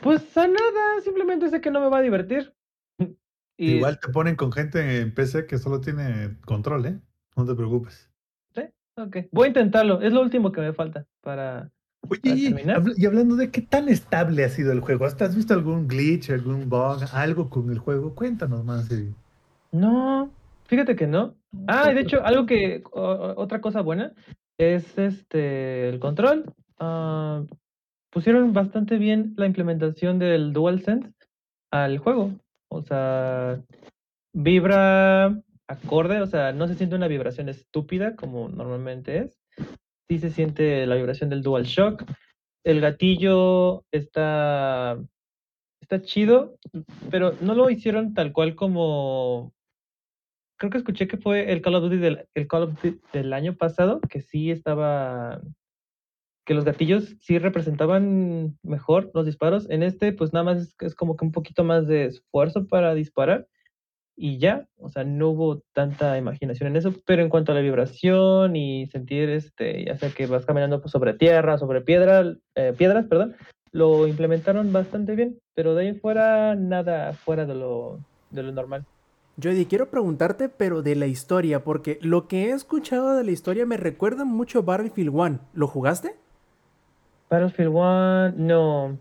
Pues 0.02 0.36
a 0.38 0.48
nada, 0.48 1.02
simplemente 1.04 1.50
sé 1.50 1.62
que 1.62 1.72
no 1.72 1.80
me 1.80 1.90
va 1.90 2.00
a 2.00 2.02
divertir. 2.02 2.54
Y 3.58 3.76
Igual 3.76 3.98
te 4.02 4.10
ponen 4.10 4.36
con 4.36 4.52
gente 4.52 5.00
en 5.00 5.14
PC 5.14 5.46
que 5.46 5.58
solo 5.58 5.80
tiene 5.80 6.36
control, 6.46 6.86
¿eh? 6.88 7.00
No 7.38 7.46
te 7.46 7.56
preocupes. 7.56 8.12
ok, 8.98 9.18
voy 9.32 9.46
a 9.46 9.48
intentarlo, 9.48 10.02
es 10.02 10.12
lo 10.12 10.22
último 10.22 10.52
que 10.52 10.60
me 10.62 10.74
falta 10.74 11.06
para 11.22 11.72
Oye, 12.10 12.20
¿Para 12.22 12.36
y, 12.36 12.44
terminar? 12.46 12.82
habl- 12.82 12.94
y 12.98 13.06
hablando 13.06 13.36
de 13.36 13.52
qué 13.52 13.62
tan 13.62 13.88
estable 13.90 14.44
ha 14.44 14.50
sido 14.50 14.72
el 14.72 14.82
juego, 14.82 15.06
¿hasta 15.06 15.26
¿has 15.26 15.36
visto 15.36 15.54
algún 15.54 15.88
glitch, 15.88 16.32
algún 16.32 16.70
bug, 16.70 17.04
algo 17.14 17.50
con 17.50 17.70
el 17.72 17.80
juego? 17.80 18.14
Cuéntanos 18.14 18.64
más. 18.66 18.92
Eddie. 18.92 19.14
No, 19.72 20.30
fíjate 20.66 20.96
que 20.96 21.08
no. 21.08 21.36
Ah, 21.68 21.90
y 21.92 21.96
de 21.96 22.02
hecho, 22.02 22.24
algo 22.24 22.46
que, 22.46 22.84
o- 22.92 23.34
otra 23.38 23.62
cosa 23.62 23.82
buena 23.82 24.14
es 24.58 24.98
este, 24.98 25.90
el 25.90 26.00
control. 26.00 26.46
Ah, 26.80 27.44
pusieron 28.12 28.54
bastante 28.54 28.98
bien 28.98 29.34
la 29.38 29.46
implementación 29.46 30.20
del 30.20 30.54
DualSense 30.54 31.12
al 31.72 31.98
juego. 31.98 32.32
O 32.70 32.82
sea, 32.82 33.62
vibra 34.34 35.38
acorde, 35.68 36.22
o 36.22 36.28
sea, 36.28 36.52
no 36.52 36.68
se 36.68 36.76
siente 36.76 36.96
una 36.96 37.08
vibración 37.08 37.50
estúpida 37.50 38.16
como 38.16 38.50
normalmente 38.50 39.18
es. 39.20 39.38
Sí 40.08 40.20
se 40.20 40.30
siente 40.30 40.86
la 40.86 40.96
vibración 40.96 41.30
del 41.30 41.42
DualShock. 41.42 42.04
El 42.64 42.82
gatillo 42.82 43.84
está, 43.92 44.98
está 45.82 46.02
chido, 46.02 46.58
pero 47.10 47.34
no 47.42 47.56
lo 47.56 47.70
hicieron 47.70 48.14
tal 48.14 48.32
cual 48.34 48.56
como 48.56 49.52
creo 50.58 50.72
que 50.72 50.78
escuché 50.78 51.08
que 51.08 51.18
fue 51.18 51.52
el 51.52 51.62
Call 51.62 51.76
of 51.76 51.84
Duty 51.84 51.98
del, 51.98 52.28
el 52.34 52.48
Call 52.48 52.64
of 52.64 52.82
Duty 52.82 53.00
del 53.14 53.34
año 53.34 53.56
pasado, 53.56 54.00
que 54.02 54.22
sí 54.22 54.52
estaba, 54.52 55.42
que 56.46 56.54
los 56.54 56.66
gatillos 56.66 57.16
sí 57.20 57.40
representaban 57.40 58.58
mejor 58.64 59.12
los 59.14 59.26
disparos. 59.26 59.70
En 59.70 59.84
este, 59.84 60.14
pues 60.14 60.34
nada 60.34 60.46
más 60.46 60.76
es, 60.80 60.96
como 60.96 61.16
que 61.18 61.26
un 61.26 61.32
poquito 61.32 61.64
más 61.64 61.88
de 61.88 62.06
esfuerzo 62.06 62.68
para 62.68 62.94
disparar 62.94 63.48
y 64.18 64.38
ya, 64.38 64.66
o 64.78 64.88
sea, 64.88 65.04
no 65.04 65.30
hubo 65.30 65.62
tanta 65.74 66.18
imaginación 66.18 66.70
en 66.70 66.78
eso, 66.78 66.94
pero 67.06 67.22
en 67.22 67.28
cuanto 67.28 67.52
a 67.52 67.56
la 67.56 67.62
vibración 67.62 68.56
y 68.56 68.88
sentir, 68.88 69.30
este, 69.30 69.84
ya 69.86 69.98
sea 69.98 70.10
que 70.10 70.26
vas 70.26 70.46
caminando 70.46 70.80
pues, 70.80 70.92
sobre 70.92 71.16
tierra, 71.16 71.58
sobre 71.58 71.82
piedra, 71.82 72.24
eh, 72.56 72.74
piedras, 72.78 73.08
perdón, 73.08 73.36
lo 73.74 74.08
implementaron 74.08 74.72
bastante 74.72 75.16
bien, 75.16 75.38
pero 75.54 75.76
de 75.76 75.88
ahí 75.88 75.94
fuera, 75.96 76.56
nada 76.56 77.12
fuera 77.12 77.46
de 77.46 77.56
lo, 77.56 78.00
de 78.30 78.44
lo 78.44 78.54
normal. 78.54 78.86
Jody, 79.42 79.66
quiero 79.66 79.90
preguntarte, 79.90 80.48
pero 80.50 80.82
de 80.82 80.96
la 80.96 81.08
historia, 81.08 81.64
porque 81.64 82.00
lo 82.02 82.28
que 82.28 82.46
he 82.46 82.52
escuchado 82.52 83.16
de 83.16 83.24
la 83.24 83.32
historia 83.32 83.66
me 83.66 83.76
recuerda 83.78 84.24
mucho 84.24 84.60
a 84.60 84.62
Battlefield 84.62 85.10
1. 85.14 85.40
¿Lo 85.54 85.68
jugaste? 85.68 86.16
Battlefield 87.30 87.70
1, 87.74 88.32
no. 88.38 88.98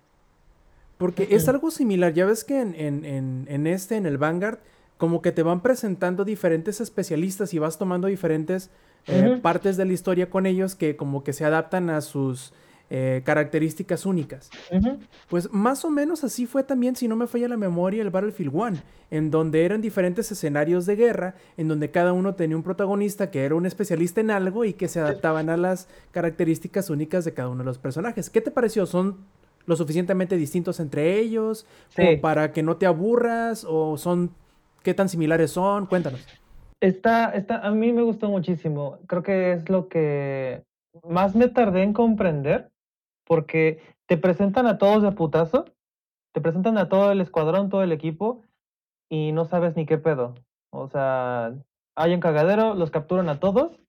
Porque 0.98 1.28
es 1.30 1.48
algo 1.48 1.70
similar. 1.70 2.12
Ya 2.14 2.24
ves 2.26 2.44
que 2.44 2.60
en, 2.60 2.74
en- 2.74 3.04
en- 3.04 3.46
en 3.48 3.66
este, 3.66 3.96
en 3.96 4.06
el 4.06 4.18
Vanguard, 4.18 4.58
como 4.96 5.22
que 5.22 5.32
te 5.32 5.42
van 5.42 5.60
presentando 5.60 6.24
diferentes 6.24 6.80
especialistas 6.80 7.52
y 7.54 7.58
vas 7.58 7.78
tomando 7.78 8.06
diferentes 8.08 8.70
eh, 9.06 9.38
partes 9.42 9.76
de 9.76 9.84
la 9.84 9.92
historia 9.92 10.30
con 10.30 10.46
ellos 10.46 10.74
que 10.74 10.96
como 10.96 11.22
que 11.24 11.32
se 11.32 11.44
adaptan 11.44 11.90
a 11.90 12.00
sus 12.00 12.54
eh, 12.96 13.22
características 13.24 14.06
únicas. 14.06 14.50
Pues 15.28 15.52
más 15.52 15.84
o 15.84 15.90
menos 15.90 16.22
así 16.22 16.46
fue 16.46 16.62
también, 16.62 16.94
si 16.94 17.08
no 17.08 17.16
me 17.16 17.26
falla 17.26 17.48
la 17.48 17.56
memoria, 17.56 18.02
el 18.02 18.10
Battlefield 18.10 18.52
1, 18.54 18.76
en 19.10 19.32
donde 19.32 19.64
eran 19.64 19.80
diferentes 19.80 20.30
escenarios 20.30 20.86
de 20.86 20.94
guerra, 20.94 21.34
en 21.56 21.66
donde 21.66 21.90
cada 21.90 22.12
uno 22.12 22.36
tenía 22.36 22.56
un 22.56 22.62
protagonista 22.62 23.32
que 23.32 23.44
era 23.44 23.56
un 23.56 23.66
especialista 23.66 24.20
en 24.20 24.30
algo 24.30 24.64
y 24.64 24.74
que 24.74 24.86
se 24.86 25.00
adaptaban 25.00 25.50
a 25.50 25.56
las 25.56 25.88
características 26.12 26.88
únicas 26.88 27.24
de 27.24 27.34
cada 27.34 27.48
uno 27.48 27.58
de 27.58 27.64
los 27.64 27.78
personajes. 27.78 28.30
¿Qué 28.30 28.40
te 28.40 28.52
pareció? 28.52 28.86
¿Son 28.86 29.16
lo 29.66 29.74
suficientemente 29.74 30.36
distintos 30.36 30.78
entre 30.78 31.18
ellos? 31.18 31.66
¿Como 31.96 32.10
Sí. 32.12 32.16
para 32.18 32.52
que 32.52 32.62
no 32.62 32.76
te 32.76 32.86
aburras? 32.86 33.66
¿O 33.68 33.98
son 33.98 34.30
qué 34.84 34.94
tan 34.94 35.08
similares 35.08 35.50
son? 35.50 35.86
Cuéntanos. 35.86 36.24
Está, 36.80 37.30
está, 37.30 37.58
a 37.58 37.72
mí 37.72 37.92
me 37.92 38.02
gustó 38.02 38.28
muchísimo. 38.28 38.98
Creo 39.08 39.24
que 39.24 39.52
es 39.54 39.68
lo 39.68 39.88
que 39.88 40.62
más 41.08 41.34
me 41.34 41.48
tardé 41.48 41.82
en 41.82 41.92
comprender, 41.92 42.70
porque 43.26 43.80
te 44.06 44.16
presentan 44.16 44.66
a 44.66 44.78
todos 44.78 45.02
de 45.02 45.12
putazo, 45.12 45.64
te 46.32 46.40
presentan 46.40 46.78
a 46.78 46.88
todo 46.88 47.12
el 47.12 47.20
escuadrón, 47.20 47.68
todo 47.70 47.82
el 47.82 47.92
equipo, 47.92 48.42
y 49.08 49.32
no 49.32 49.44
sabes 49.44 49.76
ni 49.76 49.86
qué 49.86 49.98
pedo. 49.98 50.34
O 50.70 50.88
sea, 50.88 51.54
hay 51.96 52.14
un 52.14 52.20
cagadero, 52.20 52.74
los 52.74 52.90
capturan 52.90 53.28
a 53.28 53.38
todos, 53.38 53.80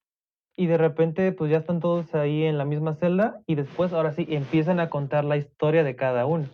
y 0.55 0.67
de 0.67 0.77
repente, 0.77 1.31
pues 1.31 1.51
ya 1.51 1.57
están 1.57 1.79
todos 1.79 2.13
ahí 2.15 2.43
en 2.43 2.57
la 2.57 2.65
misma 2.65 2.95
celda, 2.95 3.41
y 3.45 3.55
después, 3.55 3.91
ahora 3.93 4.13
sí, 4.13 4.25
empiezan 4.29 4.79
a 4.79 4.89
contar 4.89 5.25
la 5.25 5.37
historia 5.37 5.83
de 5.83 5.95
cada 5.95 6.25
uno. 6.25 6.47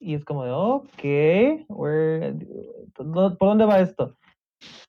Y 0.00 0.14
es 0.14 0.24
como 0.24 0.44
de, 0.44 0.52
ok, 0.52 1.66
¿por 2.96 3.38
dónde 3.38 3.64
va 3.64 3.80
esto? 3.80 4.16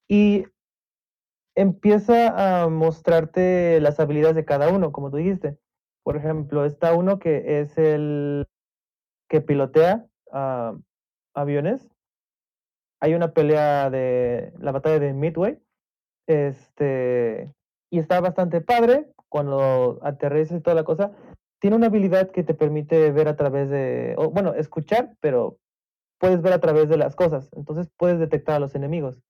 Y 0.07 0.45
empieza 1.55 2.63
a 2.63 2.69
mostrarte 2.69 3.81
las 3.81 3.99
habilidades 3.99 4.35
de 4.35 4.45
cada 4.45 4.69
uno, 4.69 4.91
como 4.91 5.11
tú 5.11 5.17
dijiste. 5.17 5.57
Por 6.03 6.17
ejemplo, 6.17 6.65
está 6.65 6.93
uno 6.93 7.19
que 7.19 7.61
es 7.61 7.77
el 7.77 8.47
que 9.29 9.41
pilotea 9.41 10.05
aviones. 11.33 11.87
Hay 13.01 13.13
una 13.13 13.33
pelea 13.33 13.89
de 13.89 14.53
la 14.59 14.71
batalla 14.71 14.99
de 14.99 15.13
Midway. 15.13 15.59
Este, 16.27 17.51
y 17.89 17.99
está 17.99 18.19
bastante 18.21 18.61
padre 18.61 19.11
cuando 19.29 19.99
aterriza 20.03 20.55
y 20.55 20.61
toda 20.61 20.75
la 20.75 20.83
cosa. 20.83 21.11
Tiene 21.59 21.75
una 21.75 21.87
habilidad 21.87 22.31
que 22.31 22.43
te 22.43 22.53
permite 22.53 23.11
ver 23.11 23.27
a 23.27 23.35
través 23.35 23.69
de, 23.69 24.15
o, 24.17 24.29
bueno, 24.29 24.53
escuchar, 24.53 25.15
pero 25.19 25.57
puedes 26.19 26.41
ver 26.41 26.53
a 26.53 26.59
través 26.59 26.87
de 26.87 26.97
las 26.97 27.15
cosas. 27.15 27.49
Entonces 27.53 27.89
puedes 27.97 28.19
detectar 28.19 28.55
a 28.55 28.59
los 28.59 28.75
enemigos. 28.75 29.21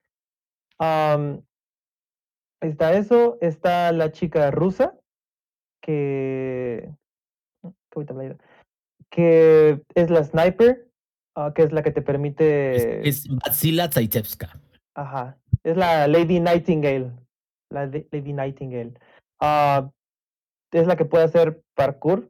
Está 2.61 2.93
eso, 2.93 3.37
está 3.39 3.91
la 3.93 4.11
chica 4.11 4.51
rusa, 4.51 4.98
que, 5.89 6.89
que 9.09 9.81
es 9.95 10.09
la 10.09 10.23
sniper, 10.23 10.87
ah, 11.35 11.51
que 11.55 11.63
es 11.63 11.71
la 11.71 11.83
que 11.83 11.91
te 11.91 11.99
Es, 12.01 12.05
permite, 12.05 13.07
es 13.09 13.27
Vatsila 13.27 13.89
Tsaitsevska. 13.89 14.59
ajá, 14.95 15.37
es 15.63 15.77
la 15.77 16.07
Lady 16.07 16.39
Nightingale, 16.39 17.11
la 17.69 17.87
de- 17.87 18.07
Lady 18.11 18.33
Nightingale. 18.33 18.93
Ah, 19.39 19.89
es 20.71 20.85
la 20.87 20.95
que 20.95 21.05
puede 21.05 21.23
hacer 21.23 21.61
parkour, 21.75 22.29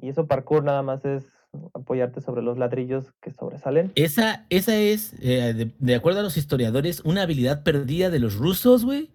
y 0.00 0.08
eso 0.10 0.26
parkour 0.26 0.62
nada 0.62 0.82
más 0.82 1.04
es 1.04 1.26
apoyarte 1.74 2.20
sobre 2.20 2.42
los 2.42 2.56
ladrillos 2.58 3.12
que 3.20 3.32
sobresalen. 3.32 3.90
Esa, 3.96 4.46
esa 4.50 4.76
es, 4.76 5.14
eh, 5.20 5.52
de, 5.52 5.72
de 5.78 5.94
acuerdo 5.96 6.20
a 6.20 6.22
los 6.22 6.36
historiadores, 6.36 7.00
una 7.00 7.22
habilidad 7.22 7.64
perdida 7.64 8.08
de 8.10 8.20
los 8.20 8.36
rusos, 8.36 8.84
güey, 8.84 9.10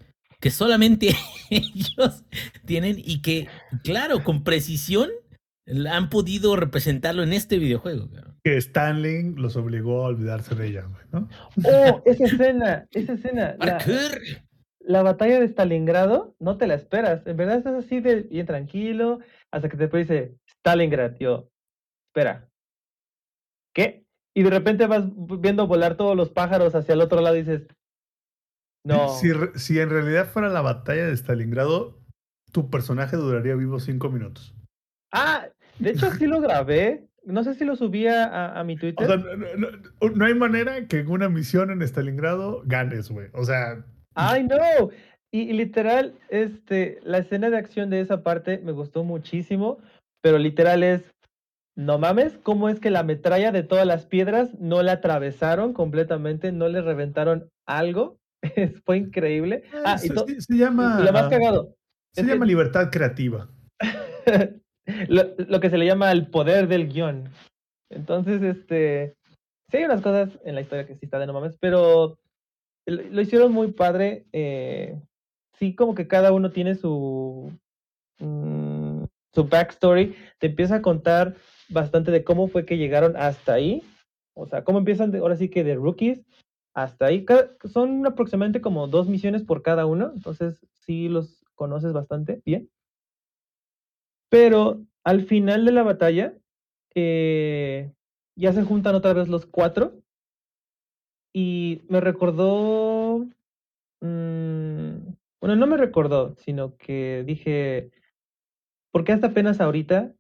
que 0.46 0.52
solamente 0.52 1.08
ellos 1.50 2.24
tienen 2.66 2.98
y 3.04 3.24
que, 3.24 3.48
claro, 3.84 4.24
con 4.24 4.44
precisión 4.44 5.10
han 5.92 6.12
podido 6.12 6.56
representarlo 6.56 7.24
en 7.24 7.34
este 7.34 7.58
videojuego. 7.58 8.08
Que 8.44 8.56
Stanley 8.58 9.34
los 9.34 9.56
obligó 9.56 10.04
a 10.06 10.10
olvidarse 10.10 10.54
de 10.54 10.68
ella, 10.68 10.84
güey, 10.84 11.04
¿no? 11.12 11.28
Oh, 11.68 12.04
esa 12.06 12.26
escena, 12.26 12.86
esa 12.92 13.14
escena. 13.14 13.56
la- 13.58 13.84
la 14.82 15.02
batalla 15.02 15.40
de 15.40 15.48
Stalingrado 15.48 16.36
no 16.38 16.58
te 16.60 16.68
la 16.68 16.76
esperas. 16.76 17.26
En 17.26 17.38
verdad 17.38 17.58
estás 17.58 17.84
así 17.84 18.00
de 18.00 18.22
bien 18.22 18.46
tranquilo 18.46 19.22
hasta 19.50 19.68
que 19.68 19.78
después 19.78 20.08
dice 20.08 20.36
Stalingrad. 20.60 21.16
Yo, 21.20 21.50
espera. 22.12 22.48
¿Qué? 23.74 24.04
Y 24.36 24.44
de 24.44 24.52
repente 24.52 24.86
vas 24.86 25.06
viendo 25.42 25.66
volar 25.66 25.98
todos 25.98 26.16
los 26.16 26.30
pájaros 26.30 26.76
hacia 26.76 26.94
el 26.94 27.02
otro 27.02 27.20
lado 27.22 27.36
y 27.36 27.40
dices, 27.40 27.64
no. 28.86 29.10
Si, 29.56 29.80
en 29.80 29.90
realidad 29.90 30.28
fuera 30.28 30.50
la 30.50 30.62
batalla 30.62 31.08
de 31.08 31.14
Stalingrado, 31.18 32.00
tu 32.52 32.70
personaje 32.70 33.18
duraría 33.18 33.56
vivo 33.56 33.80
cinco 33.80 34.10
minutos. 34.10 34.56
Ah, 35.12 35.48
de 35.80 35.90
hecho 35.92 36.10
sí 36.12 36.26
lo 36.28 36.40
grabé. 36.40 37.08
No 37.26 37.44
sé 37.44 37.56
si 37.56 37.66
lo 37.66 37.76
subí 37.76 38.08
a, 38.08 38.62
mi 38.66 38.76
O 38.76 38.80
Twitter. 38.80 39.08
sea, 39.08 39.18
no, 39.18 39.26
no- 39.58 39.72
no- 39.72 40.10
no 40.16 40.26
hay 40.26 40.36
manera 40.36 40.88
que 40.88 41.00
en 41.00 41.10
una 41.10 41.28
misión 41.28 41.72
en 41.72 41.82
Stalingrado 41.82 42.62
ganes, 42.66 43.10
güey. 43.10 43.30
O 43.34 43.44
sea, 43.44 43.84
¡Ay, 44.14 44.44
no! 44.44 44.92
Y, 45.32 45.42
y 45.42 45.54
literal, 45.54 46.14
este, 46.30 47.00
la 47.04 47.18
escena 47.18 47.50
de 47.50 47.58
acción 47.58 47.90
de 47.90 48.00
esa 48.00 48.22
parte 48.24 48.60
me 48.60 48.72
gustó 48.72 49.04
muchísimo, 49.04 49.80
pero 50.22 50.38
literal 50.38 50.84
es, 50.84 51.02
no 51.76 51.98
mames, 51.98 52.38
¿cómo 52.44 52.70
es 52.70 52.80
que 52.80 52.92
la 52.92 53.04
metralla 53.04 53.52
de 53.52 53.64
todas 53.64 53.86
las 53.86 54.06
piedras 54.06 54.54
no 54.60 54.82
la 54.84 54.94
atravesaron 54.94 55.74
completamente, 55.74 56.52
no 56.54 56.70
le 56.70 56.82
reventaron 56.82 57.50
algo? 57.68 58.18
Fue 58.86 58.98
increíble. 58.98 59.64
Ah, 59.84 59.96
y, 60.04 60.08
se, 60.08 60.42
se- 60.42 60.56
llama, 60.56 61.00
lo 61.04 61.12
más 61.14 61.28
cagado, 61.28 61.76
se 62.14 62.22
que- 62.24 62.28
llama 62.28 62.46
libertad 62.46 62.90
creativa. 62.92 63.50
lo, 65.08 65.24
lo 65.38 65.60
que 65.60 65.70
se 65.70 65.78
le 65.78 65.86
llama 65.86 66.12
el 66.12 66.28
poder 66.28 66.68
del 66.68 66.88
guion. 66.92 67.30
Entonces, 67.90 68.42
este, 68.42 69.16
sí 69.70 69.78
hay 69.78 69.86
unas 69.86 70.02
cosas 70.02 70.30
en 70.44 70.56
la 70.56 70.62
historia 70.62 70.86
que 70.88 70.96
sí 70.96 71.02
está 71.06 71.20
de 71.20 71.28
no 71.28 71.34
mames, 71.34 71.58
pero 71.60 72.18
lo, 72.88 73.02
lo 73.04 73.22
hicieron 73.22 73.52
muy 73.52 73.72
padre. 73.72 74.26
eh, 74.34 75.00
sí, 75.60 75.76
como 75.76 75.96
que 75.96 76.08
cada 76.08 76.32
uno 76.32 76.52
tiene 76.52 76.76
su, 76.76 77.52
mm, 78.20 79.04
su 79.34 79.44
backstory. 79.46 80.16
Te 80.40 80.48
empieza 80.48 80.76
a 80.76 80.82
contar 80.82 81.36
bastante 81.70 82.12
de 82.12 82.24
cómo 82.24 82.48
fue 82.48 82.66
que 82.66 82.78
llegaron 82.78 83.16
hasta 83.18 83.54
ahí. 83.54 83.84
O 84.36 84.46
sea, 84.48 84.64
cómo 84.64 84.80
empiezan 84.80 85.12
de- 85.12 85.20
ahora 85.20 85.36
sí 85.38 85.50
que 85.50 85.64
de 85.64 85.76
rookies 85.76 86.22
hasta 86.76 87.08
ahí. 87.08 87.26
Son 87.66 88.06
aproximadamente 88.06 88.62
como 88.62 88.88
dos 88.88 89.10
misiones 89.10 89.44
por 89.44 89.64
cada 89.64 89.88
uno, 89.88 90.12
entonces 90.16 90.68
sí 90.74 91.10
los 91.10 91.44
conoces 91.56 91.94
bastante 91.94 92.42
bien. 92.46 92.70
Pero 94.30 94.86
al 95.04 95.26
final 95.26 95.66
de 95.66 95.72
la 95.72 95.84
batalla, 95.84 96.34
eh, 96.96 97.92
ya 98.36 98.54
se 98.54 98.64
juntan 98.64 98.96
otra 98.96 99.14
vez 99.14 99.28
los 99.30 99.46
cuatro. 99.46 100.02
Y 101.34 101.82
me 101.90 102.00
recordó. 102.02 103.20
mm, 104.02 104.98
bueno, 105.42 105.56
no 105.58 105.68
me 105.68 105.78
recordó, 105.78 106.36
sino 106.40 106.78
que 106.78 107.24
dije. 107.28 107.92
¿Por 108.92 109.04
qué 109.04 109.12
hasta 109.14 109.28
apenas 109.28 109.62
ahorita 109.62 110.14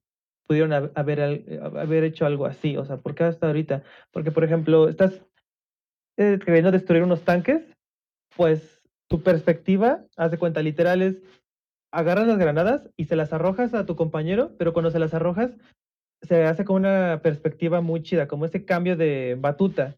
pudieron 0.47 0.71
hab- 0.71 0.91
haber, 0.95 1.21
haber 1.77 2.03
hecho 2.03 2.25
algo 2.25 2.45
así? 2.45 2.77
O 2.77 2.85
sea, 2.85 2.97
¿por 2.97 3.15
qué 3.15 3.23
hasta 3.23 3.47
ahorita? 3.47 3.83
Porque, 4.11 4.31
por 4.31 4.43
ejemplo, 4.43 4.89
estás 4.89 5.21
eh, 6.17 6.39
queriendo 6.43 6.71
destruir 6.71 7.03
unos 7.03 7.23
tanques, 7.23 7.63
pues 8.35 8.81
tu 9.07 9.21
perspectiva, 9.21 10.03
haz 10.17 10.31
de 10.31 10.37
cuenta, 10.37 10.61
literal 10.61 11.01
es 11.01 11.21
agarras 11.91 12.27
las 12.27 12.37
granadas 12.37 12.89
y 12.97 13.05
se 13.05 13.15
las 13.15 13.31
arrojas 13.31 13.73
a 13.73 13.85
tu 13.85 13.95
compañero, 13.95 14.51
pero 14.57 14.73
cuando 14.73 14.91
se 14.91 14.99
las 14.99 15.13
arrojas, 15.13 15.51
se 16.21 16.43
hace 16.43 16.65
con 16.65 16.77
una 16.77 17.21
perspectiva 17.21 17.81
muy 17.81 18.03
chida, 18.03 18.27
como 18.27 18.45
ese 18.45 18.65
cambio 18.65 18.97
de 18.97 19.37
batuta. 19.39 19.95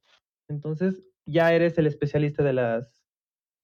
Entonces 0.47 1.01
ya 1.25 1.53
eres 1.53 1.77
el 1.77 1.87
especialista 1.87 2.43
de 2.43 2.53
las, 2.53 3.03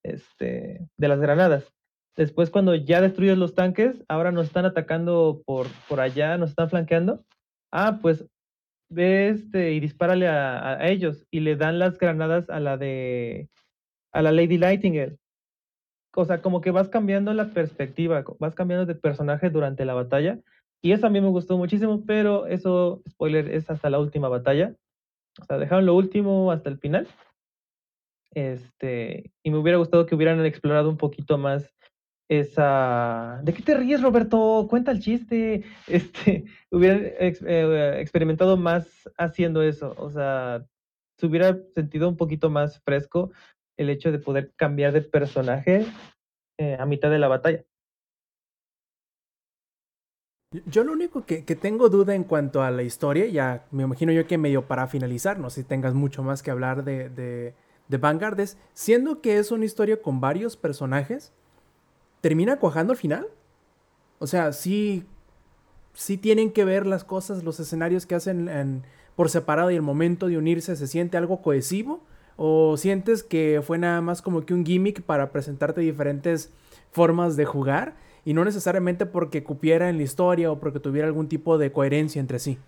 este, 0.02 0.88
de 0.96 1.08
las 1.08 1.20
granadas. 1.20 1.72
Después, 2.16 2.50
cuando 2.50 2.74
ya 2.74 3.00
destruyes 3.00 3.38
los 3.38 3.54
tanques, 3.54 4.04
ahora 4.08 4.32
nos 4.32 4.46
están 4.46 4.64
atacando 4.64 5.42
por, 5.44 5.66
por 5.88 6.00
allá, 6.00 6.36
nos 6.36 6.50
están 6.50 6.70
flanqueando. 6.70 7.24
Ah, 7.72 7.98
pues 8.00 8.24
ve 8.94 9.28
este 9.30 9.72
y 9.72 9.80
dispárale 9.80 10.28
a, 10.28 10.74
a- 10.78 10.88
ellos 10.88 11.26
y 11.30 11.40
le 11.40 11.56
dan 11.56 11.78
las 11.78 11.98
granadas 11.98 12.50
a 12.50 12.60
la 12.60 12.76
de 12.76 13.50
a 14.12 14.22
la 14.22 14.32
Lady 14.32 14.58
Nightingale. 14.58 15.18
O 16.16 16.24
sea, 16.24 16.40
como 16.40 16.60
que 16.60 16.70
vas 16.70 16.88
cambiando 16.88 17.34
la 17.34 17.50
perspectiva, 17.50 18.24
vas 18.38 18.54
cambiando 18.54 18.86
de 18.86 18.94
personaje 18.94 19.50
durante 19.50 19.84
la 19.84 19.94
batalla. 19.94 20.38
Y 20.80 20.92
eso 20.92 21.06
a 21.06 21.10
mí 21.10 21.20
me 21.20 21.28
gustó 21.28 21.58
muchísimo, 21.58 22.04
pero 22.06 22.46
eso, 22.46 23.02
spoiler, 23.08 23.50
es 23.50 23.68
hasta 23.70 23.90
la 23.90 23.98
última 23.98 24.28
batalla. 24.28 24.76
O 25.40 25.44
sea, 25.44 25.58
dejaron 25.58 25.86
lo 25.86 25.94
último 25.96 26.52
hasta 26.52 26.68
el 26.70 26.78
final. 26.78 27.08
Este, 28.32 29.32
y 29.42 29.50
me 29.50 29.58
hubiera 29.58 29.78
gustado 29.78 30.06
que 30.06 30.14
hubieran 30.14 30.44
explorado 30.44 30.88
un 30.90 30.96
poquito 30.96 31.38
más 31.38 31.73
esa. 32.28 33.40
¿De 33.42 33.52
qué 33.54 33.62
te 33.62 33.74
ríes, 33.76 34.02
Roberto? 34.02 34.66
Cuenta 34.68 34.90
el 34.90 35.00
chiste. 35.00 35.64
Este, 35.86 36.44
hubieran 36.70 37.04
ex- 37.18 37.42
eh, 37.46 38.00
experimentado 38.00 38.56
más 38.56 39.08
haciendo 39.18 39.62
eso. 39.62 39.94
O 39.98 40.10
sea, 40.10 40.64
se 41.18 41.26
hubiera 41.26 41.56
sentido 41.74 42.08
un 42.08 42.16
poquito 42.16 42.50
más 42.50 42.80
fresco 42.82 43.30
el 43.76 43.90
hecho 43.90 44.12
de 44.12 44.18
poder 44.18 44.52
cambiar 44.56 44.92
de 44.92 45.02
personaje 45.02 45.86
eh, 46.58 46.76
a 46.78 46.86
mitad 46.86 47.10
de 47.10 47.18
la 47.18 47.28
batalla. 47.28 47.64
Yo 50.66 50.84
lo 50.84 50.92
único 50.92 51.26
que, 51.26 51.44
que 51.44 51.56
tengo 51.56 51.88
duda 51.88 52.14
en 52.14 52.22
cuanto 52.22 52.62
a 52.62 52.70
la 52.70 52.84
historia, 52.84 53.26
ya 53.26 53.66
me 53.72 53.82
imagino 53.82 54.12
yo 54.12 54.26
que 54.28 54.38
medio 54.38 54.68
para 54.68 54.86
finalizar, 54.86 55.38
no 55.40 55.50
sé 55.50 55.62
si 55.62 55.68
tengas 55.68 55.94
mucho 55.94 56.22
más 56.22 56.44
que 56.44 56.52
hablar 56.52 56.84
de, 56.84 57.08
de, 57.08 57.54
de 57.88 57.98
Vanguard, 57.98 58.38
es, 58.38 58.56
siendo 58.72 59.20
que 59.20 59.38
es 59.38 59.50
una 59.50 59.64
historia 59.64 60.00
con 60.00 60.20
varios 60.20 60.56
personajes, 60.56 61.32
¿termina 62.24 62.58
cuajando 62.58 62.92
al 62.92 62.96
final? 62.96 63.26
O 64.18 64.26
sea, 64.26 64.52
sí, 64.52 65.04
sí 65.94 66.18
tienen 66.18 66.52
que 66.52 66.64
ver 66.64 66.86
las 66.86 67.04
cosas, 67.04 67.44
los 67.44 67.60
escenarios 67.60 68.06
que 68.06 68.14
hacen 68.16 68.48
en- 68.48 68.82
por 69.16 69.30
separado 69.30 69.70
y 69.70 69.76
el 69.76 69.82
momento 69.82 70.28
de 70.28 70.38
unirse, 70.38 70.76
¿se 70.76 70.86
siente 70.88 71.16
algo 71.18 71.42
cohesivo? 71.42 72.02
¿O 72.36 72.76
sientes 72.78 73.24
que 73.24 73.62
fue 73.64 73.78
nada 73.78 74.00
más 74.02 74.22
como 74.22 74.46
que 74.46 74.54
un 74.54 74.66
gimmick 74.66 75.02
para 75.02 75.32
presentarte 75.32 75.82
diferentes 75.82 76.52
formas 76.92 77.36
de 77.36 77.44
jugar? 77.46 77.96
Y 78.24 78.34
no 78.34 78.44
necesariamente 78.44 79.06
porque 79.06 79.44
cupiera 79.44 79.90
en 79.90 79.98
la 79.98 80.04
historia 80.04 80.52
o 80.52 80.60
porque 80.60 80.80
tuviera 80.80 81.08
algún 81.08 81.28
tipo 81.28 81.58
de 81.58 81.72
coherencia 81.72 82.20
entre 82.20 82.38
sí. 82.40 82.58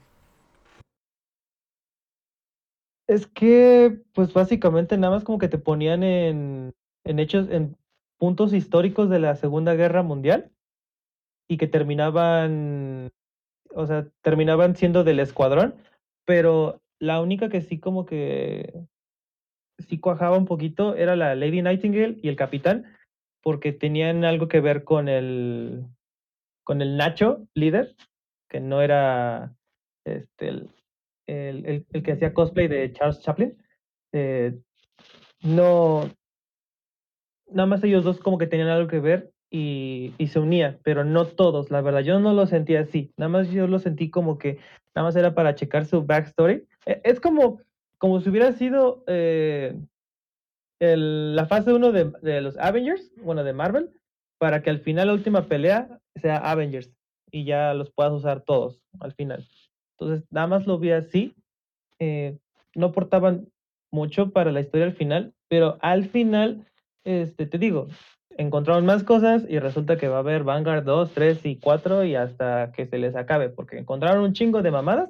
Es 3.07 3.27
que, 3.29 4.03
pues 4.15 4.33
básicamente 4.33 4.97
nada 4.99 5.15
más 5.15 5.25
como 5.25 5.39
que 5.39 5.49
te 5.49 5.59
ponían 5.59 6.03
en, 6.03 6.75
en 7.05 7.19
hechos, 7.21 7.49
en 7.51 7.77
puntos 8.19 8.53
históricos 8.53 9.09
de 9.11 9.19
la 9.19 9.37
Segunda 9.37 9.75
Guerra 9.75 10.03
Mundial 10.03 10.51
y 11.49 11.59
que 11.59 11.67
terminaban, 11.67 13.11
o 13.75 13.87
sea, 13.87 14.09
terminaban 14.23 14.77
siendo 14.77 15.05
del 15.05 15.21
escuadrón, 15.21 15.77
pero 16.25 16.81
la 16.99 17.21
única 17.21 17.49
que 17.49 17.61
sí 17.61 17.79
como 17.79 18.07
que 18.07 18.73
sí 19.79 20.01
cuajaba 20.01 20.39
un 20.39 20.47
poquito 20.47 20.97
era 20.97 21.17
la 21.17 21.35
Lady 21.35 21.63
Nightingale 21.63 22.19
y 22.23 22.29
el 22.29 22.37
capitán, 22.37 22.87
porque 23.43 23.73
tenían 23.73 24.25
algo 24.25 24.49
que 24.49 24.61
ver 24.61 24.85
con 24.85 25.09
el, 25.09 25.85
con 26.65 26.81
el 26.83 26.97
Nacho 26.97 27.47
líder, 27.55 27.95
que 28.49 28.61
no 28.61 28.81
era 28.81 29.55
este, 30.05 30.49
el, 30.49 30.71
el, 31.27 31.85
el- 31.93 32.03
que 32.03 32.13
hacía 32.13 32.33
cosplay 32.35 32.69
de 32.69 32.93
Charles 32.93 33.21
Chaplin. 33.21 33.57
eh, 34.13 34.59
no, 35.43 36.11
nada 37.51 37.67
más 37.67 37.83
ellos 37.85 38.05
dos 38.05 38.19
como 38.21 38.39
que 38.39 38.47
tenían 38.47 38.69
algo 38.69 38.89
que 38.89 39.01
ver 39.01 39.31
y, 39.51 40.13
y 40.19 40.27
se 40.29 40.39
unía, 40.41 40.79
pero 40.83 41.05
no 41.05 41.25
todos, 41.27 41.71
la 41.71 41.81
verdad. 41.81 42.01
Yo 42.01 42.19
no 42.21 42.33
lo 42.35 42.47
sentí 42.47 42.77
así, 42.77 43.13
nada 43.17 43.29
más 43.29 43.51
yo 43.51 43.67
lo 43.67 43.79
sentí 43.79 44.11
como 44.11 44.39
que 44.39 44.59
nada 44.95 45.09
más 45.09 45.17
era 45.17 45.35
para 45.35 45.55
checar 45.55 45.87
su 45.87 46.05
backstory. 46.05 46.67
E- 46.87 47.01
Es 47.05 47.21
como, 47.21 47.61
como 47.99 48.21
si 48.21 48.29
hubiera 48.31 48.53
sido 48.53 49.05
eh, 49.07 49.77
el- 50.81 51.35
la 51.37 51.47
fase 51.47 51.73
1 51.73 51.93
de, 51.93 52.13
de 52.23 52.41
los 52.41 52.57
Avengers, 52.59 53.13
bueno, 53.23 53.45
de 53.45 53.53
Marvel, 53.53 53.91
para 54.39 54.63
que 54.63 54.71
al 54.71 54.81
final 54.81 55.09
la 55.09 55.15
última 55.15 55.43
pelea 55.47 55.99
sea 56.17 56.37
Avengers 56.39 56.91
y 57.31 57.45
ya 57.45 57.73
los 57.75 57.91
puedas 57.91 58.13
usar 58.13 58.43
todos 58.43 58.81
al 59.01 59.13
final. 59.13 59.47
Entonces, 59.99 60.27
nada 60.31 60.47
más 60.47 60.67
lo 60.67 60.79
vi 60.79 60.91
así. 60.91 61.35
eh, 61.99 62.37
no 62.75 62.87
aportaban 62.89 63.49
mucho 63.91 64.31
para 64.31 64.53
la 64.53 64.61
historia 64.61 64.85
al 64.87 64.93
final, 64.93 65.33
pero 65.49 65.79
al 65.81 66.11
final, 66.11 66.67
este, 67.07 67.47
te 67.47 67.59
digo, 67.59 67.87
encontraron 68.37 68.85
más 68.85 69.05
cosas 69.05 69.45
y 69.49 69.59
resulta 69.59 69.97
que 69.97 70.09
va 70.09 70.17
a 70.17 70.21
haber 70.21 70.43
Vanguard 70.45 70.85
2, 70.85 71.13
3 71.13 71.47
y 71.47 71.59
4 71.59 72.05
y 72.05 72.17
hasta 72.17 72.73
que 72.73 72.87
se 72.87 72.99
les 72.99 73.15
acabe, 73.15 73.49
porque 73.49 73.79
encontraron 73.79 74.25
un 74.25 74.33
chingo 74.33 74.61
de 74.61 74.73
mamadas 74.73 75.09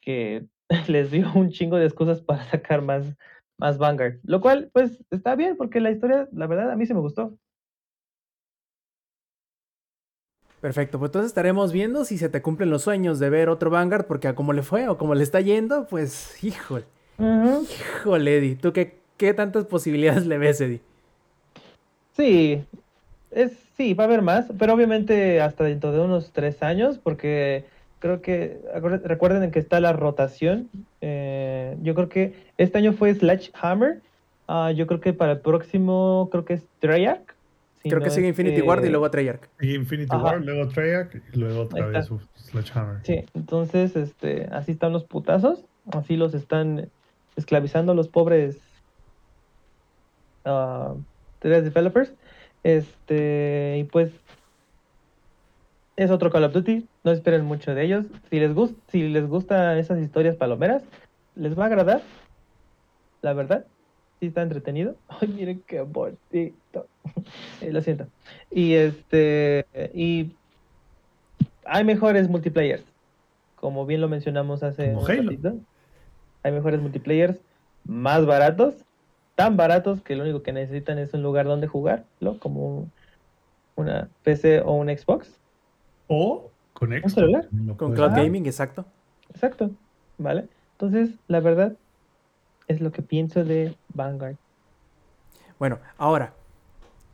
que 0.00 0.44
les 0.88 1.10
dio 1.10 1.32
un 1.34 1.50
chingo 1.50 1.76
de 1.76 1.86
excusas 1.86 2.20
para 2.20 2.44
sacar 2.44 2.82
más, 2.82 3.14
más 3.58 3.78
Vanguard. 3.78 4.18
Lo 4.24 4.40
cual, 4.40 4.70
pues, 4.72 5.02
está 5.10 5.36
bien, 5.36 5.56
porque 5.56 5.80
la 5.80 5.92
historia, 5.92 6.28
la 6.32 6.48
verdad, 6.48 6.70
a 6.70 6.76
mí 6.76 6.84
sí 6.84 6.94
me 6.94 7.00
gustó. 7.00 7.38
Perfecto, 10.60 10.98
pues 10.98 11.08
entonces 11.08 11.30
estaremos 11.30 11.72
viendo 11.72 12.04
si 12.04 12.18
se 12.18 12.28
te 12.28 12.42
cumplen 12.42 12.68
los 12.68 12.82
sueños 12.82 13.18
de 13.18 13.30
ver 13.30 13.48
otro 13.48 13.70
Vanguard, 13.70 14.06
porque 14.06 14.28
a 14.28 14.34
como 14.34 14.52
le 14.52 14.62
fue 14.62 14.88
o 14.88 14.98
como 14.98 15.14
le 15.14 15.22
está 15.22 15.40
yendo, 15.40 15.86
pues, 15.86 16.42
híjole, 16.44 16.84
híjole, 17.18 18.36
Eddie, 18.36 18.56
¿tú 18.56 18.72
qué, 18.74 18.98
qué 19.16 19.32
tantas 19.32 19.64
posibilidades 19.64 20.26
le 20.26 20.36
ves, 20.36 20.60
Eddie? 20.60 20.89
Sí, 22.16 22.62
es, 23.30 23.52
sí, 23.76 23.94
va 23.94 24.04
a 24.04 24.06
haber 24.06 24.22
más, 24.22 24.46
pero 24.58 24.74
obviamente 24.74 25.40
hasta 25.40 25.64
dentro 25.64 25.92
de 25.92 26.00
unos 26.00 26.32
tres 26.32 26.62
años, 26.62 26.98
porque 26.98 27.64
creo 28.00 28.20
que, 28.20 28.58
recuerden 29.04 29.50
que 29.50 29.58
está 29.58 29.80
la 29.80 29.92
rotación. 29.92 30.68
Eh, 31.00 31.76
yo 31.82 31.94
creo 31.94 32.08
que 32.08 32.34
este 32.58 32.78
año 32.78 32.92
fue 32.92 33.14
Sledgehammer. 33.14 34.00
Uh, 34.48 34.70
yo 34.70 34.86
creo 34.88 35.00
que 35.00 35.12
para 35.12 35.32
el 35.32 35.40
próximo, 35.40 36.28
creo 36.32 36.44
que 36.44 36.54
es 36.54 36.64
Treyarch. 36.80 37.34
Creo 37.82 38.00
que 38.02 38.10
sigue 38.10 38.28
Infinity. 38.28 38.60
Ward 38.60 38.84
y 38.84 38.90
luego 38.90 39.10
Treyarch. 39.10 39.48
Infinity 39.60 40.14
Ward, 40.14 40.44
luego 40.44 40.68
Treyarch 40.68 41.14
y 41.32 41.38
luego 41.38 41.62
otra 41.62 41.86
vez 41.86 42.10
Sledgehammer. 42.36 42.98
Sí, 43.04 43.24
entonces 43.32 43.96
este, 43.96 44.48
así 44.50 44.72
están 44.72 44.92
los 44.92 45.04
putazos. 45.04 45.64
Así 45.92 46.16
los 46.16 46.34
están 46.34 46.90
esclavizando 47.36 47.94
los 47.94 48.08
pobres. 48.08 48.58
Ah, 50.44 50.94
3 51.40 51.64
developers. 51.64 52.12
Este, 52.62 53.76
y 53.78 53.84
pues 53.84 54.12
es 55.96 56.10
otro 56.10 56.30
Call 56.30 56.44
of 56.44 56.52
Duty, 56.52 56.86
no 57.04 57.10
esperen 57.10 57.44
mucho 57.44 57.74
de 57.74 57.84
ellos. 57.84 58.06
Si 58.30 58.40
les, 58.40 58.54
gust 58.54 58.74
si 58.88 59.08
les 59.08 59.26
gustan 59.26 59.76
esas 59.76 59.98
historias 60.00 60.36
palomeras, 60.36 60.82
les 61.36 61.58
va 61.58 61.64
a 61.64 61.66
agradar, 61.66 62.02
la 63.22 63.34
verdad. 63.34 63.66
Sí 64.18 64.26
está 64.26 64.42
entretenido. 64.42 64.96
Ay, 65.08 65.28
miren 65.28 65.62
qué 65.66 65.80
bonito. 65.82 66.20
Eh, 67.60 67.72
lo 67.72 67.80
siento. 67.80 68.06
Y 68.50 68.74
este, 68.74 69.66
y 69.94 70.32
hay 71.64 71.84
mejores 71.84 72.28
multiplayers. 72.28 72.84
Como 73.56 73.84
bien 73.84 74.00
lo 74.00 74.08
mencionamos 74.08 74.62
hace 74.62 74.94
un 74.94 75.06
ratito. 75.06 75.54
Hay 76.42 76.52
mejores 76.52 76.80
multiplayers 76.80 77.38
más 77.84 78.24
baratos 78.26 78.84
tan 79.44 79.56
baratos 79.56 80.00
que 80.02 80.16
lo 80.16 80.24
único 80.24 80.42
que 80.42 80.52
necesitan 80.52 80.98
es 80.98 81.12
un 81.14 81.22
lugar 81.22 81.46
donde 81.46 81.66
jugarlo, 81.66 82.38
como 82.38 82.66
un- 82.66 82.92
una 83.76 84.08
PC 84.22 84.60
o 84.60 84.72
un 84.74 84.88
Xbox. 84.88 85.30
O 86.08 86.50
con 86.74 86.90
Xbox. 86.90 87.12
celular? 87.14 87.42
también 87.46 87.66
lo 87.68 87.76
Con 87.76 87.94
Cloud. 87.94 88.10
Gaming, 88.16 88.46
exacto. 88.46 88.84
Exacto, 89.32 89.70
¿vale? 90.18 90.48
Entonces, 90.72 91.10
la 91.28 91.40
verdad 91.40 91.74
es 92.68 92.80
lo 92.80 92.90
que 92.92 93.02
pienso 93.02 93.44
de 93.44 93.74
Vanguard. 93.94 94.36
Bueno, 95.58 95.78
ahora 95.98 96.32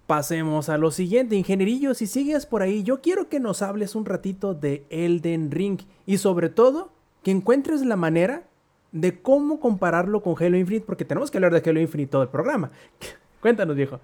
pasemos 0.07 0.69
a 0.69 0.78
lo 0.78 0.90
siguiente. 0.90 1.36
Ingenierillo, 1.36 1.94
si 1.94 2.07
sigues 2.07 2.47
por 2.47 2.62
ahí, 2.62 2.82
yo 2.82 3.01
quiero 3.01 3.28
que 3.28 3.40
nos 3.40 3.62
hables 3.62 3.94
un 3.94 4.05
ratito 4.05 4.55
de 4.55 4.85
Elden 4.90 5.51
Ring 5.51 5.81
y 6.07 6.19
sobre 6.19 6.48
todo 6.48 6.90
que 7.23 7.31
encuentres 7.32 7.85
la 7.85 7.97
manera 7.97 8.44
de 8.93 9.21
cómo 9.21 9.61
compararlo 9.61 10.23
con 10.23 10.35
Halo 10.39 10.57
Infinite, 10.57 10.87
porque 10.87 11.05
tenemos 11.05 11.31
que 11.31 11.39
hablar 11.39 11.53
de 11.53 11.69
Halo 11.69 11.81
Infinite 11.81 12.11
todo 12.11 12.23
el 12.23 12.29
programa. 12.29 12.71
Cuéntanos, 13.41 13.77
viejo. 13.77 14.01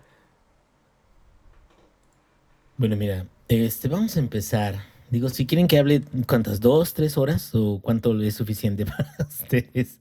Bueno, 2.77 2.97
mira, 2.97 3.27
este, 3.49 3.89
vamos 3.89 4.17
a 4.17 4.21
empezar. 4.21 4.77
Digo, 5.11 5.29
si 5.29 5.47
quieren 5.47 5.69
que 5.69 5.79
hable, 5.79 6.03
¿cuántas? 6.27 6.61
¿Dos, 6.61 6.95
tres 6.95 7.19
horas? 7.19 7.55
¿O 7.55 7.81
cuánto 7.83 8.21
es 8.23 8.35
suficiente 8.35 8.87
para 8.87 9.15
ustedes? 9.21 10.01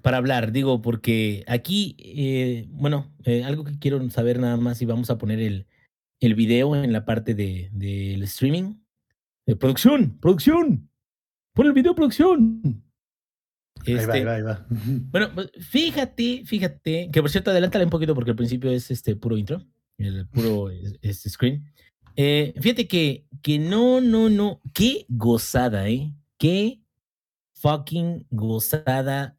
Para 0.00 0.16
hablar, 0.16 0.52
digo, 0.52 0.80
porque 0.80 1.44
aquí, 1.46 1.96
eh, 1.98 2.66
bueno, 2.70 3.12
eh, 3.24 3.44
algo 3.44 3.64
que 3.64 3.78
quiero 3.78 4.08
saber 4.10 4.38
nada 4.38 4.56
más 4.56 4.80
y 4.82 4.86
vamos 4.86 5.10
a 5.10 5.18
poner 5.18 5.40
el, 5.40 5.66
el 6.20 6.34
video 6.34 6.76
en 6.76 6.92
la 6.92 7.04
parte 7.04 7.34
de, 7.34 7.68
del 7.72 8.22
streaming. 8.24 8.74
De 9.46 9.56
producción, 9.56 10.18
producción. 10.18 10.88
Pon 11.52 11.66
el 11.66 11.72
video, 11.72 11.94
producción. 11.94 12.82
Ahí 13.86 13.94
va, 13.94 14.00
Este, 14.00 14.12
ahí 14.12 14.24
va, 14.24 14.34
ahí 14.34 14.42
va. 14.42 14.66
bueno, 15.10 15.30
pues, 15.34 15.50
fíjate, 15.58 16.42
fíjate, 16.44 17.10
que 17.12 17.20
por 17.20 17.30
cierto, 17.30 17.50
adelántale 17.50 17.84
un 17.84 17.90
poquito 17.90 18.14
porque 18.14 18.30
al 18.30 18.36
principio 18.36 18.70
es 18.70 18.90
este 18.90 19.16
puro 19.16 19.36
intro, 19.36 19.62
el 19.98 20.26
puro 20.28 20.70
es- 20.70 20.98
este 21.02 21.30
screen. 21.30 21.64
Eh, 22.16 22.52
fíjate 22.60 22.86
que, 22.86 23.26
que 23.42 23.58
no, 23.58 24.00
no, 24.00 24.28
no, 24.28 24.60
qué 24.74 25.06
gozada, 25.08 25.88
¿eh? 25.88 26.12
Qué 26.38 26.80
fucking 27.54 28.26
gozada. 28.30 29.36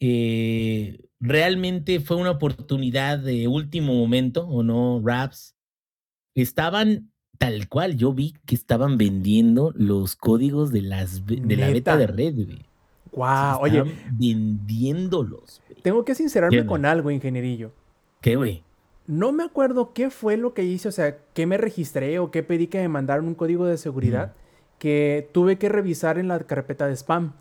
Eh, 0.00 0.98
realmente 1.20 2.00
fue 2.00 2.16
una 2.16 2.30
oportunidad 2.30 3.18
de 3.18 3.48
último 3.48 3.94
momento, 3.94 4.46
¿o 4.48 4.62
no, 4.62 5.00
Raps? 5.04 5.54
Estaban 6.34 7.10
tal 7.38 7.68
cual, 7.68 7.96
yo 7.96 8.12
vi 8.12 8.34
que 8.46 8.54
estaban 8.54 8.96
vendiendo 8.98 9.72
los 9.74 10.16
códigos 10.16 10.72
de, 10.72 10.82
las, 10.82 11.24
de 11.26 11.56
la 11.56 11.68
beta 11.70 11.96
de 11.96 12.06
red, 12.06 12.34
güey. 12.34 12.66
Wow, 13.12 13.60
oye, 13.60 13.82
vendiéndolos, 14.12 15.62
tengo 15.82 16.04
que 16.04 16.14
sincerarme 16.14 16.64
con 16.66 16.84
algo, 16.84 17.10
ingenierillo. 17.10 17.72
¿Qué, 18.20 18.36
güey? 18.36 18.62
No 19.06 19.32
me 19.32 19.42
acuerdo 19.42 19.92
qué 19.92 20.10
fue 20.10 20.36
lo 20.36 20.54
que 20.54 20.62
hice, 20.62 20.88
o 20.88 20.92
sea, 20.92 21.18
qué 21.34 21.46
me 21.46 21.56
registré 21.56 22.18
o 22.18 22.30
qué 22.30 22.42
pedí 22.42 22.68
que 22.68 22.78
me 22.78 22.88
mandaran 22.88 23.26
un 23.26 23.34
código 23.34 23.66
de 23.66 23.76
seguridad 23.76 24.34
que 24.78 25.28
tuve 25.32 25.58
que 25.58 25.68
revisar 25.68 26.18
en 26.18 26.28
la 26.28 26.38
carpeta 26.38 26.86
de 26.86 26.96
spam. 26.96 27.32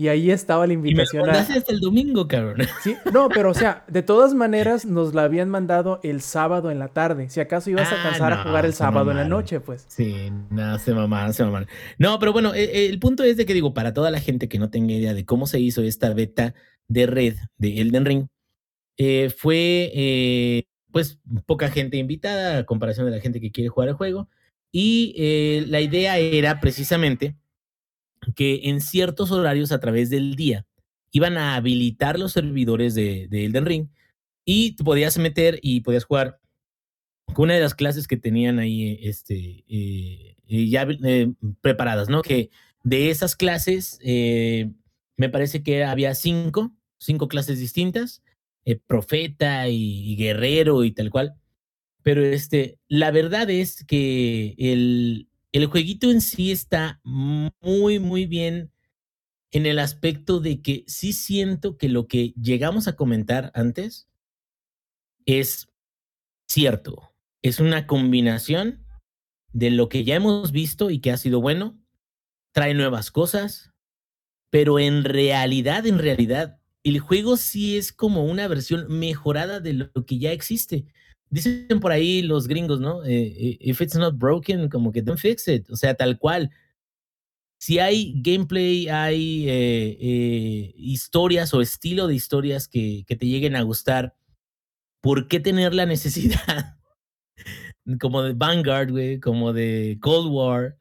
Y 0.00 0.08
ahí 0.08 0.30
estaba 0.30 0.66
la 0.66 0.72
Y 0.72 0.76
me 0.78 0.82
lo 0.84 0.88
invitación 0.88 1.28
a... 1.28 1.40
hasta 1.40 1.70
el 1.70 1.78
domingo, 1.78 2.26
cabrón. 2.26 2.66
Sí, 2.82 2.96
no, 3.12 3.28
pero 3.28 3.50
o 3.50 3.54
sea, 3.54 3.84
de 3.86 4.02
todas 4.02 4.32
maneras 4.32 4.86
nos 4.86 5.12
la 5.12 5.24
habían 5.24 5.50
mandado 5.50 6.00
el 6.02 6.22
sábado 6.22 6.70
en 6.70 6.78
la 6.78 6.88
tarde. 6.88 7.28
Si 7.28 7.38
acaso 7.38 7.68
ibas 7.68 7.92
a 7.92 7.96
Ah, 7.96 7.98
alcanzar 7.98 8.32
a 8.32 8.42
jugar 8.42 8.64
el 8.64 8.72
sábado 8.72 9.10
en 9.10 9.18
la 9.18 9.28
noche, 9.28 9.60
pues. 9.60 9.84
Sí, 9.88 10.32
no, 10.48 10.78
se 10.78 10.94
mamaron, 10.94 11.34
se 11.34 11.44
mamaron. 11.44 11.68
No, 11.98 12.18
pero 12.18 12.32
bueno, 12.32 12.54
eh, 12.54 12.64
eh, 12.64 12.86
el 12.86 12.98
punto 12.98 13.24
es 13.24 13.36
de 13.36 13.44
que 13.44 13.52
digo, 13.52 13.74
para 13.74 13.92
toda 13.92 14.10
la 14.10 14.20
gente 14.20 14.48
que 14.48 14.58
no 14.58 14.70
tenga 14.70 14.94
idea 14.94 15.12
de 15.12 15.26
cómo 15.26 15.46
se 15.46 15.60
hizo 15.60 15.82
esta 15.82 16.14
beta 16.14 16.54
de 16.88 17.06
red 17.06 17.36
de 17.58 17.82
Elden 17.82 18.06
Ring, 18.06 18.26
eh, 18.96 19.28
fue 19.36 19.90
eh, 19.94 20.64
pues 20.90 21.18
poca 21.44 21.68
gente 21.68 21.98
invitada 21.98 22.56
a 22.56 22.64
comparación 22.64 23.04
de 23.04 23.12
la 23.12 23.20
gente 23.20 23.38
que 23.38 23.52
quiere 23.52 23.68
jugar 23.68 23.90
el 23.90 23.96
juego. 23.96 24.30
Y 24.72 25.14
eh, 25.18 25.64
la 25.68 25.82
idea 25.82 26.16
era 26.16 26.58
precisamente 26.58 27.36
que 28.34 28.60
en 28.64 28.80
ciertos 28.80 29.30
horarios 29.30 29.72
a 29.72 29.80
través 29.80 30.10
del 30.10 30.34
día 30.36 30.66
iban 31.12 31.38
a 31.38 31.56
habilitar 31.56 32.18
los 32.18 32.32
servidores 32.32 32.94
de, 32.94 33.26
de 33.28 33.44
Elden 33.44 33.66
Ring 33.66 33.88
y 34.44 34.72
te 34.72 34.84
podías 34.84 35.18
meter 35.18 35.58
y 35.62 35.80
podías 35.80 36.04
jugar 36.04 36.40
con 37.32 37.44
una 37.44 37.54
de 37.54 37.60
las 37.60 37.74
clases 37.74 38.06
que 38.06 38.16
tenían 38.16 38.58
ahí 38.58 38.98
este, 39.02 39.64
eh, 39.68 40.36
eh, 40.48 40.68
ya 40.68 40.86
eh, 41.04 41.32
preparadas, 41.60 42.08
¿no? 42.08 42.22
Que 42.22 42.50
de 42.82 43.10
esas 43.10 43.36
clases 43.36 43.98
me 44.02 45.28
parece 45.28 45.62
que 45.62 45.84
había 45.84 46.14
cinco, 46.14 46.72
cinco 46.98 47.28
clases 47.28 47.58
distintas, 47.58 48.22
profeta 48.86 49.68
y 49.68 50.16
guerrero 50.16 50.84
y 50.84 50.92
tal 50.92 51.10
cual. 51.10 51.34
Pero 52.02 52.24
este, 52.24 52.78
la 52.88 53.10
verdad 53.10 53.50
es 53.50 53.84
que 53.84 54.54
el, 54.56 55.28
el 55.52 55.66
jueguito 55.66 56.10
en 56.10 56.20
sí 56.20 56.52
está 56.52 57.00
muy, 57.02 57.98
muy 57.98 58.26
bien 58.26 58.72
en 59.52 59.66
el 59.66 59.78
aspecto 59.78 60.40
de 60.40 60.62
que 60.62 60.84
sí 60.86 61.12
siento 61.12 61.76
que 61.76 61.88
lo 61.88 62.06
que 62.06 62.34
llegamos 62.40 62.86
a 62.86 62.94
comentar 62.94 63.50
antes 63.54 64.08
es 65.26 65.68
cierto. 66.48 67.12
Es 67.42 67.58
una 67.58 67.86
combinación 67.86 68.86
de 69.52 69.70
lo 69.70 69.88
que 69.88 70.04
ya 70.04 70.14
hemos 70.16 70.52
visto 70.52 70.90
y 70.90 71.00
que 71.00 71.10
ha 71.10 71.16
sido 71.16 71.40
bueno. 71.40 71.78
Trae 72.52 72.74
nuevas 72.74 73.10
cosas. 73.10 73.72
pero 74.50 74.80
en 74.80 75.04
realidad, 75.04 75.86
en 75.86 75.98
realidad, 76.00 76.60
el 76.82 76.98
juego 76.98 77.36
sí 77.36 77.76
es 77.76 77.92
como 77.92 78.24
una 78.24 78.48
versión 78.48 78.86
mejorada 78.88 79.60
de 79.60 79.74
lo 79.74 79.92
que 80.06 80.18
ya 80.18 80.32
existe. 80.32 80.86
Dicen 81.30 81.80
por 81.80 81.92
ahí 81.92 82.22
los 82.22 82.48
gringos, 82.48 82.80
¿no? 82.80 83.04
Eh, 83.04 83.34
eh, 83.36 83.58
if 83.60 83.80
it's 83.80 83.94
not 83.94 84.18
broken, 84.18 84.68
como 84.68 84.90
que 84.90 85.00
don't 85.00 85.18
fix 85.18 85.46
it. 85.48 85.70
O 85.70 85.76
sea, 85.76 85.94
tal 85.94 86.18
cual. 86.18 86.50
Si 87.60 87.78
hay 87.78 88.14
gameplay, 88.16 88.88
hay 88.88 89.46
eh, 89.46 89.98
eh, 90.00 90.74
historias 90.76 91.52
o 91.52 91.60
estilo 91.60 92.06
de 92.06 92.14
historias 92.14 92.68
que, 92.68 93.04
te 93.06 93.26
lleguen 93.26 93.54
a 93.54 93.60
gustar, 93.60 94.16
¿por 95.02 95.28
qué 95.28 95.40
tener 95.40 95.74
la 95.74 95.84
necesidad? 95.86 96.78
como 98.00 98.22
de 98.22 98.32
Vanguard, 98.32 98.90
güey, 98.90 99.20
como 99.20 99.52
de 99.52 99.98
Cold 100.00 100.32
War. 100.32 100.78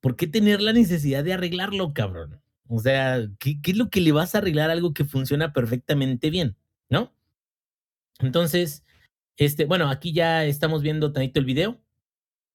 ¿Por 0.00 0.14
qué 0.14 0.28
tener 0.28 0.60
la 0.60 0.72
necesidad 0.72 1.24
de 1.24 1.32
arreglarlo, 1.32 1.92
cabrón? 1.92 2.40
O 2.68 2.78
sea, 2.78 3.28
¿qué, 3.40 3.58
es 3.64 3.76
lo 3.76 3.90
que 3.90 4.00
le 4.00 4.12
vas 4.12 4.34
a 4.34 4.38
arreglar 4.38 4.70
algo 4.70 4.94
que 4.94 5.04
funciona 5.04 5.52
perfectamente 5.52 6.30
bien? 6.30 6.56
¿No? 6.88 7.12
Entonces, 8.20 8.84
este, 9.36 9.64
bueno, 9.64 9.88
aquí 9.88 10.12
ya 10.12 10.44
estamos 10.44 10.82
viendo 10.82 11.12
tantito 11.12 11.40
el 11.40 11.46
video. 11.46 11.80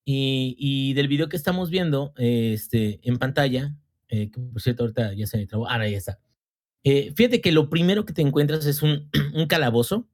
Y, 0.05 0.55
y 0.57 0.93
del 0.93 1.09
video 1.09 1.27
que 1.27 1.35
estamos 1.35 1.69
viendo 1.69 2.13
eh, 2.17 2.53
este, 2.53 3.01
en 3.03 3.17
pantalla, 3.17 3.75
eh, 4.07 4.31
que 4.31 4.39
por 4.39 4.61
cierto, 4.61 4.83
ahorita 4.83 5.13
ya 5.13 5.27
se 5.27 5.37
me 5.37 5.47
trabó. 5.47 5.69
Ah, 5.69 5.85
ya 5.85 5.97
está. 5.97 6.19
Eh, 6.83 7.11
fíjate 7.15 7.41
que 7.41 7.51
lo 7.51 7.69
primero 7.69 8.05
que 8.05 8.13
te 8.13 8.21
encuentras 8.21 8.65
es 8.65 8.81
un, 8.81 9.09
un 9.33 9.47
calabozo. 9.47 10.07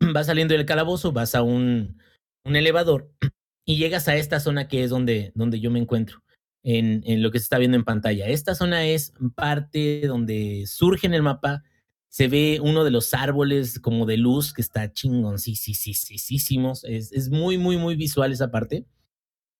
Vas 0.12 0.26
saliendo 0.26 0.54
del 0.54 0.66
calabozo, 0.66 1.12
vas 1.12 1.34
a 1.34 1.42
un, 1.42 1.98
un 2.44 2.56
elevador 2.56 3.10
y 3.64 3.78
llegas 3.78 4.08
a 4.08 4.16
esta 4.16 4.38
zona 4.38 4.68
que 4.68 4.84
es 4.84 4.90
donde, 4.90 5.32
donde 5.34 5.58
yo 5.60 5.70
me 5.70 5.78
encuentro, 5.78 6.22
en, 6.62 7.02
en 7.06 7.22
lo 7.22 7.30
que 7.30 7.38
se 7.38 7.44
está 7.44 7.58
viendo 7.58 7.76
en 7.76 7.84
pantalla. 7.84 8.28
Esta 8.28 8.54
zona 8.54 8.86
es 8.86 9.14
parte 9.34 10.02
donde 10.06 10.64
surge 10.66 11.06
en 11.06 11.14
el 11.14 11.22
mapa, 11.22 11.64
se 12.18 12.26
ve 12.26 12.58
uno 12.60 12.82
de 12.82 12.90
los 12.90 13.14
árboles 13.14 13.78
como 13.78 14.04
de 14.04 14.16
luz 14.16 14.52
que 14.52 14.60
está 14.60 14.90
sí, 14.92 16.58
es, 16.82 17.12
es 17.12 17.30
muy, 17.30 17.58
muy, 17.58 17.76
muy 17.76 17.94
visual 17.94 18.32
esa 18.32 18.50
parte. 18.50 18.86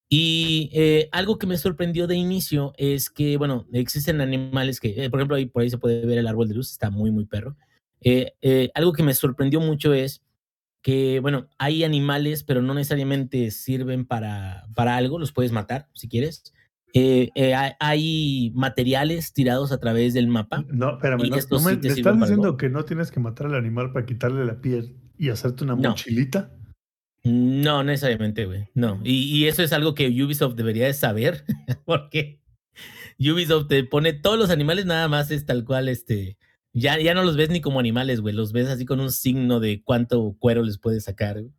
Y 0.09 0.69
eh, 0.73 1.07
algo 1.13 1.37
que 1.37 1.47
me 1.47 1.57
sorprendió 1.57 2.05
de 2.05 2.17
inicio 2.17 2.73
es 2.75 3.09
que, 3.09 3.37
bueno, 3.37 3.65
existen 3.71 4.19
animales 4.19 4.81
que, 4.81 5.05
eh, 5.05 5.09
por 5.09 5.21
ejemplo, 5.21 5.37
ahí, 5.37 5.45
por 5.45 5.61
ahí 5.61 5.69
se 5.69 5.77
puede 5.77 6.05
ver 6.05 6.17
el 6.17 6.27
árbol 6.27 6.49
de 6.49 6.55
luz, 6.55 6.69
está 6.69 6.89
muy, 6.89 7.11
muy 7.11 7.23
perro. 7.23 7.55
Eh, 8.01 8.33
eh, 8.41 8.71
algo 8.73 8.91
que 8.91 9.03
me 9.03 9.13
sorprendió 9.13 9.61
mucho 9.61 9.93
es 9.93 10.21
que, 10.81 11.21
bueno, 11.21 11.47
hay 11.59 11.85
animales, 11.85 12.43
pero 12.43 12.61
no 12.61 12.73
necesariamente 12.73 13.51
sirven 13.51 14.05
para, 14.05 14.67
para 14.75 14.97
algo, 14.97 15.17
los 15.17 15.31
puedes 15.31 15.53
matar 15.53 15.87
si 15.93 16.09
quieres. 16.09 16.53
Eh, 16.93 17.29
eh, 17.35 17.53
hay, 17.79 18.51
materiales 18.55 19.33
tirados 19.33 19.71
a 19.71 19.79
través 19.79 20.13
del 20.13 20.27
mapa. 20.27 20.65
No, 20.69 20.93
espérame, 20.93 21.25
Y 21.25 21.29
no, 21.29 21.35
estos 21.35 21.61
no 21.63 21.69
me, 21.69 21.75
sí 21.75 21.81
te 21.81 21.89
¿me 21.89 21.95
sirven 21.95 22.13
estás 22.15 22.27
diciendo 22.29 22.47
algo. 22.47 22.57
que 22.57 22.69
no 22.69 22.85
tienes 22.85 23.11
que 23.11 23.19
matar 23.19 23.47
al 23.47 23.55
animal 23.55 23.91
para 23.93 24.05
quitarle 24.05 24.45
la 24.45 24.59
piel 24.61 24.95
y 25.17 25.29
hacerte 25.29 25.63
una 25.63 25.75
No. 25.75 25.89
mochilita? 25.89 26.51
No 27.23 27.83
necesariamente, 27.83 28.45
güey. 28.45 28.69
No. 28.73 28.99
Y, 29.03 29.23
y 29.37 29.47
eso 29.47 29.61
es 29.61 29.73
algo 29.73 29.93
que 29.93 30.07
Ubisoft 30.07 30.55
debería 30.55 30.85
de 30.87 30.93
saber, 30.93 31.43
porque 31.85 32.41
Ubisoft 33.19 33.67
te 33.67 33.83
pone 33.83 34.13
todos 34.13 34.39
los 34.39 34.49
animales 34.49 34.85
nada 34.85 35.07
más 35.07 35.29
es 35.29 35.45
tal 35.45 35.65
cual, 35.65 35.89
este, 35.89 36.37
ya, 36.73 36.97
ya 36.99 37.13
no 37.13 37.23
los 37.23 37.35
ves 37.35 37.49
ni 37.49 37.59
como 37.61 37.79
animales, 37.79 38.21
güey, 38.21 38.33
los 38.33 38.53
ves 38.53 38.67
así 38.69 38.85
con 38.85 38.99
un 38.99 39.11
signo 39.11 39.59
de 39.59 39.83
cuánto 39.83 40.35
cuero 40.39 40.63
les 40.63 40.77
puedes 40.79 41.03
sacar. 41.03 41.35
güey. 41.41 41.51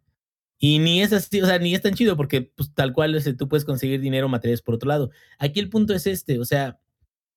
Y 0.62 0.78
ni 0.78 1.00
es 1.00 1.12
así, 1.14 1.40
o 1.40 1.46
sea, 1.46 1.58
ni 1.58 1.74
es 1.74 1.80
tan 1.80 1.94
chido 1.94 2.18
porque 2.18 2.42
pues, 2.42 2.74
tal 2.74 2.92
cual 2.92 3.14
este, 3.14 3.32
tú 3.32 3.48
puedes 3.48 3.64
conseguir 3.64 3.98
dinero 3.98 4.28
materiales 4.28 4.60
por 4.60 4.74
otro 4.74 4.88
lado. 4.88 5.10
Aquí 5.38 5.58
el 5.58 5.70
punto 5.70 5.94
es 5.94 6.06
este, 6.06 6.38
o 6.38 6.44
sea, 6.44 6.78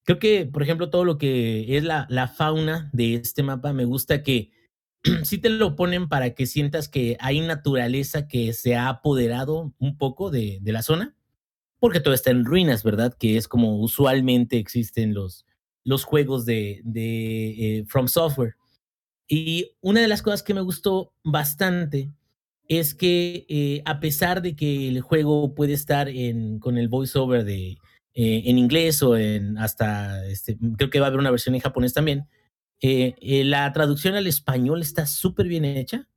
creo 0.03 0.19
que, 0.19 0.45
por 0.45 0.61
ejemplo, 0.61 0.89
todo 0.89 1.05
lo 1.05 1.17
que 1.17 1.77
es 1.77 1.85
la, 1.85 2.05
la 2.09 2.27
fauna 2.27 2.89
de 2.91 3.15
este 3.15 3.41
mapa, 3.41 3.71
me 3.71 3.85
gusta 3.85 4.23
que 4.23 4.51
sí 5.23 5.37
te 5.37 5.49
lo 5.49 5.77
ponen 5.77 6.09
para 6.09 6.33
que 6.35 6.45
sientas 6.45 6.89
que 6.89 7.15
hay 7.21 7.39
naturaleza 7.39 8.27
que 8.27 8.51
se 8.51 8.75
ha 8.75 8.89
apoderado 8.89 9.73
un 9.79 9.97
poco 9.97 10.29
de, 10.29 10.59
de 10.61 10.71
la 10.73 10.81
zona, 10.81 11.15
porque 11.79 12.01
todo 12.01 12.13
está 12.13 12.29
en 12.31 12.43
ruinas, 12.43 12.83
¿verdad? 12.83 13.15
Que 13.17 13.37
es 13.37 13.47
como 13.47 13.77
usualmente 13.79 14.57
existen 14.57 15.13
los, 15.13 15.45
los 15.85 16.03
juegos 16.03 16.45
de, 16.45 16.81
de 16.83 17.79
eh, 17.79 17.85
From 17.87 18.09
Software. 18.09 18.55
Y 19.29 19.71
una 19.79 20.01
de 20.01 20.09
las 20.09 20.21
cosas 20.21 20.43
que 20.43 20.53
me 20.53 20.61
gustó 20.61 21.13
bastante 21.23 22.11
es 22.79 22.93
que 22.93 23.45
eh, 23.49 23.81
a 23.85 23.99
pesar 23.99 24.41
de 24.41 24.55
que 24.55 24.87
el 24.87 25.01
juego 25.01 25.53
puede 25.53 25.73
estar 25.73 26.07
con 26.59 26.77
el 26.77 26.87
voiceover 26.87 27.47
eh, 27.49 27.77
en 28.13 28.57
inglés 28.57 29.01
o 29.03 29.15
hasta, 29.57 30.25
este, 30.27 30.57
creo 30.77 30.89
que 30.89 30.99
va 30.99 31.07
a 31.07 31.09
haber 31.09 31.19
una 31.19 31.31
versión 31.31 31.55
en 31.55 31.61
japonés 31.61 31.93
también, 31.93 32.27
eh, 32.81 33.43
la 33.45 33.71
traducción 33.73 34.15
al 34.15 34.27
español 34.27 34.81
está 34.81 35.05
súper 35.05 35.47
bien 35.47 35.65
hecha 35.65 36.07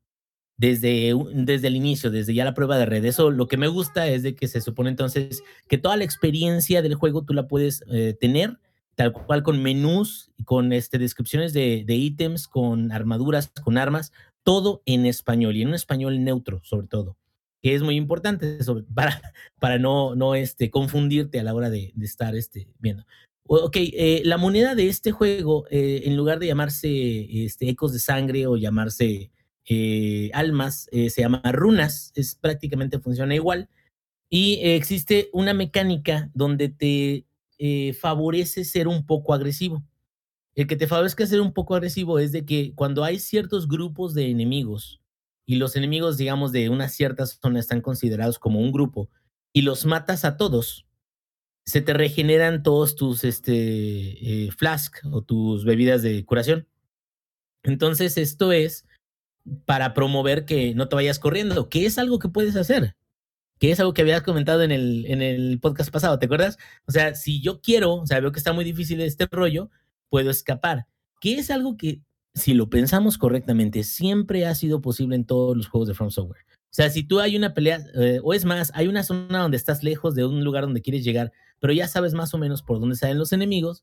desde, 0.56 1.14
desde 1.32 1.68
el 1.68 1.76
inicio, 1.76 2.10
desde 2.10 2.34
ya 2.34 2.44
la 2.44 2.54
prueba 2.54 2.78
de 2.78 2.86
red. 2.86 3.04
Eso 3.04 3.30
lo 3.30 3.46
que 3.46 3.56
me 3.56 3.68
gusta 3.68 4.08
es 4.08 4.22
de 4.22 4.34
que 4.34 4.48
se 4.48 4.60
supone 4.60 4.90
entonces 4.90 5.42
que 5.68 5.78
toda 5.78 5.96
la 5.96 6.04
experiencia 6.04 6.82
del 6.82 6.94
juego 6.94 7.24
tú 7.24 7.34
la 7.34 7.46
puedes 7.46 7.84
tener 8.20 8.58
tal 8.96 9.12
cual 9.12 9.42
con 9.42 9.62
menús, 9.62 10.32
con 10.44 10.72
este, 10.72 10.98
descripciones 10.98 11.52
de, 11.52 11.84
de 11.86 11.94
ítems, 11.94 12.48
con 12.48 12.90
armaduras, 12.92 13.52
con 13.62 13.76
armas, 13.76 14.10
todo 14.46 14.80
en 14.86 15.06
español 15.06 15.56
y 15.56 15.62
en 15.62 15.68
un 15.70 15.74
español 15.74 16.22
neutro 16.22 16.60
sobre 16.62 16.86
todo, 16.86 17.16
que 17.60 17.74
es 17.74 17.82
muy 17.82 17.96
importante 17.96 18.62
sobre- 18.62 18.84
para, 18.94 19.20
para 19.58 19.78
no, 19.80 20.14
no 20.14 20.36
este, 20.36 20.70
confundirte 20.70 21.40
a 21.40 21.42
la 21.42 21.52
hora 21.52 21.68
de, 21.68 21.92
de 21.96 22.06
estar 22.06 22.36
este, 22.36 22.68
viendo. 22.78 23.04
Ok, 23.48 23.76
eh, 23.78 24.22
la 24.24 24.38
moneda 24.38 24.76
de 24.76 24.88
este 24.88 25.10
juego, 25.10 25.66
eh, 25.70 26.02
en 26.04 26.16
lugar 26.16 26.38
de 26.38 26.46
llamarse 26.46 27.44
este, 27.44 27.68
ecos 27.68 27.92
de 27.92 27.98
sangre 27.98 28.46
o 28.46 28.56
llamarse 28.56 29.32
eh, 29.68 30.30
almas, 30.32 30.88
eh, 30.92 31.10
se 31.10 31.22
llama 31.22 31.42
runas, 31.52 32.12
es 32.14 32.36
prácticamente 32.36 33.00
funciona 33.00 33.34
igual. 33.34 33.68
Y 34.30 34.60
existe 34.62 35.28
una 35.32 35.54
mecánica 35.54 36.30
donde 36.34 36.68
te 36.68 37.26
eh, 37.58 37.94
favorece 37.94 38.64
ser 38.64 38.86
un 38.88 39.06
poco 39.06 39.34
agresivo. 39.34 39.82
El 40.56 40.66
que 40.66 40.76
te 40.76 40.86
favorezca 40.86 41.26
ser 41.26 41.42
un 41.42 41.52
poco 41.52 41.74
agresivo 41.74 42.18
es 42.18 42.32
de 42.32 42.46
que 42.46 42.72
cuando 42.74 43.04
hay 43.04 43.18
ciertos 43.18 43.68
grupos 43.68 44.14
de 44.14 44.30
enemigos 44.30 45.02
y 45.46 45.56
los 45.56 45.76
enemigos, 45.76 46.16
digamos, 46.16 46.50
de 46.50 46.70
una 46.70 46.88
cierta 46.88 47.26
zona 47.26 47.60
están 47.60 47.82
considerados 47.82 48.38
como 48.38 48.60
un 48.60 48.72
grupo 48.72 49.10
y 49.52 49.62
los 49.62 49.84
matas 49.84 50.24
a 50.24 50.38
todos, 50.38 50.86
se 51.66 51.82
te 51.82 51.92
regeneran 51.92 52.62
todos 52.62 52.96
tus 52.96 53.22
este, 53.22 53.52
eh, 54.46 54.50
flask 54.50 54.96
o 55.10 55.22
tus 55.22 55.64
bebidas 55.64 56.02
de 56.02 56.24
curación. 56.24 56.66
Entonces, 57.62 58.16
esto 58.16 58.50
es 58.52 58.86
para 59.66 59.92
promover 59.92 60.46
que 60.46 60.74
no 60.74 60.88
te 60.88 60.96
vayas 60.96 61.18
corriendo, 61.18 61.68
que 61.68 61.84
es 61.84 61.98
algo 61.98 62.18
que 62.18 62.28
puedes 62.28 62.56
hacer, 62.56 62.96
que 63.58 63.72
es 63.72 63.80
algo 63.80 63.92
que 63.92 64.02
habías 64.02 64.22
comentado 64.22 64.62
en 64.62 64.72
el, 64.72 65.04
en 65.06 65.20
el 65.20 65.60
podcast 65.60 65.90
pasado, 65.90 66.18
¿te 66.18 66.26
acuerdas? 66.26 66.56
O 66.86 66.92
sea, 66.92 67.14
si 67.14 67.42
yo 67.42 67.60
quiero, 67.60 67.94
o 67.96 68.06
sea, 68.06 68.20
veo 68.20 68.32
que 68.32 68.38
está 68.38 68.52
muy 68.52 68.64
difícil 68.64 69.00
este 69.00 69.26
rollo, 69.30 69.70
puedo 70.08 70.30
escapar, 70.30 70.86
que 71.20 71.36
es 71.38 71.50
algo 71.50 71.76
que, 71.76 72.02
si 72.34 72.54
lo 72.54 72.68
pensamos 72.68 73.18
correctamente, 73.18 73.82
siempre 73.82 74.46
ha 74.46 74.54
sido 74.54 74.80
posible 74.80 75.16
en 75.16 75.24
todos 75.24 75.56
los 75.56 75.68
juegos 75.68 75.88
de 75.88 75.94
From 75.94 76.10
Software. 76.10 76.42
O 76.48 76.74
sea, 76.76 76.90
si 76.90 77.04
tú 77.04 77.20
hay 77.20 77.36
una 77.36 77.54
pelea, 77.54 77.80
eh, 77.94 78.20
o 78.22 78.34
es 78.34 78.44
más, 78.44 78.70
hay 78.74 78.86
una 78.86 79.02
zona 79.02 79.40
donde 79.40 79.56
estás 79.56 79.82
lejos 79.82 80.14
de 80.14 80.26
un 80.26 80.44
lugar 80.44 80.64
donde 80.64 80.82
quieres 80.82 81.04
llegar, 81.04 81.32
pero 81.58 81.72
ya 81.72 81.88
sabes 81.88 82.12
más 82.12 82.34
o 82.34 82.38
menos 82.38 82.62
por 82.62 82.80
dónde 82.80 82.96
salen 82.96 83.18
los 83.18 83.32
enemigos, 83.32 83.82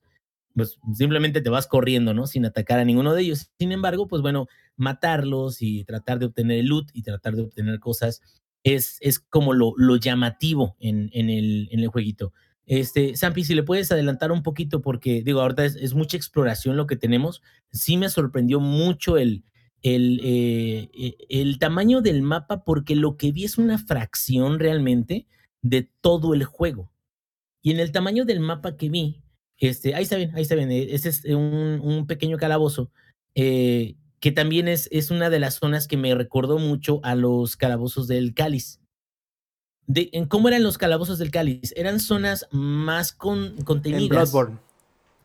pues 0.54 0.78
simplemente 0.94 1.42
te 1.42 1.50
vas 1.50 1.66
corriendo, 1.68 2.14
¿no? 2.14 2.28
Sin 2.28 2.46
atacar 2.46 2.80
a 2.80 2.86
ninguno 2.86 3.14
de 3.14 3.24
ellos. 3.24 3.50
Sin 3.58 3.72
embargo, 3.72 4.08
pues 4.08 4.22
bueno, 4.22 4.48
matarlos 4.76 5.62
y 5.62 5.84
tratar 5.86 6.20
de 6.20 6.28
obtener 6.28 6.60
el 6.60 6.68
loot 6.68 6.90
y 6.94 7.02
tratar 7.02 7.36
de 7.36 7.42
obtener 7.44 7.80
cosas 7.80 8.22
es, 8.64 8.98
es 9.02 9.20
como 9.20 9.54
lo, 9.54 9.74
lo 9.78 9.96
llamativo 9.96 10.76
en, 10.80 11.10
en, 11.14 11.30
el, 11.30 11.70
en 11.72 11.80
el 11.80 11.88
jueguito. 11.88 12.34
Este, 12.66 13.16
Sampi, 13.16 13.44
si 13.44 13.56
le 13.56 13.64
puedes 13.64 13.92
adelantar 13.92 14.32
un 14.32 14.44
poquito, 14.44 14.82
porque 14.82 15.22
digo, 15.24 15.42
ahorita 15.42 15.66
es, 15.66 15.94
mucha 15.94 16.18
exploración 16.18 16.78
lo 16.78 16.88
que 16.88 16.96
tenemos. 16.96 17.42
Sí 17.72 17.98
me 17.98 18.10
sorprendió 18.10 18.60
mucho 18.60 19.18
el, 19.18 19.44
el, 19.82 20.22
eh, 20.24 20.90
eh, 20.94 21.18
el 21.30 21.60
tamaño 21.60 22.02
del 22.02 22.22
mapa, 22.22 22.64
porque 22.64 22.96
lo 22.96 23.18
que 23.18 23.32
vi 23.32 23.46
es 23.46 23.58
una 23.58 23.78
fracción 23.78 24.60
realmente 24.60 25.28
de 25.62 25.90
todo 26.02 26.34
el 26.34 26.46
juego. 26.46 26.92
Y 27.62 27.72
en 27.72 27.80
el 27.80 27.92
tamaño 27.92 28.26
del 28.26 28.40
mapa 28.40 28.76
que 28.78 28.90
vi, 28.90 29.24
este, 29.58 29.96
ahí 29.96 30.04
está 30.04 30.18
bien, 30.18 30.36
ahí 30.36 30.42
está 30.42 30.56
bien, 30.56 30.72
eh, 30.72 30.88
ese 30.92 31.10
es 31.10 31.24
un, 31.26 31.80
un 31.82 32.06
pequeño 32.08 32.38
calabozo, 32.38 32.92
eh, 33.36 33.96
que 34.20 34.32
también 34.32 34.68
es, 34.68 34.90
es 34.92 35.12
una 35.12 35.30
de 35.30 35.40
las 35.40 35.56
zonas 35.56 35.88
que 35.88 35.98
me 35.98 36.14
recordó 36.16 36.60
mucho 36.60 37.00
a 37.04 37.16
los 37.16 37.56
calabozos 37.58 38.08
del 38.08 38.34
cáliz. 38.34 38.80
De, 39.88 40.10
en 40.14 40.26
¿Cómo 40.26 40.48
eran 40.48 40.64
los 40.64 40.78
calabozos 40.78 41.20
del 41.20 41.32
cáliz? 41.32 41.74
Eran 41.76 42.00
zonas 42.00 42.48
más 42.52 43.12
con, 43.12 43.56
contenidas. 43.64 44.04
En 44.04 44.10
Bloodborne. 44.10 44.60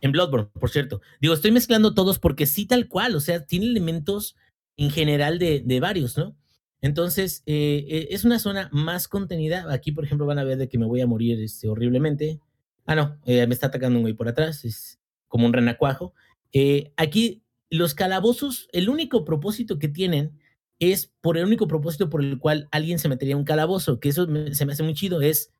En 0.01 0.11
Bloodborne, 0.11 0.47
por 0.59 0.69
cierto. 0.69 1.01
Digo, 1.21 1.33
estoy 1.33 1.51
mezclando 1.51 1.93
todos 1.93 2.19
porque 2.19 2.45
sí, 2.45 2.65
tal 2.65 2.87
cual, 2.87 3.15
o 3.15 3.19
sea, 3.19 3.45
tiene 3.45 3.65
elementos 3.65 4.35
en 4.77 4.91
general 4.91 5.39
de, 5.39 5.61
de 5.65 5.79
varios, 5.79 6.17
¿no? 6.17 6.35
Entonces, 6.81 7.43
eh, 7.45 7.85
eh, 7.89 8.07
es 8.11 8.23
una 8.23 8.39
zona 8.39 8.69
más 8.71 9.07
contenida. 9.07 9.65
Aquí, 9.73 9.91
por 9.91 10.05
ejemplo, 10.05 10.25
van 10.25 10.39
a 10.39 10.45
ver 10.45 10.57
de 10.57 10.69
que 10.69 10.77
me 10.77 10.85
voy 10.85 11.01
a 11.01 11.07
morir 11.07 11.41
este, 11.41 11.67
horriblemente. 11.67 12.39
Ah, 12.85 12.95
no, 12.95 13.17
eh, 13.25 13.45
me 13.47 13.53
está 13.53 13.67
atacando 13.67 13.97
un 13.97 14.03
güey 14.03 14.13
por 14.13 14.29
atrás. 14.29 14.63
Es, 14.63 14.99
como 15.29 15.45
un 15.45 15.53
renacuajo. 15.53 16.13
Eh, 16.51 16.91
aquí 16.97 17.43
los 17.69 17.93
calabozos, 17.93 18.67
el 18.73 18.89
único 18.89 19.23
propósito 19.23 19.79
que 19.79 19.87
tienen 19.87 20.37
es 20.79 21.11
por 21.21 21.37
el 21.37 21.45
único 21.45 21.67
propósito 21.67 22.09
por 22.09 22.23
el 22.23 22.39
cual 22.39 22.67
alguien 22.71 22.99
se 22.99 23.09
metería 23.09 23.33
en 23.33 23.39
un 23.39 23.45
calabozo, 23.45 23.99
que 23.99 24.09
eso 24.09 24.25
se 24.53 24.65
me 24.65 24.73
hace 24.73 24.83
muy 24.83 24.93
chido, 24.93 25.21
es 25.21 25.51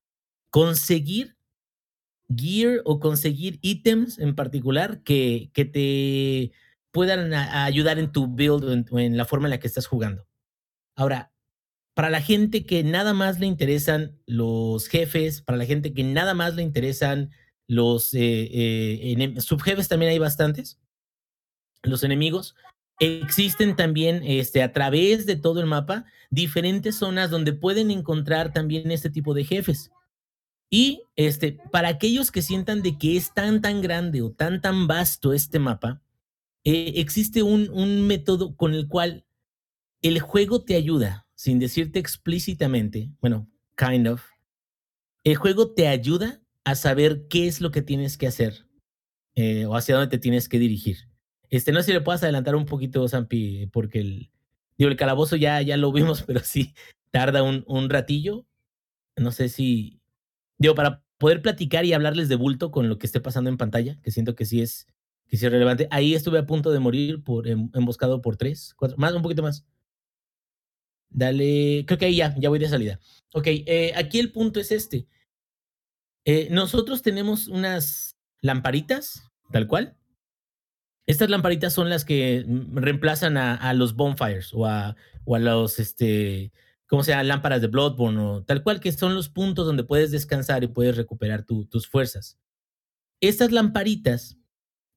conseguir 0.50 1.36
gear 2.36 2.82
o 2.86 3.00
conseguir 3.00 3.60
ítems 3.62 4.20
en 4.20 4.36
particular 4.36 5.04
que, 5.04 5.52
que 5.54 5.66
te 5.66 6.52
puedan 6.92 7.34
ayudar 7.34 8.00
en 8.00 8.12
tu 8.12 8.28
build 8.28 8.88
o 8.92 9.00
en, 9.00 9.18
la 9.18 9.26
forma 9.26 9.48
en 9.48 9.52
la 9.52 9.60
que 9.60 9.68
estás 9.68 9.88
jugando. 9.88 10.28
Ahora, 10.96 11.32
para 11.94 12.10
la 12.10 12.22
gente 12.22 12.66
que 12.66 12.84
nada 12.84 13.14
más 13.14 13.40
le 13.40 13.46
interesan 13.46 14.18
los 14.26 14.88
jefes, 14.88 15.42
para 15.42 15.58
la 15.58 15.66
gente 15.66 15.94
que 15.94 16.04
nada 16.04 16.34
más 16.34 16.56
le 16.56 16.64
interesan 16.64 17.32
los 17.68 18.14
eh, 18.14 18.50
eh, 18.52 19.42
subjefes, 19.42 19.88
también 19.88 20.12
hay 20.12 20.20
bastantes, 20.20 20.80
los 21.84 22.04
enemigos. 22.04 22.56
Existen 23.00 23.76
también 23.76 24.22
este, 24.24 24.62
a 24.62 24.74
través 24.74 25.26
de 25.26 25.36
todo 25.36 25.62
el 25.62 25.66
mapa 25.66 26.06
diferentes 26.30 26.96
zonas 26.96 27.30
donde 27.30 27.54
pueden 27.54 27.92
encontrar 27.92 28.54
también 28.54 28.92
este 28.92 29.10
tipo 29.10 29.34
de 29.34 29.46
jefes. 29.46 29.92
Y 30.70 31.04
este, 31.16 31.58
para 31.72 31.88
aquellos 31.88 32.32
que 32.32 32.42
sientan 32.42 32.82
de 32.82 32.98
que 32.98 33.18
es 33.18 33.34
tan, 33.34 33.62
tan 33.62 33.82
grande 33.82 34.22
o 34.22 34.32
tan, 34.32 34.62
tan 34.62 34.88
vasto 34.88 35.34
este 35.34 35.60
mapa, 35.60 36.02
eh, 36.64 36.94
existe 36.98 37.42
un, 37.42 37.70
un 37.72 38.06
método 38.06 38.56
con 38.56 38.74
el 38.74 38.88
cual 38.88 39.26
el 40.02 40.20
juego 40.20 40.64
te 40.64 40.76
ayuda, 40.76 41.28
sin 41.36 41.60
decirte 41.60 42.00
explícitamente, 42.00 43.12
bueno, 43.20 43.50
kind 43.76 44.08
of, 44.08 44.24
el 45.24 45.36
juego 45.36 45.74
te 45.74 45.88
ayuda 45.88 46.42
a 46.64 46.76
saber 46.76 47.28
qué 47.30 47.48
es 47.48 47.62
lo 47.62 47.72
que 47.72 47.82
tienes 47.82 48.18
que 48.18 48.28
hacer 48.28 48.68
eh, 49.36 49.66
o 49.66 49.76
hacia 49.76 49.96
dónde 49.96 50.10
te 50.10 50.18
tienes 50.18 50.48
que 50.48 50.60
dirigir. 50.60 51.09
Este, 51.50 51.72
no 51.72 51.80
sé 51.80 51.88
si 51.88 51.94
le 51.94 52.02
puedas 52.02 52.24
adelantar 52.24 52.56
un 52.56 52.66
poquito, 52.66 53.08
Zampi, 53.08 53.68
porque 53.68 54.00
el, 54.02 54.32
digo, 54.78 54.90
el 54.92 54.98
calabozo 54.98 55.36
ya, 55.36 55.62
ya 55.62 55.78
lo 55.78 55.92
vimos, 55.92 56.24
pero 56.28 56.42
sí 56.42 56.74
tarda 57.12 57.44
un, 57.44 57.64
un 57.68 57.90
ratillo. 57.90 58.46
No 59.18 59.32
sé 59.32 59.50
si, 59.50 60.00
digo, 60.58 60.76
para 60.76 61.04
poder 61.18 61.42
platicar 61.42 61.86
y 61.86 61.94
hablarles 61.94 62.30
de 62.30 62.36
bulto 62.36 62.72
con 62.72 62.88
lo 62.90 62.98
que 62.98 63.08
esté 63.08 63.20
pasando 63.20 63.50
en 63.50 63.58
pantalla, 63.58 64.00
que 64.02 64.12
siento 64.12 64.36
que 64.36 64.46
sí 64.46 64.62
es, 64.62 64.88
que 65.28 65.38
sí 65.38 65.46
es 65.46 65.52
relevante. 65.52 65.88
Ahí 65.92 66.14
estuve 66.16 66.40
a 66.40 66.46
punto 66.46 66.72
de 66.72 66.80
morir 66.80 67.24
por 67.24 67.48
em- 67.48 67.70
emboscado 67.74 68.22
por 68.22 68.38
tres, 68.38 68.74
cuatro, 68.78 68.98
más, 68.98 69.14
un 69.14 69.22
poquito 69.22 69.44
más. 69.44 69.66
Dale, 71.10 71.84
creo 71.88 71.98
que 71.98 72.06
ahí 72.06 72.16
ya, 72.18 72.36
ya 72.38 72.50
voy 72.50 72.60
de 72.60 72.70
salida. 72.70 73.00
Ok, 73.34 73.48
eh, 73.48 73.94
aquí 73.96 74.20
el 74.20 74.32
punto 74.32 74.60
es 74.60 74.72
este. 74.72 75.08
Eh, 76.26 76.48
nosotros 76.52 77.02
tenemos 77.02 77.48
unas 77.48 78.16
lamparitas, 78.42 79.24
tal 79.52 79.68
cual. 79.68 79.98
Estas 81.10 81.32
lamparitas 81.32 81.74
son 81.74 81.90
las 81.90 82.06
que 82.06 82.46
reemplazan 82.72 83.36
a, 83.36 83.56
a 83.56 83.74
los 83.74 83.96
bonfires 83.96 84.54
o 84.54 84.68
a, 84.68 84.96
o 85.26 85.36
a 85.36 85.40
los, 85.40 85.80
este, 85.80 86.52
¿cómo 86.86 87.04
se 87.04 87.10
llama? 87.12 87.24
Lámparas 87.24 87.62
de 87.62 87.68
Bloodborne 87.68 88.20
o 88.22 88.44
tal 88.44 88.62
cual, 88.62 88.80
que 88.80 88.92
son 88.92 89.16
los 89.16 89.28
puntos 89.28 89.66
donde 89.66 89.84
puedes 89.84 90.12
descansar 90.12 90.64
y 90.64 90.68
puedes 90.68 90.96
recuperar 90.98 91.44
tu- 91.46 91.66
tus 91.66 91.88
fuerzas. 91.88 92.38
Estas 93.22 93.52
lamparitas, 93.52 94.38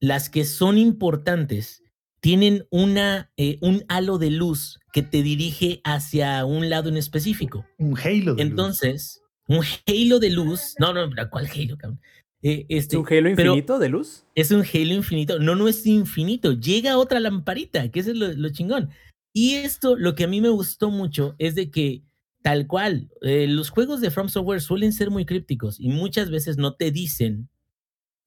las 0.01 0.29
que 0.29 0.45
son 0.45 0.77
importantes, 0.77 1.83
tienen 2.21 2.67
una, 2.71 3.33
eh, 3.39 3.57
un 3.63 3.83
halo 3.89 4.19
de 4.19 4.31
luz 4.31 4.81
que 4.93 5.03
te 5.03 5.23
dirige 5.23 5.81
hacia 5.83 6.45
un 6.45 6.69
lado 6.69 6.91
en 6.91 6.99
específico. 6.99 7.65
Un 7.79 7.97
Halo. 7.99 8.35
de 8.35 8.45
luz. 8.45 8.51
Entonces, 8.51 9.23
un 9.49 9.65
halo 9.87 10.19
de 10.21 10.29
luz. 10.29 10.75
No, 10.79 10.93
no, 10.93 11.09
¿cuál 11.31 11.47
halo, 11.47 11.79
cabrón? 11.79 12.01
Eh, 12.43 12.67
¿Es 12.69 12.85
este, 12.85 12.97
un 12.97 13.07
Halo 13.09 13.31
infinito 13.31 13.79
de 13.79 13.89
luz? 13.89 14.25
Es 14.35 14.51
un 14.51 14.63
halo 14.63 14.95
infinito. 14.95 15.39
No, 15.39 15.55
no 15.55 15.69
es 15.69 15.87
infinito. 15.87 16.53
Llega 16.53 16.99
otra 16.99 17.21
lamparita, 17.21 17.89
que 17.91 18.01
eso 18.01 18.11
es 18.11 18.17
lo, 18.17 18.33
lo 18.33 18.49
chingón. 18.51 18.91
Y 19.33 19.55
esto, 19.55 19.97
lo 19.97 20.15
que 20.15 20.25
a 20.25 20.29
mí 20.29 20.41
me 20.41 20.49
gustó 20.49 20.91
mucho 20.91 21.35
es 21.39 21.55
de 21.55 21.71
que, 21.71 22.03
tal 22.43 22.67
cual, 22.67 23.09
eh, 23.23 23.47
los 23.49 23.71
juegos 23.71 24.01
de 24.01 24.11
From 24.11 24.29
Software 24.29 24.61
suelen 24.61 24.93
ser 24.93 25.11
muy 25.11 25.25
crípticos 25.25 25.79
y 25.79 25.89
muchas 25.89 26.31
veces 26.31 26.59
no 26.59 26.75
te 26.75 26.91
dicen 26.91 27.49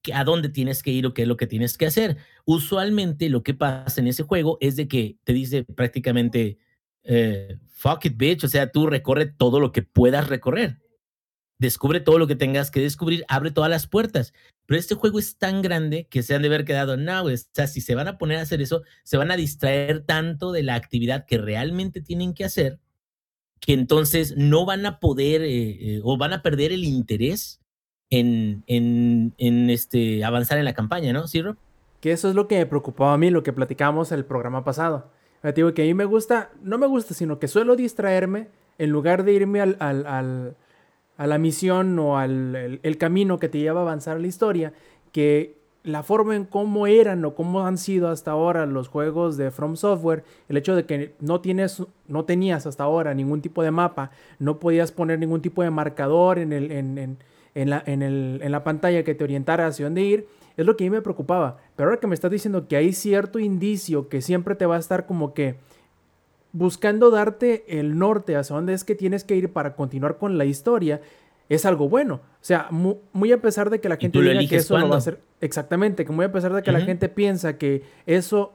que- 0.02 0.14
a 0.14 0.24
dónde 0.24 0.48
tienes 0.48 0.82
que 0.82 0.90
ir 0.92 1.06
o 1.06 1.12
qué 1.14 1.22
es 1.22 1.28
lo 1.28 1.36
que 1.36 1.46
tienes 1.46 1.76
que 1.76 1.86
hacer. 1.86 2.16
Usualmente 2.46 3.28
lo 3.28 3.42
que 3.42 3.54
pasa 3.54 4.00
en 4.00 4.06
ese 4.08 4.22
juego 4.22 4.56
es 4.60 4.76
de 4.76 4.88
que 4.88 5.18
te 5.24 5.32
dice 5.34 5.64
prácticamente, 5.64 6.58
eh, 7.04 7.58
fuck 7.68 8.06
it, 8.06 8.16
bitch, 8.16 8.44
o 8.44 8.48
sea, 8.48 8.70
tú 8.72 8.86
recorre 8.86 9.26
todo 9.26 9.60
lo 9.60 9.72
que 9.72 9.82
puedas 9.82 10.28
recorrer. 10.28 10.78
Descubre 11.58 12.00
todo 12.00 12.18
lo 12.18 12.26
que 12.26 12.36
tengas 12.36 12.70
que 12.70 12.80
descubrir, 12.80 13.24
abre 13.28 13.50
todas 13.50 13.70
las 13.70 13.86
puertas. 13.86 14.34
Pero 14.66 14.78
este 14.78 14.94
juego 14.94 15.18
es 15.18 15.36
tan 15.38 15.62
grande 15.62 16.06
que 16.10 16.22
se 16.22 16.34
han 16.34 16.42
de 16.42 16.48
haber 16.48 16.64
quedado, 16.64 16.96
no, 16.96 17.22
o 17.24 17.30
sea, 17.36 17.66
si 17.66 17.80
se 17.80 17.94
van 17.94 18.08
a 18.08 18.18
poner 18.18 18.38
a 18.38 18.42
hacer 18.42 18.60
eso, 18.60 18.82
se 19.04 19.16
van 19.16 19.30
a 19.30 19.36
distraer 19.36 20.00
tanto 20.00 20.52
de 20.52 20.62
la 20.64 20.74
actividad 20.74 21.24
que 21.24 21.38
realmente 21.38 22.00
tienen 22.02 22.34
que 22.34 22.44
hacer, 22.44 22.78
que 23.60 23.72
entonces 23.72 24.34
no 24.36 24.66
van 24.66 24.84
a 24.84 24.98
poder 24.98 25.42
eh, 25.42 25.94
eh, 25.96 26.00
o 26.02 26.18
van 26.18 26.32
a 26.32 26.42
perder 26.42 26.72
el 26.72 26.84
interés 26.84 27.60
en, 28.10 28.64
en, 28.66 29.34
en 29.38 29.70
este, 29.70 30.24
avanzar 30.24 30.58
en 30.58 30.64
la 30.64 30.74
campaña, 30.74 31.12
¿no? 31.12 31.26
¿Sí, 31.26 31.42
Rob? 31.42 31.56
Que 32.00 32.12
eso 32.12 32.28
es 32.28 32.34
lo 32.34 32.48
que 32.48 32.58
me 32.58 32.66
preocupaba 32.66 33.14
a 33.14 33.18
mí, 33.18 33.30
lo 33.30 33.42
que 33.42 33.52
platicábamos 33.52 34.12
el 34.12 34.24
programa 34.24 34.64
pasado. 34.64 35.10
Te 35.42 35.52
digo 35.52 35.74
que 35.74 35.82
a 35.82 35.84
mí 35.86 35.94
me 35.94 36.04
gusta, 36.04 36.50
no 36.60 36.76
me 36.76 36.86
gusta, 36.88 37.14
sino 37.14 37.38
que 37.38 37.46
suelo 37.48 37.76
distraerme 37.76 38.48
en 38.78 38.90
lugar 38.90 39.24
de 39.24 39.32
irme 39.32 39.60
al- 39.60 39.76
al- 39.78 40.56
a 41.16 41.26
la 41.26 41.38
misión 41.38 41.98
o 41.98 42.18
al 42.18 42.78
el, 42.82 42.98
camino 42.98 43.38
que 43.38 43.48
te 43.48 43.58
lleva 43.58 43.80
a 43.80 43.82
avanzar 43.84 44.20
la 44.20 44.26
historia, 44.26 44.72
que 45.12 45.56
la 45.82 46.02
forma 46.02 46.34
en 46.34 46.44
cómo 46.44 46.86
eran 46.88 47.24
o 47.24 47.34
cómo 47.34 47.64
han 47.66 47.78
sido 47.78 48.08
hasta 48.08 48.32
ahora 48.32 48.66
los 48.66 48.88
juegos 48.88 49.36
de 49.36 49.50
From 49.52 49.76
Software, 49.76 50.24
el 50.48 50.56
hecho 50.56 50.74
de 50.74 50.84
que 50.84 51.14
no 51.20 51.40
tienes, 51.40 51.82
no 52.08 52.24
tenías 52.24 52.66
hasta 52.66 52.84
ahora 52.84 53.14
ningún 53.14 53.40
tipo 53.40 53.62
de 53.62 53.70
mapa, 53.70 54.10
no 54.40 54.58
podías 54.58 54.90
poner 54.92 55.18
ningún 55.18 55.42
tipo 55.42 55.62
de 55.62 55.70
marcador 55.70 56.38
en, 56.38 56.52
el, 56.52 56.72
en, 56.72 56.98
en- 56.98 57.18
en 57.54 57.70
la, 57.70 57.82
en, 57.86 58.02
el- 58.02 58.40
en 58.42 58.52
la 58.52 58.64
pantalla 58.64 59.02
que 59.04 59.14
te 59.14 59.24
orientara 59.24 59.66
hacia 59.66 59.86
dónde 59.86 60.02
ir, 60.02 60.26
es 60.58 60.66
lo 60.66 60.76
que 60.76 60.84
a 60.84 60.86
mí 60.86 60.90
me 60.90 61.00
preocupaba. 61.02 61.56
Pero 61.76 61.88
ahora 61.88 62.00
que 62.00 62.06
me 62.06 62.14
estás 62.14 62.30
diciendo 62.30 62.66
que 62.68 62.76
hay 62.76 62.92
cierto 62.92 63.38
indicio 63.38 64.08
que 64.10 64.20
siempre 64.20 64.54
te 64.56 64.66
va 64.66 64.76
a 64.76 64.80
estar 64.80 65.06
como 65.06 65.32
que 65.34 65.54
buscando 66.52 67.10
darte 67.10 67.64
el 67.78 67.98
norte 67.98 68.36
hacia 68.36 68.56
dónde 68.56 68.72
es 68.72 68.84
que 68.84 68.94
tienes 68.94 69.24
que 69.24 69.36
ir 69.36 69.52
para 69.52 69.74
continuar 69.74 70.16
con 70.18 70.38
la 70.38 70.44
historia, 70.44 71.00
es 71.48 71.64
algo 71.66 71.88
bueno. 71.88 72.14
O 72.16 72.20
sea, 72.40 72.66
mu- 72.70 72.96
muy, 73.12 73.30
a 73.32 73.40
pesar 73.40 73.70
de 73.70 73.80
que 73.80 73.88
la 73.88 73.96
gente 73.96 74.18
diga 74.30 74.40
que 74.48 74.56
eso 74.56 74.74
no 74.78 74.88
va 74.90 74.96
a 74.96 75.00
ser 75.00 75.20
exactamente, 75.40 76.04
que 76.04 76.12
muy 76.12 76.24
a 76.24 76.32
pesar 76.32 76.52
de 76.52 76.62
que 76.62 76.72
la 76.72 76.78
gente 76.86 77.08
piensa 77.08 77.56
que 77.58 77.82
eso 78.06 78.52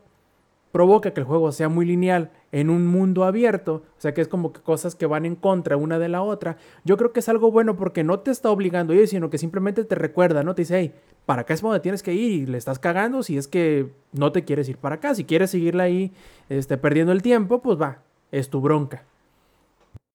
provoca 0.71 1.11
que 1.13 1.19
el 1.19 1.25
juego 1.25 1.51
sea 1.51 1.69
muy 1.69 1.85
lineal 1.85 2.31
en 2.51 2.69
un 2.69 2.85
mundo 2.85 3.23
abierto, 3.23 3.83
o 3.97 4.01
sea 4.01 4.13
que 4.13 4.21
es 4.21 4.27
como 4.27 4.51
que 4.51 4.61
cosas 4.61 4.95
que 4.95 5.05
van 5.05 5.25
en 5.25 5.35
contra 5.35 5.77
una 5.77 5.99
de 5.99 6.09
la 6.09 6.21
otra, 6.21 6.57
yo 6.83 6.97
creo 6.97 7.13
que 7.13 7.21
es 7.21 7.29
algo 7.29 7.51
bueno 7.51 7.77
porque 7.77 8.03
no 8.03 8.19
te 8.19 8.31
está 8.31 8.51
obligando 8.51 8.93
a 8.93 8.97
ir, 8.97 9.07
sino 9.07 9.29
que 9.29 9.37
simplemente 9.37 9.85
te 9.85 9.95
recuerda, 9.95 10.43
¿no? 10.43 10.53
Te 10.53 10.63
dice, 10.63 10.79
hey, 10.79 10.93
para 11.25 11.43
acá 11.43 11.53
es 11.53 11.61
donde 11.61 11.79
tienes 11.79 12.03
que 12.03 12.13
ir 12.13 12.31
y 12.31 12.45
le 12.45 12.57
estás 12.57 12.79
cagando 12.79 13.23
si 13.23 13.37
es 13.37 13.47
que 13.47 13.89
no 14.11 14.31
te 14.31 14.43
quieres 14.43 14.67
ir 14.67 14.77
para 14.77 14.95
acá, 14.95 15.15
si 15.15 15.23
quieres 15.23 15.51
seguirla 15.51 15.83
ahí 15.83 16.11
este, 16.49 16.77
perdiendo 16.77 17.13
el 17.13 17.21
tiempo, 17.21 17.61
pues 17.61 17.79
va, 17.79 18.03
es 18.31 18.49
tu 18.49 18.59
bronca. 18.59 19.05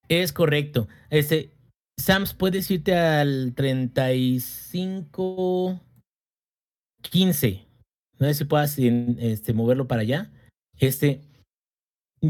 Es 0.08 0.32
correcto. 0.32 0.86
Este, 1.10 1.50
Sams, 1.98 2.34
puedes 2.34 2.70
irte 2.70 2.94
al 2.94 3.54
35 3.54 5.80
15. 7.10 7.66
No 8.18 8.26
sé 8.26 8.34
si 8.34 8.44
puedas 8.44 8.78
este, 8.78 9.52
moverlo 9.52 9.88
para 9.88 10.02
allá. 10.02 10.30
Este, 10.78 11.22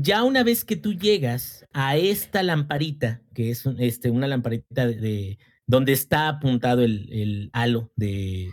ya 0.03 0.23
una 0.25 0.43
vez 0.43 0.65
que 0.65 0.77
tú 0.77 0.95
llegas 0.95 1.65
a 1.73 1.97
esta 1.97 2.43
lamparita, 2.43 3.23
que 3.35 3.51
es 3.51 3.65
este, 3.79 4.11
una 4.11 4.27
lamparita 4.27 4.87
de, 4.87 4.97
de- 4.97 5.39
donde 5.67 5.93
está 5.93 6.29
apuntado 6.29 6.83
el, 6.83 7.51
halo 7.53 7.91
de, 7.97 8.51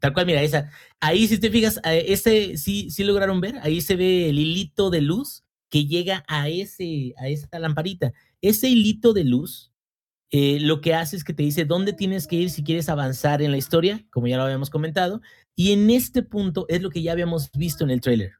tal 0.00 0.12
cual, 0.12 0.26
mira, 0.26 0.42
esa. 0.42 0.70
Ahí, 1.00 1.28
si 1.28 1.38
te 1.38 1.50
fijas, 1.50 1.80
ese 1.84 2.56
sí, 2.56 2.90
sí 2.90 3.04
lograron 3.04 3.40
ver, 3.40 3.58
ahí 3.62 3.80
se 3.80 3.94
ve 3.94 4.28
el 4.30 4.38
hilito 4.38 4.90
de 4.90 5.00
luz 5.00 5.44
que 5.70 5.86
llega 5.86 6.24
a 6.26 6.48
ese, 6.48 7.14
a 7.18 7.28
esa 7.28 7.58
lamparita. 7.58 8.12
Ese 8.40 8.68
hilito 8.68 9.12
de 9.12 9.24
luz 9.24 9.72
eh, 10.30 10.58
lo 10.60 10.80
que 10.80 10.94
hace 10.94 11.16
es 11.16 11.22
que 11.22 11.32
te 11.32 11.44
dice 11.44 11.64
dónde 11.64 11.92
tienes 11.92 12.26
que 12.26 12.36
ir 12.36 12.50
si 12.50 12.64
quieres 12.64 12.88
avanzar 12.88 13.40
en 13.40 13.52
la 13.52 13.56
historia, 13.56 14.04
como 14.10 14.26
ya 14.26 14.36
lo 14.36 14.42
habíamos 14.42 14.70
comentado. 14.70 15.20
Y 15.54 15.70
en 15.72 15.90
este 15.90 16.22
punto 16.22 16.66
es 16.68 16.82
lo 16.82 16.90
que 16.90 17.02
ya 17.02 17.12
habíamos 17.12 17.52
visto 17.52 17.84
en 17.84 17.90
el 17.90 18.00
tráiler. 18.00 18.32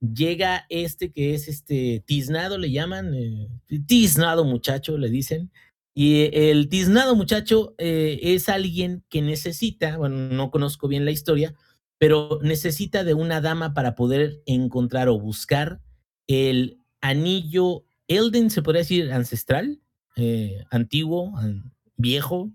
Llega 0.00 0.64
este 0.70 1.12
que 1.12 1.34
es 1.34 1.46
este 1.48 2.02
tiznado, 2.06 2.56
le 2.58 2.70
llaman, 2.70 3.14
eh, 3.14 3.48
tiznado 3.86 4.44
muchacho, 4.44 4.96
le 4.96 5.10
dicen. 5.10 5.50
Y 5.94 6.22
eh, 6.22 6.50
el 6.50 6.68
tiznado 6.70 7.14
muchacho 7.16 7.74
eh, 7.78 8.18
es 8.22 8.48
alguien 8.48 9.04
que 9.10 9.20
necesita, 9.22 9.98
bueno, 9.98 10.16
no 10.34 10.50
conozco 10.50 10.88
bien 10.88 11.04
la 11.04 11.10
historia, 11.10 11.54
pero 11.98 12.38
necesita 12.42 13.04
de 13.04 13.12
una 13.12 13.42
dama 13.42 13.74
para 13.74 13.94
poder 13.94 14.42
encontrar 14.46 15.08
o 15.10 15.18
buscar 15.20 15.80
el 16.26 16.78
anillo 17.02 17.84
Elden, 18.08 18.48
se 18.50 18.62
podría 18.62 18.80
decir 18.82 19.12
ancestral, 19.12 19.80
eh, 20.16 20.64
antiguo, 20.70 21.36
an- 21.36 21.74
viejo. 21.96 22.50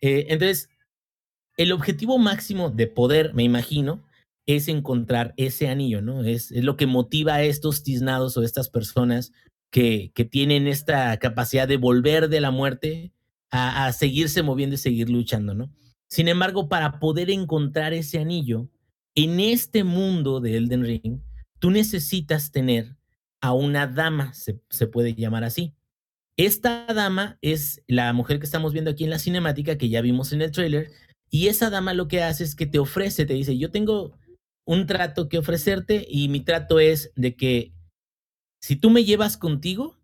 Entonces, 0.00 0.68
el 1.56 1.72
objetivo 1.72 2.18
máximo 2.18 2.70
de 2.70 2.86
poder, 2.86 3.34
me 3.34 3.42
imagino, 3.44 4.02
es 4.46 4.68
encontrar 4.68 5.34
ese 5.36 5.68
anillo, 5.68 6.02
¿no? 6.02 6.24
Es, 6.24 6.50
es 6.50 6.64
lo 6.64 6.76
que 6.76 6.86
motiva 6.86 7.34
a 7.34 7.42
estos 7.42 7.82
tiznados 7.82 8.36
o 8.36 8.42
estas 8.42 8.68
personas 8.68 9.32
que, 9.70 10.12
que 10.14 10.24
tienen 10.24 10.66
esta 10.66 11.16
capacidad 11.18 11.68
de 11.68 11.76
volver 11.76 12.28
de 12.28 12.40
la 12.40 12.50
muerte 12.50 13.12
a, 13.50 13.86
a 13.86 13.92
seguirse 13.92 14.42
moviendo 14.42 14.74
y 14.74 14.78
seguir 14.78 15.08
luchando, 15.10 15.54
¿no? 15.54 15.72
Sin 16.08 16.26
embargo, 16.28 16.68
para 16.68 16.98
poder 16.98 17.30
encontrar 17.30 17.92
ese 17.92 18.18
anillo 18.18 18.68
en 19.14 19.38
este 19.38 19.84
mundo 19.84 20.40
de 20.40 20.56
Elden 20.56 20.84
Ring, 20.84 21.20
tú 21.58 21.70
necesitas 21.70 22.50
tener 22.50 22.96
a 23.40 23.52
una 23.52 23.86
dama, 23.86 24.34
se, 24.34 24.60
se 24.70 24.86
puede 24.86 25.14
llamar 25.14 25.44
así. 25.44 25.74
Esta 26.36 26.86
dama 26.86 27.38
es 27.42 27.82
la 27.86 28.12
mujer 28.12 28.38
que 28.38 28.46
estamos 28.46 28.72
viendo 28.72 28.90
aquí 28.90 29.04
en 29.04 29.10
la 29.10 29.18
cinemática, 29.18 29.78
que 29.78 29.88
ya 29.88 30.00
vimos 30.00 30.32
en 30.32 30.42
el 30.42 30.50
trailer, 30.50 30.90
y 31.30 31.46
esa 31.46 31.70
dama 31.70 31.94
lo 31.94 32.08
que 32.08 32.22
hace 32.22 32.44
es 32.44 32.54
que 32.54 32.66
te 32.66 32.78
ofrece, 32.78 33.24
te 33.24 33.34
dice, 33.34 33.56
yo 33.56 33.70
tengo 33.70 34.18
un 34.70 34.86
trato 34.86 35.28
que 35.28 35.36
ofrecerte 35.36 36.06
y 36.08 36.28
mi 36.28 36.42
trato 36.42 36.78
es 36.78 37.10
de 37.16 37.34
que 37.34 37.72
si 38.60 38.76
tú 38.76 38.88
me 38.88 39.04
llevas 39.04 39.36
contigo, 39.36 39.98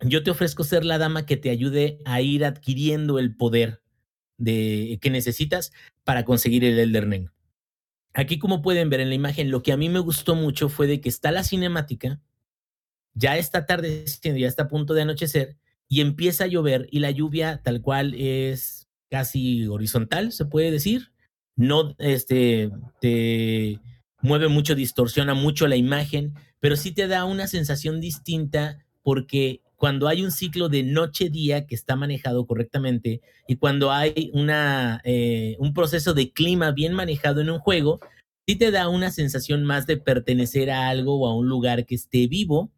yo 0.00 0.24
te 0.24 0.32
ofrezco 0.32 0.64
ser 0.64 0.84
la 0.84 0.98
dama 0.98 1.24
que 1.24 1.36
te 1.36 1.50
ayude 1.50 2.00
a 2.04 2.20
ir 2.20 2.44
adquiriendo 2.44 3.20
el 3.20 3.36
poder 3.36 3.80
de, 4.38 4.98
que 5.00 5.10
necesitas 5.10 5.72
para 6.02 6.24
conseguir 6.24 6.64
el 6.64 6.80
Elden 6.80 7.12
Ring. 7.12 7.28
Aquí, 8.12 8.40
como 8.40 8.60
pueden 8.60 8.90
ver 8.90 8.98
en 8.98 9.08
la 9.08 9.14
imagen, 9.14 9.52
lo 9.52 9.62
que 9.62 9.70
a 9.70 9.76
mí 9.76 9.88
me 9.88 10.00
gustó 10.00 10.34
mucho 10.34 10.68
fue 10.68 10.88
de 10.88 11.00
que 11.00 11.08
está 11.08 11.30
la 11.30 11.44
cinemática, 11.44 12.20
ya 13.14 13.36
está 13.36 13.66
tarde, 13.66 14.04
ya 14.04 14.48
está 14.48 14.64
a 14.64 14.68
punto 14.68 14.94
de 14.94 15.02
anochecer, 15.02 15.58
y 15.86 16.00
empieza 16.00 16.42
a 16.42 16.48
llover, 16.48 16.88
y 16.90 16.98
la 16.98 17.12
lluvia 17.12 17.62
tal 17.62 17.82
cual 17.82 18.14
es 18.14 18.88
casi 19.10 19.68
horizontal, 19.68 20.32
se 20.32 20.44
puede 20.44 20.72
decir. 20.72 21.12
No 21.60 21.94
este, 21.98 22.70
te 23.02 23.78
mueve 24.22 24.48
mucho, 24.48 24.74
distorsiona 24.74 25.34
mucho 25.34 25.68
la 25.68 25.76
imagen, 25.76 26.32
pero 26.58 26.74
sí 26.74 26.90
te 26.90 27.06
da 27.06 27.26
una 27.26 27.46
sensación 27.48 28.00
distinta 28.00 28.78
porque 29.02 29.60
cuando 29.76 30.08
hay 30.08 30.24
un 30.24 30.30
ciclo 30.30 30.70
de 30.70 30.82
noche-día 30.84 31.66
que 31.66 31.74
está 31.74 31.96
manejado 31.96 32.46
correctamente 32.46 33.20
y 33.46 33.56
cuando 33.56 33.92
hay 33.92 34.30
una, 34.32 35.02
eh, 35.04 35.56
un 35.58 35.74
proceso 35.74 36.14
de 36.14 36.32
clima 36.32 36.70
bien 36.70 36.94
manejado 36.94 37.42
en 37.42 37.50
un 37.50 37.58
juego, 37.58 38.00
sí 38.46 38.56
te 38.56 38.70
da 38.70 38.88
una 38.88 39.10
sensación 39.10 39.62
más 39.64 39.86
de 39.86 39.98
pertenecer 39.98 40.70
a 40.70 40.88
algo 40.88 41.20
o 41.20 41.26
a 41.28 41.36
un 41.36 41.46
lugar 41.46 41.84
que 41.84 41.94
esté 41.94 42.26
vivo 42.26 42.72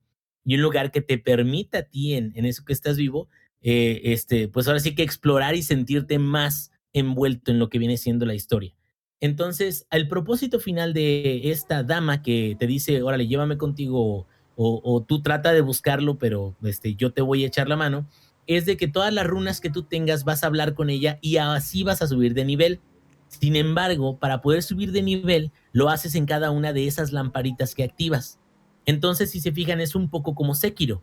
y 0.45 0.57
un 0.57 0.63
lugar 0.63 0.91
que 0.91 1.03
te 1.03 1.19
permita 1.19 1.79
a 1.79 1.83
ti 1.83 2.15
en, 2.15 2.33
en 2.35 2.47
eso 2.47 2.65
que 2.65 2.73
estás 2.73 2.97
vivo, 2.97 3.29
eh, 3.61 4.01
este, 4.07 4.49
pues 4.49 4.67
ahora 4.67 4.81
sí 4.81 4.97
que 4.97 5.05
explorar 5.05 5.55
y 5.55 5.63
sentirte 5.63 6.19
más 6.19 6.72
envuelto 6.93 7.51
en 7.51 7.59
lo 7.59 7.69
que 7.69 7.79
viene 7.79 7.97
siendo 7.97 8.27
la 8.27 8.35
historia. 8.35 8.75
Entonces, 9.21 9.87
el 9.91 10.09
propósito 10.09 10.59
final 10.59 10.93
de 10.93 11.53
esta 11.53 11.85
dama 11.85 12.23
que 12.23 12.57
te 12.59 12.67
dice, 12.67 13.03
órale, 13.03 13.29
llévame 13.29 13.57
contigo 13.57 14.27
o, 14.57 15.05
tú 15.07 15.23
trata 15.23 15.53
de 15.53 15.61
buscarlo, 15.61 16.19
pero 16.19 16.57
este, 16.63 16.95
yo 16.95 17.13
te 17.13 17.23
voy 17.23 17.45
a 17.45 17.47
echar 17.47 17.69
la 17.69 17.77
mano, 17.77 18.07
es 18.47 18.67
de 18.67 18.77
que 18.77 18.89
todas 18.89 19.13
las 19.13 19.27
runas 19.27 19.61
que 19.61 19.71
tú 19.71 19.85
tengas 19.85 20.25
vas 20.25 20.43
a 20.43 20.49
hablar 20.49 20.75
con 20.75 20.91
ella 20.91 21.19
y 21.23 21.37
así 21.37 21.85
vas 21.85 22.03
a 22.03 22.09
subir 22.09 22.35
de 22.35 22.45
nivel. 22.45 22.81
Sin 23.29 23.57
embargo, 23.57 24.19
para 24.19 24.43
poder 24.43 24.63
subir 24.63 24.93
de 24.93 25.03
nivel, 25.03 25.53
lo 25.73 25.89
haces 25.89 26.15
en 26.17 26.27
cada 26.27 26.51
una 26.51 26.73
de 26.73 26.87
esas 26.87 27.13
lamparitas 27.13 27.75
que 27.75 27.85
activas. 27.85 28.41
Entonces, 28.85 29.31
si 29.31 29.41
se 29.41 29.53
fijan, 29.53 29.81
es 29.81 29.95
un 29.95 30.11
poco 30.11 30.35
como 30.35 30.55
Sekiro, 30.55 31.03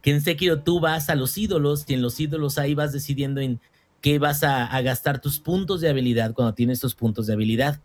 que 0.00 0.12
en 0.12 0.20
Sekiro 0.20 0.62
tú 0.62 0.80
vas 0.80 1.10
a 1.10 1.14
los 1.14 1.36
ídolos 1.36 1.84
y 1.88 1.94
en 1.94 2.02
los 2.02 2.18
ídolos 2.20 2.58
ahí 2.58 2.74
vas 2.74 2.92
decidiendo 2.92 3.40
en 3.40 3.60
qué 4.02 4.18
vas 4.18 4.42
a, 4.42 4.78
gastar 4.82 5.20
tus 5.20 5.38
puntos 5.38 5.80
de 5.80 5.88
habilidad 5.88 6.34
cuando 6.34 6.54
tienes 6.54 6.80
tus 6.80 6.94
puntos 6.94 7.26
de 7.26 7.32
habilidad. 7.32 7.80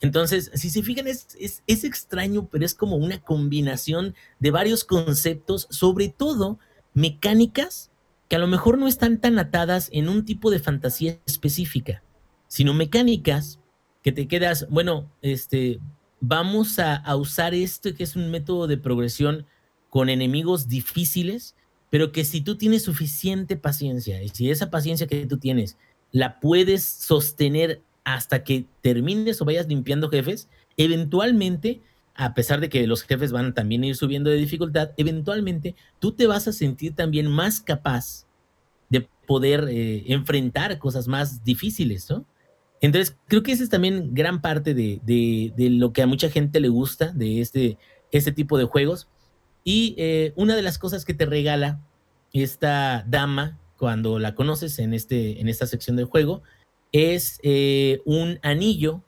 Entonces, 0.00 0.50
si 0.54 0.68
se 0.68 0.82
fijan, 0.82 1.06
es, 1.06 1.28
es, 1.38 1.84
extraño, 1.84 2.48
pero 2.50 2.66
es 2.66 2.74
como 2.74 2.96
una 2.96 3.22
combinación 3.22 4.14
de 4.40 4.50
varios 4.50 4.84
conceptos, 4.84 5.68
sobre 5.70 6.08
todo 6.08 6.58
mecánicas 6.92 7.90
que 8.28 8.36
a 8.36 8.40
lo 8.40 8.48
mejor 8.48 8.78
no 8.78 8.88
están 8.88 9.20
tan 9.20 9.38
atadas 9.38 9.88
en 9.92 10.08
un 10.08 10.24
tipo 10.24 10.50
de 10.50 10.58
fantasía 10.58 11.18
específica, 11.24 12.02
sino 12.48 12.74
mecánicas 12.74 13.60
que 14.02 14.12
te 14.12 14.26
quedas, 14.26 14.66
bueno, 14.68 15.10
este, 15.22 15.78
vamos 16.20 16.78
a 16.78 17.16
usar 17.16 17.54
esto 17.54 17.94
que 17.94 18.02
es 18.02 18.16
un 18.16 18.30
método 18.30 18.66
de 18.66 18.76
progresión 18.76 19.46
con 19.88 20.08
enemigos 20.08 20.68
difíciles, 20.68 21.54
pero 21.94 22.10
que 22.10 22.24
si 22.24 22.40
tú 22.40 22.56
tienes 22.56 22.82
suficiente 22.82 23.56
paciencia 23.56 24.20
y 24.20 24.28
si 24.28 24.50
esa 24.50 24.68
paciencia 24.68 25.06
que 25.06 25.26
tú 25.26 25.38
tienes 25.38 25.78
la 26.10 26.40
puedes 26.40 26.82
sostener 26.82 27.82
hasta 28.02 28.42
que 28.42 28.64
termines 28.80 29.40
o 29.40 29.44
vayas 29.44 29.68
limpiando 29.68 30.08
jefes, 30.08 30.48
eventualmente, 30.76 31.82
a 32.16 32.34
pesar 32.34 32.58
de 32.58 32.68
que 32.68 32.84
los 32.88 33.04
jefes 33.04 33.30
van 33.30 33.54
también 33.54 33.84
a 33.84 33.86
ir 33.86 33.94
subiendo 33.94 34.28
de 34.28 34.38
dificultad, 34.38 34.90
eventualmente 34.96 35.76
tú 36.00 36.10
te 36.10 36.26
vas 36.26 36.48
a 36.48 36.52
sentir 36.52 36.96
también 36.96 37.28
más 37.28 37.60
capaz 37.60 38.26
de 38.88 39.06
poder 39.24 39.68
eh, 39.70 40.02
enfrentar 40.08 40.76
cosas 40.80 41.06
más 41.06 41.44
difíciles, 41.44 42.10
¿no? 42.10 42.26
Entonces, 42.80 43.16
creo 43.28 43.44
que 43.44 43.52
esa 43.52 43.62
es 43.62 43.70
también 43.70 44.12
gran 44.14 44.42
parte 44.42 44.74
de, 44.74 45.00
de, 45.04 45.52
de 45.56 45.70
lo 45.70 45.92
que 45.92 46.02
a 46.02 46.08
mucha 46.08 46.28
gente 46.28 46.58
le 46.58 46.70
gusta 46.70 47.12
de 47.12 47.40
este, 47.40 47.78
este 48.10 48.32
tipo 48.32 48.58
de 48.58 48.64
juegos. 48.64 49.06
Y 49.64 49.94
eh, 49.96 50.34
una 50.36 50.54
de 50.54 50.62
las 50.62 50.78
cosas 50.78 51.06
que 51.06 51.14
te 51.14 51.24
regala 51.24 51.80
esta 52.34 53.04
dama 53.08 53.58
cuando 53.78 54.18
la 54.18 54.34
conoces 54.34 54.78
en, 54.78 54.92
este, 54.92 55.40
en 55.40 55.48
esta 55.48 55.66
sección 55.66 55.96
del 55.96 56.04
juego 56.04 56.42
es 56.92 57.40
eh, 57.42 58.02
un 58.04 58.38
anillo 58.42 59.02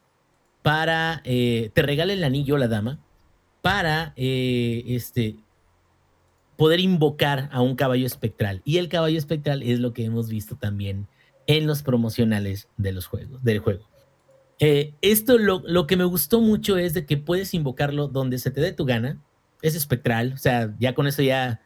para, 0.62 1.20
eh, 1.24 1.70
te 1.74 1.82
regala 1.82 2.14
el 2.14 2.24
anillo 2.24 2.56
la 2.56 2.66
dama 2.66 2.98
para 3.62 4.12
este, 4.16 5.36
poder 6.56 6.80
invocar 6.80 7.48
a 7.52 7.60
un 7.60 7.76
caballo 7.76 8.06
espectral. 8.06 8.62
Y 8.64 8.78
el 8.78 8.88
caballo 8.88 9.18
espectral 9.18 9.62
es 9.62 9.78
lo 9.80 9.92
que 9.92 10.04
hemos 10.04 10.28
visto 10.28 10.56
también 10.56 11.06
en 11.46 11.66
los 11.66 11.82
promocionales 11.82 12.68
de 12.76 12.92
los 12.92 13.06
juegos, 13.06 13.44
del 13.44 13.58
juego. 13.58 13.88
Esto 14.58 15.36
lo, 15.36 15.62
lo, 15.66 15.86
que 15.86 15.96
me 15.96 16.04
gustó 16.04 16.40
mucho 16.40 16.78
es 16.78 16.94
de 16.94 17.06
que 17.06 17.16
puedes 17.16 17.54
invocarlo 17.54 18.08
donde 18.08 18.38
se 18.38 18.50
te 18.50 18.60
dé 18.60 18.72
tu 18.72 18.84
gana. 18.84 19.20
Es 19.66 19.74
espectral, 19.74 20.32
o 20.34 20.38
sea, 20.38 20.74
ya 20.78 20.94
con 20.94 21.06
eso 21.06 21.22
ya... 21.22 21.60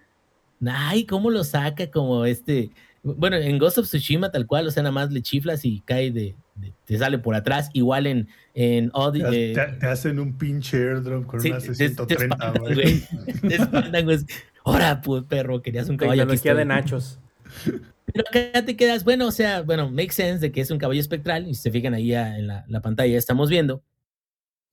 Ay, 0.66 1.06
¿cómo 1.06 1.30
lo 1.30 1.42
saca? 1.42 1.90
Como 1.90 2.26
este 2.26 2.70
bueno, 3.02 3.36
en 3.36 3.58
Ghost 3.58 3.78
of 3.78 3.86
Tsushima 3.86 4.30
tal 4.30 4.46
cual, 4.46 4.66
o 4.66 4.70
sea, 4.70 4.82
nada 4.82 4.92
más 4.92 5.10
le 5.10 5.22
chiflas 5.22 5.64
y 5.64 5.80
cae 5.80 6.10
de, 6.10 6.36
de 6.54 6.72
te 6.84 6.98
sale 6.98 7.18
por 7.18 7.34
atrás. 7.34 7.70
Igual 7.72 8.06
en, 8.06 8.28
en 8.54 8.90
Audi, 8.92 9.22
te, 9.22 9.52
eh, 9.52 9.54
te, 9.54 9.86
hacen 9.86 10.18
un 10.18 10.36
pinche 10.36 10.76
airdrop 10.76 11.26
con 11.26 11.40
sí, 11.40 11.50
una 11.50 11.60
630, 11.60 12.52
güey. 12.58 13.02
Te 13.40 13.54
espantan, 13.54 14.04
güey. 14.04 14.18
Ahora, 14.64 15.00
pues, 15.00 15.24
perro, 15.24 15.62
querías 15.62 15.88
un 15.88 15.96
caballo. 15.96 16.24
aquí 16.24 16.36
de 16.48 16.64
nachos. 16.64 17.18
Pero 18.04 18.24
acá 18.28 18.64
te 18.64 18.76
quedas, 18.76 19.04
bueno, 19.04 19.28
o 19.28 19.32
sea, 19.32 19.62
bueno, 19.62 19.88
make 19.88 20.12
sense 20.12 20.40
de 20.40 20.52
que 20.52 20.60
es 20.60 20.70
un 20.70 20.78
caballo 20.78 21.00
espectral, 21.00 21.48
y 21.48 21.54
si 21.54 21.62
se 21.62 21.70
fijan 21.70 21.94
ahí 21.94 22.12
en 22.12 22.48
la, 22.48 22.64
la 22.68 22.82
pantalla, 22.82 23.16
estamos 23.16 23.48
viendo. 23.48 23.82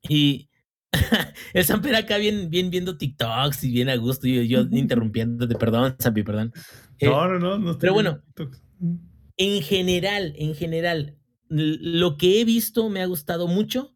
Y 0.02 0.47
el 1.54 1.66
Samper 1.66 1.96
acá 1.96 2.18
bien, 2.18 2.50
bien 2.50 2.70
viendo 2.70 2.98
TikToks 2.98 3.64
y 3.64 3.72
bien 3.72 3.90
a 3.90 3.96
gusto, 3.96 4.28
y 4.28 4.48
yo, 4.48 4.64
yo 4.64 4.78
interrumpiéndote, 4.78 5.56
perdón, 5.56 5.96
Sampi, 6.00 6.24
perdón. 6.24 6.54
Eh, 7.00 7.08
no, 7.08 7.28
no, 7.28 7.40
no, 7.40 7.58
no 7.58 7.78
Pero 7.78 7.94
bueno, 7.94 8.22
en 9.38 9.62
general, 9.62 10.34
en 10.38 10.56
general, 10.56 11.18
lo 11.50 12.18
que 12.18 12.42
he 12.42 12.46
visto 12.46 12.90
me 12.90 13.02
ha 13.02 13.06
gustado 13.06 13.48
mucho. 13.48 13.94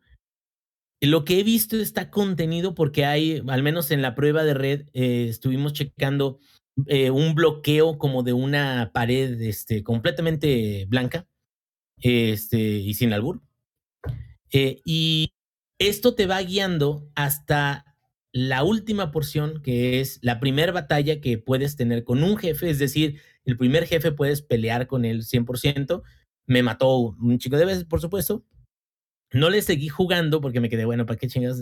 Lo 1.04 1.26
que 1.26 1.40
he 1.40 1.44
visto 1.44 1.78
está 1.78 2.12
contenido 2.12 2.76
porque 2.76 3.06
hay, 3.06 3.42
al 3.48 3.64
menos 3.64 3.90
en 3.90 4.04
la 4.04 4.14
prueba 4.14 4.44
de 4.44 4.54
red, 4.54 4.88
eh, 4.94 5.26
estuvimos 5.30 5.74
checando 5.74 6.40
eh, 6.86 7.10
un 7.10 7.34
bloqueo 7.34 7.98
como 7.98 8.22
de 8.22 8.34
una 8.34 8.92
pared 8.94 9.42
este, 9.42 9.84
completamente 9.84 10.86
blanca 10.88 11.28
este, 11.98 12.60
y 12.60 12.94
sin 12.94 13.14
albur. 13.14 13.42
Eh, 14.52 14.82
y 14.86 15.34
esto 15.88 16.14
te 16.14 16.28
va 16.28 16.42
guiando 16.42 17.10
hasta 17.16 17.86
la 18.32 18.64
última 18.64 19.12
porción, 19.12 19.62
que 19.64 20.00
es 20.00 20.20
la 20.22 20.40
primera 20.40 20.72
batalla 20.72 21.20
que 21.20 21.40
puedes 21.40 21.76
tener 21.76 22.04
con 22.04 22.24
un 22.24 22.38
jefe, 22.38 22.70
es 22.70 22.78
decir, 22.80 23.20
el 23.46 23.58
primer 23.58 23.88
jefe 23.88 24.12
puedes 24.12 24.44
pelear 24.44 24.86
con 24.86 25.06
él 25.06 25.24
100%. 25.24 26.04
Me 26.46 26.62
mató 26.62 26.98
un 26.98 27.40
chico 27.40 27.58
de 27.58 27.66
veces, 27.66 27.86
por 27.86 28.00
supuesto. 28.00 28.46
No 29.34 29.50
le 29.50 29.62
seguí 29.64 29.90
jugando 29.90 30.40
porque 30.40 30.60
me 30.60 30.70
quedé, 30.70 30.86
bueno, 30.86 31.06
¿para 31.08 31.18
qué 31.18 31.28
chingas? 31.28 31.60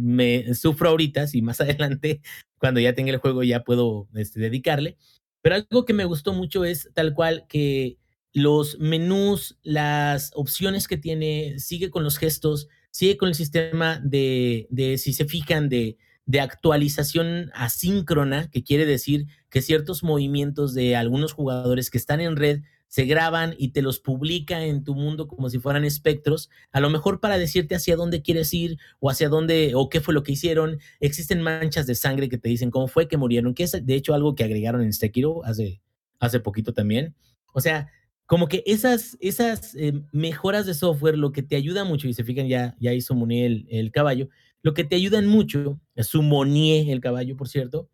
Me 0.00 0.54
sufro 0.54 0.88
ahorita, 0.88 1.26
si 1.26 1.42
más 1.42 1.60
adelante, 1.60 2.22
cuando 2.58 2.80
ya 2.80 2.94
tenga 2.94 3.12
el 3.12 3.18
juego, 3.18 3.42
ya 3.42 3.64
puedo 3.64 4.08
este, 4.14 4.40
dedicarle. 4.40 4.96
Pero 5.42 5.56
algo 5.56 5.84
que 5.84 5.92
me 5.92 6.06
gustó 6.06 6.32
mucho 6.32 6.64
es 6.64 6.88
tal 6.94 7.12
cual 7.12 7.44
que 7.48 7.98
los 8.32 8.78
menús, 8.78 9.58
las 9.62 10.30
opciones 10.34 10.88
que 10.88 10.96
tiene, 10.96 11.58
sigue 11.58 11.90
con 11.90 12.02
los 12.02 12.16
gestos, 12.16 12.68
sigue 12.92 13.16
con 13.16 13.28
el 13.28 13.34
sistema 13.34 14.00
de, 14.04 14.68
de 14.70 14.98
si 14.98 15.12
se 15.12 15.24
fijan, 15.24 15.68
de, 15.68 15.96
de, 16.26 16.40
actualización 16.40 17.50
asíncrona, 17.54 18.48
que 18.50 18.62
quiere 18.62 18.86
decir 18.86 19.26
que 19.50 19.62
ciertos 19.62 20.04
movimientos 20.04 20.74
de 20.74 20.94
algunos 20.94 21.32
jugadores 21.32 21.90
que 21.90 21.98
están 21.98 22.20
en 22.20 22.36
red 22.36 22.60
se 22.92 23.06
graban 23.06 23.54
y 23.56 23.68
te 23.68 23.80
los 23.80 24.00
publica 24.00 24.66
en 24.66 24.84
tu 24.84 24.94
mundo 24.94 25.26
como 25.26 25.48
si 25.48 25.58
fueran 25.58 25.86
espectros, 25.86 26.50
a 26.72 26.80
lo 26.80 26.90
mejor 26.90 27.20
para 27.20 27.38
decirte 27.38 27.74
hacia 27.74 27.96
dónde 27.96 28.20
quieres 28.20 28.52
ir 28.52 28.76
o 29.00 29.08
hacia 29.08 29.30
dónde 29.30 29.72
o 29.74 29.88
qué 29.88 30.02
fue 30.02 30.12
lo 30.12 30.22
que 30.22 30.32
hicieron. 30.32 30.78
Existen 31.00 31.40
manchas 31.40 31.86
de 31.86 31.94
sangre 31.94 32.28
que 32.28 32.36
te 32.36 32.50
dicen 32.50 32.70
cómo 32.70 32.88
fue 32.88 33.08
que 33.08 33.16
murieron, 33.16 33.54
que 33.54 33.62
es 33.62 33.72
de 33.72 33.94
hecho 33.94 34.12
algo 34.12 34.34
que 34.34 34.44
agregaron 34.44 34.82
en 34.82 34.92
Sekiro 34.92 35.42
hace, 35.46 35.80
hace 36.20 36.38
poquito 36.40 36.74
también. 36.74 37.14
O 37.54 37.62
sea, 37.62 37.90
como 38.32 38.48
que 38.48 38.62
esas, 38.64 39.18
esas 39.20 39.74
eh, 39.74 39.92
mejoras 40.10 40.64
de 40.64 40.72
software, 40.72 41.18
lo 41.18 41.32
que 41.32 41.42
te 41.42 41.54
ayuda 41.54 41.84
mucho, 41.84 42.08
y 42.08 42.14
se 42.14 42.24
fijan, 42.24 42.48
ya, 42.48 42.74
ya 42.80 42.94
hizo 42.94 43.14
Monier 43.14 43.44
el, 43.44 43.66
el 43.68 43.92
caballo, 43.92 44.30
lo 44.62 44.72
que 44.72 44.84
te 44.84 44.96
ayudan 44.96 45.26
mucho, 45.26 45.78
su 45.98 46.22
Monier 46.22 46.88
el 46.88 47.02
caballo, 47.02 47.36
por 47.36 47.50
cierto, 47.50 47.90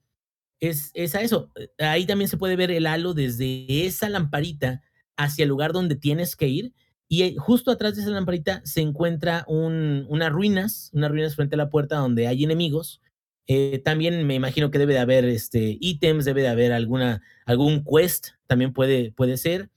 es, 0.61 0.93
es 0.95 1.17
a 1.17 1.23
eso. 1.23 1.51
Ahí 1.79 2.07
también 2.07 2.29
se 2.29 2.37
puede 2.37 2.55
ver 2.55 2.71
el 2.71 2.87
halo 2.87 3.15
desde 3.15 3.85
esa 3.85 4.09
lamparita 4.09 4.81
hacia 5.17 5.43
el 5.43 5.49
lugar 5.49 5.73
donde 5.73 5.97
tienes 5.97 6.37
que 6.37 6.47
ir. 6.47 6.73
Y 7.09 7.35
justo 7.35 7.73
atrás 7.73 7.97
de 7.97 8.03
esa 8.03 8.13
lamparita 8.13 8.63
se 8.65 8.81
encuentra 8.81 9.45
un, 9.49 10.07
unas 10.09 10.31
ruinas, 10.31 10.91
unas 10.93 11.11
ruinas 11.11 11.35
frente 11.35 11.57
a 11.57 11.59
la 11.59 11.69
puerta 11.69 11.97
donde 11.97 12.29
hay 12.29 12.45
enemigos. 12.45 13.03
Eh, 13.49 13.81
también 13.85 14.25
me 14.25 14.37
imagino 14.37 14.71
que 14.71 14.79
debe 14.79 14.93
de 14.93 15.01
haber 15.01 15.25
este, 15.25 15.79
ítems, 15.81 16.25
debe 16.25 16.43
de 16.43 16.49
haber 16.49 16.73
alguna, 16.73 17.23
algún 17.45 17.83
quest, 17.83 18.29
también 18.47 18.73
puede, 18.73 19.11
puede 19.11 19.37
ser. 19.37 19.69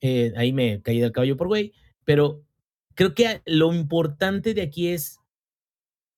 Eh, 0.00 0.32
ahí 0.36 0.52
me 0.52 0.82
caí 0.82 1.00
del 1.00 1.12
caballo 1.12 1.36
por 1.36 1.48
güey. 1.48 1.72
Pero 2.04 2.44
creo 2.94 3.14
que 3.14 3.42
lo 3.46 3.72
importante 3.72 4.54
de 4.54 4.62
aquí 4.62 4.88
es 4.88 5.20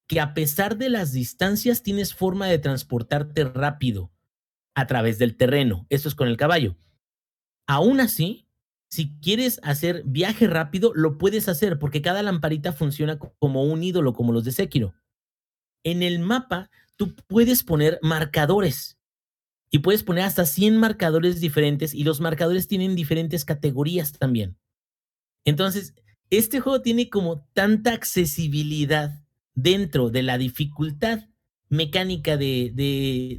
que 0.08 0.20
a 0.20 0.34
pesar 0.34 0.78
de 0.78 0.88
las 0.88 1.12
distancias 1.12 1.82
tienes 1.82 2.14
forma 2.14 2.46
de 2.46 2.58
transportarte 2.58 3.44
rápido 3.44 4.10
a 4.74 4.86
través 4.86 5.18
del 5.18 5.36
terreno. 5.36 5.86
Eso 5.90 6.08
es 6.08 6.14
con 6.14 6.28
el 6.28 6.36
caballo. 6.36 6.76
Aún 7.66 8.00
así, 8.00 8.46
si 8.90 9.18
quieres 9.20 9.60
hacer 9.62 10.02
viaje 10.06 10.46
rápido, 10.46 10.92
lo 10.94 11.18
puedes 11.18 11.48
hacer 11.48 11.78
porque 11.78 12.00
cada 12.00 12.22
lamparita 12.22 12.72
funciona 12.72 13.18
como 13.18 13.64
un 13.64 13.82
ídolo, 13.82 14.14
como 14.14 14.32
los 14.32 14.44
de 14.44 14.52
Sekiro. 14.52 14.94
En 15.84 16.02
el 16.02 16.20
mapa, 16.20 16.70
tú 16.96 17.14
puedes 17.26 17.62
poner 17.62 17.98
marcadores 18.02 18.97
y 19.70 19.80
puedes 19.80 20.02
poner 20.02 20.24
hasta 20.24 20.46
100 20.46 20.76
marcadores 20.76 21.40
diferentes 21.40 21.94
y 21.94 22.04
los 22.04 22.20
marcadores 22.20 22.68
tienen 22.68 22.94
diferentes 22.94 23.44
categorías 23.44 24.12
también. 24.12 24.56
Entonces, 25.44 25.94
este 26.30 26.60
juego 26.60 26.82
tiene 26.82 27.08
como 27.10 27.46
tanta 27.52 27.92
accesibilidad 27.92 29.22
dentro 29.54 30.10
de 30.10 30.22
la 30.22 30.38
dificultad 30.38 31.28
mecánica 31.68 32.36
de, 32.36 32.72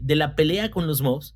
de, 0.03 0.15
la 0.15 0.35
pelea 0.35 0.69
con 0.69 0.85
los 0.85 1.01
mobs, 1.01 1.35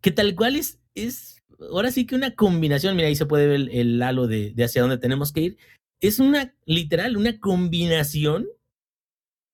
que 0.00 0.10
tal 0.10 0.34
cual 0.34 0.56
es, 0.56 0.80
es 0.94 1.42
ahora 1.70 1.90
sí 1.90 2.06
que 2.06 2.14
una 2.14 2.34
combinación, 2.34 2.96
mira, 2.96 3.08
ahí 3.08 3.16
se 3.16 3.26
puede 3.26 3.46
ver 3.46 3.56
el, 3.56 3.68
el 3.70 4.02
halo 4.02 4.26
de, 4.26 4.52
de, 4.52 4.64
hacia 4.64 4.82
dónde 4.82 4.98
tenemos 4.98 5.32
que 5.32 5.40
ir. 5.40 5.58
Es 6.00 6.18
una, 6.18 6.54
literal, 6.64 7.16
una 7.16 7.38
combinación 7.38 8.46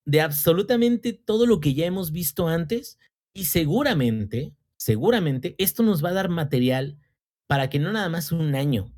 de 0.05 0.21
absolutamente 0.21 1.13
todo 1.13 1.47
lo 1.47 1.61
que 1.61 1.75
ya 1.75 1.87
hemos 1.87 2.11
visto 2.11 2.49
antes 2.49 2.99
y 3.35 3.45
seguramente, 3.45 4.55
seguramente 4.77 5.55
esto 5.59 5.83
nos 5.83 6.05
va 6.05 6.11
a 6.11 6.15
dar 6.15 6.29
material 6.29 6.99
para 7.47 7.71
que 7.71 7.79
no 7.79 7.93
nada 7.93 8.09
más 8.09 8.33
un 8.33 8.55
año, 8.55 8.93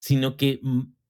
sino 0.00 0.36
que 0.36 0.60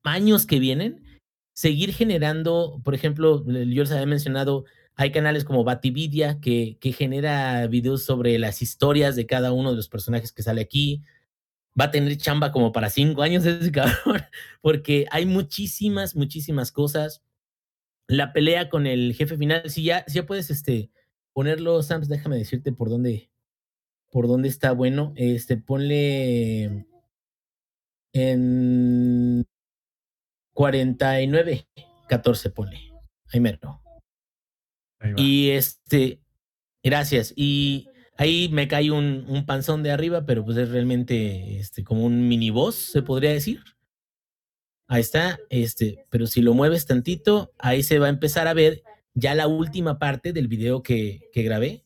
años 0.02 0.46
que 0.46 0.58
vienen, 0.58 1.20
seguir 1.54 1.92
generando, 1.92 2.80
por 2.84 2.94
ejemplo, 2.94 3.44
yo 3.46 3.82
les 3.82 3.92
había 3.92 4.06
mencionado, 4.06 4.64
hay 4.94 5.12
canales 5.12 5.44
como 5.44 5.64
Batividia 5.64 6.40
que, 6.40 6.76
que 6.80 6.92
genera 6.92 7.66
videos 7.66 8.04
sobre 8.04 8.38
las 8.38 8.62
historias 8.62 9.16
de 9.16 9.26
cada 9.26 9.52
uno 9.52 9.70
de 9.70 9.76
los 9.76 9.88
personajes 9.88 10.32
que 10.32 10.42
sale 10.42 10.60
aquí 10.60 11.02
va 11.78 11.86
a 11.86 11.90
tener 11.90 12.16
chamba 12.16 12.52
como 12.52 12.72
para 12.72 12.90
cinco 12.90 13.22
años 13.22 13.44
ese 13.46 13.72
cabrón, 13.72 14.22
porque 14.60 15.06
hay 15.10 15.26
muchísimas, 15.26 16.14
muchísimas 16.16 16.72
cosas. 16.72 17.22
La 18.08 18.32
pelea 18.32 18.68
con 18.68 18.86
el 18.86 19.14
jefe 19.14 19.36
final, 19.36 19.70
si 19.70 19.84
ya, 19.84 20.04
si 20.06 20.14
ya 20.14 20.26
puedes 20.26 20.50
este, 20.50 20.90
ponerlo, 21.32 21.82
Sams, 21.82 22.08
déjame 22.08 22.36
decirte 22.36 22.72
por 22.72 22.88
dónde, 22.88 23.30
por 24.10 24.28
dónde 24.28 24.48
está 24.48 24.72
bueno. 24.72 25.12
Este, 25.16 25.56
ponle 25.56 26.86
en 28.12 29.46
49, 30.54 31.66
14, 32.08 32.50
ponle. 32.50 32.78
Ahí 33.32 33.40
mero. 33.40 33.82
Ahí 35.00 35.14
y 35.16 35.50
este, 35.50 36.20
gracias. 36.82 37.32
Y 37.36 37.88
Ahí 38.18 38.48
me 38.50 38.68
cae 38.68 38.90
un, 38.90 39.24
un, 39.28 39.46
panzón 39.46 39.82
de 39.82 39.90
arriba, 39.90 40.26
pero 40.26 40.44
pues 40.44 40.56
es 40.58 40.68
realmente 40.68 41.58
este, 41.58 41.82
como 41.82 42.04
un 42.04 42.28
mini 42.28 42.50
boss, 42.50 42.76
se 42.76 43.02
podría 43.02 43.32
decir. 43.32 43.62
Ahí 44.86 45.00
está, 45.00 45.40
este, 45.48 46.04
pero 46.10 46.26
si 46.26 46.42
lo 46.42 46.52
mueves 46.52 46.86
tantito, 46.86 47.52
ahí 47.58 47.82
se 47.82 47.98
va 47.98 48.06
a 48.06 48.10
empezar 48.10 48.46
a 48.46 48.54
ver 48.54 48.82
ya 49.14 49.34
la 49.34 49.46
última 49.46 49.98
parte 49.98 50.32
del 50.32 50.48
video 50.48 50.82
que, 50.82 51.28
que 51.32 51.42
grabé. 51.42 51.84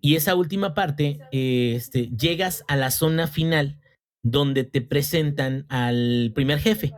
Y 0.00 0.14
esa 0.14 0.34
última 0.34 0.74
parte, 0.74 1.18
este, 1.32 2.10
llegas 2.16 2.64
a 2.68 2.76
la 2.76 2.90
zona 2.90 3.26
final 3.26 3.80
donde 4.22 4.64
te 4.64 4.82
presentan 4.82 5.66
al 5.68 6.32
primer 6.34 6.58
jefe. 6.58 6.92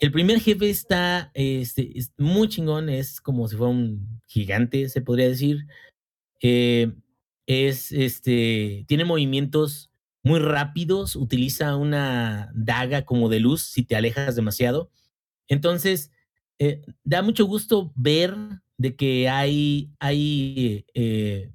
El 0.00 0.12
primer 0.12 0.40
jefe 0.40 0.70
está 0.70 1.30
este, 1.34 1.98
es 1.98 2.12
muy 2.18 2.48
chingón, 2.48 2.88
es 2.88 3.20
como 3.20 3.48
si 3.48 3.56
fuera 3.56 3.72
un 3.72 4.22
gigante, 4.26 4.88
se 4.88 5.00
podría 5.00 5.28
decir. 5.28 5.66
Eh, 6.40 6.92
es, 7.46 7.90
este, 7.90 8.84
tiene 8.86 9.04
movimientos 9.04 9.90
muy 10.22 10.38
rápidos, 10.38 11.16
utiliza 11.16 11.74
una 11.76 12.50
daga 12.54 13.04
como 13.04 13.28
de 13.28 13.40
luz 13.40 13.62
si 13.62 13.82
te 13.82 13.96
alejas 13.96 14.36
demasiado. 14.36 14.90
Entonces, 15.48 16.12
eh, 16.58 16.82
da 17.04 17.22
mucho 17.22 17.46
gusto 17.46 17.92
ver 17.94 18.34
de 18.76 18.96
que 18.96 19.28
hay, 19.28 19.90
hay 19.98 20.86
eh, 20.94 21.52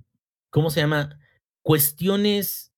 ¿cómo 0.49 0.69
se 0.69 0.81
llama? 0.81 1.19
Cuestiones 1.61 2.73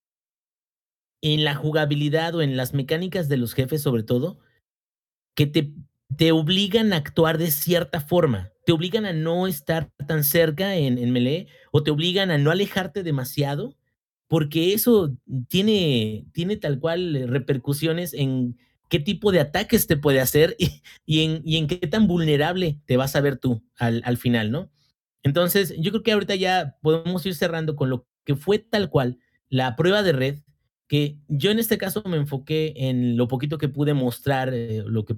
en 1.22 1.44
la 1.44 1.54
jugabilidad 1.54 2.34
o 2.34 2.42
en 2.42 2.56
las 2.56 2.74
mecánicas 2.74 3.28
de 3.28 3.36
los 3.36 3.54
jefes 3.54 3.82
sobre 3.82 4.02
todo, 4.02 4.38
que 5.34 5.46
te, 5.46 5.72
te 6.16 6.32
obligan 6.32 6.92
a 6.92 6.96
actuar 6.96 7.38
de 7.38 7.50
cierta 7.50 8.00
forma 8.00 8.52
te 8.66 8.72
obligan 8.72 9.06
a 9.06 9.12
no 9.12 9.46
estar 9.46 9.90
tan 10.08 10.24
cerca 10.24 10.74
en, 10.74 10.98
en 10.98 11.12
melee 11.12 11.46
o 11.70 11.84
te 11.84 11.92
obligan 11.92 12.32
a 12.32 12.36
no 12.36 12.50
alejarte 12.50 13.04
demasiado, 13.04 13.76
porque 14.26 14.74
eso 14.74 15.16
tiene, 15.48 16.26
tiene 16.32 16.56
tal 16.56 16.80
cual 16.80 17.14
eh, 17.14 17.26
repercusiones 17.28 18.12
en 18.12 18.58
qué 18.88 19.00
tipo 19.00 19.32
de 19.32 19.40
ataques 19.40 19.86
te 19.86 19.96
puede 19.96 20.20
hacer 20.20 20.56
y, 20.58 20.82
y, 21.04 21.24
en, 21.24 21.42
y 21.44 21.56
en, 21.56 21.66
qué 21.66 21.78
tan 21.86 22.06
vulnerable 22.06 22.78
te 22.86 22.96
vas 22.96 23.16
a 23.16 23.20
ver 23.20 23.38
tú 23.38 23.62
al, 23.78 24.02
al, 24.04 24.16
final, 24.16 24.50
¿no? 24.50 24.70
Entonces, 25.22 25.74
yo 25.78 25.90
creo 25.90 26.02
que 26.02 26.12
ahorita 26.12 26.34
ya 26.34 26.76
podemos 26.82 27.24
ir 27.26 27.34
cerrando 27.34 27.76
con 27.76 27.90
lo 27.90 28.06
que 28.24 28.36
fue 28.36 28.58
tal 28.58 28.90
cual 28.90 29.18
la 29.48 29.76
prueba 29.76 30.02
de 30.02 30.12
red, 30.12 30.38
que 30.88 31.18
yo 31.28 31.50
en 31.50 31.58
este 31.58 31.78
caso 31.78 32.02
me 32.06 32.16
enfoqué 32.16 32.74
en 32.76 33.16
lo 33.16 33.26
poquito 33.28 33.58
que 33.58 33.68
pude 33.68 33.94
mostrar, 33.94 34.52
eh, 34.54 34.84
lo 34.86 35.04
que 35.04 35.16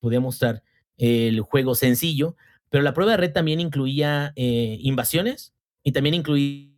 podía 0.00 0.20
mostrar 0.20 0.62
el 0.96 1.40
juego 1.40 1.74
sencillo, 1.74 2.36
pero 2.68 2.82
la 2.82 2.94
prueba 2.94 3.12
de 3.12 3.18
red 3.18 3.32
también 3.32 3.60
incluía 3.60 4.32
eh, 4.36 4.78
invasiones 4.80 5.54
y 5.82 5.92
también 5.92 6.14
incluía 6.14 6.70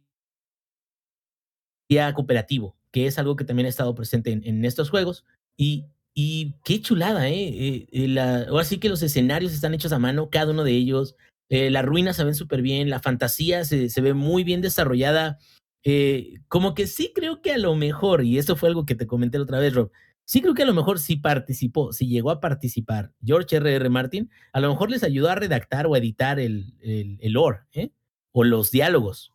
cooperativo, 2.15 2.77
que 2.91 3.07
es 3.07 3.19
algo 3.19 3.37
que 3.37 3.45
también 3.45 3.67
ha 3.67 3.69
estado 3.69 3.95
presente 3.95 4.33
en, 4.33 4.43
en 4.45 4.65
estos 4.65 4.91
juegos. 4.91 5.25
Y, 5.57 5.87
y, 6.15 6.55
qué 6.65 6.81
chulada, 6.81 7.29
¿eh? 7.29 7.49
eh, 7.49 7.89
eh 7.91 8.09
la, 8.09 8.43
ahora 8.45 8.65
sí 8.65 8.79
que 8.79 8.89
los 8.89 9.03
escenarios 9.03 9.53
están 9.53 9.75
hechos 9.75 9.93
a 9.93 9.99
mano, 9.99 10.31
cada 10.31 10.53
uno 10.53 10.65
de 10.65 10.73
ellos. 10.73 11.17
Eh, 11.49 11.71
las 11.71 11.85
ruinas 11.85 12.17
se 12.17 12.25
ven 12.25 12.35
súper 12.35 12.63
bien, 12.63 12.89
la 12.89 13.01
fantasía 13.01 13.65
se, 13.65 13.91
se, 13.91 14.01
ve 14.01 14.15
muy 14.15 14.45
bien 14.45 14.61
desarrollada. 14.61 15.39
Eh, 15.85 16.41
como 16.49 16.75
que 16.75 16.87
sí 16.87 17.13
creo 17.15 17.43
que 17.43 17.53
a 17.53 17.59
lo 17.59 17.75
mejor, 17.75 18.25
y 18.25 18.39
eso 18.39 18.57
fue 18.57 18.71
algo 18.71 18.87
que 18.87 18.95
te 18.95 19.07
comenté 19.07 19.39
la 19.39 19.45
otra 19.45 19.59
vez, 19.59 19.75
Rob, 19.75 19.91
sí 20.25 20.41
creo 20.41 20.55
que 20.55 20.63
a 20.63 20.67
lo 20.67 20.73
mejor 20.73 20.99
si 20.99 21.17
participó, 21.17 21.93
si 21.93 22.09
llegó 22.09 22.31
a 22.31 22.41
participar 22.41 23.13
George 23.23 23.57
R.R. 23.57 23.77
R. 23.77 23.89
Martin, 23.91 24.31
a 24.53 24.61
lo 24.61 24.71
mejor 24.71 24.91
les 24.91 25.03
ayudó 25.05 25.29
a 25.31 25.35
redactar 25.35 25.87
o 25.87 25.97
editar 25.97 26.41
el, 26.41 26.75
el, 26.81 27.19
el 27.21 27.33
lore, 27.33 27.61
¿eh? 27.73 27.91
O 28.33 28.45
los 28.45 28.71
diálogos. 28.71 29.33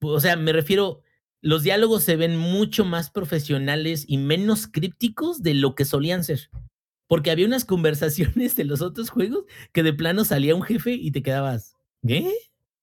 O 0.00 0.20
sea, 0.20 0.36
me 0.36 0.52
refiero, 0.52 1.01
los 1.42 1.62
diálogos 1.62 2.04
se 2.04 2.16
ven 2.16 2.36
mucho 2.36 2.84
más 2.84 3.10
profesionales 3.10 4.04
y 4.08 4.16
menos 4.16 4.66
crípticos 4.66 5.42
de 5.42 5.54
lo 5.54 5.74
que 5.74 5.84
solían 5.84 6.24
ser. 6.24 6.50
Porque 7.06 7.30
había 7.30 7.46
unas 7.46 7.66
conversaciones 7.66 8.56
de 8.56 8.64
los 8.64 8.80
otros 8.80 9.10
juegos 9.10 9.44
que 9.72 9.82
de 9.82 9.92
plano 9.92 10.24
salía 10.24 10.54
un 10.54 10.62
jefe 10.62 10.92
y 10.94 11.10
te 11.10 11.22
quedabas, 11.22 11.76
¿qué? 12.06 12.32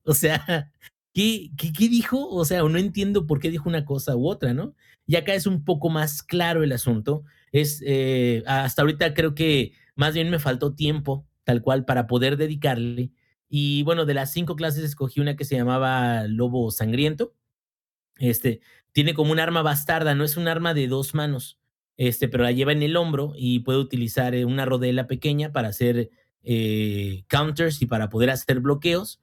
O 0.03 0.14
sea, 0.14 0.72
¿qué, 1.14 1.49
qué, 1.57 1.73
qué 1.73 1.90
dijo? 1.90 2.30
O 2.30 2.45
sea, 2.45 2.61
no 2.61 2.77
entiendo 2.77 3.26
por 3.26 3.40
qué 3.40 3.49
dijo 3.49 3.68
una 3.68 3.86
cosa 3.86 4.15
u 4.15 4.27
otra, 4.27 4.53
¿no? 4.53 4.76
Y 5.07 5.15
acá 5.15 5.34
es 5.34 5.48
un 5.48 5.64
poco 5.65 5.90
más 5.90 6.22
claro 6.22 6.64
el 6.64 6.72
asunto 6.72 7.23
es, 7.52 7.81
eh, 7.86 8.44
hasta 8.45 8.81
ahorita 8.81 9.14
creo 9.14 9.36
que 9.36 9.73
más 9.95 10.14
bien 10.14 10.30
me 10.30 10.40
faltó 10.40 10.76
tiempo, 10.76 11.26
tal 11.44 11.61
cual, 11.61 11.86
para 11.86 12.07
poder 12.07 12.38
dedicarle. 12.38 13.11
Y 13.49 13.84
bueno, 13.84 14.06
de 14.06 14.14
las 14.14 14.31
cinco 14.31 14.56
clases 14.56 14.84
escogí 14.84 15.19
una 15.19 15.36
que 15.36 15.45
se 15.45 15.56
llamaba 15.56 16.27
Lobo 16.27 16.69
Sangriento. 16.72 17.34
Este, 18.20 18.62
tiene 18.91 19.14
como 19.14 19.32
un 19.32 19.40
arma 19.40 19.62
bastarda, 19.62 20.16
no 20.16 20.24
es 20.24 20.38
un 20.38 20.48
arma 20.48 20.74
de 20.74 20.88
dos 20.88 21.14
manos, 21.16 21.58
este, 21.98 22.28
pero 22.28 22.44
la 22.44 22.52
lleva 22.52 22.72
en 22.72 22.84
el 22.84 22.96
hombro 22.96 23.34
y 23.36 23.60
puede 23.60 23.80
utilizar 23.80 24.36
eh, 24.36 24.46
una 24.46 24.66
rodela 24.66 25.08
pequeña 25.08 25.52
para 25.52 25.70
hacer 25.70 26.10
eh, 26.44 27.24
counters 27.28 27.82
y 27.82 27.86
para 27.86 28.10
poder 28.10 28.30
hacer 28.30 28.60
bloqueos. 28.60 29.20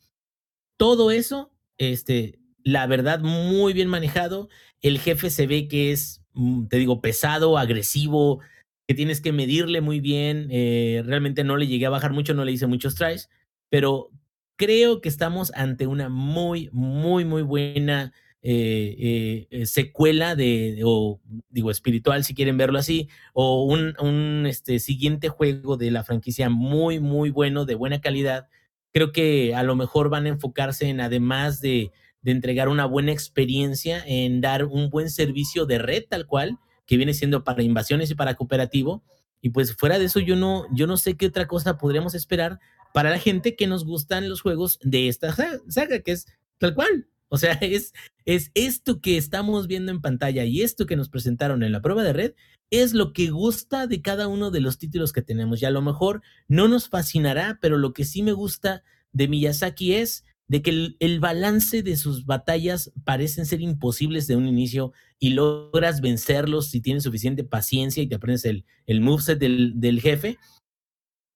Todo 0.77 1.11
eso, 1.11 1.53
este, 1.79 2.39
la 2.63 2.87
verdad, 2.87 3.21
muy 3.21 3.73
bien 3.73 3.89
manejado. 3.89 4.49
El 4.83 4.99
jefe 4.99 5.31
se 5.31 5.47
ve 5.47 5.69
que 5.69 5.93
es, 5.93 6.23
mm, 6.35 6.67
te 6.67 6.77
digo, 6.79 7.01
pesado, 7.01 7.57
agresivo, 7.59 8.41
que 8.87 8.95
tienes 8.95 9.21
que 9.21 9.33
medirle 9.33 9.81
muy 9.81 10.01
bien. 10.01 10.49
eh, 10.51 11.03
realmente 11.07 11.45
no 11.45 11.57
le 11.57 11.67
llegué 11.67 11.87
a 11.87 11.91
bajar 11.91 12.13
mucho, 12.13 12.35
no 12.35 12.45
le 12.45 12.53
hice 12.53 12.67
muchos 12.67 12.95
tries, 12.95 13.31
pero 13.71 14.11
creo 14.57 15.01
que 15.01 15.09
estamos 15.09 15.53
ante 15.55 15.87
una 15.87 16.09
muy, 16.09 16.69
muy, 16.73 17.25
muy 17.25 17.43
buena 17.43 18.13
eh, 18.43 19.47
eh, 19.51 19.67
secuela 19.67 20.37
de, 20.37 20.81
o 20.85 21.21
digo, 21.49 21.71
espiritual, 21.71 22.25
si 22.25 22.35
quieren 22.35 22.57
verlo 22.57 22.79
así, 22.79 23.09
o 23.33 23.65
un, 23.65 23.95
un 24.01 24.47
este, 24.47 24.79
siguiente 24.79 25.29
juego 25.29 25.77
de 25.77 25.91
la 25.91 26.05
franquicia 26.05 26.49
muy, 26.49 27.01
muy 27.01 27.31
bueno, 27.31 27.65
de 27.65 27.75
buena 27.75 28.01
calidad. 28.01 28.49
Creo 28.93 29.13
que 29.13 29.55
a 29.55 29.63
lo 29.63 29.77
mejor 29.77 30.09
van 30.11 30.27
a 30.27 30.31
enfocarse 30.31 30.89
en, 30.89 31.01
además 31.01 31.61
de, 31.61 31.91
de 32.23 32.31
entregar 32.33 32.69
una 32.69 32.87
buena 32.87 33.13
experiencia, 33.13 34.03
en 34.07 34.41
dar 34.41 34.65
un 34.65 34.91
buen 34.91 35.11
servicio 35.11 35.67
de 35.67 35.79
red 35.79 36.05
tal 36.09 36.27
cual, 36.27 36.59
que 36.87 36.97
viene 36.97 37.15
siendo 37.15 37.43
para 37.43 37.63
invasiones 37.63 38.11
y 38.11 38.15
para 38.15 38.35
cooperativo. 38.37 39.03
Y 39.43 39.51
pues 39.51 39.75
fuera 39.77 39.99
de 39.99 40.07
eso, 40.07 40.21
yo 40.21 40.35
no, 40.37 40.67
yo 40.73 40.87
no 40.87 40.97
sé 40.97 41.17
qué 41.17 41.27
otra 41.27 41.47
cosa 41.47 41.79
podríamos 41.79 42.15
esperar 42.15 42.59
para 42.95 43.11
la 43.11 43.19
gente 43.19 43.55
que 43.55 43.67
nos 43.67 43.85
gustan 43.85 44.29
los 44.29 44.41
juegos 44.41 44.79
de 44.83 45.09
esta 45.09 45.33
sa- 45.35 45.61
saga, 45.69 46.01
que 46.01 46.13
es 46.13 46.27
tal 46.59 46.75
cual. 46.75 47.07
O 47.31 47.39
sea, 47.39 47.53
es, 47.55 47.93
es 48.25 48.53
esto 48.55 49.01
que 49.01 49.17
estamos 49.17 49.67
viendo 49.67 49.91
en 49.91 50.01
pantalla 50.01 50.45
y 50.45 50.63
esto 50.63 50.87
que 50.87 50.95
nos 50.95 51.09
presentaron 51.09 51.65
en 51.65 51.73
la 51.73 51.83
prueba 51.83 52.05
de 52.05 52.13
red 52.13 52.35
es 52.71 52.95
lo 52.95 53.13
que 53.13 53.31
gusta 53.31 53.87
de 53.87 54.03
cada 54.03 54.29
uno 54.29 54.51
de 54.51 54.61
los 54.61 54.79
títulos 54.79 55.13
que 55.13 55.23
tenemos. 55.23 55.61
Y 55.61 55.65
a 55.65 55.71
lo 55.71 55.83
mejor 55.83 56.23
no 56.49 56.69
nos 56.69 56.89
fascinará, 56.89 57.59
pero 57.61 57.79
lo 57.79 57.93
que 57.93 58.05
sí 58.05 58.23
me 58.23 58.33
gusta 58.33 58.83
de 59.13 59.29
Miyazaki 59.29 59.95
es 59.95 60.25
de 60.49 60.63
que 60.63 60.95
el, 60.99 61.21
balance 61.21 61.83
de 61.83 61.97
sus 61.97 62.25
batallas 62.25 62.93
parecen 63.05 63.47
ser 63.47 63.61
imposibles 63.61 64.27
de 64.27 64.37
un 64.37 64.47
inicio 64.47 64.93
y 65.19 65.31
logras 65.31 66.01
vencerlos 66.01 66.69
si 66.69 66.81
tienes 66.81 67.03
suficiente 67.03 67.43
paciencia 67.43 68.03
y 68.03 68.07
te 68.07 68.15
aprendes 68.15 68.45
el, 68.45 68.65
el 68.87 69.01
moveset 69.01 69.39
del, 69.39 69.73
del 69.81 70.01
jefe, 70.01 70.39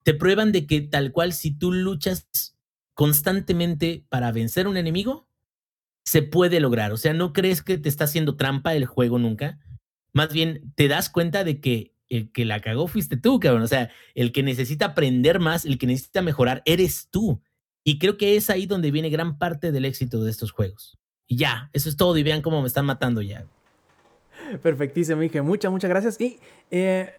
te 0.05 0.15
prueban 0.15 0.53
de 0.53 0.67
que 0.67 0.81
tal 0.81 1.11
cual 1.13 1.33
si 1.33 1.51
tú 1.51 1.73
luchas 1.73 2.57
constantemente 2.95 4.05
para 4.09 4.31
vencer 4.31 4.69
un 4.69 4.77
enemigo, 4.77 5.30
se 6.11 6.23
puede 6.23 6.59
lograr. 6.59 6.91
O 6.91 6.97
sea, 6.97 7.15
no 7.15 7.33
crees 7.33 7.63
que 7.63 7.79
te 7.79 7.89
está 7.89 8.03
haciendo 8.03 8.35
trampa 8.35 8.75
el 8.75 8.85
juego 8.85 9.21
nunca. 9.21 9.61
Más 10.13 10.33
bien 10.33 10.73
te 10.75 10.89
das 10.89 11.09
cuenta 11.09 11.45
de 11.45 11.61
que 11.61 11.95
el 12.09 12.33
que 12.33 12.45
la 12.45 12.59
cagó 12.59 12.89
fuiste 12.89 13.17
tú, 13.17 13.39
cabrón. 13.39 13.63
O 13.63 13.69
sea, 13.69 13.93
el 14.17 14.33
que 14.33 14.43
necesita 14.43 14.87
aprender 14.87 15.39
más, 15.39 15.65
el 15.65 15.79
que 15.79 15.87
necesita 15.87 16.21
mejorar, 16.21 16.63
eres 16.65 17.07
tú. 17.13 17.41
Y 17.85 18.01
creo 18.01 18.17
que 18.17 18.35
es 18.35 18.51
ahí 18.51 18.67
donde 18.67 18.91
viene 18.91 19.09
gran 19.09 19.39
parte 19.39 19.71
del 19.71 19.85
éxito 19.85 20.25
de 20.25 20.33
estos 20.33 20.51
juegos. 20.51 20.99
Y 21.29 21.37
ya, 21.37 21.71
eso 21.73 21.89
es 21.89 21.97
todo. 21.97 22.19
Y 22.19 22.25
vean 22.25 22.43
cómo 22.43 22.61
me 22.61 22.67
están 22.67 22.87
matando 22.87 23.23
ya. 23.23 23.47
Perfectísimo, 24.65 25.21
dije. 25.21 25.43
Muchas, 25.43 25.71
muchas 25.71 25.91
gracias. 25.91 26.21
Y 26.21 26.41
eh, 26.73 27.15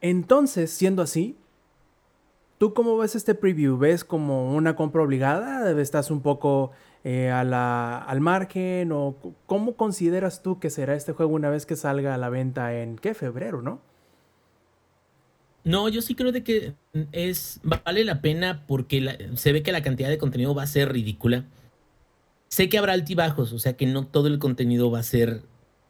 entonces, 0.00 0.70
siendo 0.70 1.02
así, 1.02 1.36
¿tú 2.56 2.72
cómo 2.72 2.96
ves 2.96 3.14
este 3.14 3.34
preview? 3.34 3.76
¿Ves 3.76 4.04
como 4.04 4.54
una 4.54 4.74
compra 4.74 5.02
obligada? 5.02 5.78
¿Estás 5.78 6.10
un 6.10 6.22
poco 6.22 6.72
eh, 7.04 7.30
a 7.30 7.44
la- 7.44 7.98
al 7.98 8.20
margen? 8.20 8.92
¿O 8.92 9.16
cómo 9.46 9.74
consideras 9.76 10.42
tú 10.42 10.58
que 10.60 10.70
será 10.70 10.94
este 10.94 11.12
juego 11.12 11.34
una 11.34 11.50
vez 11.50 11.66
que 11.66 11.76
salga 11.76 12.14
a 12.14 12.18
la 12.18 12.28
venta 12.28 12.74
en, 12.78 12.96
¿qué? 12.96 13.14
Febrero, 13.14 13.62
¿no? 13.62 13.80
No, 15.64 15.88
yo 15.88 16.02
sí 16.02 16.14
creo 16.14 16.32
de 16.32 16.42
que 16.42 16.74
es 17.12 17.60
vale 17.62 18.04
la 18.04 18.20
pena 18.20 18.64
porque 18.66 19.28
se 19.34 19.52
ve 19.52 19.62
que 19.62 19.70
la 19.72 19.82
cantidad 19.82 20.08
de 20.08 20.18
contenido 20.18 20.54
va 20.54 20.64
a 20.64 20.66
ser 20.66 20.92
ridícula. 20.92 21.44
Sé 22.48 22.68
que 22.68 22.78
habrá 22.78 22.92
altibajos, 22.94 23.52
o 23.52 23.58
sea 23.58 23.76
que 23.76 23.86
no 23.86 24.06
todo 24.06 24.26
el 24.26 24.38
contenido 24.38 24.90
va 24.90 24.98
a 24.98 25.04
ser 25.04 25.42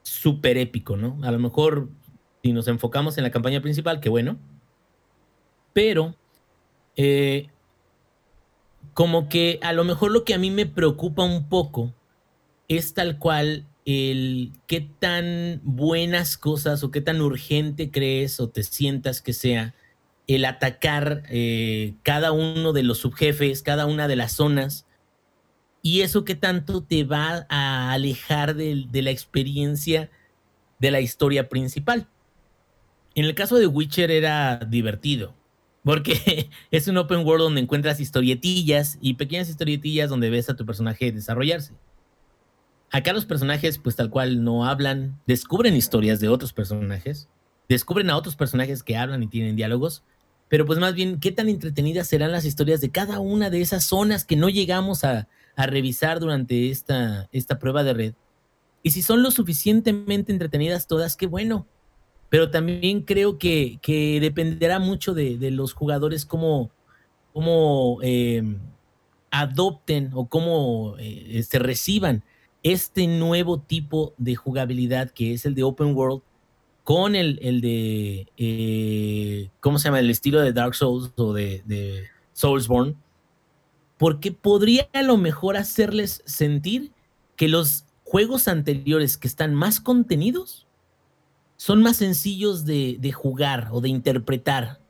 súper 0.03 0.59
épico, 0.59 0.97
¿no? 0.97 1.19
A 1.23 1.31
lo 1.33 1.39
mejor 1.39 1.89
si 2.43 2.53
nos 2.53 2.69
enfocamos 2.69 3.17
en 3.17 3.25
la 3.25 3.31
campaña 3.31 3.63
principal, 3.63 4.01
qué 4.01 4.09
bueno. 4.09 4.37
Pero 5.73 6.15
eh, 6.97 7.49
como 8.95 9.29
que 9.29 9.59
a 9.63 9.73
lo 9.73 9.85
mejor 9.85 10.11
lo 10.11 10.25
que 10.25 10.35
a 10.35 10.39
mí 10.39 10.51
me 10.51 10.67
preocupa 10.67 11.23
un 11.23 11.49
poco 11.49 11.95
es 12.69 12.95
tal 12.95 13.19
cual 13.19 13.67
el 13.85 14.53
qué 14.67 14.81
tan 14.81 15.61
buenas 15.65 16.37
cosas 16.37 16.85
o 16.85 16.91
qué 16.91 17.01
tan 17.01 17.21
urgente 17.21 17.91
crees 17.91 18.39
o 18.41 18.49
te 18.49 18.63
sientas 18.63 19.21
que 19.21 19.33
sea 19.33 19.75
el 20.27 20.45
atacar 20.45 21.25
eh, 21.29 21.95
cada 22.03 22.33
uno 22.33 22.73
de 22.73 22.85
los 22.85 22.99
subjefes, 22.99 23.63
cada 23.63 23.87
una 23.87 24.09
de 24.09 24.17
las 24.17 24.33
zonas, 24.33 24.87
y 25.83 26.03
eso 26.03 26.25
qué 26.25 26.37
tanto 26.37 26.85
te 26.85 27.03
va 27.03 27.47
a 27.49 27.93
alejar 27.93 28.55
de, 28.55 28.87
de 28.89 29.03
la 29.03 29.11
experiencia 29.11 30.11
de 30.79 30.91
la 30.93 31.01
historia 31.01 31.49
principal. 31.49 32.09
En 33.15 33.25
el 33.25 33.35
caso 33.35 33.59
de 33.59 33.67
Witcher 33.67 34.11
era 34.11 34.59
divertido, 34.59 35.35
porque 35.85 36.51
es 36.71 36.89
un 36.89 36.99
open 36.99 37.27
world 37.27 37.45
donde 37.45 37.61
encuentras 37.61 38.01
historietillas 38.01 38.99
y 39.01 39.15
pequeñas 39.15 39.49
historietillas 39.49 40.11
donde 40.11 40.31
ves 40.31 40.49
a 40.51 40.57
tu 40.57 40.67
personaje 40.67 41.13
desarrollarse. 41.13 41.75
Acá 42.91 43.13
los 43.13 43.25
personajes, 43.25 43.79
pues 43.79 43.97
tal 43.97 44.11
cual, 44.11 44.45
no 44.45 44.67
hablan, 44.67 45.19
descubren 45.27 45.75
historias 45.75 46.21
de 46.21 46.29
otros 46.29 46.53
personajes, 46.53 47.29
descubren 47.69 48.11
a 48.11 48.17
otros 48.17 48.37
personajes 48.37 48.83
que 48.83 48.97
hablan 48.97 49.23
y 49.23 49.29
tienen 49.29 49.57
diálogos, 49.57 50.03
pero 50.49 50.67
pues 50.67 50.79
más 50.79 50.95
bien, 50.95 51.19
¿qué 51.19 51.33
tan 51.33 51.49
entretenidas 51.49 52.09
serán 52.09 52.33
las 52.33 52.45
historias 52.45 52.83
de 52.83 52.91
cada 52.91 53.21
una 53.21 53.49
de 53.49 53.63
esas 53.63 53.85
zonas 53.85 54.27
que 54.27 54.37
no 54.37 54.51
llegamos 54.51 55.05
a, 55.05 55.29
revisar 55.57 56.21
durante 56.21 56.71
esta 56.71 57.59
prueba 57.59 57.83
de 57.83 57.95
red? 57.95 58.15
Y 58.83 58.91
si 58.91 59.03
son 59.03 59.23
lo 59.23 59.31
suficientemente 59.31 60.33
entretenidas 60.33 60.87
todas, 60.87 61.17
qué 61.17 61.27
bueno. 61.27 61.67
Pero 62.33 62.51
también 62.51 63.03
creo 63.03 63.37
que, 63.37 63.79
dependerá 64.19 64.79
mucho 64.79 65.13
de, 65.13 65.51
los 65.51 65.75
jugadores 65.75 66.25
cómo, 66.25 66.71
eh, 68.01 68.57
adopten 69.31 70.11
o 70.15 70.25
cómo 70.31 70.95
eh, 70.99 71.43
se 71.47 71.59
reciban 71.59 72.25
este 72.63 73.07
nuevo 73.07 73.61
tipo 73.61 74.15
de 74.17 74.35
jugabilidad 74.35 75.11
que 75.11 75.35
es 75.35 75.45
el 75.45 75.55
de 75.55 75.63
Open 75.63 75.95
World 75.95 76.23
con 76.85 77.17
el, 77.17 77.39
el 77.43 77.61
de, 77.61 78.27
eh, 78.39 79.51
¿cómo 79.61 79.79
se 79.79 79.89
llama? 79.89 80.01
El 80.01 80.09
estilo 80.09 80.41
de 80.41 80.55
Dark 80.55 80.75
Souls 80.75 81.13
o 81.17 81.35
de, 81.35 81.63
de 81.67 82.07
Soulsborne, 82.33 82.95
porque 83.99 84.33
podría 84.33 84.89
a 84.95 85.03
lo 85.03 85.19
mejor 85.19 85.59
hacerles 85.59 86.23
sentir 86.25 86.93
que 87.37 87.49
los 87.49 87.85
juegos 88.05 88.49
anteriores 88.49 89.19
que 89.19 89.29
están 89.29 89.55
más 89.55 89.81
contenidos 89.81 90.67
son 91.63 91.81
más 91.81 91.99
sencillos 91.99 92.65
de, 92.65 92.97
de 92.99 93.13
jugar 93.13 93.69
o 93.71 93.81
de 93.81 93.89
interpretar, 93.89 94.81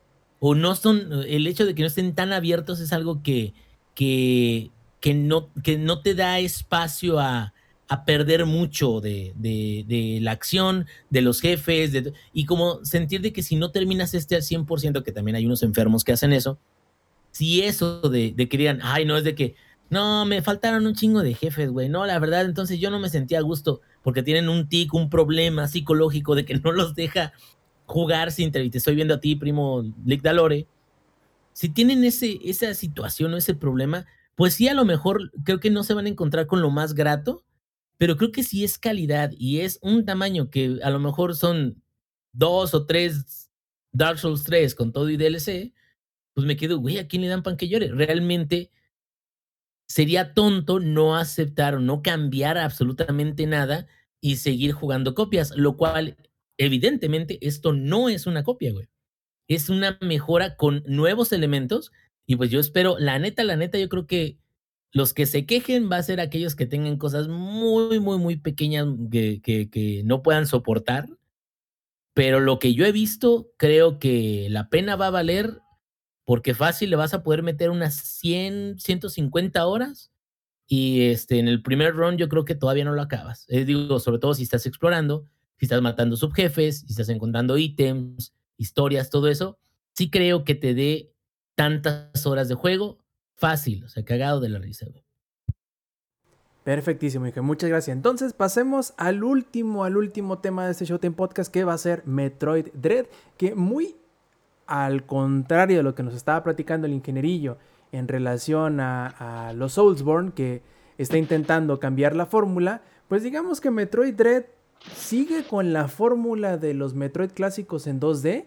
o 0.40 0.55
no 0.55 0.74
son, 0.74 1.23
el 1.28 1.47
hecho 1.47 1.66
de 1.66 1.74
que 1.74 1.82
no 1.82 1.89
estén 1.89 2.15
tan 2.15 2.32
abiertos 2.32 2.81
es 2.81 2.94
algo 2.94 3.23
que, 3.23 3.53
que, 3.94 4.70
que, 4.99 5.12
no, 5.12 5.51
que 5.62 5.77
no 5.77 6.01
te 6.01 6.15
da 6.15 6.39
espacio 6.39 7.20
a, 7.20 7.53
a 7.89 8.05
perder 8.07 8.47
mucho 8.47 9.03
de, 9.03 9.35
de, 9.36 10.19
la 10.23 10.31
acción, 10.31 10.86
de 11.11 11.20
los 11.20 11.43
jefes, 11.43 11.93
y 12.32 12.47
como 12.47 12.82
sentir 12.86 13.20
de 13.20 13.35
que 13.35 13.43
si 13.43 13.57
no 13.57 13.70
terminas 13.70 14.15
este 14.15 14.35
al 14.35 14.40
100%, 14.40 15.03
que 15.03 15.12
también 15.12 15.36
hay 15.36 15.44
unos 15.44 15.62
enfermos 15.62 16.05
que 16.05 16.12
hacen 16.12 16.32
eso, 16.32 16.59
si 17.32 17.61
eso 17.61 18.01
de 18.09 18.35
que 18.35 18.57
digan, 18.57 18.81
ay, 18.82 19.05
no, 19.05 19.19
es 19.19 19.24
de 19.24 19.35
que, 19.35 19.57
no, 19.90 20.24
me 20.24 20.40
faltaron 20.40 20.86
un 20.86 20.94
chingo 20.94 21.23
de 21.23 21.35
jefes, 21.35 21.70
güey, 21.70 21.90
no, 21.90 22.07
la 22.07 22.19
verdad, 22.19 22.47
entonces 22.47 22.81
yo 22.81 22.90
no 22.90 22.99
me 22.99 23.11
sentía 23.11 23.40
a 23.40 23.43
gusto, 23.43 23.82
porque 24.03 24.23
tienen 24.23 24.49
un 24.49 24.69
tic, 24.69 24.93
un 24.95 25.11
problema 25.11 25.69
psicológico 25.69 26.35
de 26.35 26.45
que 26.45 26.55
no 26.55 26.73
los 26.73 26.95
deja 26.95 27.33
jugar 27.87 28.33
sin 28.33 28.53
te, 28.53 28.69
te 28.70 28.79
estoy 28.79 28.95
viendo 28.95 29.15
a 29.15 29.20
ti, 29.20 29.37
primo 29.37 29.85
Lick 30.05 30.23
Dalore. 30.23 30.66
Si 31.53 31.69
tienen 31.69 32.05
ese, 32.05 32.39
esa 32.45 32.73
situación 32.74 33.35
o 33.35 33.37
ese 33.37 33.55
problema, 33.55 34.07
pues 34.35 34.55
sí, 34.55 34.69
a 34.69 34.74
lo 34.74 34.85
mejor 34.85 35.31
creo 35.45 35.61
que 35.61 35.70
no 35.70 35.83
se 35.83 35.95
van 35.95 36.07
a 36.07 36.11
encontrar 36.11 36.47
con 36.47 36.62
lo 36.62 36.70
más 36.70 36.95
grato, 36.95 37.45
pero 37.99 38.16
creo 38.16 38.33
que 38.33 38.43
si 38.43 38.65
es 38.65 38.79
calidad 38.79 39.31
y 39.39 39.61
es 39.61 39.79
un 39.83 40.05
tamaño 40.05 40.51
que 40.51 40.79
a 40.83 40.91
lo 40.91 40.99
mejor 40.99 41.37
son 41.37 41.83
dos 42.33 42.74
o 42.74 42.87
tres 42.87 43.43
Dark 43.93 44.19
Souls 44.19 44.43
3 44.45 44.74
con 44.74 44.93
todo 44.93 45.09
y 45.11 45.16
DLC, 45.16 45.73
pues 46.35 46.47
me 46.47 46.57
quedo, 46.57 46.79
güey, 46.79 46.99
¿a 46.99 47.07
quién 47.07 47.23
le 47.23 47.29
dan 47.29 47.43
pan 47.43 47.57
que 47.57 47.69
llore? 47.69 47.89
Realmente 47.93 48.70
sería 49.93 50.32
tonto 50.32 50.81
no 50.81 51.16
aceptar 51.16 51.78
no 51.78 52.01
cambiar 52.01 52.56
absolutamente 52.56 53.47
nada 53.47 53.86
y 54.23 54.36
seguir 54.36 54.73
jugando 54.73 55.14
copias, 55.14 55.52
lo 55.55 55.77
cual 55.77 56.16
evidentemente 56.56 57.39
esto 57.47 57.74
no 57.74 58.09
es 58.09 58.27
una 58.27 58.43
copia, 58.43 58.73
güey. 58.73 58.89
Es 59.48 59.69
una 59.69 59.98
mejora 60.01 60.56
con 60.56 60.82
nuevos 60.86 61.32
elementos 61.32 61.93
y 62.27 62.36
pues 62.36 62.51
yo 62.51 62.59
espero, 62.59 62.97
la 62.98 63.19
neta, 63.19 63.44
la 63.44 63.56
neta, 63.56 63.78
yo 63.78 63.89
creo 63.90 64.06
que 64.06 64.39
Los 64.93 65.14
que 65.14 65.27
se 65.27 65.47
quejen 65.47 65.90
va 65.90 65.98
a 65.98 66.02
ser 66.02 66.20
aquellos 66.20 66.56
que 66.56 66.66
tengan 66.66 66.98
cosas 66.98 67.28
muy, 67.28 68.01
muy, 68.01 68.19
muy 68.19 68.36
pequeñas 68.36 68.86
que, 69.10 69.43
que, 69.43 69.70
que 69.70 70.02
no 70.05 70.23
puedan 70.23 70.47
soportar. 70.47 71.09
Pero 72.14 72.40
lo 72.40 72.59
que 72.59 72.74
yo 72.74 72.85
he 72.86 72.93
visto, 72.93 73.51
creo 73.59 73.98
que 73.98 74.48
la 74.51 74.69
pena 74.69 74.97
va 74.97 75.06
a 75.09 75.10
valer 75.10 75.60
porque 76.24 76.55
fácil 76.55 76.90
le 76.90 76.97
vas 76.97 77.15
a 77.15 77.23
poder 77.23 77.43
meter 77.43 77.70
unas 77.70 77.94
100, 77.94 78.78
150 78.78 79.66
horas 79.66 80.12
y 80.66 81.07
este, 81.07 81.39
en 81.39 81.49
el 81.49 81.62
primer 81.62 81.94
run 81.94 82.16
yo 82.16 82.28
creo 82.28 82.44
que 82.44 82.55
todavía 82.55 82.85
no 82.85 82.93
lo 82.93 83.03
acabas. 83.03 83.47
Eh, 83.49 83.65
digo, 83.65 83.99
sobre 84.01 84.19
todo 84.19 84.35
si 84.35 84.44
estás 84.44 84.65
explorando, 84.66 85.28
si 85.59 85.66
estás 85.66 85.82
matando 85.82 86.16
subjefes, 86.16 86.81
si 86.81 86.93
estás 86.93 87.09
encontrando 87.09 87.59
ítems, 87.59 88.35
historias, 88.57 89.11
todo 89.11 89.28
eso, 89.28 89.59
sí 89.93 90.11
creo 90.11 90.44
que 90.44 90.55
te 90.55 90.74
dé 90.74 91.12
tantas 91.55 92.27
horas 92.27 92.49
de 92.49 92.55
juego 92.55 92.99
fácil, 93.35 93.85
o 93.85 93.89
sea, 93.89 94.05
cagado 94.05 94.40
de 94.40 94.49
la 94.49 94.59
risa. 94.59 94.86
Perfectísimo, 96.65 97.27
hija. 97.27 97.43
Muchas 97.43 97.69
gracias. 97.69 97.97
Entonces 97.97 98.32
pasemos 98.32 98.94
al 98.97 99.24
último, 99.24 99.85
al 99.85 99.97
último 99.97 100.39
tema 100.39 100.65
de 100.65 100.73
este 100.73 100.85
Showtime 100.85 101.16
Podcast 101.16 101.53
que 101.53 101.65
va 101.65 101.73
a 101.73 101.78
ser 101.78 102.07
Metroid 102.07 102.69
Dread, 102.73 103.07
que 103.36 103.57
muy 103.57 103.97
al 104.73 105.05
contrario 105.05 105.77
de 105.77 105.82
lo 105.82 105.94
que 105.94 106.03
nos 106.03 106.15
estaba 106.15 106.43
platicando 106.43 106.86
el 106.86 106.94
ingenierillo 106.94 107.59
en 107.93 108.09
relación 108.09 108.81
a, 108.81 109.53
los 109.55 109.74
Soulsborne, 109.74 110.32
que 110.32 110.62
está 110.97 111.19
intentando 111.19 111.78
cambiar 111.78 112.16
la 112.16 112.24
fórmula, 112.24 112.81
pues 113.07 113.23
digamos 113.23 113.61
que 113.61 113.70
Metroid 113.70 114.15
Dread 114.15 114.44
sigue 114.97 115.44
con 115.44 115.74
la 115.74 115.89
fórmula 115.89 116.57
de 116.57 116.73
los 116.73 116.94
Metroid 116.94 117.32
clásicos 117.32 117.86
en 117.86 118.01
2D 118.01 118.47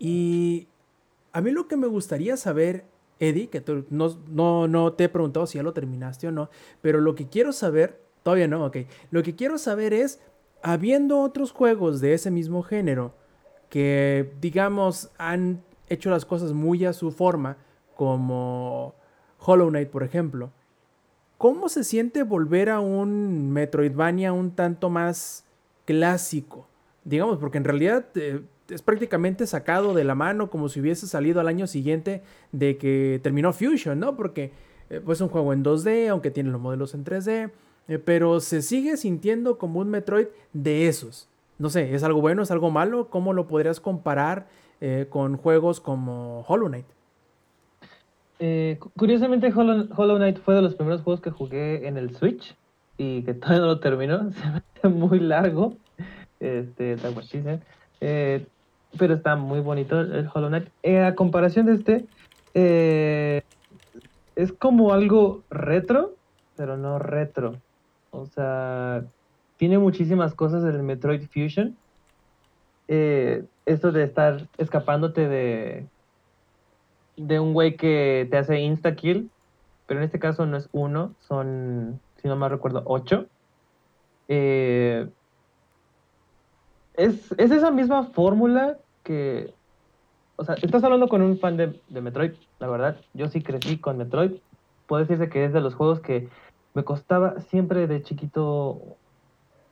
y 0.00 0.66
a 1.32 1.40
mí 1.40 1.52
lo 1.52 1.68
que 1.68 1.76
me 1.76 1.86
gustaría 1.86 2.36
saber, 2.36 2.86
Eddie, 3.20 3.48
que 3.48 3.60
tú, 3.60 3.86
no, 3.90 4.18
no, 4.26 4.66
no 4.66 4.94
te 4.94 5.04
he 5.04 5.08
preguntado 5.08 5.46
si 5.46 5.58
ya 5.58 5.62
lo 5.62 5.72
terminaste 5.72 6.26
o 6.26 6.32
no, 6.32 6.50
pero 6.82 7.00
lo 7.00 7.14
que 7.14 7.28
quiero 7.28 7.52
saber, 7.52 8.02
todavía 8.24 8.48
no, 8.48 8.66
ok, 8.66 8.78
lo 9.12 9.22
que 9.22 9.36
quiero 9.36 9.56
saber 9.56 9.92
es, 9.92 10.18
habiendo 10.62 11.20
otros 11.20 11.52
juegos 11.52 12.00
de 12.00 12.14
ese 12.14 12.32
mismo 12.32 12.64
género 12.64 13.19
que, 13.70 14.32
digamos, 14.40 15.10
han 15.16 15.62
hecho 15.88 16.10
las 16.10 16.26
cosas 16.26 16.52
muy 16.52 16.84
a 16.84 16.92
su 16.92 17.10
forma, 17.12 17.56
como 17.96 18.94
Hollow 19.38 19.70
Knight, 19.70 19.88
por 19.88 20.02
ejemplo, 20.02 20.50
¿cómo 21.38 21.68
se 21.68 21.84
siente 21.84 22.22
volver 22.22 22.68
a 22.68 22.80
un 22.80 23.50
Metroidvania 23.52 24.32
un 24.32 24.50
tanto 24.50 24.90
más 24.90 25.44
clásico? 25.86 26.66
Digamos, 27.04 27.38
porque 27.38 27.58
en 27.58 27.64
realidad 27.64 28.06
eh, 28.16 28.42
es 28.68 28.82
prácticamente 28.82 29.46
sacado 29.46 29.94
de 29.94 30.04
la 30.04 30.14
mano 30.14 30.50
como 30.50 30.68
si 30.68 30.80
hubiese 30.80 31.06
salido 31.06 31.40
al 31.40 31.48
año 31.48 31.66
siguiente 31.66 32.22
de 32.52 32.76
que 32.76 33.20
terminó 33.22 33.52
Fusion, 33.52 33.98
¿no? 33.98 34.16
Porque 34.16 34.52
eh, 34.90 35.00
pues 35.04 35.18
es 35.18 35.22
un 35.22 35.28
juego 35.28 35.52
en 35.52 35.64
2D, 35.64 36.08
aunque 36.08 36.30
tiene 36.30 36.50
los 36.50 36.60
modelos 36.60 36.94
en 36.94 37.04
3D, 37.04 37.50
eh, 37.88 37.98
pero 37.98 38.40
se 38.40 38.60
sigue 38.60 38.96
sintiendo 38.96 39.56
como 39.56 39.80
un 39.80 39.88
Metroid 39.88 40.26
de 40.52 40.88
esos. 40.88 41.29
No 41.60 41.68
sé, 41.68 41.94
¿es 41.94 42.02
algo 42.02 42.22
bueno, 42.22 42.40
es 42.42 42.50
algo 42.50 42.70
malo? 42.70 43.08
¿Cómo 43.10 43.34
lo 43.34 43.46
podrías 43.46 43.80
comparar 43.80 44.46
eh, 44.80 45.06
con 45.10 45.36
juegos 45.36 45.78
como 45.78 46.40
Hollow 46.48 46.68
Knight? 46.68 46.86
Eh, 48.38 48.78
cu- 48.80 48.90
curiosamente, 48.96 49.52
Hollow, 49.54 50.16
Knight 50.16 50.38
fue 50.38 50.54
de 50.54 50.62
los 50.62 50.74
primeros 50.74 51.02
juegos 51.02 51.20
que 51.20 51.30
jugué 51.30 51.86
en 51.86 51.98
el 51.98 52.16
Switch 52.16 52.56
y 52.96 53.22
que 53.24 53.34
todavía 53.34 53.60
no 53.60 53.66
lo 53.66 53.80
terminó. 53.80 54.32
Se 54.32 54.48
me 54.48 54.62
hace 54.78 54.88
muy 54.88 55.20
largo. 55.20 55.74
Este. 56.40 56.96
Eh, 58.00 58.46
pero 58.98 59.12
está 59.12 59.36
muy 59.36 59.60
bonito 59.60 60.00
el 60.00 60.30
Hollow 60.32 60.48
Knight. 60.48 60.68
Eh, 60.82 61.04
a 61.04 61.14
comparación 61.14 61.66
de 61.66 61.74
este, 61.74 62.06
es 64.34 64.52
como 64.54 64.94
algo 64.94 65.42
retro, 65.50 66.14
pero 66.56 66.78
no 66.78 66.98
retro. 66.98 67.56
O 68.12 68.24
sea, 68.24 69.04
tiene 69.60 69.76
muchísimas 69.76 70.34
cosas 70.34 70.62
del 70.62 70.82
Metroid 70.82 71.28
Fusion. 71.28 71.76
Eh, 72.88 73.44
esto 73.66 73.92
de 73.92 74.04
estar 74.04 74.48
escapándote 74.56 75.28
de, 75.28 75.86
de 77.18 77.40
un 77.40 77.52
güey 77.52 77.76
que 77.76 78.26
te 78.30 78.38
hace 78.38 78.58
insta-kill, 78.58 79.30
pero 79.86 80.00
en 80.00 80.04
este 80.04 80.18
caso 80.18 80.46
no 80.46 80.56
es 80.56 80.70
uno, 80.72 81.14
son, 81.28 82.00
si 82.22 82.26
no 82.26 82.36
mal 82.36 82.48
recuerdo, 82.48 82.84
ocho. 82.86 83.26
Eh, 84.28 85.06
es, 86.94 87.30
es 87.36 87.50
esa 87.50 87.70
misma 87.70 88.04
fórmula 88.04 88.78
que, 89.02 89.52
o 90.36 90.44
sea, 90.44 90.54
estás 90.54 90.82
hablando 90.84 91.08
con 91.08 91.20
un 91.20 91.38
fan 91.38 91.58
de, 91.58 91.78
de 91.90 92.00
Metroid, 92.00 92.32
la 92.60 92.66
verdad, 92.66 92.96
yo 93.12 93.28
sí 93.28 93.42
crecí 93.42 93.76
con 93.76 93.98
Metroid, 93.98 94.38
puedo 94.86 95.02
decirse 95.02 95.28
que 95.28 95.44
es 95.44 95.52
de 95.52 95.60
los 95.60 95.74
juegos 95.74 96.00
que 96.00 96.30
me 96.72 96.82
costaba 96.82 97.40
siempre 97.40 97.86
de 97.86 98.02
chiquito 98.02 98.96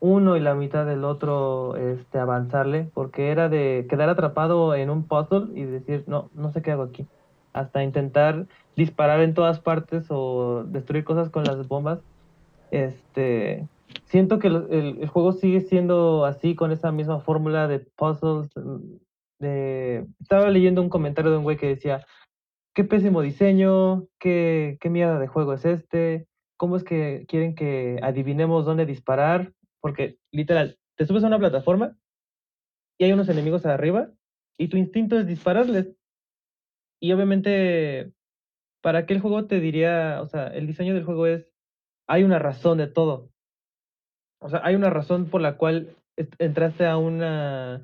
uno 0.01 0.37
y 0.37 0.41
la 0.41 0.55
mitad 0.55 0.87
del 0.87 1.05
otro 1.05 1.77
este, 1.77 2.19
avanzarle, 2.19 2.89
porque 2.95 3.31
era 3.31 3.49
de 3.49 3.87
quedar 3.89 4.09
atrapado 4.09 4.75
en 4.75 4.91
un 4.91 5.05
puzzle 5.05 5.49
y 5.55 5.65
decir, 5.65 6.05
no, 6.07 6.31
no 6.35 6.53
sé 6.53 6.63
qué 6.63 6.73
hago 6.73 6.85
aquí. 6.85 7.07
Hasta 7.53 7.83
intentar 7.83 8.47
disparar 8.77 9.21
en 9.21 9.35
todas 9.35 9.59
partes 9.61 10.07
o 10.11 10.65
destruir 10.65 11.05
cosas 11.05 11.31
con 11.31 11.45
las 11.45 11.67
bombas. 11.67 12.01
Este, 12.71 13.67
siento 14.05 14.39
que 14.39 14.49
el, 14.49 15.09
juego 15.09 15.33
sigue 15.33 15.61
siendo 15.63 16.25
así, 16.25 16.55
con 16.55 16.71
esa 16.71 16.93
misma 16.93 17.21
fórmula 17.21 17.67
de 17.67 17.81
puzzles. 17.81 18.51
mm. 18.57 18.99
Estaba 20.21 20.51
leyendo 20.51 20.83
un 20.83 20.89
comentario 20.89 21.31
de 21.31 21.37
un 21.39 21.45
güey 21.45 21.57
que 21.57 21.69
decía, 21.69 22.05
qué 22.75 22.85
pésimo 22.85 23.23
diseño, 23.23 24.07
qué, 24.19 24.79
qué 24.81 24.91
mierda 24.91 25.19
de 25.19 25.29
juego 25.29 25.53
es 25.55 25.65
este, 25.65 26.27
cómo 26.57 26.77
es 26.77 26.85
que 26.85 27.25
quieren 27.29 27.55
que 27.55 27.99
adivinemos 28.03 28.65
dónde 28.65 28.85
disparar, 28.85 29.53
porque 29.81 30.19
literal, 30.33 30.79
te 30.97 31.07
subes 31.07 31.25
a 31.25 31.29
una 31.29 31.39
plataforma 31.39 31.97
y 32.99 33.05
hay 33.05 33.13
unos 33.13 33.29
enemigos 33.29 33.65
arriba 33.67 34.11
y 34.59 34.69
tu 34.69 34.77
instinto 34.77 35.19
es 35.19 35.27
dispararles. 35.27 35.95
Y 37.01 37.13
obviamente, 37.13 38.13
para 38.83 39.07
qué 39.07 39.15
el 39.15 39.21
juego 39.21 39.47
te 39.47 39.61
diría, 39.61 40.21
o 40.21 40.27
sea, 40.27 40.49
el 40.49 40.67
diseño 40.67 40.95
del 40.95 41.05
juego 41.05 41.27
es, 41.27 41.49
hay 42.09 42.25
una 42.25 42.41
razón 42.41 42.79
de 42.79 42.89
todo. 42.89 43.31
O 44.41 44.49
sea, 44.49 44.61
hay 44.65 44.75
una 44.75 44.91
razón 44.91 45.27
por 45.27 45.41
la 45.41 45.57
cual 45.57 45.97
entraste 46.39 46.87
a 46.87 46.97
una, 46.97 47.77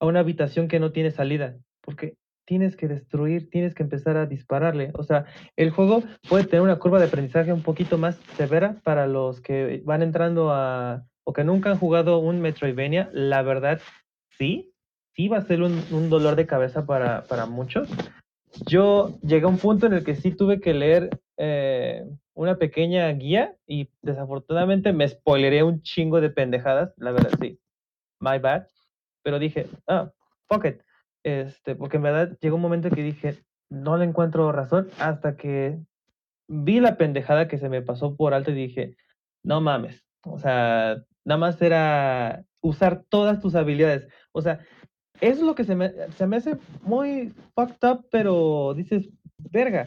a 0.00 0.06
una 0.06 0.20
habitación 0.20 0.68
que 0.68 0.80
no 0.80 0.92
tiene 0.92 1.10
salida, 1.10 1.58
porque 1.82 2.16
tienes 2.46 2.76
que 2.76 2.88
destruir, 2.88 3.50
tienes 3.50 3.74
que 3.74 3.82
empezar 3.82 4.16
a 4.16 4.26
dispararle. 4.26 4.92
O 4.94 5.02
sea, 5.02 5.26
el 5.56 5.70
juego 5.70 6.02
puede 6.28 6.44
tener 6.44 6.62
una 6.62 6.78
curva 6.78 6.98
de 6.98 7.06
aprendizaje 7.06 7.52
un 7.52 7.62
poquito 7.62 7.98
más 7.98 8.16
severa 8.36 8.80
para 8.82 9.06
los 9.06 9.40
que 9.42 9.82
van 9.84 10.02
entrando 10.02 10.50
a, 10.50 11.06
o 11.24 11.32
que 11.32 11.44
nunca 11.44 11.70
han 11.70 11.78
jugado 11.78 12.18
un 12.18 12.40
Metroidvania. 12.40 13.10
La 13.12 13.42
verdad, 13.42 13.80
sí, 14.38 14.72
sí 15.12 15.28
va 15.28 15.38
a 15.38 15.46
ser 15.46 15.62
un, 15.62 15.82
un 15.90 16.10
dolor 16.10 16.36
de 16.36 16.46
cabeza 16.46 16.86
para, 16.86 17.24
para 17.24 17.46
muchos. 17.46 17.88
Yo 18.66 19.18
llegué 19.22 19.46
a 19.46 19.48
un 19.48 19.58
punto 19.58 19.86
en 19.86 19.94
el 19.94 20.04
que 20.04 20.14
sí 20.14 20.30
tuve 20.30 20.60
que 20.60 20.74
leer 20.74 21.10
eh, 21.36 22.04
una 22.34 22.56
pequeña 22.56 23.08
guía 23.10 23.56
y 23.66 23.88
desafortunadamente 24.02 24.92
me 24.92 25.08
spoileré 25.08 25.62
un 25.62 25.82
chingo 25.82 26.20
de 26.20 26.30
pendejadas, 26.30 26.94
la 26.96 27.12
verdad, 27.12 27.30
sí. 27.40 27.58
My 28.20 28.38
bad. 28.38 28.66
Pero 29.22 29.38
dije, 29.38 29.66
ah, 29.86 30.10
fuck 30.48 30.66
it. 30.66 30.82
Este, 31.24 31.74
porque 31.74 31.96
en 31.96 32.02
verdad 32.02 32.38
llegó 32.40 32.56
un 32.56 32.62
momento 32.62 32.90
que 32.90 33.02
dije, 33.02 33.42
no 33.70 33.96
le 33.96 34.04
encuentro 34.04 34.52
razón 34.52 34.88
hasta 34.98 35.36
que 35.36 35.78
vi 36.48 36.80
la 36.80 36.96
pendejada 36.96 37.48
que 37.48 37.58
se 37.58 37.68
me 37.68 37.82
pasó 37.82 38.16
por 38.16 38.34
alto 38.34 38.50
y 38.50 38.54
dije, 38.54 38.96
no 39.42 39.60
mames. 39.60 40.04
O 40.24 40.38
sea, 40.38 41.02
nada 41.24 41.38
más 41.38 41.60
era 41.60 42.44
usar 42.60 43.04
todas 43.08 43.40
tus 43.40 43.54
habilidades. 43.54 44.08
O 44.32 44.42
sea, 44.42 44.60
es 45.20 45.40
lo 45.40 45.54
que 45.54 45.64
se 45.64 45.74
me, 45.76 45.92
se 46.16 46.26
me 46.26 46.36
hace 46.36 46.56
muy 46.82 47.32
fucked 47.54 47.88
up, 47.88 48.06
pero 48.10 48.74
dices, 48.74 49.08
verga. 49.50 49.84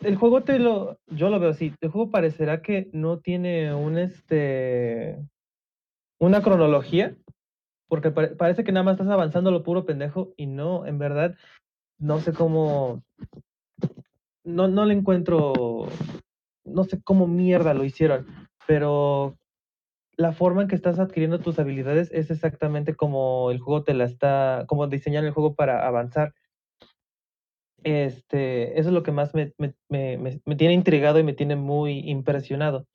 El 0.00 0.16
juego 0.16 0.42
te 0.42 0.58
lo, 0.58 0.98
yo 1.08 1.28
lo 1.28 1.40
veo 1.40 1.50
así, 1.50 1.74
el 1.80 1.90
juego 1.90 2.10
parecerá 2.10 2.62
que 2.62 2.88
no 2.92 3.18
tiene 3.18 3.74
un 3.74 3.98
este, 3.98 5.18
una 6.20 6.40
cronología, 6.40 7.16
porque 7.88 8.10
pare- 8.12 8.36
parece 8.36 8.62
que 8.62 8.70
nada 8.70 8.84
más 8.84 8.92
estás 8.94 9.08
avanzando 9.08 9.50
lo 9.50 9.64
puro 9.64 9.84
pendejo 9.84 10.32
y 10.36 10.46
no, 10.46 10.86
en 10.86 10.98
verdad, 10.98 11.34
no 11.98 12.20
sé 12.20 12.32
cómo, 12.32 13.02
no, 14.44 14.68
no 14.68 14.84
le 14.84 14.94
encuentro, 14.94 15.88
no 16.64 16.84
sé 16.84 17.02
cómo 17.02 17.26
mierda 17.26 17.74
lo 17.74 17.84
hicieron, 17.84 18.24
pero 18.68 19.36
la 20.18 20.32
forma 20.32 20.62
en 20.62 20.68
que 20.68 20.74
estás 20.74 20.98
adquiriendo 20.98 21.38
tus 21.38 21.58
habilidades 21.60 22.10
es 22.12 22.30
exactamente 22.30 22.94
como 22.94 23.52
el 23.52 23.60
juego 23.60 23.84
te 23.84 23.94
la 23.94 24.04
está, 24.04 24.64
como 24.66 24.88
diseñan 24.88 25.24
el 25.24 25.30
juego 25.30 25.54
para 25.54 25.86
avanzar. 25.86 26.34
Este, 27.84 28.78
eso 28.78 28.88
es 28.88 28.94
lo 28.94 29.04
que 29.04 29.12
más 29.12 29.32
me, 29.34 29.52
me- 29.56 29.74
me- 29.88 30.40
me- 30.44 30.56
tiene 30.56 30.74
intrigado 30.74 31.20
y 31.20 31.22
me 31.22 31.34
tiene 31.34 31.54
muy 31.54 32.00
impresionado. 32.00 32.86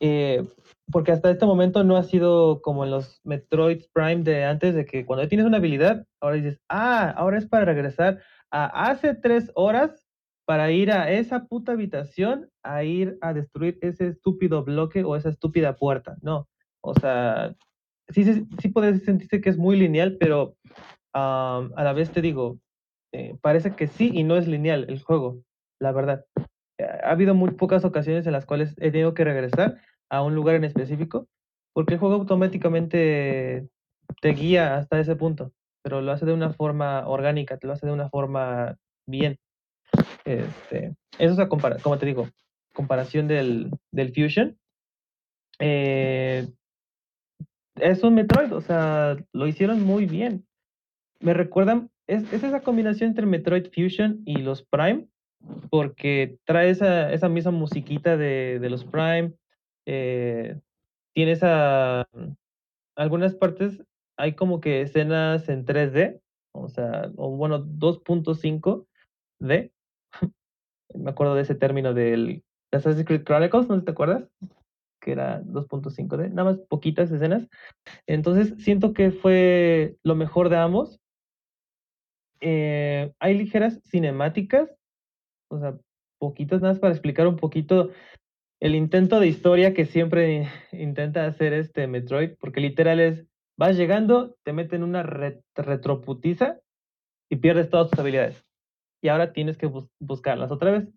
Eh, 0.00 0.42
porque 0.90 1.12
hasta 1.12 1.30
este 1.30 1.44
momento 1.44 1.84
no 1.84 1.98
ha 1.98 2.02
sido 2.02 2.62
como 2.62 2.84
en 2.84 2.92
los 2.92 3.20
Metroid 3.24 3.82
Prime 3.92 4.22
de 4.22 4.44
antes, 4.46 4.74
de 4.74 4.86
que 4.86 5.04
cuando 5.04 5.28
tienes 5.28 5.46
una 5.46 5.58
habilidad, 5.58 6.06
ahora 6.20 6.36
dices, 6.36 6.60
ah, 6.70 7.10
ahora 7.10 7.36
es 7.36 7.46
para 7.46 7.66
regresar 7.66 8.20
a 8.50 8.88
hace 8.90 9.14
tres 9.14 9.50
horas 9.54 10.07
para 10.48 10.70
ir 10.70 10.90
a 10.90 11.10
esa 11.10 11.44
puta 11.44 11.72
habitación 11.72 12.48
a 12.62 12.82
ir 12.82 13.18
a 13.20 13.34
destruir 13.34 13.78
ese 13.82 14.08
estúpido 14.08 14.64
bloque 14.64 15.04
o 15.04 15.14
esa 15.14 15.28
estúpida 15.28 15.76
puerta. 15.76 16.16
No, 16.22 16.48
o 16.82 16.94
sea, 16.94 17.54
sí, 18.08 18.24
sí, 18.58 18.68
puedes 18.70 19.04
sentirse 19.04 19.42
que 19.42 19.50
es 19.50 19.58
muy 19.58 19.76
lineal, 19.76 20.16
pero 20.18 20.56
am, 21.12 21.70
a 21.76 21.84
la 21.84 21.92
vez 21.92 22.10
te 22.12 22.22
digo, 22.22 22.58
eh, 23.12 23.36
parece 23.42 23.76
que 23.76 23.88
sí 23.88 24.10
y 24.14 24.24
no 24.24 24.38
es 24.38 24.48
lineal 24.48 24.86
el 24.88 25.02
juego, 25.02 25.42
la 25.82 25.92
verdad. 25.92 26.24
Eh, 26.78 26.84
Ha 27.04 27.10
habido 27.10 27.34
muy 27.34 27.50
pocas 27.50 27.84
ocasiones 27.84 28.26
en 28.26 28.32
las 28.32 28.46
cuales 28.46 28.74
he 28.78 28.90
tenido 28.90 29.12
que 29.12 29.24
regresar 29.24 29.76
a 30.10 30.22
un 30.22 30.34
lugar 30.34 30.54
en 30.54 30.64
específico, 30.64 31.28
porque 31.74 31.94
el 31.94 32.00
juego 32.00 32.14
automáticamente 32.14 33.68
te 34.22 34.28
guía 34.30 34.78
hasta 34.78 34.98
ese 34.98 35.14
punto, 35.14 35.52
pero 35.82 36.00
lo 36.00 36.10
hace 36.10 36.24
de 36.24 36.32
una 36.32 36.54
forma 36.54 37.06
orgánica, 37.06 37.58
te 37.58 37.66
lo 37.66 37.74
hace 37.74 37.86
de 37.86 37.92
una 37.92 38.08
forma 38.08 38.78
bien. 39.06 39.38
Este, 40.28 40.94
eso 41.18 41.32
es 41.32 41.38
a 41.38 41.48
compara- 41.48 41.80
como 41.82 41.98
te 41.98 42.06
digo, 42.06 42.28
comparación 42.74 43.28
del, 43.28 43.70
del 43.90 44.12
Fusion. 44.14 44.58
Eh, 45.58 46.46
es 47.76 48.02
un 48.02 48.14
Metroid, 48.14 48.52
o 48.52 48.60
sea, 48.60 49.16
lo 49.32 49.46
hicieron 49.46 49.82
muy 49.82 50.06
bien. 50.06 50.46
Me 51.20 51.34
recuerdan, 51.34 51.90
es, 52.06 52.22
es 52.32 52.42
esa 52.44 52.60
combinación 52.60 53.10
entre 53.10 53.26
Metroid 53.26 53.66
Fusion 53.72 54.22
y 54.24 54.36
los 54.38 54.62
Prime, 54.64 55.06
porque 55.70 56.38
trae 56.44 56.70
esa, 56.70 57.12
esa 57.12 57.28
misma 57.28 57.52
musiquita 57.52 58.16
de, 58.16 58.58
de 58.60 58.70
los 58.70 58.84
Prime. 58.84 59.32
eh, 59.86 60.58
tiene 61.14 61.32
esa. 61.32 62.06
Algunas 62.96 63.34
partes 63.34 63.82
hay 64.16 64.34
como 64.34 64.60
que 64.60 64.82
escenas 64.82 65.48
en 65.48 65.64
3D, 65.64 66.20
o 66.52 66.68
sea, 66.68 67.10
o 67.16 67.30
bueno, 67.36 67.60
2.5D. 67.60 69.72
Me 70.94 71.10
acuerdo 71.10 71.34
de 71.34 71.42
ese 71.42 71.54
término 71.54 71.94
del 71.94 72.42
Assassin's 72.72 73.06
Creed 73.06 73.24
Chronicles, 73.24 73.68
¿no 73.68 73.82
te 73.82 73.90
acuerdas? 73.90 74.24
Que 75.00 75.12
era 75.12 75.40
2.5D, 75.42 76.30
nada 76.30 76.52
más 76.52 76.58
poquitas 76.68 77.10
escenas. 77.10 77.46
Entonces 78.06 78.54
siento 78.62 78.92
que 78.92 79.10
fue 79.10 79.96
lo 80.02 80.14
mejor 80.14 80.48
de 80.48 80.56
ambos. 80.56 81.00
Eh, 82.40 83.12
hay 83.18 83.36
ligeras 83.36 83.80
cinemáticas, 83.84 84.70
o 85.50 85.58
sea, 85.58 85.76
poquitas 86.18 86.60
nada 86.60 86.74
más 86.74 86.80
para 86.80 86.92
explicar 86.92 87.26
un 87.26 87.36
poquito 87.36 87.90
el 88.60 88.74
intento 88.74 89.20
de 89.20 89.28
historia 89.28 89.74
que 89.74 89.86
siempre 89.86 90.48
intenta 90.72 91.26
hacer 91.26 91.52
este 91.52 91.86
Metroid, 91.86 92.36
porque 92.40 92.60
literal 92.60 93.00
es, 93.00 93.26
vas 93.56 93.76
llegando, 93.76 94.36
te 94.44 94.52
meten 94.52 94.82
una 94.82 95.02
re- 95.02 95.42
retroputiza 95.54 96.60
y 97.30 97.36
pierdes 97.36 97.70
todas 97.70 97.90
tus 97.90 98.00
habilidades. 98.00 98.47
Y 99.02 99.08
ahora 99.08 99.32
tienes 99.32 99.56
que 99.56 99.66
bus- 99.66 99.88
buscarlas 100.00 100.50
otra 100.50 100.70
vez. 100.70 100.88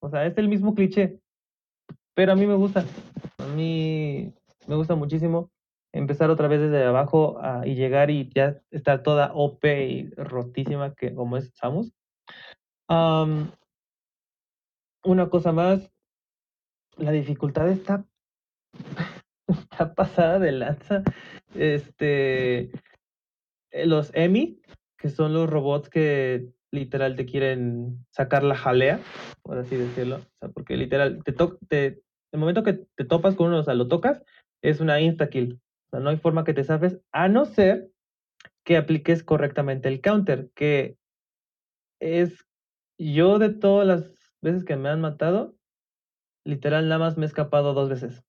O 0.00 0.08
sea, 0.08 0.26
es 0.26 0.36
el 0.38 0.48
mismo 0.48 0.74
cliché, 0.74 1.20
pero 2.14 2.32
a 2.32 2.36
mí 2.36 2.46
me 2.46 2.54
gusta. 2.54 2.84
A 3.38 3.46
mí 3.46 4.32
me 4.66 4.74
gusta 4.76 4.94
muchísimo 4.94 5.50
empezar 5.92 6.30
otra 6.30 6.48
vez 6.48 6.60
desde 6.60 6.84
abajo 6.84 7.38
ah, 7.40 7.62
y 7.66 7.74
llegar 7.74 8.10
y 8.10 8.30
ya 8.34 8.60
estar 8.70 9.02
toda 9.02 9.32
OP 9.34 9.88
y 9.88 10.10
rotísima 10.14 10.94
que 10.94 11.14
como 11.14 11.36
es 11.36 11.50
Samus. 11.54 11.92
Am, 12.88 13.50
una 15.04 15.28
cosa 15.28 15.52
más, 15.52 15.90
la 16.96 17.12
dificultad 17.12 17.68
está, 17.70 18.04
está 19.48 19.94
pasada 19.94 20.38
de 20.38 20.52
lanza. 20.52 21.02
Este, 21.54 22.70
los 23.72 24.14
Emi, 24.14 24.60
que 24.98 25.08
son 25.08 25.32
los 25.32 25.48
robots 25.48 25.88
que 25.88 26.48
literal 26.72 27.16
te 27.16 27.26
quieren 27.26 28.04
sacar 28.10 28.42
la 28.42 28.54
jalea, 28.54 29.00
por 29.42 29.58
así 29.58 29.76
decirlo. 29.76 30.16
O 30.16 30.38
sea, 30.38 30.48
porque 30.50 30.76
literal, 30.76 31.22
te 31.24 31.32
to 31.32 31.58
el 31.68 32.38
momento 32.38 32.62
que 32.62 32.84
te 32.96 33.04
topas 33.04 33.34
con 33.34 33.48
uno, 33.48 33.58
o 33.58 33.62
sea, 33.62 33.74
lo 33.74 33.88
tocas, 33.88 34.22
es 34.62 34.80
una 34.80 35.00
insta-kill. 35.00 35.54
O 35.54 35.90
sea, 35.90 36.00
no 36.00 36.10
hay 36.10 36.16
forma 36.16 36.44
que 36.44 36.54
te 36.54 36.64
zafes, 36.64 37.00
a 37.12 37.28
no 37.28 37.44
ser 37.44 37.90
que 38.64 38.76
apliques 38.76 39.24
correctamente 39.24 39.88
el 39.88 40.00
counter, 40.00 40.50
que 40.54 40.96
es 42.00 42.46
yo 42.98 43.38
de 43.38 43.50
todas 43.50 43.86
las 43.86 44.32
veces 44.42 44.64
que 44.64 44.76
me 44.76 44.88
han 44.88 45.00
matado, 45.00 45.56
literal 46.44 46.88
nada 46.88 46.98
más 46.98 47.16
me 47.16 47.24
he 47.24 47.26
escapado 47.26 47.74
dos 47.74 47.88
veces. 47.88 48.22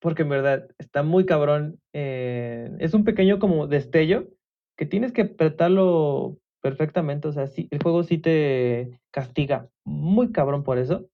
Porque 0.00 0.22
en 0.22 0.28
verdad 0.30 0.68
está 0.78 1.02
muy 1.02 1.26
cabrón. 1.26 1.80
eh, 1.92 2.70
es 2.78 2.94
un 2.94 3.04
pequeño 3.04 3.38
como 3.38 3.66
destello 3.66 4.28
que 4.76 4.86
tienes 4.86 5.12
que 5.12 5.22
apretarlo 5.22 6.38
perfectamente. 6.60 7.28
O 7.28 7.32
sea, 7.32 7.46
sí, 7.46 7.68
el 7.70 7.82
juego 7.82 8.02
sí 8.02 8.18
te 8.18 9.00
castiga 9.10 9.68
muy 9.84 10.32
cabrón 10.32 10.64
por 10.64 10.78
eso. 10.78 11.08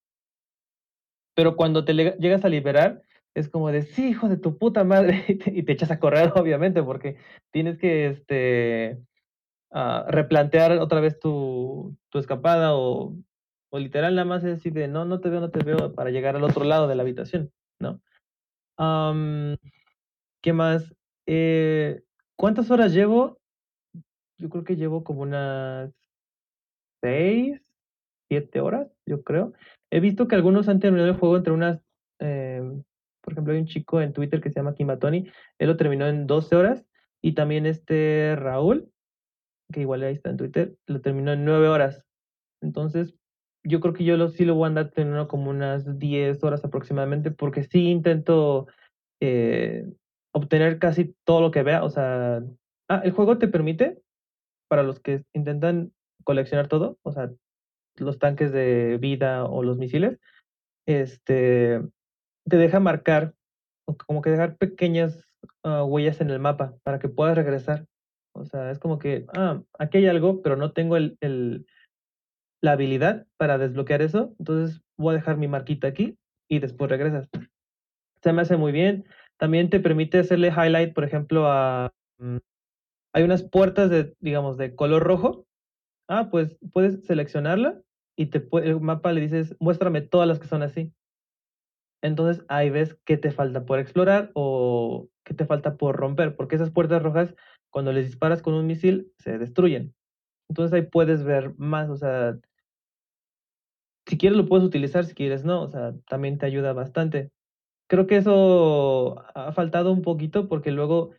Pero 1.35 1.57
cuando 1.57 1.85
te 1.85 1.95
le- 1.95 2.17
llegas 2.19 2.45
a 2.45 2.49
liberar, 2.49 3.03
es 3.35 3.49
como 3.49 3.71
de, 3.71 3.83
sí, 3.83 4.09
hijo 4.11 4.29
de 4.29 4.37
tu 4.37 4.59
puta 4.59 4.85
madre, 4.85 5.25
y 5.47 5.63
te, 5.65 5.73
echas 5.73 5.91
a 5.91 5.99
correr, 5.99 6.33
obviamente, 6.37 6.83
porque 6.83 7.17
tienes 7.51 7.79
que 7.79 8.07
este, 8.07 8.99
ah, 9.73 10.07
replantear 10.09 10.73
otra 10.79 11.01
vez 11.01 11.19
tu, 11.19 11.97
tu 12.11 12.19
escapada 12.19 12.75
o, 12.75 13.17
o 13.71 13.79
literal 13.79 14.15
nada 14.15 14.25
más 14.27 14.45
es 14.45 14.51
decir 14.51 14.73
de, 14.73 14.89
no, 14.89 15.05
no 15.05 15.21
te 15.21 15.29
veo, 15.31 15.41
no 15.41 15.51
te 15.51 15.65
veo, 15.65 15.95
para 15.95 16.11
llegar 16.11 16.37
al 16.37 16.45
otro 16.45 16.65
lado 16.65 16.87
de 16.87 16.95
la 16.95 17.03
habitación, 17.03 17.53
¿no? 17.81 18.01
¿qué 20.43 20.53
más? 20.53 20.95
Eh, 21.27 22.03
¿cuántas 22.37 22.71
horas 22.71 22.93
llevo? 22.93 23.41
Yo 24.39 24.49
creo 24.49 24.65
que 24.65 24.77
llevo 24.77 25.05
como 25.05 25.23
unas 25.23 25.93
seis, 27.03 27.61
siete 28.29 28.61
horas, 28.61 28.89
yo 29.07 29.23
creo. 29.23 29.53
He 29.91 30.01
visto 30.01 30.27
que 30.27 30.35
algunos 30.35 30.69
han 30.69 30.81
terminado 30.81 31.11
el 31.11 31.17
juego 31.17 31.37
entre 31.37 31.53
unas, 31.53 31.81
em, 32.19 32.83
por 33.23 33.33
ejemplo, 33.33 33.53
hay 33.53 33.61
un 33.61 33.67
chico 33.67 34.01
en 34.01 34.13
Twitter 34.13 34.41
que 34.41 34.51
se 34.51 34.57
llama 34.57 34.75
Kimatoni, 34.75 35.31
él 35.59 35.69
lo 35.69 35.77
terminó 35.77 36.07
en 36.07 36.27
12 36.27 36.57
horas, 36.57 36.85
y 37.23 37.33
también 37.33 37.67
este 37.67 38.37
Raúl, 38.37 38.91
que 39.73 39.81
igual 39.81 40.03
ahí 40.03 40.15
está 40.15 40.31
en 40.31 40.37
Twitter, 40.37 40.77
lo 40.87 41.01
terminó 41.01 41.33
en 41.33 41.45
9 41.45 41.69
horas. 41.69 42.05
Entonces, 42.61 43.15
yo 43.65 43.81
creo 43.81 43.95
que 43.95 44.05
yo 44.05 44.17
lo, 44.17 44.29
sí 44.29 44.45
lo 44.45 44.55
voy 44.55 44.65
a 44.65 44.69
andar 44.69 44.91
teniendo 44.91 45.27
como 45.27 45.51
unas 45.51 45.99
10 45.99 46.45
horas 46.45 46.65
aproximadamente, 46.65 47.31
porque 47.31 47.65
sí 47.65 47.89
intento 47.89 48.67
eh, 49.21 49.87
obtener 50.33 50.79
casi 50.79 51.15
todo 51.25 51.41
lo 51.41 51.51
que 51.51 51.63
vea. 51.63 51.83
O 51.83 51.91
sea, 51.91 52.43
ah, 52.89 53.01
el 53.05 53.13
juego 53.13 53.39
te 53.39 53.49
permite, 53.49 54.03
para 54.75 54.83
los 54.83 54.99
que 54.99 55.23
intentan 55.35 55.93
coleccionar 56.25 56.67
todo, 56.67 56.99
o 57.05 57.13
sea, 57.13 57.31
los 57.95 58.19
tanques 58.19 58.51
de 58.51 58.99
vida 59.01 59.45
o 59.45 59.63
los 59.63 59.79
misiles, 59.79 60.19
este, 60.85 61.81
te 62.49 62.57
deja 62.57 62.81
marcar, 62.81 63.35
como 64.09 64.21
que 64.21 64.31
dejar 64.31 64.57
pequeñas 64.57 65.29
ah, 65.63 65.85
huellas 65.85 66.21
en 66.21 66.31
el 66.31 66.41
mapa 66.41 66.75
para 66.83 66.99
que 66.99 67.09
puedas 67.09 67.37
regresar. 67.37 67.87
O 68.35 68.45
sea, 68.47 68.73
es 68.73 68.81
como 68.81 68.99
que, 68.99 69.27
ah, 69.37 69.63
aquí 69.79 69.99
hay 69.99 70.09
algo, 70.09 70.43
pero 70.43 70.57
no 70.57 70.73
tengo 70.73 70.97
el, 70.97 71.17
el- 71.21 71.69
la 72.61 72.73
habilidad 72.73 73.29
para 73.37 73.57
desbloquear 73.57 74.03
eso, 74.03 74.35
entonces 74.41 74.83
voy 74.99 75.13
a 75.15 75.19
dejar 75.19 75.37
mi 75.37 75.47
marquita 75.47 75.87
aquí 75.87 76.19
y 76.51 76.59
después 76.59 76.91
regresas. 76.91 77.29
Se 78.25 78.33
me 78.33 78.43
hace 78.43 78.57
muy 78.57 78.73
bien. 78.73 79.05
También 79.39 79.71
te 79.71 79.79
permite 79.79 80.19
hacerle 80.19 80.49
highlight, 80.49 80.95
por 80.95 81.05
ejemplo, 81.05 81.47
a... 81.47 81.93
hay 83.15 83.23
unas 83.23 83.45
puertas 83.45 83.89
de, 83.91 84.15
digamos, 84.21 84.59
de 84.59 84.75
color 84.75 85.05
rojo. 85.05 85.47
Ah, 86.09 86.29
pues 86.31 86.59
puedes 86.73 87.07
seleccionarla 87.07 87.81
y 88.17 88.27
te 88.27 88.47
el 88.63 88.81
mapa 88.81 89.13
le 89.13 89.21
dices, 89.21 89.57
muéstrame 89.61 90.03
todas 90.03 90.29
las 90.29 90.41
que 90.41 90.49
son 90.49 90.63
así. 90.63 90.93
Entonces 92.03 92.45
ahí 92.49 92.69
ves 92.71 92.99
qué 93.07 93.17
te 93.17 93.31
falta 93.31 93.65
por 93.65 93.79
explorar 93.79 94.31
o 94.35 95.09
qué 95.25 95.33
te 95.33 95.47
falta 95.47 95.77
por 95.77 95.97
romper, 95.97 96.37
porque 96.37 96.57
esas 96.57 96.71
puertas 96.71 97.03
rojas, 97.03 97.35
cuando 97.71 97.93
les 97.93 98.07
disparas 98.07 98.43
con 98.43 98.53
un 98.53 98.67
misil, 98.67 99.13
se 99.19 99.39
destruyen. 99.39 99.95
Entonces 100.51 100.75
ahí 100.75 100.83
puedes 100.83 101.25
ver 101.25 101.55
más, 101.57 101.89
o 101.89 101.97
sea, 101.97 102.37
si 104.07 104.19
quieres 104.19 104.37
lo 104.37 104.47
puedes 104.47 104.67
utilizar, 104.67 105.05
si 105.05 105.15
quieres 105.15 105.45
no, 105.45 105.63
o 105.63 105.69
sea, 105.69 105.95
también 106.09 106.37
te 106.37 106.47
ayuda 106.47 106.73
bastante. 106.73 107.31
Creo 107.89 108.07
que 108.07 108.17
eso 108.17 109.25
ha 109.35 109.53
faltado 109.53 109.93
un 109.93 110.03
poquito 110.03 110.49
porque 110.49 110.73
luego 110.73 111.13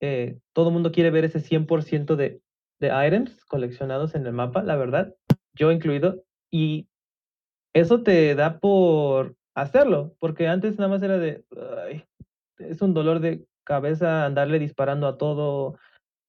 eh, 0.00 0.38
todo 0.52 0.68
el 0.68 0.74
mundo 0.74 0.92
quiere 0.92 1.10
ver 1.10 1.24
ese 1.24 1.40
100% 1.40 2.16
de, 2.16 2.40
de 2.80 3.06
items 3.06 3.44
coleccionados 3.46 4.14
en 4.14 4.26
el 4.26 4.32
mapa, 4.32 4.62
la 4.62 4.76
verdad, 4.76 5.14
yo 5.54 5.72
incluido, 5.72 6.22
y 6.50 6.88
eso 7.74 8.02
te 8.02 8.34
da 8.34 8.58
por 8.60 9.36
hacerlo, 9.54 10.14
porque 10.18 10.48
antes 10.48 10.78
nada 10.78 10.90
más 10.90 11.02
era 11.02 11.18
de, 11.18 11.44
"Ay, 11.86 12.04
es 12.58 12.82
un 12.82 12.94
dolor 12.94 13.20
de 13.20 13.46
cabeza 13.64 14.24
andarle 14.26 14.58
disparando 14.58 15.06
a 15.06 15.18
todo, 15.18 15.78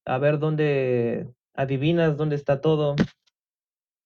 a 0.05 0.17
ver 0.17 0.39
dónde 0.39 1.27
adivinas 1.59 2.17
dónde 2.17 2.35
está 2.35 2.61
todo. 2.61 2.95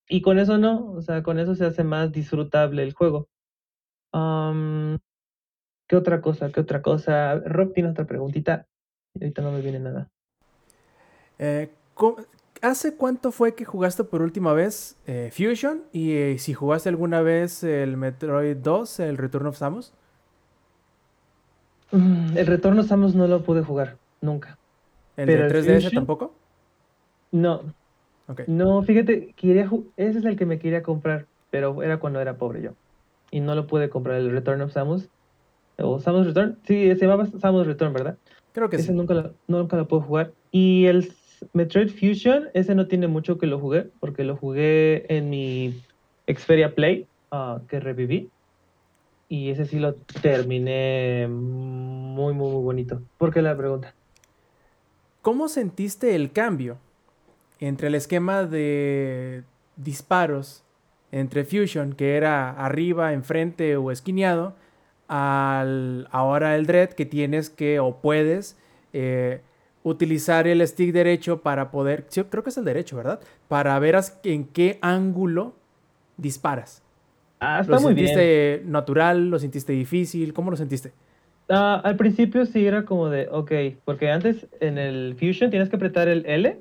Y 0.08 0.22
con 0.22 0.40
eso 0.40 0.58
no, 0.58 0.92
o 0.94 1.02
sea, 1.02 1.24
con 1.24 1.40
eso 1.40 1.56
se 1.56 1.66
hace 1.66 1.84
más 1.84 2.12
disfrutable 2.12 2.84
el 2.84 2.94
juego. 2.94 3.30
¿qué 5.88 5.96
otra 5.96 6.22
cosa? 6.22 6.52
¿Qué 6.52 6.60
otra 6.62 6.82
cosa? 6.82 7.36
Rob 7.36 7.74
tiene 7.74 7.90
otra 7.90 8.06
preguntita. 8.06 8.68
Ahorita 9.20 9.42
no 9.42 9.52
me 9.52 9.62
viene 9.62 9.80
nada. 9.80 10.10
Eh, 11.40 11.72
¿cómo- 11.94 12.18
¿Hace 12.62 12.96
cuánto 12.96 13.32
fue 13.32 13.56
que 13.56 13.66
jugaste 13.66 14.04
por 14.06 14.22
última 14.22 14.54
vez 14.54 14.98
eh, 15.06 15.32
Fusion? 15.34 15.84
Y 15.92 16.14
eh, 16.14 16.38
si 16.40 16.54
jugaste 16.54 16.88
alguna 16.90 17.22
vez 17.22 17.64
el 17.64 17.98
Metroid 17.98 18.56
2, 18.58 19.00
el 19.02 19.18
Return 19.18 19.48
of 19.48 19.58
Samus. 19.58 19.94
Mm, 21.92 22.38
El 22.38 22.48
retorno 22.48 22.82
a 22.82 22.84
Samus 22.86 23.16
no 23.16 23.28
lo 23.28 23.44
pude 23.44 23.64
jugar, 23.64 23.98
nunca. 24.22 24.58
¿El 25.18 25.28
Pero 25.28 25.42
de 25.42 25.48
el 25.48 25.54
3DS 25.54 25.90
Fusion- 25.90 25.96
tampoco? 25.96 26.34
No, 27.32 27.62
Ok. 28.28 28.42
no, 28.48 28.82
fíjate, 28.84 29.34
quería 29.36 29.70
ese 29.98 30.20
es 30.20 30.26
el 30.26 30.38
que 30.38 30.46
me 30.46 30.58
quería 30.60 30.82
comprar, 30.82 31.26
pero 31.52 31.84
era 31.84 32.00
cuando 32.00 32.22
era 32.22 32.38
pobre 32.38 32.62
yo. 32.62 32.72
Y 33.30 33.42
no 33.42 33.54
lo 33.56 33.68
pude 33.68 33.90
comprar, 33.90 34.18
el 34.18 34.32
Return 34.32 34.62
of 34.62 34.72
Samus. 34.72 35.10
O 35.80 36.00
Samus 36.00 36.28
Return, 36.28 36.60
sí, 36.66 36.96
se 36.96 37.06
llamaba 37.06 37.26
Samus 37.40 37.68
Return, 37.68 37.92
¿verdad? 37.94 38.18
Creo 38.54 38.70
que 38.70 38.78
ese 38.78 38.88
sí. 38.88 38.94
nunca 38.94 39.14
lo, 39.14 39.34
nunca 39.48 39.78
lo 39.78 39.88
pude 39.88 40.02
jugar. 40.02 40.32
Y 40.52 40.86
el 40.86 41.14
Metroid 41.54 41.90
Fusion, 41.90 42.50
ese 42.54 42.76
no 42.76 42.88
tiene 42.88 43.08
mucho 43.08 43.38
que 43.38 43.48
lo 43.48 43.60
jugué, 43.60 43.88
porque 44.00 44.24
lo 44.24 44.38
jugué 44.38 45.06
en 45.10 45.30
mi 45.30 45.82
Xperia 46.28 46.74
Play, 46.74 47.08
ah, 47.32 47.60
que 47.68 47.80
reviví. 47.80 48.30
Y 49.28 49.50
ese 49.50 49.66
sí 49.66 49.80
lo 49.80 49.96
terminé 50.22 51.28
muy, 51.28 52.34
muy, 52.34 52.52
muy 52.52 52.64
bonito. 52.64 53.02
¿Por 53.18 53.34
qué 53.34 53.42
la 53.42 53.58
pregunta? 53.58 53.94
¿Cómo 55.22 55.48
sentiste 55.48 56.16
el 56.16 56.32
cambio 56.32 56.78
entre 57.60 57.88
el 57.88 57.96
esquema 57.96 58.44
de 58.44 59.44
disparos 59.78 60.64
entre 61.12 61.46
Fusion, 61.46 61.94
que 61.94 62.18
era 62.18 62.50
arriba, 62.52 63.14
enfrente 63.14 63.78
o 63.78 63.92
esquineado, 63.92 64.56
al 65.16 66.08
ahora 66.12 66.56
el 66.56 66.66
Dread, 66.66 66.90
que 66.90 67.06
tienes 67.06 67.52
que 67.52 67.80
o 67.80 67.98
puedes 67.98 68.58
eh, 68.94 69.42
utilizar 69.84 70.48
el 70.48 70.68
stick 70.68 70.92
derecho 70.92 71.42
para 71.42 71.70
poder, 71.70 72.08
creo 72.30 72.44
que 72.44 72.50
es 72.50 72.58
el 72.58 72.66
derecho, 72.66 72.98
¿verdad? 72.98 73.20
Para 73.48 73.78
ver 73.78 73.96
en 74.24 74.46
qué 74.46 74.80
ángulo 74.82 75.54
disparas. 76.18 76.82
Ah, 77.40 77.58
¿Lo 77.58 77.76
está 77.76 77.80
muy 77.80 77.94
bien. 77.94 78.08
sentiste 78.08 78.64
natural? 78.66 79.30
¿Lo 79.30 79.38
sentiste 79.38 79.74
difícil? 79.74 80.34
¿Cómo 80.34 80.50
lo 80.50 80.58
sentiste? 80.58 80.94
Ah, 81.48 81.80
al 81.84 81.96
principio 81.96 82.46
sí 82.48 82.66
era 82.66 82.86
como 82.86 83.10
de, 83.10 83.28
ok, 83.30 83.52
porque 83.86 84.10
antes 84.10 84.48
en 84.62 84.80
el 84.80 85.16
Fusion 85.20 85.52
tienes 85.52 85.70
que 85.70 85.76
apretar 85.76 86.08
el 86.08 86.26
L 86.26 86.58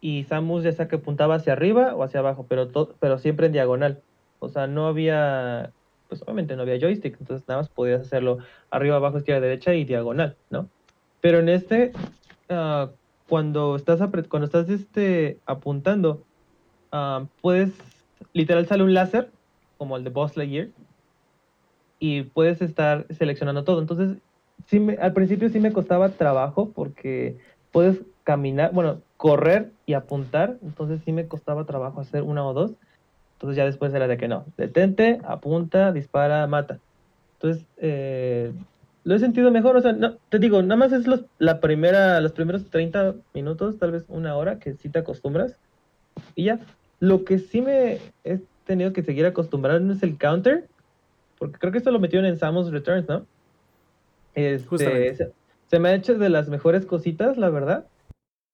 y 0.00 0.24
Samus 0.24 0.62
ya 0.62 0.70
sea 0.72 0.86
que 0.86 0.96
apuntaba 0.96 1.36
hacia 1.36 1.54
arriba 1.54 1.96
o 1.96 2.04
hacia 2.04 2.20
abajo, 2.20 2.46
pero, 2.48 2.68
pero 3.00 3.18
siempre 3.18 3.46
en 3.46 3.52
diagonal. 3.52 4.02
O 4.38 4.48
sea, 4.48 4.66
no 4.68 4.86
había, 4.86 5.72
pues 6.08 6.22
obviamente 6.22 6.56
no 6.56 6.62
había 6.62 6.80
joystick, 6.80 7.16
entonces 7.20 7.46
nada 7.46 7.60
más 7.60 7.68
podías 7.70 8.00
hacerlo 8.00 8.38
arriba, 8.70 8.96
abajo, 8.96 9.18
izquierda, 9.18 9.40
derecha 9.42 9.74
y 9.74 9.84
diagonal, 9.84 10.36
¿no? 10.50 10.70
Pero 11.20 11.38
en 11.40 11.48
este, 11.48 11.92
ah, 12.48 12.90
cuando 13.28 13.76
estás, 13.76 14.00
cuando 14.28 14.46
estás 14.46 14.68
este, 14.70 15.40
apuntando, 15.46 16.26
ah, 16.92 17.26
puedes, 17.42 17.72
literal 18.32 18.66
sale 18.66 18.84
un 18.84 18.94
láser, 18.94 19.32
como 19.76 19.96
el 19.96 20.04
de 20.04 20.10
Boss 20.10 20.36
Lightyear, 20.36 20.70
y 22.00 22.22
puedes 22.22 22.62
estar 22.62 23.06
seleccionando 23.10 23.64
todo. 23.64 23.80
Entonces, 23.80 24.18
sí 24.66 24.80
me- 24.80 24.94
al 24.94 25.12
principio 25.12 25.48
sí 25.48 25.60
me 25.60 25.72
costaba 25.72 26.10
trabajo 26.10 26.72
porque 26.72 27.38
puedes 27.72 28.02
caminar, 28.22 28.72
bueno, 28.72 29.02
correr 29.16 29.72
y 29.84 29.94
apuntar, 29.94 30.58
entonces 30.62 31.02
sí 31.04 31.12
me 31.12 31.28
costaba 31.28 31.64
trabajo 31.66 32.00
hacer 32.00 32.22
una 32.22 32.46
o 32.46 32.54
dos. 32.54 32.76
Entonces 33.38 33.56
ya 33.56 33.64
después 33.64 33.94
era 33.94 34.08
de 34.08 34.16
que 34.16 34.26
no, 34.26 34.46
detente, 34.56 35.20
apunta, 35.24 35.92
dispara, 35.92 36.44
mata. 36.48 36.80
Entonces, 37.34 37.64
eh, 37.76 38.52
lo 39.04 39.14
he 39.14 39.18
sentido 39.20 39.52
mejor, 39.52 39.76
o 39.76 39.80
sea, 39.80 39.92
no, 39.92 40.16
te 40.28 40.40
digo, 40.40 40.60
nada 40.60 40.74
más 40.74 40.92
es 40.92 41.06
los, 41.06 41.24
la 41.38 41.60
primera, 41.60 42.20
los 42.20 42.32
primeros 42.32 42.68
30 42.68 43.14
minutos, 43.34 43.78
tal 43.78 43.92
vez 43.92 44.06
una 44.08 44.34
hora, 44.34 44.58
que 44.58 44.74
sí 44.74 44.88
te 44.88 44.98
acostumbras. 44.98 45.56
Y 46.34 46.46
ya, 46.46 46.58
lo 46.98 47.24
que 47.24 47.38
sí 47.38 47.60
me 47.60 48.00
he 48.24 48.40
tenido 48.64 48.92
que 48.92 49.04
seguir 49.04 49.24
acostumbrando 49.24 49.94
es 49.94 50.02
el 50.02 50.18
counter, 50.18 50.66
porque 51.38 51.60
creo 51.60 51.70
que 51.70 51.78
esto 51.78 51.92
lo 51.92 52.00
metieron 52.00 52.26
en 52.26 52.38
Samus 52.38 52.72
Returns, 52.72 53.08
¿no? 53.08 53.24
Este, 54.34 54.66
Justamente. 54.66 55.16
se, 55.16 55.32
se 55.68 55.78
me 55.78 55.90
ha 55.90 55.94
hecho 55.94 56.18
de 56.18 56.28
las 56.28 56.48
mejores 56.48 56.86
cositas, 56.86 57.38
la 57.38 57.50
verdad, 57.50 57.86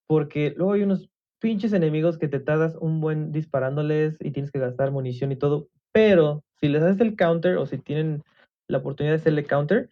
porque 0.06 0.52
luego 0.54 0.74
hay 0.74 0.82
unos 0.82 1.08
pinches 1.40 1.72
enemigos 1.72 2.18
que 2.18 2.28
te 2.28 2.40
tardas 2.40 2.76
un 2.80 3.00
buen 3.00 3.32
disparándoles 3.32 4.16
y 4.20 4.30
tienes 4.30 4.50
que 4.50 4.58
gastar 4.58 4.90
munición 4.90 5.32
y 5.32 5.36
todo, 5.36 5.68
pero 5.92 6.42
si 6.60 6.68
les 6.68 6.82
haces 6.82 7.00
el 7.00 7.16
counter 7.16 7.56
o 7.56 7.66
si 7.66 7.78
tienen 7.78 8.22
la 8.68 8.78
oportunidad 8.78 9.14
de 9.14 9.20
hacerle 9.20 9.44
counter, 9.44 9.88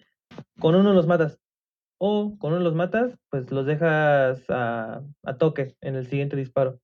con 0.59 0.74
uno 0.74 0.93
los 0.93 1.06
matas. 1.06 1.39
O 1.98 2.36
con 2.39 2.52
uno 2.52 2.62
los 2.62 2.74
matas, 2.74 3.16
pues 3.31 3.51
los 3.52 3.64
dejas 3.64 4.43
a, 4.48 5.02
toque 5.39 5.77
en 5.81 5.94
el 5.94 6.06
siguiente 6.06 6.36
disparo. 6.36 6.81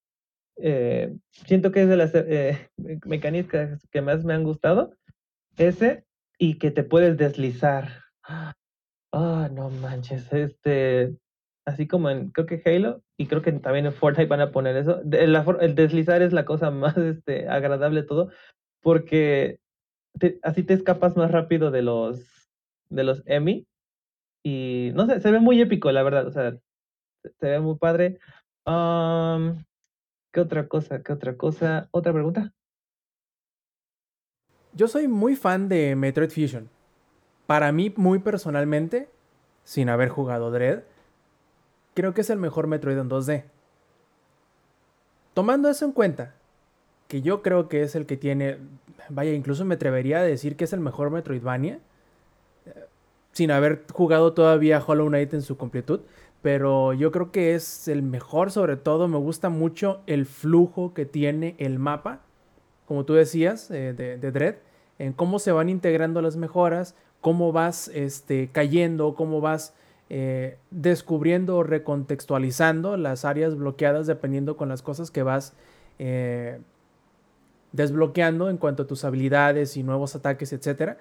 Eh, 0.57 1.17
siento 1.31 1.73
que 1.73 1.83
es 1.83 1.89
de 1.89 1.97
las 1.97 2.13
eh, 2.15 2.69
me- 2.77 3.01
mecánicas 3.05 3.85
que 3.91 4.01
más 4.01 4.25
me 4.25 4.35
han 4.35 4.45
gustado. 4.45 4.93
Ese 5.57 6.05
y 6.39 6.59
que 6.59 6.71
te 6.71 6.85
puedes 6.85 7.17
deslizar. 7.17 7.89
Ah, 9.13 9.49
no 9.53 9.71
manches. 9.71 10.33
Este, 10.33 11.17
así 11.69 11.87
como 11.87 12.11
en, 12.11 12.31
creo 12.31 12.47
que 12.47 12.63
Halo 12.65 13.03
y 13.17 13.27
creo 13.27 13.43
que 13.43 13.53
también 13.53 13.87
en 13.87 13.93
Fortnite 13.93 14.29
van 14.29 14.41
a 14.41 14.51
poner 14.51 14.77
eso. 14.77 15.01
El 15.13 15.75
deslizar 15.75 16.23
es 16.23 16.33
la 16.33 16.45
cosa 16.45 16.71
más 16.73 16.97
este, 16.97 17.49
agradable 17.49 18.03
de 18.03 18.07
todo 18.07 18.31
porque 18.83 19.61
así 20.43 20.63
te 20.63 20.75
escapas 20.75 21.17
más 21.17 21.31
rápido 21.31 21.71
de 21.71 21.83
los 21.83 22.49
de 22.91 23.05
los 23.05 23.23
Emmy 23.27 23.67
y 24.43 24.93
no 24.95 25.07
sé, 25.07 25.21
se 25.21 25.31
ve 25.31 25.41
muy 25.41 25.61
épico, 25.61 25.93
la 25.93 26.03
verdad. 26.03 26.27
O 26.27 26.31
sea, 26.31 26.57
se 27.23 27.47
ve 27.47 27.61
muy 27.61 27.77
padre. 27.77 28.19
¿qué 28.65 30.41
otra 30.41 30.69
cosa? 30.69 31.03
¿Qué 31.03 31.13
otra 31.13 31.37
cosa? 31.37 31.89
¿Otra 31.91 32.13
pregunta? 32.13 32.53
Yo 34.75 34.89
soy 34.89 35.09
muy 35.09 35.37
fan 35.37 35.69
de 35.69 35.97
Metroid 35.97 36.31
Fusion. 36.31 36.69
Para 37.47 37.73
mí, 37.73 37.93
muy 37.97 38.19
personalmente, 38.19 39.09
sin 39.65 39.89
haber 39.89 40.09
jugado 40.11 40.51
Dread, 40.51 40.83
creo 41.99 42.15
que 42.15 42.21
es 42.21 42.31
el 42.31 42.39
mejor 42.39 42.69
Metroid 42.69 42.97
en 42.97 43.11
2D. 43.11 43.43
Tomando 45.35 45.69
eso 45.69 45.85
en 45.85 45.91
cuenta, 45.91 46.37
que 47.09 47.23
yo 47.23 47.43
creo 47.43 47.69
que 47.69 47.83
es 47.83 47.97
el 47.97 48.07
que 48.07 48.17
tiene, 48.17 48.59
vaya, 49.09 49.33
incluso 49.33 49.65
me 49.65 49.75
atrevería 49.75 50.19
a 50.19 50.23
decir 50.23 50.55
que 50.55 50.63
es 50.63 50.73
el 50.73 50.79
mejor 50.79 51.11
Metroidvania, 51.11 51.81
eh, 52.67 52.85
sin 53.33 53.51
haber 53.51 53.85
jugado 53.93 54.33
todavía 54.33 54.81
Hollow 54.87 55.09
Knight 55.09 55.35
en 55.35 55.43
su 55.43 55.57
completud, 55.57 56.03
pero 56.41 56.93
yo 56.93 57.11
creo 57.11 57.33
que 57.33 57.57
es 57.57 57.89
el 57.89 58.05
mejor, 58.05 58.53
sobre 58.53 58.77
todo 58.77 59.09
me 59.09 59.19
gusta 59.19 59.49
mucho 59.49 60.01
el 60.07 60.25
flujo 60.25 60.95
que 60.95 61.05
tiene 61.05 61.57
el 61.59 61.81
mapa, 61.81 62.21
como 62.87 63.07
tú 63.07 63.15
decías, 63.15 63.73
eh, 63.73 63.93
de, 63.93 64.19
de 64.19 64.31
Dread, 64.31 64.55
en 65.01 65.13
cómo 65.15 65.41
se 65.41 65.51
van 65.51 65.69
integrando 65.69 66.23
las 66.23 66.37
mejoras, 66.37 66.95
cómo 67.21 67.51
vas 67.51 67.89
este, 67.89 68.51
cayendo, 68.53 69.17
cómo 69.17 69.41
vas 69.41 69.75
eh, 70.11 70.57
descubriendo 70.71 71.59
o 71.59 71.63
recontextualizando 71.63 72.97
las 72.97 73.27
áreas 73.27 73.57
bloqueadas 73.57 74.07
dependiendo 74.07 74.57
con 74.57 74.71
las 74.71 74.81
cosas 74.81 75.11
que 75.11 75.23
vas 75.23 75.53
eh, 75.99 76.61
desbloqueando 77.73 78.49
en 78.49 78.57
cuanto 78.57 78.85
a 78.85 78.87
tus 78.87 79.05
habilidades 79.05 79.77
y 79.77 79.83
nuevos 79.83 80.17
ataques, 80.17 80.53
etc. 80.55 80.97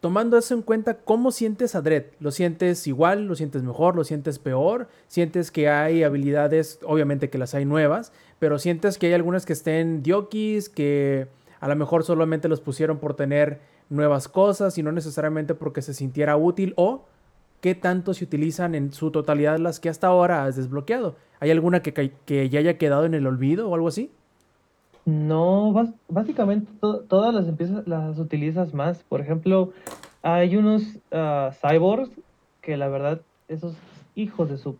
Tomando 0.00 0.38
eso 0.38 0.54
en 0.54 0.62
cuenta, 0.62 0.98
¿cómo 0.98 1.32
sientes 1.32 1.74
a 1.74 1.82
Dredd? 1.82 2.04
¿Lo 2.20 2.30
sientes 2.30 2.86
igual? 2.86 3.26
¿Lo 3.26 3.34
sientes 3.34 3.62
mejor? 3.62 3.96
¿Lo 3.96 4.04
sientes 4.04 4.38
peor? 4.38 4.86
¿Sientes 5.08 5.50
que 5.50 5.68
hay 5.68 6.04
habilidades, 6.04 6.78
obviamente 6.84 7.30
que 7.30 7.38
las 7.38 7.54
hay 7.54 7.64
nuevas, 7.64 8.12
pero 8.38 8.58
sientes 8.58 8.98
que 8.98 9.06
hay 9.06 9.14
algunas 9.14 9.46
que 9.46 9.54
estén 9.54 10.02
diokis, 10.02 10.68
que 10.68 11.26
a 11.58 11.66
lo 11.66 11.74
mejor 11.74 12.04
solamente 12.04 12.48
los 12.48 12.60
pusieron 12.60 12.98
por 12.98 13.14
tener 13.14 13.60
nuevas 13.88 14.28
cosas 14.28 14.78
y 14.78 14.82
no 14.82 14.92
necesariamente 14.92 15.54
porque 15.54 15.82
se 15.82 15.94
sintiera 15.94 16.36
útil 16.36 16.74
o 16.76 17.06
qué 17.64 17.74
tanto 17.74 18.12
se 18.12 18.24
utilizan 18.24 18.74
en 18.74 18.92
su 18.92 19.10
totalidad 19.10 19.58
las 19.58 19.80
que 19.80 19.88
hasta 19.88 20.08
ahora 20.08 20.44
has 20.44 20.54
desbloqueado? 20.54 21.16
¿Hay 21.40 21.50
alguna 21.50 21.80
que, 21.80 22.12
ya 22.26 22.58
haya 22.58 22.76
quedado 22.76 23.06
en 23.06 23.14
el 23.14 23.26
olvido 23.26 23.70
o 23.70 23.74
algo 23.74 23.88
así? 23.88 24.10
No, 25.06 25.72
básicamente 26.10 26.70
to- 26.82 27.00
todas 27.08 27.34
las 27.34 27.48
empiezas, 27.48 27.88
las 27.88 28.18
utilizas 28.18 28.74
más. 28.74 29.02
Por 29.04 29.22
ejemplo, 29.22 29.72
hay 30.20 30.56
unos 30.56 30.82
ah, 31.10 31.52
cyborgs 31.58 32.10
que 32.60 32.76
la 32.76 32.88
verdad, 32.88 33.22
esos 33.48 33.74
hijos 34.14 34.50
de 34.50 34.58
su... 34.58 34.76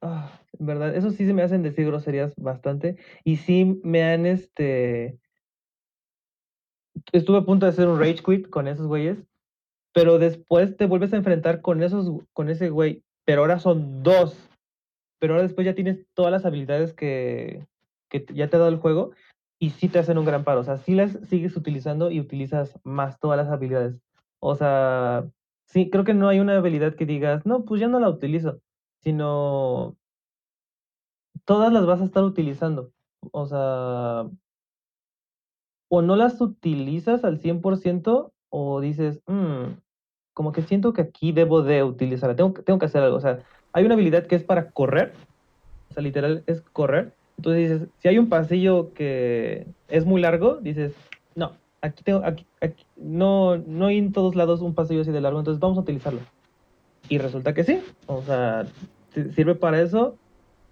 Ah, 0.00 0.38
verdad, 0.60 0.94
esos 0.94 1.16
sí 1.16 1.26
se 1.26 1.32
me 1.32 1.42
hacen 1.42 1.64
decir 1.64 1.84
groserías 1.84 2.32
bastante. 2.36 2.96
Y 3.24 3.38
sí 3.38 3.80
me 3.82 4.04
han, 4.04 4.24
este... 4.24 5.18
Estuve 7.10 7.38
a 7.38 7.44
punto 7.44 7.66
de 7.66 7.70
hacer 7.70 7.88
un 7.88 7.98
rage 7.98 8.22
quit 8.24 8.48
con 8.48 8.68
esos 8.68 8.86
güeyes, 8.86 9.18
pero 9.94 10.18
después 10.18 10.76
te 10.76 10.86
vuelves 10.86 11.12
a 11.12 11.16
enfrentar 11.16 11.62
con 11.62 11.82
esos, 11.82 12.10
con 12.32 12.50
ese 12.50 12.68
güey, 12.68 13.04
pero 13.24 13.42
ahora 13.42 13.60
son 13.60 14.02
dos. 14.02 14.36
Pero 15.20 15.34
ahora 15.34 15.44
después 15.44 15.64
ya 15.64 15.76
tienes 15.76 16.04
todas 16.14 16.32
las 16.32 16.44
habilidades 16.44 16.92
que, 16.92 17.64
que 18.10 18.26
ya 18.34 18.48
te 18.50 18.56
ha 18.56 18.58
dado 18.58 18.72
el 18.72 18.78
juego 18.78 19.12
y 19.60 19.70
sí 19.70 19.88
te 19.88 20.00
hacen 20.00 20.18
un 20.18 20.24
gran 20.24 20.42
paro. 20.42 20.60
O 20.60 20.64
sea, 20.64 20.78
sí 20.78 20.96
las 20.96 21.12
sigues 21.28 21.56
utilizando 21.56 22.10
y 22.10 22.18
utilizas 22.18 22.78
más 22.82 23.20
todas 23.20 23.36
las 23.36 23.48
habilidades. 23.48 23.94
O 24.40 24.56
sea, 24.56 25.30
sí, 25.64 25.88
creo 25.88 26.02
que 26.02 26.12
no 26.12 26.28
hay 26.28 26.40
una 26.40 26.56
habilidad 26.56 26.96
que 26.96 27.06
digas, 27.06 27.46
no, 27.46 27.64
pues 27.64 27.80
ya 27.80 27.86
no 27.86 28.00
la 28.00 28.10
utilizo, 28.10 28.60
sino 29.00 29.96
todas 31.44 31.72
las 31.72 31.86
vas 31.86 32.00
a 32.00 32.04
estar 32.04 32.24
utilizando. 32.24 32.90
O 33.30 33.46
sea, 33.46 34.28
o 35.88 36.02
no 36.02 36.16
las 36.16 36.40
utilizas 36.40 37.24
al 37.24 37.38
100% 37.38 38.32
o 38.50 38.80
dices, 38.80 39.22
"Mm, 39.26 39.83
como 40.34 40.52
que 40.52 40.62
siento 40.62 40.92
que 40.92 41.02
aquí 41.02 41.32
debo 41.32 41.62
de 41.62 41.82
utilizarla, 41.82 42.36
tengo, 42.36 42.52
tengo 42.52 42.78
que 42.78 42.86
hacer 42.86 43.02
algo. 43.02 43.16
O 43.16 43.20
sea, 43.20 43.38
hay 43.72 43.84
una 43.84 43.94
habilidad 43.94 44.26
que 44.26 44.34
es 44.34 44.42
para 44.44 44.70
correr, 44.70 45.12
o 45.90 45.94
sea, 45.94 46.02
literal 46.02 46.42
es 46.46 46.60
correr. 46.60 47.14
Entonces 47.38 47.70
dices, 47.70 47.88
si 47.98 48.08
hay 48.08 48.18
un 48.18 48.28
pasillo 48.28 48.92
que 48.94 49.66
es 49.88 50.04
muy 50.04 50.20
largo, 50.20 50.56
dices, 50.56 50.94
no, 51.34 51.56
aquí 51.80 52.04
tengo, 52.04 52.22
aquí, 52.24 52.46
aquí- 52.60 52.86
no, 52.96 53.56
no 53.56 53.86
hay 53.86 53.98
en 53.98 54.12
todos 54.12 54.34
lados 54.34 54.60
un 54.60 54.74
pasillo 54.74 55.00
así 55.00 55.10
de 55.10 55.20
largo, 55.20 55.38
entonces 55.38 55.60
vamos 55.60 55.78
a 55.78 55.82
utilizarlo. 55.82 56.20
Y 57.08 57.18
resulta 57.18 57.54
que 57.54 57.64
sí, 57.64 57.80
o 58.06 58.22
sea, 58.22 58.66
si- 59.12 59.30
sirve 59.32 59.54
para 59.54 59.80
eso 59.80 60.18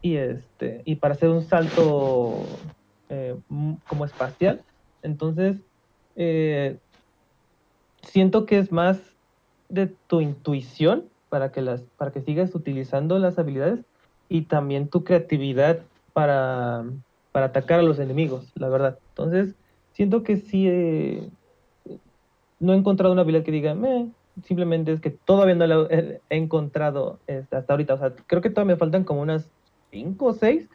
y 0.00 0.16
este, 0.16 0.82
y 0.84 0.96
para 0.96 1.14
hacer 1.14 1.28
un 1.28 1.42
salto 1.42 2.44
eh, 3.08 3.36
como 3.88 4.04
espacial. 4.04 4.62
Entonces, 5.02 5.56
eh, 6.16 6.78
siento 8.02 8.46
que 8.46 8.58
es 8.58 8.72
más 8.72 9.11
de 9.72 9.86
tu 10.06 10.20
intuición 10.20 11.08
para 11.30 11.50
que 11.50 11.62
las, 11.62 11.82
para 11.96 12.12
que 12.12 12.20
sigas 12.20 12.54
utilizando 12.54 13.18
las 13.18 13.38
habilidades 13.38 13.84
y 14.28 14.42
también 14.42 14.88
tu 14.88 15.02
creatividad 15.02 15.80
para, 16.12 16.84
para 17.32 17.46
atacar 17.46 17.80
a 17.80 17.82
los 17.82 17.98
enemigos, 17.98 18.52
la 18.54 18.68
verdad. 18.68 18.98
Entonces, 19.16 19.56
siento 19.92 20.22
que 20.22 20.36
sí 20.36 20.68
eh, 20.68 21.30
no 22.60 22.74
he 22.74 22.76
encontrado 22.76 23.12
una 23.12 23.22
habilidad 23.22 23.44
que 23.44 23.50
diga, 23.50 23.74
"Meh", 23.74 24.10
simplemente 24.44 24.92
es 24.92 25.00
que 25.00 25.10
todavía 25.10 25.54
no 25.54 25.66
la 25.66 25.86
he, 25.90 26.20
encontrado 26.28 27.20
este, 27.26 27.56
hasta 27.56 27.72
ahorita. 27.72 27.94
O 27.94 27.98
sea, 27.98 28.14
creo 28.26 28.42
que 28.42 28.50
todavía 28.50 28.74
me 28.74 28.78
faltan 28.78 29.04
como 29.04 29.22
unas 29.22 29.50
5 29.90 30.26
o 30.26 30.32
6, 30.34 30.68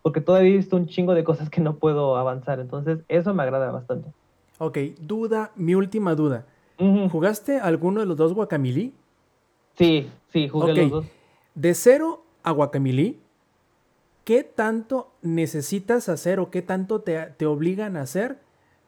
porque 0.00 0.20
todavía 0.20 0.50
he 0.50 0.56
visto 0.56 0.76
un 0.76 0.86
chingo 0.86 1.14
de 1.14 1.24
cosas 1.24 1.50
que 1.50 1.60
no 1.60 1.78
puedo 1.78 2.16
avanzar. 2.16 2.60
Entonces, 2.60 3.04
eso 3.08 3.34
me 3.34 3.42
agrada 3.42 3.72
bastante. 3.72 4.12
Ok, 4.58 4.78
duda, 5.00 5.50
mi 5.56 5.74
última 5.74 6.14
duda. 6.14 6.46
¿Jugaste 6.78 7.58
alguno 7.60 8.00
de 8.00 8.06
los 8.06 8.16
dos 8.16 8.34
Guacamili? 8.34 8.92
Sí, 9.78 10.10
sí, 10.32 10.48
jugué 10.48 10.74
los 10.74 10.90
dos. 10.90 11.06
De 11.54 11.74
cero 11.74 12.24
a 12.42 12.50
Guacamili, 12.50 13.20
¿qué 14.24 14.42
tanto 14.42 15.12
necesitas 15.22 16.08
hacer 16.08 16.40
o 16.40 16.50
qué 16.50 16.62
tanto 16.62 17.00
te, 17.00 17.18
te 17.36 17.46
obligan 17.46 17.96
a 17.96 18.02
hacer 18.02 18.38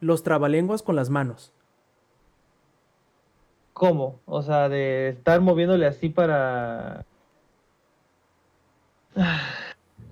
los 0.01 0.23
trabalenguas 0.23 0.83
con 0.83 0.97
las 0.97 1.11
manos? 1.11 1.53
¿Cómo? 3.73 4.21
O 4.25 4.43
sea, 4.43 4.69
de 4.69 5.11
estar 5.11 5.41
moviéndole 5.41 5.87
así 5.87 6.09
para... 6.09 7.05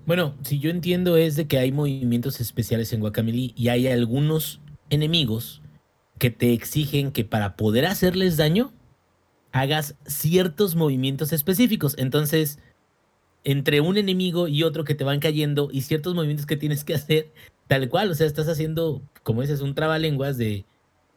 Bueno, 0.06 0.34
si 0.42 0.58
yo 0.58 0.70
entiendo 0.70 1.16
es 1.16 1.34
de 1.34 1.46
que 1.46 1.58
hay 1.58 1.72
movimientos 1.72 2.40
especiales 2.40 2.92
en 2.92 3.00
Guacamole 3.00 3.52
y 3.56 3.68
hay 3.68 3.88
algunos 3.88 4.60
enemigos 4.90 5.62
que 6.18 6.30
te 6.30 6.52
exigen 6.52 7.10
que 7.12 7.24
para 7.24 7.56
poder 7.56 7.86
hacerles 7.86 8.36
daño 8.36 8.72
hagas 9.52 9.96
ciertos 10.06 10.74
movimientos 10.76 11.32
específicos. 11.32 11.94
Entonces, 11.98 12.58
entre 13.44 13.80
un 13.80 13.96
enemigo 13.98 14.48
y 14.48 14.62
otro 14.62 14.84
que 14.84 14.94
te 14.94 15.04
van 15.04 15.20
cayendo 15.20 15.68
y 15.70 15.82
ciertos 15.82 16.14
movimientos 16.14 16.46
que 16.46 16.56
tienes 16.56 16.82
que 16.84 16.94
hacer, 16.94 17.30
tal 17.66 17.88
cual, 17.88 18.10
o 18.10 18.14
sea, 18.14 18.26
estás 18.26 18.48
haciendo, 18.48 19.02
como 19.22 19.42
dices, 19.42 19.60
un 19.60 19.74
trabalenguas 19.74 20.38
de 20.38 20.64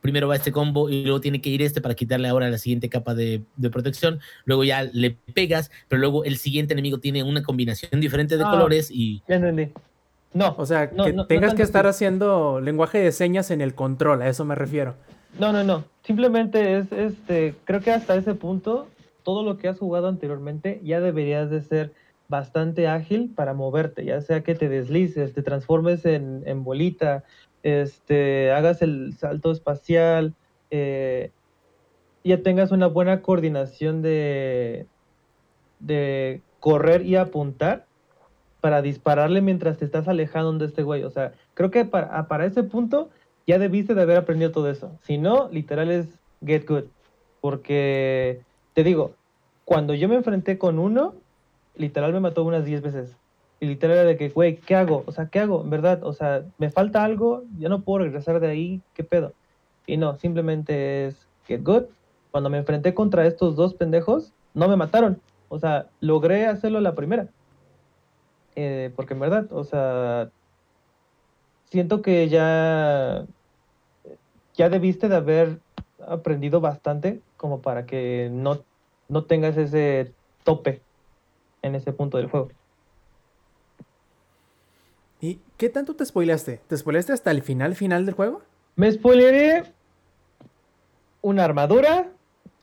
primero 0.02 0.28
va 0.28 0.36
este 0.36 0.52
combo 0.52 0.90
y 0.90 1.04
luego 1.04 1.20
tiene 1.20 1.42
que 1.42 1.50
ir 1.50 1.62
este 1.62 1.82
para 1.82 1.96
quitarle 1.96 2.28
ahora 2.28 2.50
la 2.50 2.58
siguiente 2.60 2.88
capa 2.88 3.14
de, 3.16 3.42
de 3.58 3.70
protección, 3.70 4.20
luego 4.46 4.64
ya 4.64 4.84
le 4.84 5.12
pegas, 5.34 5.72
pero 5.90 6.00
luego 6.00 6.24
el 6.24 6.38
siguiente 6.38 6.74
enemigo 6.74 7.00
tiene 7.00 7.24
una 7.24 7.42
combinación 7.44 8.00
diferente 8.00 8.38
de 8.38 8.44
Ah. 8.46 8.52
colores 8.52 8.90
y 8.92 9.22
Ya 9.28 9.36
entendí. 9.36 9.70
No, 10.34 10.56
O 10.58 10.66
sea, 10.66 10.92
No, 10.94 11.06
que 11.06 11.14
no- 11.14 11.26
tengas 11.26 11.54
que 11.56 11.64
estar 11.64 11.88
haciendo 11.88 12.60
lenguaje 12.60 13.00
de 13.00 13.12
señas 13.12 13.50
en 13.52 13.62
el 13.62 13.74
control, 13.74 14.22
a 14.22 14.28
eso 14.30 14.46
me 14.46 14.56
refiero. 14.56 14.96
no, 15.40 15.52
no, 15.52 15.64
no. 15.64 15.84
Simplemente 16.04 16.78
es, 16.78 16.92
este, 16.92 17.56
creo 17.66 17.82
que 17.82 17.92
hasta 17.92 18.16
ese 18.16 18.34
punto, 18.36 18.88
todo 19.24 19.44
lo 19.44 19.58
que 19.58 19.68
has 19.68 19.78
jugado 19.80 20.08
anteriormente 20.08 20.80
ya 20.84 21.00
deberías 21.02 21.50
de 21.50 21.62
ser 21.62 21.94
bastante 22.30 22.88
ágil 22.88 23.34
para 23.36 23.54
moverte, 23.54 24.06
ya 24.06 24.22
sea 24.22 24.42
que 24.44 24.54
te 24.56 24.70
deslices, 24.70 25.34
te 25.34 25.42
transformes 25.44 26.06
en, 26.06 26.44
en 26.46 26.64
bolita, 26.64 27.24
este, 27.64 28.52
hagas 28.52 28.82
el 28.82 29.16
salto 29.18 29.52
espacial, 29.52 30.34
eh, 30.72 31.32
ya 32.24 32.42
tengas 32.42 32.72
una 32.72 32.88
buena 32.88 33.22
coordinación 33.22 34.02
de, 34.02 34.88
de 35.80 36.42
correr 36.60 37.06
y 37.06 37.16
apuntar 37.16 37.87
para 38.62 38.82
dispararle 38.82 39.42
mientras 39.42 39.78
te 39.78 39.86
estás 39.86 40.08
alejando 40.08 40.58
de 40.58 40.66
este 40.66 40.84
güey. 40.84 41.04
O 41.04 41.10
sea, 41.10 41.34
creo 41.54 41.72
que 41.72 41.86
para, 41.86 42.08
a- 42.18 42.28
para 42.28 42.46
ese 42.46 42.64
punto 42.64 43.10
ya 43.46 43.60
debiste 43.60 43.96
de 43.96 44.02
haber 44.02 44.18
aprendido 44.18 44.52
todo 44.52 44.70
eso. 44.70 44.98
Si 45.04 45.18
no, 45.18 45.50
literal 45.52 45.92
es 45.92 46.08
get 46.46 46.68
good. 46.68 46.86
Porque, 47.42 48.42
te 48.74 48.84
digo, 48.84 49.14
cuando 49.64 49.94
yo 49.94 50.10
me 50.10 50.16
enfrenté 50.16 50.58
con 50.58 50.80
uno, 50.80 51.16
literal 51.76 52.12
me 52.14 52.20
mató 52.20 52.44
unas 52.44 52.66
10 52.66 52.82
veces. 52.82 53.16
Y 53.60 53.66
literal 53.68 53.98
era 53.98 54.06
de 54.08 54.18
que, 54.18 54.30
güey, 54.30 54.58
¿qué 54.58 54.76
hago? 54.76 55.04
O 55.08 55.12
sea, 55.12 55.28
¿qué 55.30 55.40
hago? 55.40 55.64
En 55.64 55.70
verdad, 55.70 56.04
o 56.04 56.14
sea, 56.14 56.44
me 56.58 56.70
falta 56.70 57.04
algo, 57.04 57.44
ya 57.58 57.70
no 57.70 57.82
puedo 57.82 58.04
regresar 58.04 58.40
de 58.40 58.48
ahí, 58.48 58.82
¿qué 58.94 59.04
pedo? 59.04 59.34
Y 59.86 59.98
no, 59.98 60.18
simplemente 60.18 61.08
es 61.08 61.28
get 61.48 61.64
good. 61.64 61.84
Cuando 62.32 62.50
me 62.50 62.58
enfrenté 62.58 62.94
contra 62.94 63.26
estos 63.26 63.56
dos 63.56 63.74
pendejos, 63.74 64.34
no 64.54 64.68
me 64.68 64.76
mataron. 64.76 65.22
O 65.50 65.60
sea, 65.60 65.88
logré 66.02 66.46
hacerlo 66.46 66.82
la 66.82 66.94
primera. 66.94 67.30
Eh, 68.60 68.92
porque 68.96 69.14
en 69.14 69.20
verdad, 69.20 69.48
o 69.52 69.64
sea, 69.64 70.32
siento 71.70 72.02
que 72.02 72.28
ya, 72.28 73.24
ya 74.56 74.70
debiste 74.70 75.08
de 75.08 75.16
haber 75.16 75.60
aprendido 76.08 76.60
bastante 76.60 77.22
como 77.38 77.62
para 77.62 77.86
que 77.86 78.30
no, 78.32 78.64
no 79.10 79.26
tengas 79.26 79.58
ese 79.58 80.12
tope 80.44 80.82
en 81.62 81.76
ese 81.76 81.94
punto 81.94 82.18
del 82.18 82.32
juego. 82.32 82.50
¿Y 85.22 85.40
qué 85.58 85.70
tanto 85.70 85.96
te 85.96 86.04
spoileaste? 86.04 86.60
¿Te 86.68 86.78
spoileaste 86.78 87.14
hasta 87.14 87.30
el 87.30 87.44
final 87.44 87.76
final 87.76 88.08
del 88.08 88.16
juego? 88.16 88.42
Me 88.76 88.92
spoileré 88.92 89.66
una 91.22 91.46
armadura 91.46 92.12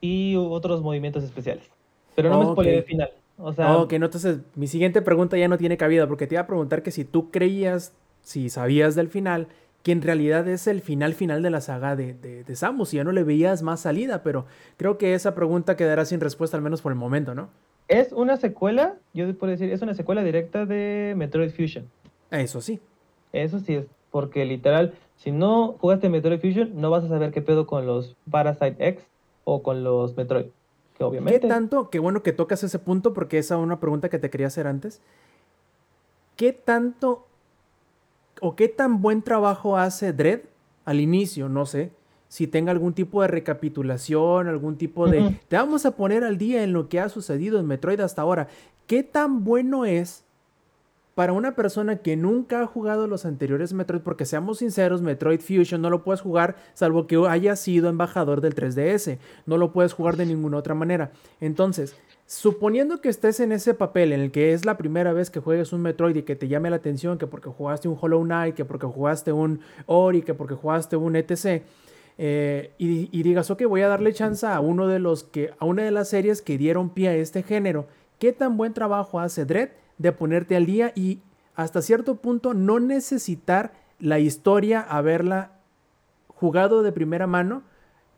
y 0.01 0.35
otros 0.35 0.83
movimientos 0.83 1.23
especiales. 1.23 1.71
Pero 2.17 2.31
no 2.31 2.41
me 2.41 2.47
spoileré 2.47 2.79
el 2.79 2.85
final. 2.85 3.24
O 3.39 3.53
sea, 3.53 3.69
No, 3.69 3.89
que 3.89 3.99
no, 3.99 4.07
entonces 4.07 4.39
mi 4.55 4.67
siguiente 4.67 5.03
pregunta 5.03 5.37
ya 5.37 5.49
no 5.49 5.59
tiene 5.59 5.77
cabida 5.77 6.07
porque 6.07 6.27
te 6.27 6.37
iba 6.37 6.43
a 6.43 6.47
preguntar 6.47 6.83
que 6.83 6.91
si 6.91 7.05
tú 7.05 7.31
creías, 7.31 7.93
si 8.23 8.49
sabías 8.49 8.95
del 8.95 9.09
final, 9.09 9.49
que 9.83 9.93
en 9.93 10.03
realidad 10.03 10.49
es 10.49 10.67
el 10.67 10.81
final 10.81 11.15
final 11.15 11.43
de 11.43 11.51
la 11.51 11.61
saga 11.61 11.97
de, 11.97 12.15
de, 12.15 12.45
de 12.45 12.57
Samus 12.57 12.95
y 12.95 12.99
ya 12.99 13.05
no 13.05 13.13
le 13.13 13.25
veías 13.25 13.63
más 13.63 13.81
salida, 13.81 14.23
pero 14.23 14.47
creo 14.77 14.99
que 14.99 15.15
esa 15.15 15.35
pregunta 15.35 15.77
quedará 15.77 16.05
sin 16.05 16.21
respuesta 16.21 16.57
al 16.57 16.63
menos 16.63 16.81
por 16.81 16.93
el 16.93 16.97
momento, 16.97 17.35
¿no? 17.35 17.49
es 17.89 18.13
una 18.13 18.37
secuela, 18.37 18.97
yo 19.13 19.33
puedo 19.37 19.51
decir, 19.51 19.71
es 19.71 19.83
una 19.83 19.95
secuela 19.95 20.23
directa 20.23 20.67
de 20.67 21.15
Metroid 21.17 21.51
Fusion. 21.51 21.89
Eso 22.31 22.61
sí. 22.61 22.81
Eso 23.33 23.61
sí 23.61 23.75
es, 23.75 23.87
porque 24.11 24.45
literal, 24.45 24.95
si 25.17 25.33
no 25.33 25.77
jugaste 25.81 26.09
Metroid 26.09 26.41
Fusion, 26.41 26.81
no 26.81 26.91
vas 26.91 27.05
a 27.05 27.09
saber 27.09 27.31
qué 27.31 27.43
pedo 27.43 27.67
con 27.67 27.87
los 27.87 28.17
Parasite 28.31 28.77
X 28.79 29.05
o 29.45 29.63
con 29.63 29.85
los 29.85 30.17
Metroid. 30.17 30.47
Que 30.95 30.99
¿Qué 30.99 31.05
obviamente. 31.05 31.49
tanto? 31.49 31.91
Qué 31.91 31.99
bueno 31.99 32.23
que 32.23 32.33
tocas 32.33 32.63
ese 32.63 32.79
punto 32.79 33.13
porque 33.13 33.39
esa 33.39 33.57
es 33.57 33.61
una 33.61 33.81
pregunta 33.81 34.09
que 34.09 34.19
te 34.19 34.31
quería 34.31 34.47
hacer 34.47 34.67
antes. 34.67 35.03
¿Qué 36.37 36.53
tanto 36.53 37.27
o 38.41 38.57
qué 38.57 38.69
tan 38.69 39.03
buen 39.03 39.23
trabajo 39.23 39.77
hace 39.77 40.13
Dredd 40.13 40.43
al 40.85 41.01
inicio? 41.01 41.49
No 41.49 41.67
sé. 41.67 41.93
Si 42.29 42.47
tenga 42.47 42.73
algún 42.73 42.95
tipo 42.95 43.23
de 43.23 43.29
recapitulación, 43.29 44.49
algún 44.49 44.77
tipo 44.77 45.07
de... 45.09 45.39
Te 45.49 45.57
vamos 45.57 45.87
a 45.87 45.93
poner 45.93 46.25
al 46.25 46.39
día 46.39 46.65
en 46.65 46.73
lo 46.73 46.89
que 46.89 46.99
ha 46.99 47.09
sucedido 47.09 47.61
en 47.61 47.67
Metroid 47.67 48.01
hasta 48.01 48.23
ahora. 48.23 48.49
¿Qué 48.87 49.03
tan 49.05 49.45
bueno 49.45 49.85
es 49.85 50.24
para 51.15 51.33
una 51.33 51.55
persona 51.55 51.97
que 51.97 52.17
nunca 52.17 52.63
ha 52.63 52.67
jugado 52.67 53.07
los 53.07 53.25
anteriores 53.25 53.73
Metroid? 53.73 54.03
Porque 54.03 54.25
seamos 54.25 54.59
sinceros, 54.59 55.03
Metroid 55.03 55.41
Fusion 55.41 55.81
no 55.81 55.91
lo 55.91 56.03
puedes 56.03 56.21
jugar 56.21 56.57
salvo 56.75 57.07
que 57.07 57.17
haya 57.29 57.57
sido 57.57 57.89
embajador 57.89 58.41
del 58.41 58.55
3DS. 58.55 59.19
No 59.47 59.57
lo 59.57 59.73
puedes 59.73 59.93
jugar 59.93 60.17
de 60.17 60.27
ninguna 60.27 60.57
otra 60.57 60.75
manera. 60.75 61.13
Entonces, 61.41 61.95
suponiendo 62.27 63.01
que 63.01 63.09
estés 63.09 63.41
en 63.41 63.53
ese 63.53 63.75
papel 63.75 64.13
en 64.13 64.21
el 64.21 64.31
que 64.31 64.53
es 64.53 64.65
la 64.65 64.77
primera 64.77 65.13
vez 65.13 65.31
que 65.31 65.41
juegues 65.41 65.73
un 65.73 65.83
Metroid 65.83 66.17
y 66.17 66.23
que 66.23 66.37
te 66.37 66.49
llame 66.49 66.71
la 66.71 66.77
atención, 66.77 67.19
que 67.19 67.27
porque 67.27 67.51
jugaste 67.51 67.89
un 67.89 67.97
Hollow 68.01 68.23
Knight, 68.25 68.55
que 68.55 68.65
porque 68.65 68.87
jugaste 68.87 69.33
un 69.33 69.61
Ori, 69.87 70.23
que 70.23 70.35
porque 70.35 70.55
jugaste 70.55 70.97
un 70.97 71.17
ETC, 71.17 71.63
eh, 72.17 72.71
y, 72.79 73.23
digas, 73.23 73.51
ok, 73.51 73.65
voy 73.65 73.83
a 73.83 73.89
darle 73.89 74.13
chance 74.13 74.47
a 74.47 74.61
uno 74.61 74.87
de 74.87 75.01
los 75.01 75.25
que, 75.25 75.53
a 75.59 75.65
una 75.65 75.83
de 75.83 75.91
las 75.91 76.09
series 76.09 76.43
que 76.43 76.59
dieron 76.59 76.91
pie 76.91 77.09
a 77.09 77.15
este 77.15 77.43
género. 77.43 77.87
¿Qué 78.19 78.33
tan 78.33 78.57
buen 78.57 78.73
trabajo 78.73 79.19
hace 79.19 79.45
Dredd 79.45 79.71
de 79.99 80.13
ponerte 80.13 80.57
al 80.57 80.67
día 80.67 80.93
y 80.95 81.19
hasta 81.55 81.83
cierto 81.83 82.17
punto 82.17 82.55
no 82.55 82.81
necesitar 82.81 83.73
la 84.01 84.19
historia, 84.19 84.81
haberla 84.81 85.53
jugado 86.29 86.83
de 86.83 86.93
primera 86.93 87.27
mano 87.27 87.63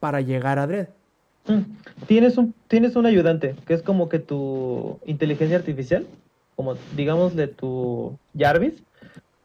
para 0.01 0.21
llegar 0.21 0.59
a 0.59 0.67
Dredd? 0.67 0.89
Mm, 1.47 1.61
Tienes 2.07 2.39
un, 2.39 2.55
tienes 2.69 2.97
un 2.97 3.07
ayudante, 3.07 3.55
que 3.67 3.75
es 3.75 3.83
como 3.83 4.09
que 4.09 4.19
tu 4.19 4.99
inteligencia 5.07 5.57
artificial. 5.57 6.07
como 6.57 6.75
digámosle 6.97 7.49
tu 7.49 8.17
Jarvis, 8.37 8.83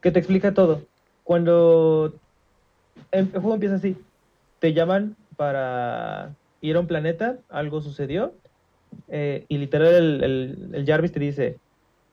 que 0.01 0.11
te 0.11 0.19
explica 0.19 0.53
todo. 0.53 0.81
Cuando 1.25 2.13
el 3.11 3.29
juego 3.31 3.55
empieza 3.55 3.75
así, 3.75 3.97
te 4.59 4.73
llaman 4.73 5.17
para 5.35 6.33
ir 6.61 6.77
a 6.77 6.79
un 6.79 6.87
planeta, 6.87 7.37
algo 7.49 7.81
sucedió, 7.81 8.33
eh, 9.09 9.43
y 9.49 9.57
literal 9.57 9.93
el- 10.23 10.69
el 10.73 10.85
Jarvis 10.85 11.11
te 11.11 11.19
dice, 11.19 11.57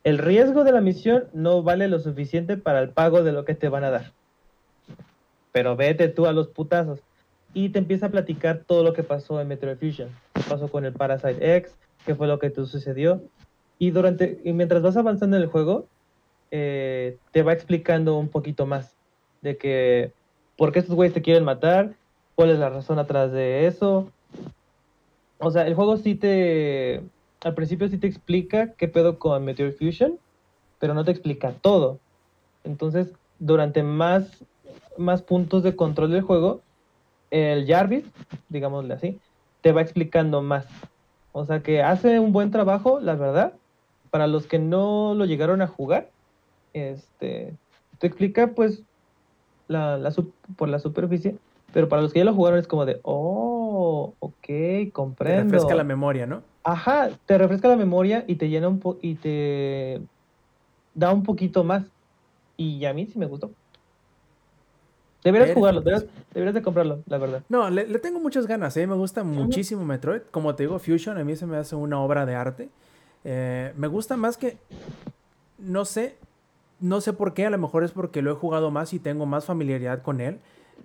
el 0.05 0.19
riesgo 0.19 0.65
de 0.65 0.73
la 0.73 0.81
misión 0.81 1.25
no 1.33 1.63
vale 1.63 1.89
lo 1.89 1.99
suficiente 1.99 2.57
para 2.57 2.81
el 2.81 2.91
pago 2.91 3.23
de 3.23 3.33
lo 3.33 3.45
que 3.45 3.55
te 3.55 3.69
van 3.69 3.85
a 3.85 3.91
dar. 3.91 4.13
Pero 5.53 5.77
vete 5.77 6.09
tú 6.09 6.27
a 6.27 6.33
los 6.33 6.49
putazos. 6.49 7.01
Y 7.55 7.71
te 7.71 7.79
empieza 7.79 8.07
a 8.07 8.11
platicar 8.11 8.65
todo 8.67 8.85
lo 8.85 8.93
que 8.93 9.03
pasó 9.03 9.41
en 9.41 9.49
Metroid 9.49 9.79
Fusion. 9.79 10.11
¿Qué 10.35 10.43
pasó 10.49 10.69
con 10.69 10.85
el 10.85 10.93
Parasite 10.93 11.57
X? 11.57 11.77
¿Qué 12.05 12.15
fue 12.15 12.27
lo 12.27 12.39
que 12.39 12.51
te 12.51 12.65
sucedió? 12.67 13.23
Y 13.79 13.91
durante 13.91 14.41
y 14.45 14.53
mientras 14.53 14.83
vas 14.83 14.97
avanzando 14.97 15.37
en 15.37 15.43
el 15.43 15.49
juego, 15.49 15.87
eh, 16.51 17.17
te 17.33 17.43
va 17.43 17.53
explicando 17.53 18.19
un 18.19 18.29
poquito 18.29 18.67
más 18.67 18.95
de 19.41 19.57
que 19.57 20.13
por 20.57 20.73
qué 20.73 20.81
estos 20.81 20.95
güeyes 20.95 21.15
te 21.15 21.23
quieren 21.23 21.45
matar, 21.45 21.95
cuál 22.35 22.51
es 22.51 22.59
la 22.59 22.71
razón 22.71 22.99
atrás 22.99 23.33
de 23.33 23.67
eso. 23.67 24.11
O 25.39 25.51
sea, 25.51 25.67
el 25.67 25.75
juego 25.75 25.97
sí 25.97 26.15
te. 26.15 27.03
Al 27.43 27.55
principio 27.55 27.89
sí 27.89 27.99
te 27.99 28.07
explica 28.07 28.73
qué 28.73 28.89
pedo 28.89 29.19
con 29.19 29.45
Meteor 29.45 29.73
Fusion, 29.73 30.19
pero 30.79 30.95
no 30.95 31.05
te 31.05 31.11
explica 31.11 31.53
todo. 31.53 31.99
Entonces, 32.65 33.13
durante 33.39 33.83
más, 33.83 34.45
más 34.97 35.23
puntos 35.23 35.63
de 35.63 35.77
control 35.77 36.11
del 36.11 36.23
juego, 36.23 36.61
el 37.31 37.67
Jarvis, 37.67 38.05
digámosle 38.49 38.95
así, 38.95 39.21
te 39.61 39.73
va 39.73 39.83
explicando 39.83 40.43
más. 40.43 40.67
O 41.33 41.45
sea 41.45 41.63
que 41.63 41.83
hace 41.83 42.19
un 42.19 42.33
buen 42.33 42.51
trabajo, 42.51 43.01
la 43.01 43.15
verdad. 43.15 43.53
Para 44.11 44.27
los 44.27 44.47
que 44.47 44.59
no 44.59 45.15
lo 45.15 45.27
llegaron 45.27 45.61
a 45.61 45.67
jugar, 45.67 46.11
este, 46.73 47.55
te 47.99 48.07
explica 48.07 48.49
pues 48.49 48.83
la, 49.69 49.99
la 49.99 50.13
por 50.57 50.69
la 50.69 50.79
superficie, 50.79 51.37
pero 51.73 51.89
para 51.89 52.03
los 52.03 52.13
que 52.13 52.21
ya 52.21 52.25
lo 52.25 52.35
jugaron 52.35 52.59
es 52.59 52.67
como 52.67 52.87
de, 52.87 53.01
oh, 53.03 53.58
ok, 54.21 54.35
Te 54.47 54.91
comprendo. 54.93 55.45
refresca 55.45 55.75
la 55.75 55.85
memoria, 55.85 56.27
¿no? 56.27 56.43
Ajá, 56.65 57.11
te 57.27 57.39
refresca 57.39 57.69
la 57.69 57.77
memoria 57.77 58.25
y 58.27 58.35
te 58.37 58.49
llena 58.49 58.69
un 58.69 58.79
po 58.81 58.99
y 59.01 59.15
te 59.15 60.01
da 60.95 61.13
un 61.13 61.23
poquito 61.23 61.65
más. 61.65 61.85
Y 62.57 62.85
a 62.85 62.93
mí 62.93 63.07
sí 63.07 63.19
me 63.19 63.27
gustó. 63.27 63.51
Deberías 65.25 65.53
jugarlo, 65.55 65.81
deberías, 65.81 66.07
deberías 66.33 66.55
de 66.55 66.63
comprarlo, 66.63 67.01
la 67.07 67.19
verdad. 67.19 67.43
No, 67.49 67.69
le, 67.71 67.87
le 67.87 67.99
tengo 67.99 68.21
muchas 68.21 68.47
ganas, 68.47 68.77
¿eh? 68.77 68.87
Me 68.87 68.95
gusta 68.95 69.25
muchísimo 69.25 69.85
Metroid. 69.85 70.23
Como 70.31 70.55
te 70.55 70.63
digo, 70.63 70.79
Fusion 70.79 71.19
a 71.19 71.25
mí 71.25 71.35
se 71.37 71.47
me 71.47 71.57
hace 71.57 71.75
una 71.77 72.01
obra 72.01 72.25
de 72.25 72.35
arte. 72.35 72.69
Eh, 73.25 73.73
me 73.77 73.89
gusta 73.89 74.17
más 74.17 74.37
que... 74.37 74.59
No 75.59 75.85
sé, 75.85 76.17
no 76.79 77.01
sé 77.01 77.13
por 77.13 77.35
qué, 77.35 77.47
a 77.47 77.51
lo 77.51 77.59
mejor 77.59 77.83
es 77.83 77.91
porque 77.91 78.23
lo 78.23 78.31
he 78.31 78.35
jugado 78.35 78.71
más 78.71 78.93
y 78.93 79.01
tengo 79.01 79.27
más 79.27 79.45
familiaridad 79.45 80.03
con 80.03 80.21
él. 80.21 80.39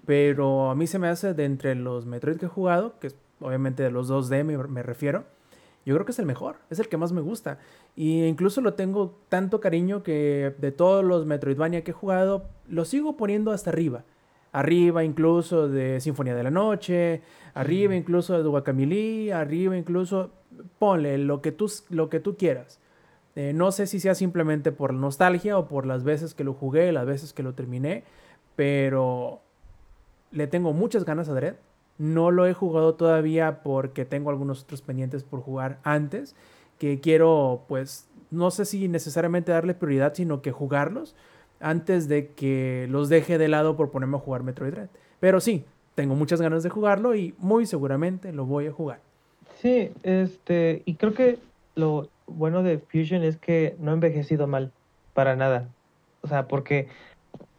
Pero 0.05 0.69
a 0.69 0.75
mí 0.75 0.87
se 0.87 0.99
me 0.99 1.07
hace 1.07 1.33
de 1.33 1.45
entre 1.45 1.75
los 1.75 2.05
Metroid 2.05 2.37
que 2.37 2.45
he 2.45 2.49
jugado, 2.49 2.99
que 2.99 3.07
es 3.07 3.15
obviamente 3.39 3.83
de 3.83 3.91
los 3.91 4.09
2D 4.09 4.43
me, 4.43 4.57
me 4.57 4.83
refiero, 4.83 5.25
yo 5.85 5.93
creo 5.95 6.05
que 6.05 6.13
es 6.13 6.19
el 6.19 6.25
mejor, 6.25 6.57
es 6.69 6.79
el 6.79 6.87
que 6.87 6.97
más 6.97 7.11
me 7.11 7.21
gusta. 7.21 7.59
Y 7.95 8.23
incluso 8.23 8.61
lo 8.61 8.73
tengo 8.73 9.19
tanto 9.29 9.59
cariño 9.59 10.01
que 10.01 10.55
de 10.57 10.71
todos 10.71 11.03
los 11.03 11.25
Metroidvania 11.25 11.83
que 11.83 11.91
he 11.91 11.93
jugado, 11.93 12.45
lo 12.67 12.85
sigo 12.85 13.17
poniendo 13.17 13.51
hasta 13.51 13.69
arriba. 13.69 14.03
Arriba 14.51 15.03
incluso 15.03 15.67
de 15.67 15.99
Sinfonía 15.99 16.35
de 16.35 16.43
la 16.43 16.51
Noche, 16.51 17.21
arriba 17.53 17.95
incluso 17.95 18.37
de 18.41 18.47
Guacamole, 18.47 19.33
arriba 19.33 19.75
incluso, 19.75 20.31
ponle 20.79 21.17
lo 21.17 21.41
que 21.41 21.51
tú, 21.51 21.71
lo 21.89 22.09
que 22.09 22.19
tú 22.19 22.37
quieras. 22.37 22.79
Eh, 23.35 23.51
no 23.53 23.71
sé 23.71 23.87
si 23.87 23.99
sea 23.99 24.13
simplemente 24.13 24.71
por 24.71 24.93
nostalgia 24.93 25.57
o 25.57 25.67
por 25.67 25.85
las 25.85 26.03
veces 26.03 26.35
que 26.35 26.43
lo 26.43 26.53
jugué, 26.53 26.91
las 26.91 27.07
veces 27.07 27.33
que 27.33 27.41
lo 27.41 27.55
terminé, 27.55 28.03
pero 28.55 29.41
le 30.33 30.47
tengo 30.47 30.73
muchas 30.73 31.05
ganas 31.05 31.29
a 31.29 31.33
Dread. 31.33 31.55
No 31.97 32.31
lo 32.31 32.47
he 32.47 32.53
jugado 32.53 32.95
todavía 32.95 33.61
porque 33.63 34.03
tengo 34.03 34.29
algunos 34.29 34.63
otros 34.63 34.81
pendientes 34.81 35.23
por 35.23 35.41
jugar 35.41 35.77
antes, 35.83 36.35
que 36.79 36.99
quiero, 36.99 37.63
pues, 37.67 38.07
no 38.31 38.51
sé 38.51 38.65
si 38.65 38.87
necesariamente 38.87 39.51
darle 39.51 39.75
prioridad, 39.75 40.13
sino 40.15 40.41
que 40.41 40.51
jugarlos 40.51 41.15
antes 41.59 42.07
de 42.09 42.27
que 42.27 42.87
los 42.89 43.09
deje 43.09 43.37
de 43.37 43.47
lado 43.47 43.77
por 43.77 43.91
ponerme 43.91 44.17
a 44.17 44.19
jugar 44.19 44.43
Metroid 44.43 44.71
Dread. 44.71 44.89
Pero 45.19 45.39
sí, 45.39 45.63
tengo 45.95 46.15
muchas 46.15 46.41
ganas 46.41 46.63
de 46.63 46.69
jugarlo 46.69 47.15
y 47.15 47.35
muy 47.37 47.65
seguramente 47.65 48.33
lo 48.33 48.45
voy 48.45 48.67
a 48.67 48.71
jugar. 48.71 48.99
Sí, 49.61 49.91
este, 50.01 50.81
y 50.85 50.95
creo 50.95 51.13
que 51.13 51.37
lo 51.75 52.09
bueno 52.27 52.63
de 52.63 52.79
Fusion 52.79 53.23
es 53.23 53.37
que 53.37 53.75
no 53.79 53.91
ha 53.91 53.93
envejecido 53.93 54.47
mal, 54.47 54.71
para 55.13 55.35
nada. 55.35 55.69
O 56.21 56.27
sea, 56.27 56.47
porque 56.47 56.87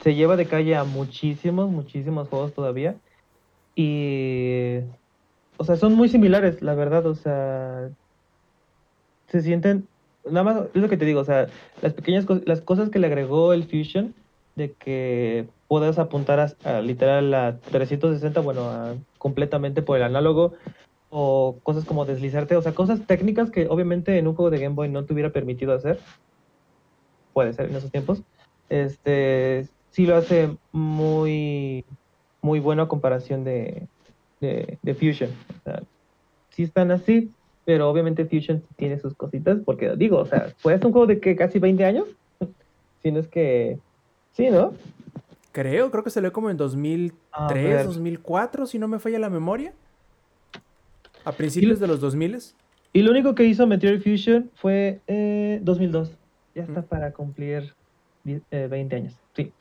se 0.05 0.15
lleva 0.15 0.37
de 0.37 0.45
calle 0.45 0.77
a 0.77 0.85
muchísimos, 0.85 1.71
muchísimos 1.71 2.29
juegos 2.29 2.53
todavía. 2.53 2.97
Y, 3.75 4.81
o 5.57 5.65
sea, 5.65 5.77
son 5.77 5.95
muy 5.95 6.11
similares, 6.11 6.61
la 6.61 6.75
verdad. 6.75 7.07
O 7.07 7.15
sea, 7.15 7.89
se 9.29 9.41
sienten, 9.41 9.89
nada 10.27 10.43
más, 10.43 10.63
es 10.75 10.83
lo 10.83 10.91
que 10.91 10.99
te 10.99 11.07
digo, 11.07 11.21
o 11.21 11.25
sea, 11.25 11.47
las 11.81 11.95
pequeñas 11.95 12.27
cosas, 12.27 12.47
las 12.47 12.61
cosas 12.61 12.91
que 12.91 12.99
le 12.99 13.07
agregó 13.07 13.55
el 13.55 13.65
Fusion, 13.65 14.15
de 14.57 14.73
que 14.73 15.47
puedas 15.69 15.99
apuntar 15.99 16.55
a, 16.65 16.81
literal 16.83 17.33
a 17.33 17.57
360, 17.71 18.41
bueno, 18.43 18.99
completamente 19.17 19.81
por 19.81 19.97
el 19.97 20.03
análogo, 20.03 20.53
o 21.09 21.57
cosas 21.63 21.87
como 21.87 22.05
deslizarte, 22.05 22.57
o 22.57 22.63
sea, 22.63 22.75
cosas 22.75 23.07
técnicas 23.07 23.51
que 23.51 23.69
obviamente 23.69 24.19
en 24.19 24.27
un 24.27 24.35
juego 24.35 24.51
de 24.51 24.59
Game 24.59 24.75
Boy 24.75 24.91
no 24.91 25.07
te 25.07 25.15
hubiera 25.15 25.31
permitido 25.31 25.73
hacer. 25.73 25.99
Puede 27.33 27.55
ser 27.55 27.71
en 27.71 27.77
esos 27.77 27.91
tiempos. 27.91 28.23
Este 28.69 29.67
sí 29.95 30.07
lo 30.07 30.17
hace 30.17 30.51
muy 30.73 31.85
muy 32.43 32.61
bueno 32.61 32.83
a 32.83 32.89
comparación 32.89 33.43
de, 33.45 33.87
de, 34.41 34.77
de 34.83 34.95
Fusion. 34.95 35.31
O 35.31 35.63
sea, 35.65 35.83
sí 36.51 36.65
están 36.65 36.91
así, 36.91 37.31
pero 37.65 37.89
obviamente 37.89 38.27
Fusion 38.27 38.63
tiene 38.77 38.99
sus 38.99 39.15
cositas, 39.15 39.59
porque 39.65 39.95
digo, 39.97 40.19
o 40.19 40.27
sea, 40.27 40.53
fue 40.59 40.75
un 40.75 40.81
juego 40.93 41.07
de 41.07 41.21
que 41.21 41.37
casi 41.37 41.59
20 41.59 41.85
años. 41.85 42.07
si 43.03 43.11
no 43.13 43.21
es 43.21 43.29
que. 43.29 43.79
Sí, 44.33 44.51
¿no? 44.51 44.75
Creo, 45.53 45.91
creo 45.93 46.03
que 46.03 46.11
salió 46.11 46.33
como 46.33 46.51
en 46.51 46.57
2003, 46.57 47.17
A 47.31 47.53
ver. 47.55 47.87
2004, 47.87 48.67
si 48.67 48.79
no 48.81 48.89
me 48.89 48.99
falla 48.99 49.21
la 49.21 49.31
memoria. 49.31 49.73
A 51.25 51.33
principios 51.33 51.79
de 51.81 51.87
los 51.87 52.01
2000 52.01 52.39
Y 52.93 53.03
lo 53.03 53.13
único 53.13 53.35
que 53.35 53.45
hizo 53.45 53.67
Meteor 53.67 54.01
Fusion 54.01 54.51
fue 54.57 55.01
eh, 55.07 55.61
2002. 55.63 56.13
Ya 56.57 56.63
está 56.65 56.81
Mm. 56.83 56.85
para 56.85 57.13
cumplir 57.13 57.73
eh, 58.27 58.67
20 58.69 58.97
años. 58.97 59.15
Sí. 59.35 59.53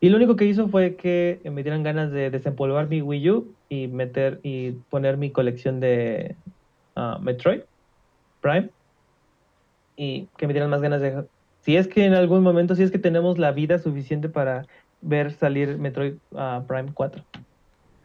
Y 0.00 0.08
lo 0.08 0.16
único 0.16 0.36
que 0.36 0.44
hizo 0.44 0.68
fue 0.68 0.96
que 0.96 1.40
me 1.44 1.62
dieran 1.62 1.82
ganas 1.82 2.10
de 2.10 2.30
desempolvar 2.30 2.88
mi 2.88 3.02
Wii 3.02 3.30
U 3.30 3.54
y 3.68 3.88
meter 3.88 4.40
y 4.42 4.72
poner 4.90 5.16
mi 5.16 5.30
colección 5.30 5.80
de 5.80 6.36
ah, 6.96 7.18
Metroid 7.20 7.60
Prime. 8.40 8.70
Y 9.96 10.28
que 10.36 10.46
me 10.46 10.52
dieran 10.52 10.70
más 10.70 10.80
ganas 10.80 11.00
de. 11.00 11.24
Si 11.60 11.76
es 11.76 11.88
que 11.88 12.06
en 12.06 12.14
algún 12.14 12.42
momento, 12.42 12.74
si 12.74 12.82
es 12.82 12.90
que 12.90 12.98
tenemos 12.98 13.38
la 13.38 13.52
vida 13.52 13.78
suficiente 13.78 14.28
para 14.28 14.66
ver 15.00 15.32
salir 15.32 15.78
Metroid 15.78 16.14
ah, 16.34 16.62
Prime 16.66 16.90
4. 16.92 17.22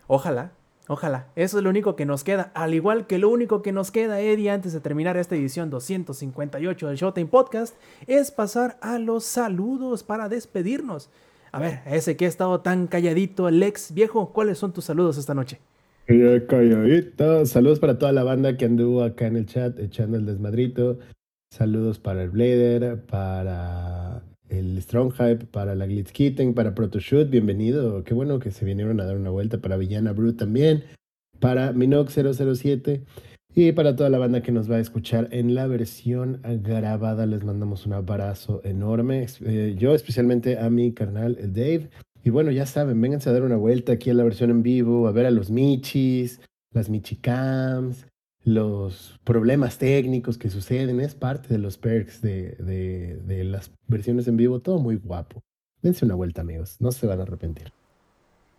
Ojalá, 0.07 0.52
ojalá. 0.88 1.27
Eso 1.35 1.57
es 1.57 1.64
lo 1.64 1.69
único 1.69 1.95
que 1.95 2.06
nos 2.06 2.23
queda. 2.23 2.52
Al 2.53 2.73
igual 2.73 3.07
que 3.07 3.18
lo 3.18 3.30
único 3.30 3.61
que 3.61 3.72
nos 3.72 3.91
queda, 3.91 4.19
Eddie, 4.19 4.52
antes 4.52 4.73
de 4.73 4.80
terminar 4.80 5.18
esta 5.18 5.35
edición 5.35 5.69
258 5.69 6.88
del 6.88 6.97
Showtime 6.97 7.27
Podcast, 7.27 7.76
es 8.07 8.31
pasar 8.31 8.77
a 8.81 8.99
los 8.99 9.23
saludos 9.26 10.03
para 10.03 10.30
despedirnos. 10.30 11.10
A 11.56 11.60
ver, 11.60 11.80
ese 11.86 12.18
que 12.18 12.26
ha 12.26 12.27
estado 12.27 12.60
tan 12.60 12.88
calladito, 12.88 13.48
el 13.48 13.64
ex 13.64 13.94
viejo, 13.94 14.34
¿cuáles 14.34 14.57
son 14.57 14.73
tus 14.73 14.84
saludos 14.84 15.18
esta 15.18 15.34
noche? 15.34 15.61
Calladito. 16.06 17.45
Saludos 17.45 17.80
para 17.80 17.98
toda 17.98 18.11
la 18.11 18.26
banda 18.26 18.57
que 18.57 18.65
anduvo 18.65 19.03
acá 19.03 19.27
en 19.27 19.38
el 19.38 19.45
chat 19.45 19.80
echando 19.80 20.18
el 20.18 20.26
desmadrito. 20.26 20.99
Saludos 21.49 21.98
para 21.98 22.23
el 22.23 22.30
Blader, 22.32 23.06
para 23.06 24.22
el 24.49 24.82
Strong 24.82 25.14
Hype, 25.14 25.45
para 25.45 25.76
la 25.76 25.86
Glitz 25.86 26.11
Kitten, 26.11 26.53
para 26.56 26.76
Protoshoot, 26.76 27.30
bienvenido. 27.30 28.03
Qué 28.03 28.14
bueno 28.14 28.40
que 28.40 28.52
se 28.52 28.65
vinieron 28.65 28.99
a 28.99 29.06
dar 29.06 29.15
una 29.15 29.30
vuelta. 29.30 29.60
Para 29.60 29.77
Villana 29.77 30.11
Brew 30.11 30.34
también, 30.34 30.84
para 31.40 31.72
Minox 31.72 32.15
007 32.15 33.03
y 33.56 33.72
para 33.72 33.95
toda 33.95 34.10
la 34.10 34.18
banda 34.18 34.41
que 34.41 34.52
nos 34.52 34.69
va 34.69 34.76
a 34.76 34.80
escuchar 34.80 35.30
en 35.32 35.56
la 35.56 35.65
versión 35.65 36.41
grabada. 36.61 37.26
Les 37.26 37.44
mandamos 37.45 37.86
un 37.86 37.94
abrazo 37.94 38.60
enorme. 38.65 39.26
Eh, 39.45 39.76
yo 39.77 39.95
especialmente 39.95 40.60
a 40.60 40.69
mi 40.69 40.91
carnal, 40.91 41.38
Dave. 41.53 41.90
Y 42.26 42.32
bueno, 42.32 42.52
ya 42.52 42.65
saben, 42.65 42.99
vénganse 42.99 43.30
a 43.30 43.34
dar 43.34 43.44
una 43.44 43.56
vuelta 43.56 43.94
aquí 43.94 44.10
a 44.10 44.14
la 44.14 44.26
versión 44.26 44.49
en 44.49 44.61
vivo, 44.61 45.07
a 45.07 45.14
ver 45.14 45.26
a 45.26 45.32
los 45.32 45.52
Michis, 45.52 46.41
las 46.73 46.90
Michicams, 46.90 48.06
los 48.44 49.19
problemas 49.23 49.77
técnicos 49.77 50.38
que 50.38 50.49
suceden. 50.49 50.99
Es 50.99 51.15
parte 51.15 51.48
de 51.48 51.57
los 51.57 51.77
perks 51.77 52.22
de, 52.22 52.57
de, 52.60 53.22
de 53.26 53.45
las 53.45 53.72
versiones 53.88 54.27
en 54.27 54.36
vivo. 54.36 54.60
Todo 54.60 54.80
muy 54.80 54.98
guapo. 54.98 55.41
Dense 55.82 56.03
una 56.03 56.15
vuelta, 56.15 56.41
amigos. 56.41 56.76
No 56.82 56.91
se 56.91 57.07
van 57.07 57.22
a 57.22 57.23
arrepentir. 57.23 57.72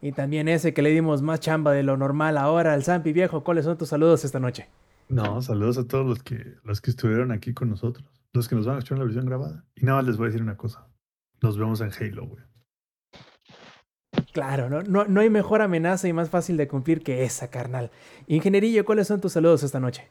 Y 0.01 0.13
también 0.13 0.49
ese 0.49 0.73
que 0.73 0.81
le 0.81 0.91
dimos 0.91 1.21
más 1.21 1.41
chamba 1.41 1.73
de 1.73 1.83
lo 1.83 1.99
normal 1.99 2.39
ahora 2.39 2.73
al 2.73 2.83
Zampi 2.83 3.13
viejo, 3.13 3.45
¿cuáles 3.45 3.67
son 3.67 3.77
tus 3.77 3.91
saludos 3.91 4.25
esta 4.25 4.41
noche? 4.41 4.69
No, 5.09 5.41
saludos 5.41 5.79
a 5.79 5.87
todos 5.87 6.05
los 6.05 6.23
que, 6.23 6.57
los 6.65 6.81
que 6.81 6.91
estuvieron 6.91 7.31
aquí 7.31 7.55
con 7.55 7.71
nosotros. 7.71 8.05
los 8.33 8.49
que 8.49 8.57
nos 8.57 8.67
van 8.67 8.77
a 8.77 8.79
escuchar 8.79 8.97
en 8.97 9.01
la 9.01 9.05
versión 9.05 9.27
grabada. 9.27 9.65
Y 9.75 9.85
nada 9.85 9.99
más 9.99 10.07
les 10.07 10.17
voy 10.17 10.27
a 10.27 10.29
decir 10.29 10.43
una 10.43 10.57
cosa. 10.57 10.89
Nos 11.41 11.57
vemos 11.57 11.81
en 11.81 11.91
Halo, 11.93 12.27
güey. 12.27 12.43
Claro, 14.33 14.69
no, 14.69 14.83
no, 14.83 15.05
no 15.05 15.21
hay 15.21 15.31
mejor 15.31 15.63
amenaza 15.63 16.09
y 16.09 16.13
más 16.13 16.29
fácil 16.29 16.57
de 16.57 16.69
cumplir 16.69 17.03
que 17.03 17.25
esa, 17.25 17.49
carnal. 17.49 17.91
Ingenierillo, 18.27 18.85
¿cuáles 18.85 19.07
son 19.09 19.21
tus 19.21 19.33
saludos 19.33 19.63
esta 19.63 19.81
noche? 19.81 20.09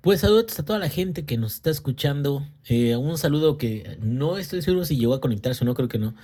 Pues 0.00 0.20
saludos 0.20 0.58
a 0.58 0.64
toda 0.64 0.78
la 0.78 0.88
gente 0.88 1.26
que 1.26 1.36
nos 1.36 1.54
está 1.54 1.70
escuchando. 1.70 2.46
Eh, 2.64 2.96
un 2.96 3.18
saludo 3.18 3.58
que 3.58 3.98
no 4.00 4.38
estoy 4.38 4.62
seguro 4.62 4.84
si 4.84 4.96
llegó 4.96 5.14
a 5.14 5.20
conectarse 5.20 5.64
o 5.64 5.66
no, 5.66 5.74
creo 5.74 5.88
que 5.88 5.98
no. 5.98 6.14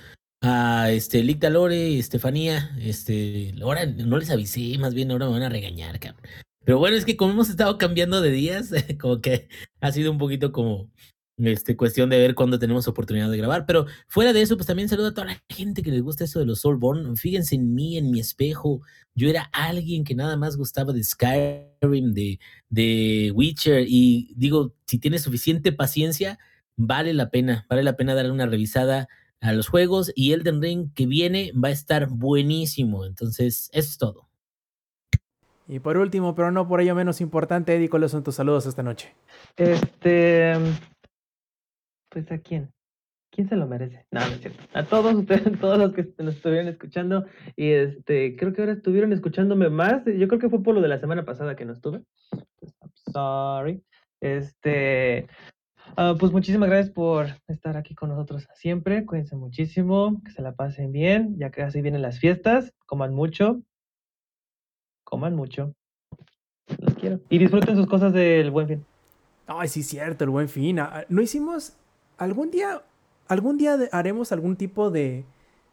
A 0.41 0.89
este 0.89 1.21
Lick 1.23 1.43
Lore, 1.43 1.99
Estefanía, 1.99 2.75
este, 2.79 3.53
ahora 3.61 3.85
no 3.85 4.17
les 4.17 4.29
avisé, 4.29 4.77
más 4.77 4.93
bien 4.93 5.11
ahora 5.11 5.25
me 5.25 5.33
van 5.33 5.43
a 5.43 5.49
regañar, 5.49 5.99
cabrón. 5.99 6.23
Pero 6.65 6.79
bueno, 6.79 6.95
es 6.95 7.05
que 7.05 7.17
como 7.17 7.33
hemos 7.33 7.49
estado 7.49 7.77
cambiando 7.77 8.21
de 8.21 8.31
días, 8.31 8.71
como 8.99 9.21
que 9.21 9.47
ha 9.81 9.91
sido 9.91 10.11
un 10.11 10.17
poquito 10.17 10.51
como 10.51 10.89
este, 11.37 11.75
cuestión 11.75 12.09
de 12.09 12.19
ver 12.19 12.35
cuándo 12.35 12.59
tenemos 12.59 12.87
oportunidad 12.87 13.29
de 13.29 13.37
grabar. 13.37 13.65
Pero 13.65 13.85
fuera 14.07 14.33
de 14.33 14.41
eso, 14.41 14.55
pues 14.55 14.67
también 14.67 14.89
saludo 14.89 15.07
a 15.07 15.13
toda 15.13 15.27
la 15.27 15.43
gente 15.49 15.81
que 15.83 15.91
les 15.91 16.01
gusta 16.01 16.23
eso 16.25 16.39
de 16.39 16.45
los 16.45 16.61
Soulborn. 16.61 17.17
Fíjense 17.17 17.55
en 17.55 17.73
mí, 17.73 17.97
en 17.97 18.11
mi 18.11 18.19
espejo. 18.19 18.81
Yo 19.15 19.29
era 19.29 19.49
alguien 19.51 20.03
que 20.03 20.15
nada 20.15 20.37
más 20.37 20.57
gustaba 20.57 20.93
de 20.93 21.03
Skyrim, 21.03 22.13
de, 22.13 22.39
de 22.69 23.31
Witcher. 23.35 23.85
Y 23.87 24.33
digo, 24.35 24.75
si 24.85 24.99
tienes 24.99 25.23
suficiente 25.23 25.71
paciencia, 25.71 26.39
vale 26.75 27.13
la 27.13 27.29
pena, 27.29 27.65
vale 27.69 27.83
la 27.83 27.95
pena 27.95 28.15
darle 28.15 28.31
una 28.31 28.45
revisada 28.45 29.07
a 29.41 29.53
los 29.53 29.67
juegos. 29.67 30.11
Y 30.15 30.33
Elden 30.33 30.61
Ring 30.61 30.93
que 30.93 31.07
viene 31.07 31.51
va 31.53 31.69
a 31.69 31.71
estar 31.71 32.09
buenísimo. 32.09 33.05
Entonces, 33.05 33.69
eso 33.73 33.89
es 33.89 33.97
todo. 33.97 34.32
Y 35.67 35.79
por 35.79 35.97
último, 35.97 36.35
pero 36.35 36.51
no 36.51 36.67
por 36.67 36.81
ello 36.81 36.95
menos 36.95 37.21
importante, 37.21 37.75
Eddie, 37.75 37.89
¿cuáles 37.89 38.11
son 38.11 38.23
tus 38.23 38.35
saludos 38.35 38.65
esta 38.65 38.83
noche? 38.83 39.13
Este. 39.55 40.53
Pues 42.09 42.31
a 42.31 42.37
quién? 42.39 42.71
¿Quién 43.31 43.49
se 43.49 43.55
lo 43.55 43.65
merece? 43.65 44.05
No, 44.11 44.19
no 44.19 44.27
es 44.27 44.41
cierto. 44.41 44.63
A 44.73 44.83
todos 44.83 45.15
ustedes, 45.15 45.43
todos 45.59 45.79
los 45.79 45.93
que 45.93 46.07
nos 46.19 46.35
estuvieron 46.35 46.67
escuchando. 46.67 47.25
Y 47.55 47.71
este, 47.71 48.35
creo 48.35 48.53
que 48.53 48.61
ahora 48.61 48.73
estuvieron 48.73 49.11
escuchándome 49.11 49.69
más. 49.69 50.03
Yo 50.05 50.27
creo 50.27 50.39
que 50.39 50.49
fue 50.49 50.61
por 50.61 50.75
lo 50.75 50.81
de 50.81 50.87
la 50.87 50.99
semana 50.99 51.25
pasada 51.25 51.55
que 51.55 51.65
no 51.65 51.73
estuve. 51.73 52.03
Sorry. 53.11 53.83
Este. 54.21 55.27
ah, 55.97 56.15
pues 56.19 56.31
muchísimas 56.31 56.69
gracias 56.69 56.93
por 56.93 57.27
estar 57.47 57.75
aquí 57.75 57.95
con 57.95 58.09
nosotros 58.09 58.47
siempre. 58.53 59.05
Cuídense 59.05 59.35
muchísimo, 59.35 60.21
que 60.23 60.31
se 60.31 60.43
la 60.43 60.53
pasen 60.53 60.91
bien. 60.91 61.35
Ya 61.39 61.49
casi 61.49 61.81
vienen 61.81 62.03
las 62.03 62.19
fiestas. 62.19 62.71
Coman 62.85 63.15
mucho. 63.15 63.63
Coman 65.03 65.35
mucho. 65.35 65.73
Los 66.79 66.93
quiero. 66.95 67.19
Y 67.29 67.37
disfruten 67.37 67.75
sus 67.75 67.87
cosas 67.87 68.13
del 68.13 68.51
buen 68.51 68.67
fin. 68.67 68.85
Ay, 69.47 69.67
sí, 69.67 69.83
cierto, 69.83 70.23
el 70.23 70.29
buen 70.29 70.49
fin. 70.49 70.79
Ah, 70.79 71.05
¿No 71.09 71.21
hicimos 71.21 71.73
algún 72.17 72.49
día, 72.49 72.81
algún 73.27 73.57
día 73.57 73.77
haremos 73.91 74.31
algún 74.31 74.55
tipo 74.55 74.89
de, 74.89 75.25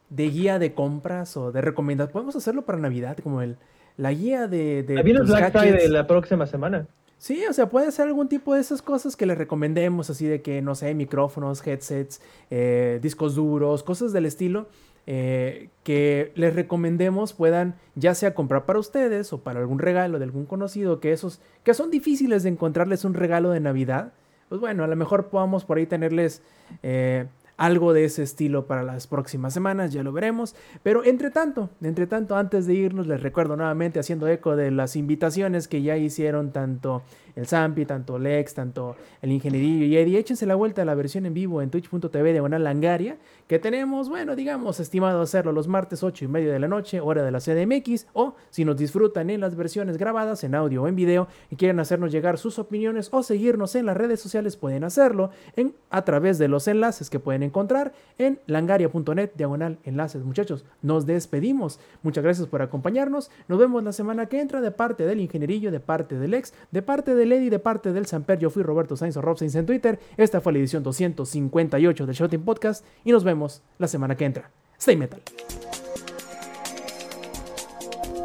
de 0.09 0.29
guía 0.29 0.59
de 0.59 0.73
compras 0.73 1.37
o 1.37 1.51
de 1.51 1.61
recomendaciones? 1.61 2.13
Podemos 2.13 2.35
hacerlo 2.35 2.63
para 2.63 2.77
Navidad, 2.77 3.17
como 3.23 3.41
el, 3.41 3.57
la 3.97 4.11
guía 4.11 4.47
de... 4.47 4.83
de 4.83 5.01
viene 5.03 5.21
el 5.21 5.25
Black. 5.25 5.51
Friday 5.51 5.87
la 5.87 6.05
próxima 6.05 6.45
semana. 6.45 6.87
Sí, 7.17 7.45
o 7.47 7.53
sea, 7.53 7.69
puede 7.69 7.91
ser 7.91 8.07
algún 8.07 8.27
tipo 8.27 8.55
de 8.55 8.61
esas 8.61 8.81
cosas 8.81 9.15
que 9.15 9.27
les 9.27 9.37
recomendemos, 9.37 10.09
así 10.09 10.25
de 10.25 10.41
que, 10.41 10.61
no 10.63 10.73
sé, 10.73 10.95
micrófonos, 10.95 11.65
headsets, 11.65 12.19
eh, 12.49 12.99
discos 12.99 13.35
duros, 13.35 13.83
cosas 13.83 14.11
del 14.11 14.25
estilo, 14.25 14.69
eh, 15.07 15.69
que 15.83 16.31
les 16.35 16.55
recomendemos 16.55 17.33
puedan 17.33 17.75
ya 17.95 18.13
sea 18.13 18.33
comprar 18.33 18.65
para 18.65 18.79
ustedes 18.79 19.33
o 19.33 19.39
para 19.39 19.59
algún 19.59 19.79
regalo 19.79 20.19
de 20.19 20.25
algún 20.25 20.45
conocido, 20.45 20.99
que 20.99 21.11
esos, 21.11 21.41
que 21.63 21.73
son 21.73 21.89
difíciles 21.91 22.43
de 22.43 22.49
encontrarles 22.49 23.03
un 23.03 23.13
regalo 23.13 23.49
de 23.49 23.59
Navidad, 23.59 24.13
pues 24.49 24.61
bueno, 24.61 24.83
a 24.83 24.87
lo 24.87 24.95
mejor 24.95 25.29
podamos 25.29 25.65
por 25.65 25.77
ahí 25.77 25.85
tenerles 25.85 26.41
eh, 26.83 27.25
algo 27.61 27.93
de 27.93 28.05
ese 28.05 28.23
estilo 28.23 28.65
para 28.65 28.81
las 28.81 29.05
próximas 29.05 29.53
semanas, 29.53 29.93
ya 29.93 30.01
lo 30.01 30.11
veremos. 30.11 30.55
Pero 30.81 31.03
entre 31.05 31.29
tanto, 31.29 31.69
entre 31.83 32.07
tanto, 32.07 32.35
antes 32.35 32.65
de 32.65 32.73
irnos, 32.73 33.05
les 33.05 33.21
recuerdo 33.21 33.55
nuevamente, 33.55 33.99
haciendo 33.99 34.27
eco 34.27 34.55
de 34.55 34.71
las 34.71 34.95
invitaciones 34.95 35.67
que 35.67 35.83
ya 35.83 35.95
hicieron 35.95 36.51
tanto 36.51 37.03
el 37.35 37.45
Zampi, 37.45 37.85
tanto 37.85 38.17
Lex, 38.17 38.55
tanto 38.55 38.95
el 39.21 39.31
Ingenierillo 39.31 39.85
y 39.85 39.95
Eddie, 39.95 40.17
échense 40.17 40.47
la 40.47 40.55
vuelta 40.55 40.81
a 40.81 40.85
la 40.85 40.95
versión 40.95 41.27
en 41.27 41.35
vivo 41.35 41.61
en 41.61 41.69
twitch.tv 41.69 42.33
de 42.33 42.59
Langaria, 42.59 43.17
que 43.51 43.59
tenemos, 43.59 44.07
bueno, 44.07 44.37
digamos, 44.37 44.79
estimado 44.79 45.21
hacerlo 45.21 45.51
los 45.51 45.67
martes 45.67 46.03
8 46.03 46.23
y 46.23 46.27
media 46.29 46.53
de 46.53 46.59
la 46.59 46.69
noche, 46.69 47.01
hora 47.01 47.21
de 47.21 47.31
la 47.31 47.41
CDMX, 47.41 48.07
o 48.13 48.33
si 48.49 48.63
nos 48.63 48.77
disfrutan 48.77 49.29
en 49.29 49.41
las 49.41 49.57
versiones 49.57 49.97
grabadas, 49.97 50.45
en 50.45 50.55
audio 50.55 50.83
o 50.83 50.87
en 50.87 50.95
video, 50.95 51.27
y 51.49 51.57
quieren 51.57 51.77
hacernos 51.81 52.13
llegar 52.13 52.37
sus 52.37 52.59
opiniones 52.59 53.09
o 53.11 53.23
seguirnos 53.23 53.75
en 53.75 53.87
las 53.87 53.97
redes 53.97 54.21
sociales, 54.21 54.55
pueden 54.55 54.85
hacerlo 54.85 55.31
en, 55.57 55.75
a 55.89 56.05
través 56.05 56.37
de 56.37 56.47
los 56.47 56.65
enlaces 56.69 57.09
que 57.09 57.19
pueden 57.19 57.43
encontrar 57.43 57.91
en 58.17 58.39
langaria.net, 58.47 59.31
diagonal 59.35 59.79
enlaces. 59.83 60.23
Muchachos, 60.23 60.63
nos 60.81 61.05
despedimos. 61.05 61.77
Muchas 62.03 62.23
gracias 62.23 62.47
por 62.47 62.61
acompañarnos. 62.61 63.31
Nos 63.49 63.59
vemos 63.59 63.83
la 63.83 63.91
semana 63.91 64.27
que 64.27 64.39
entra 64.39 64.61
de 64.61 64.71
parte 64.71 65.05
del 65.05 65.19
Ingenierillo, 65.19 65.71
de 65.71 65.81
parte 65.81 66.17
del 66.17 66.35
Ex, 66.35 66.53
de 66.71 66.81
parte 66.83 67.15
del 67.15 67.33
Eddy, 67.33 67.49
de 67.49 67.59
parte 67.59 67.91
del 67.91 68.05
Samper. 68.05 68.39
Yo 68.39 68.49
fui 68.49 68.63
Roberto 68.63 68.95
Sainz 68.95 69.17
o 69.17 69.21
Rob 69.21 69.37
Sainz 69.37 69.55
en 69.55 69.65
Twitter. 69.65 69.99
Esta 70.15 70.39
fue 70.39 70.53
la 70.53 70.59
edición 70.59 70.83
258 70.83 72.05
del 72.05 72.15
Shouting 72.15 72.45
Podcast 72.45 72.85
y 73.03 73.11
nos 73.11 73.25
vemos 73.41 73.61
la 73.79 73.87
semana 73.87 74.15
que 74.15 74.25
entra. 74.25 74.51
Stay 74.77 74.95
metal. 74.95 75.21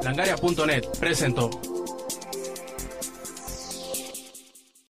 Langaria.net 0.03 0.85
presentó. 1.01 1.51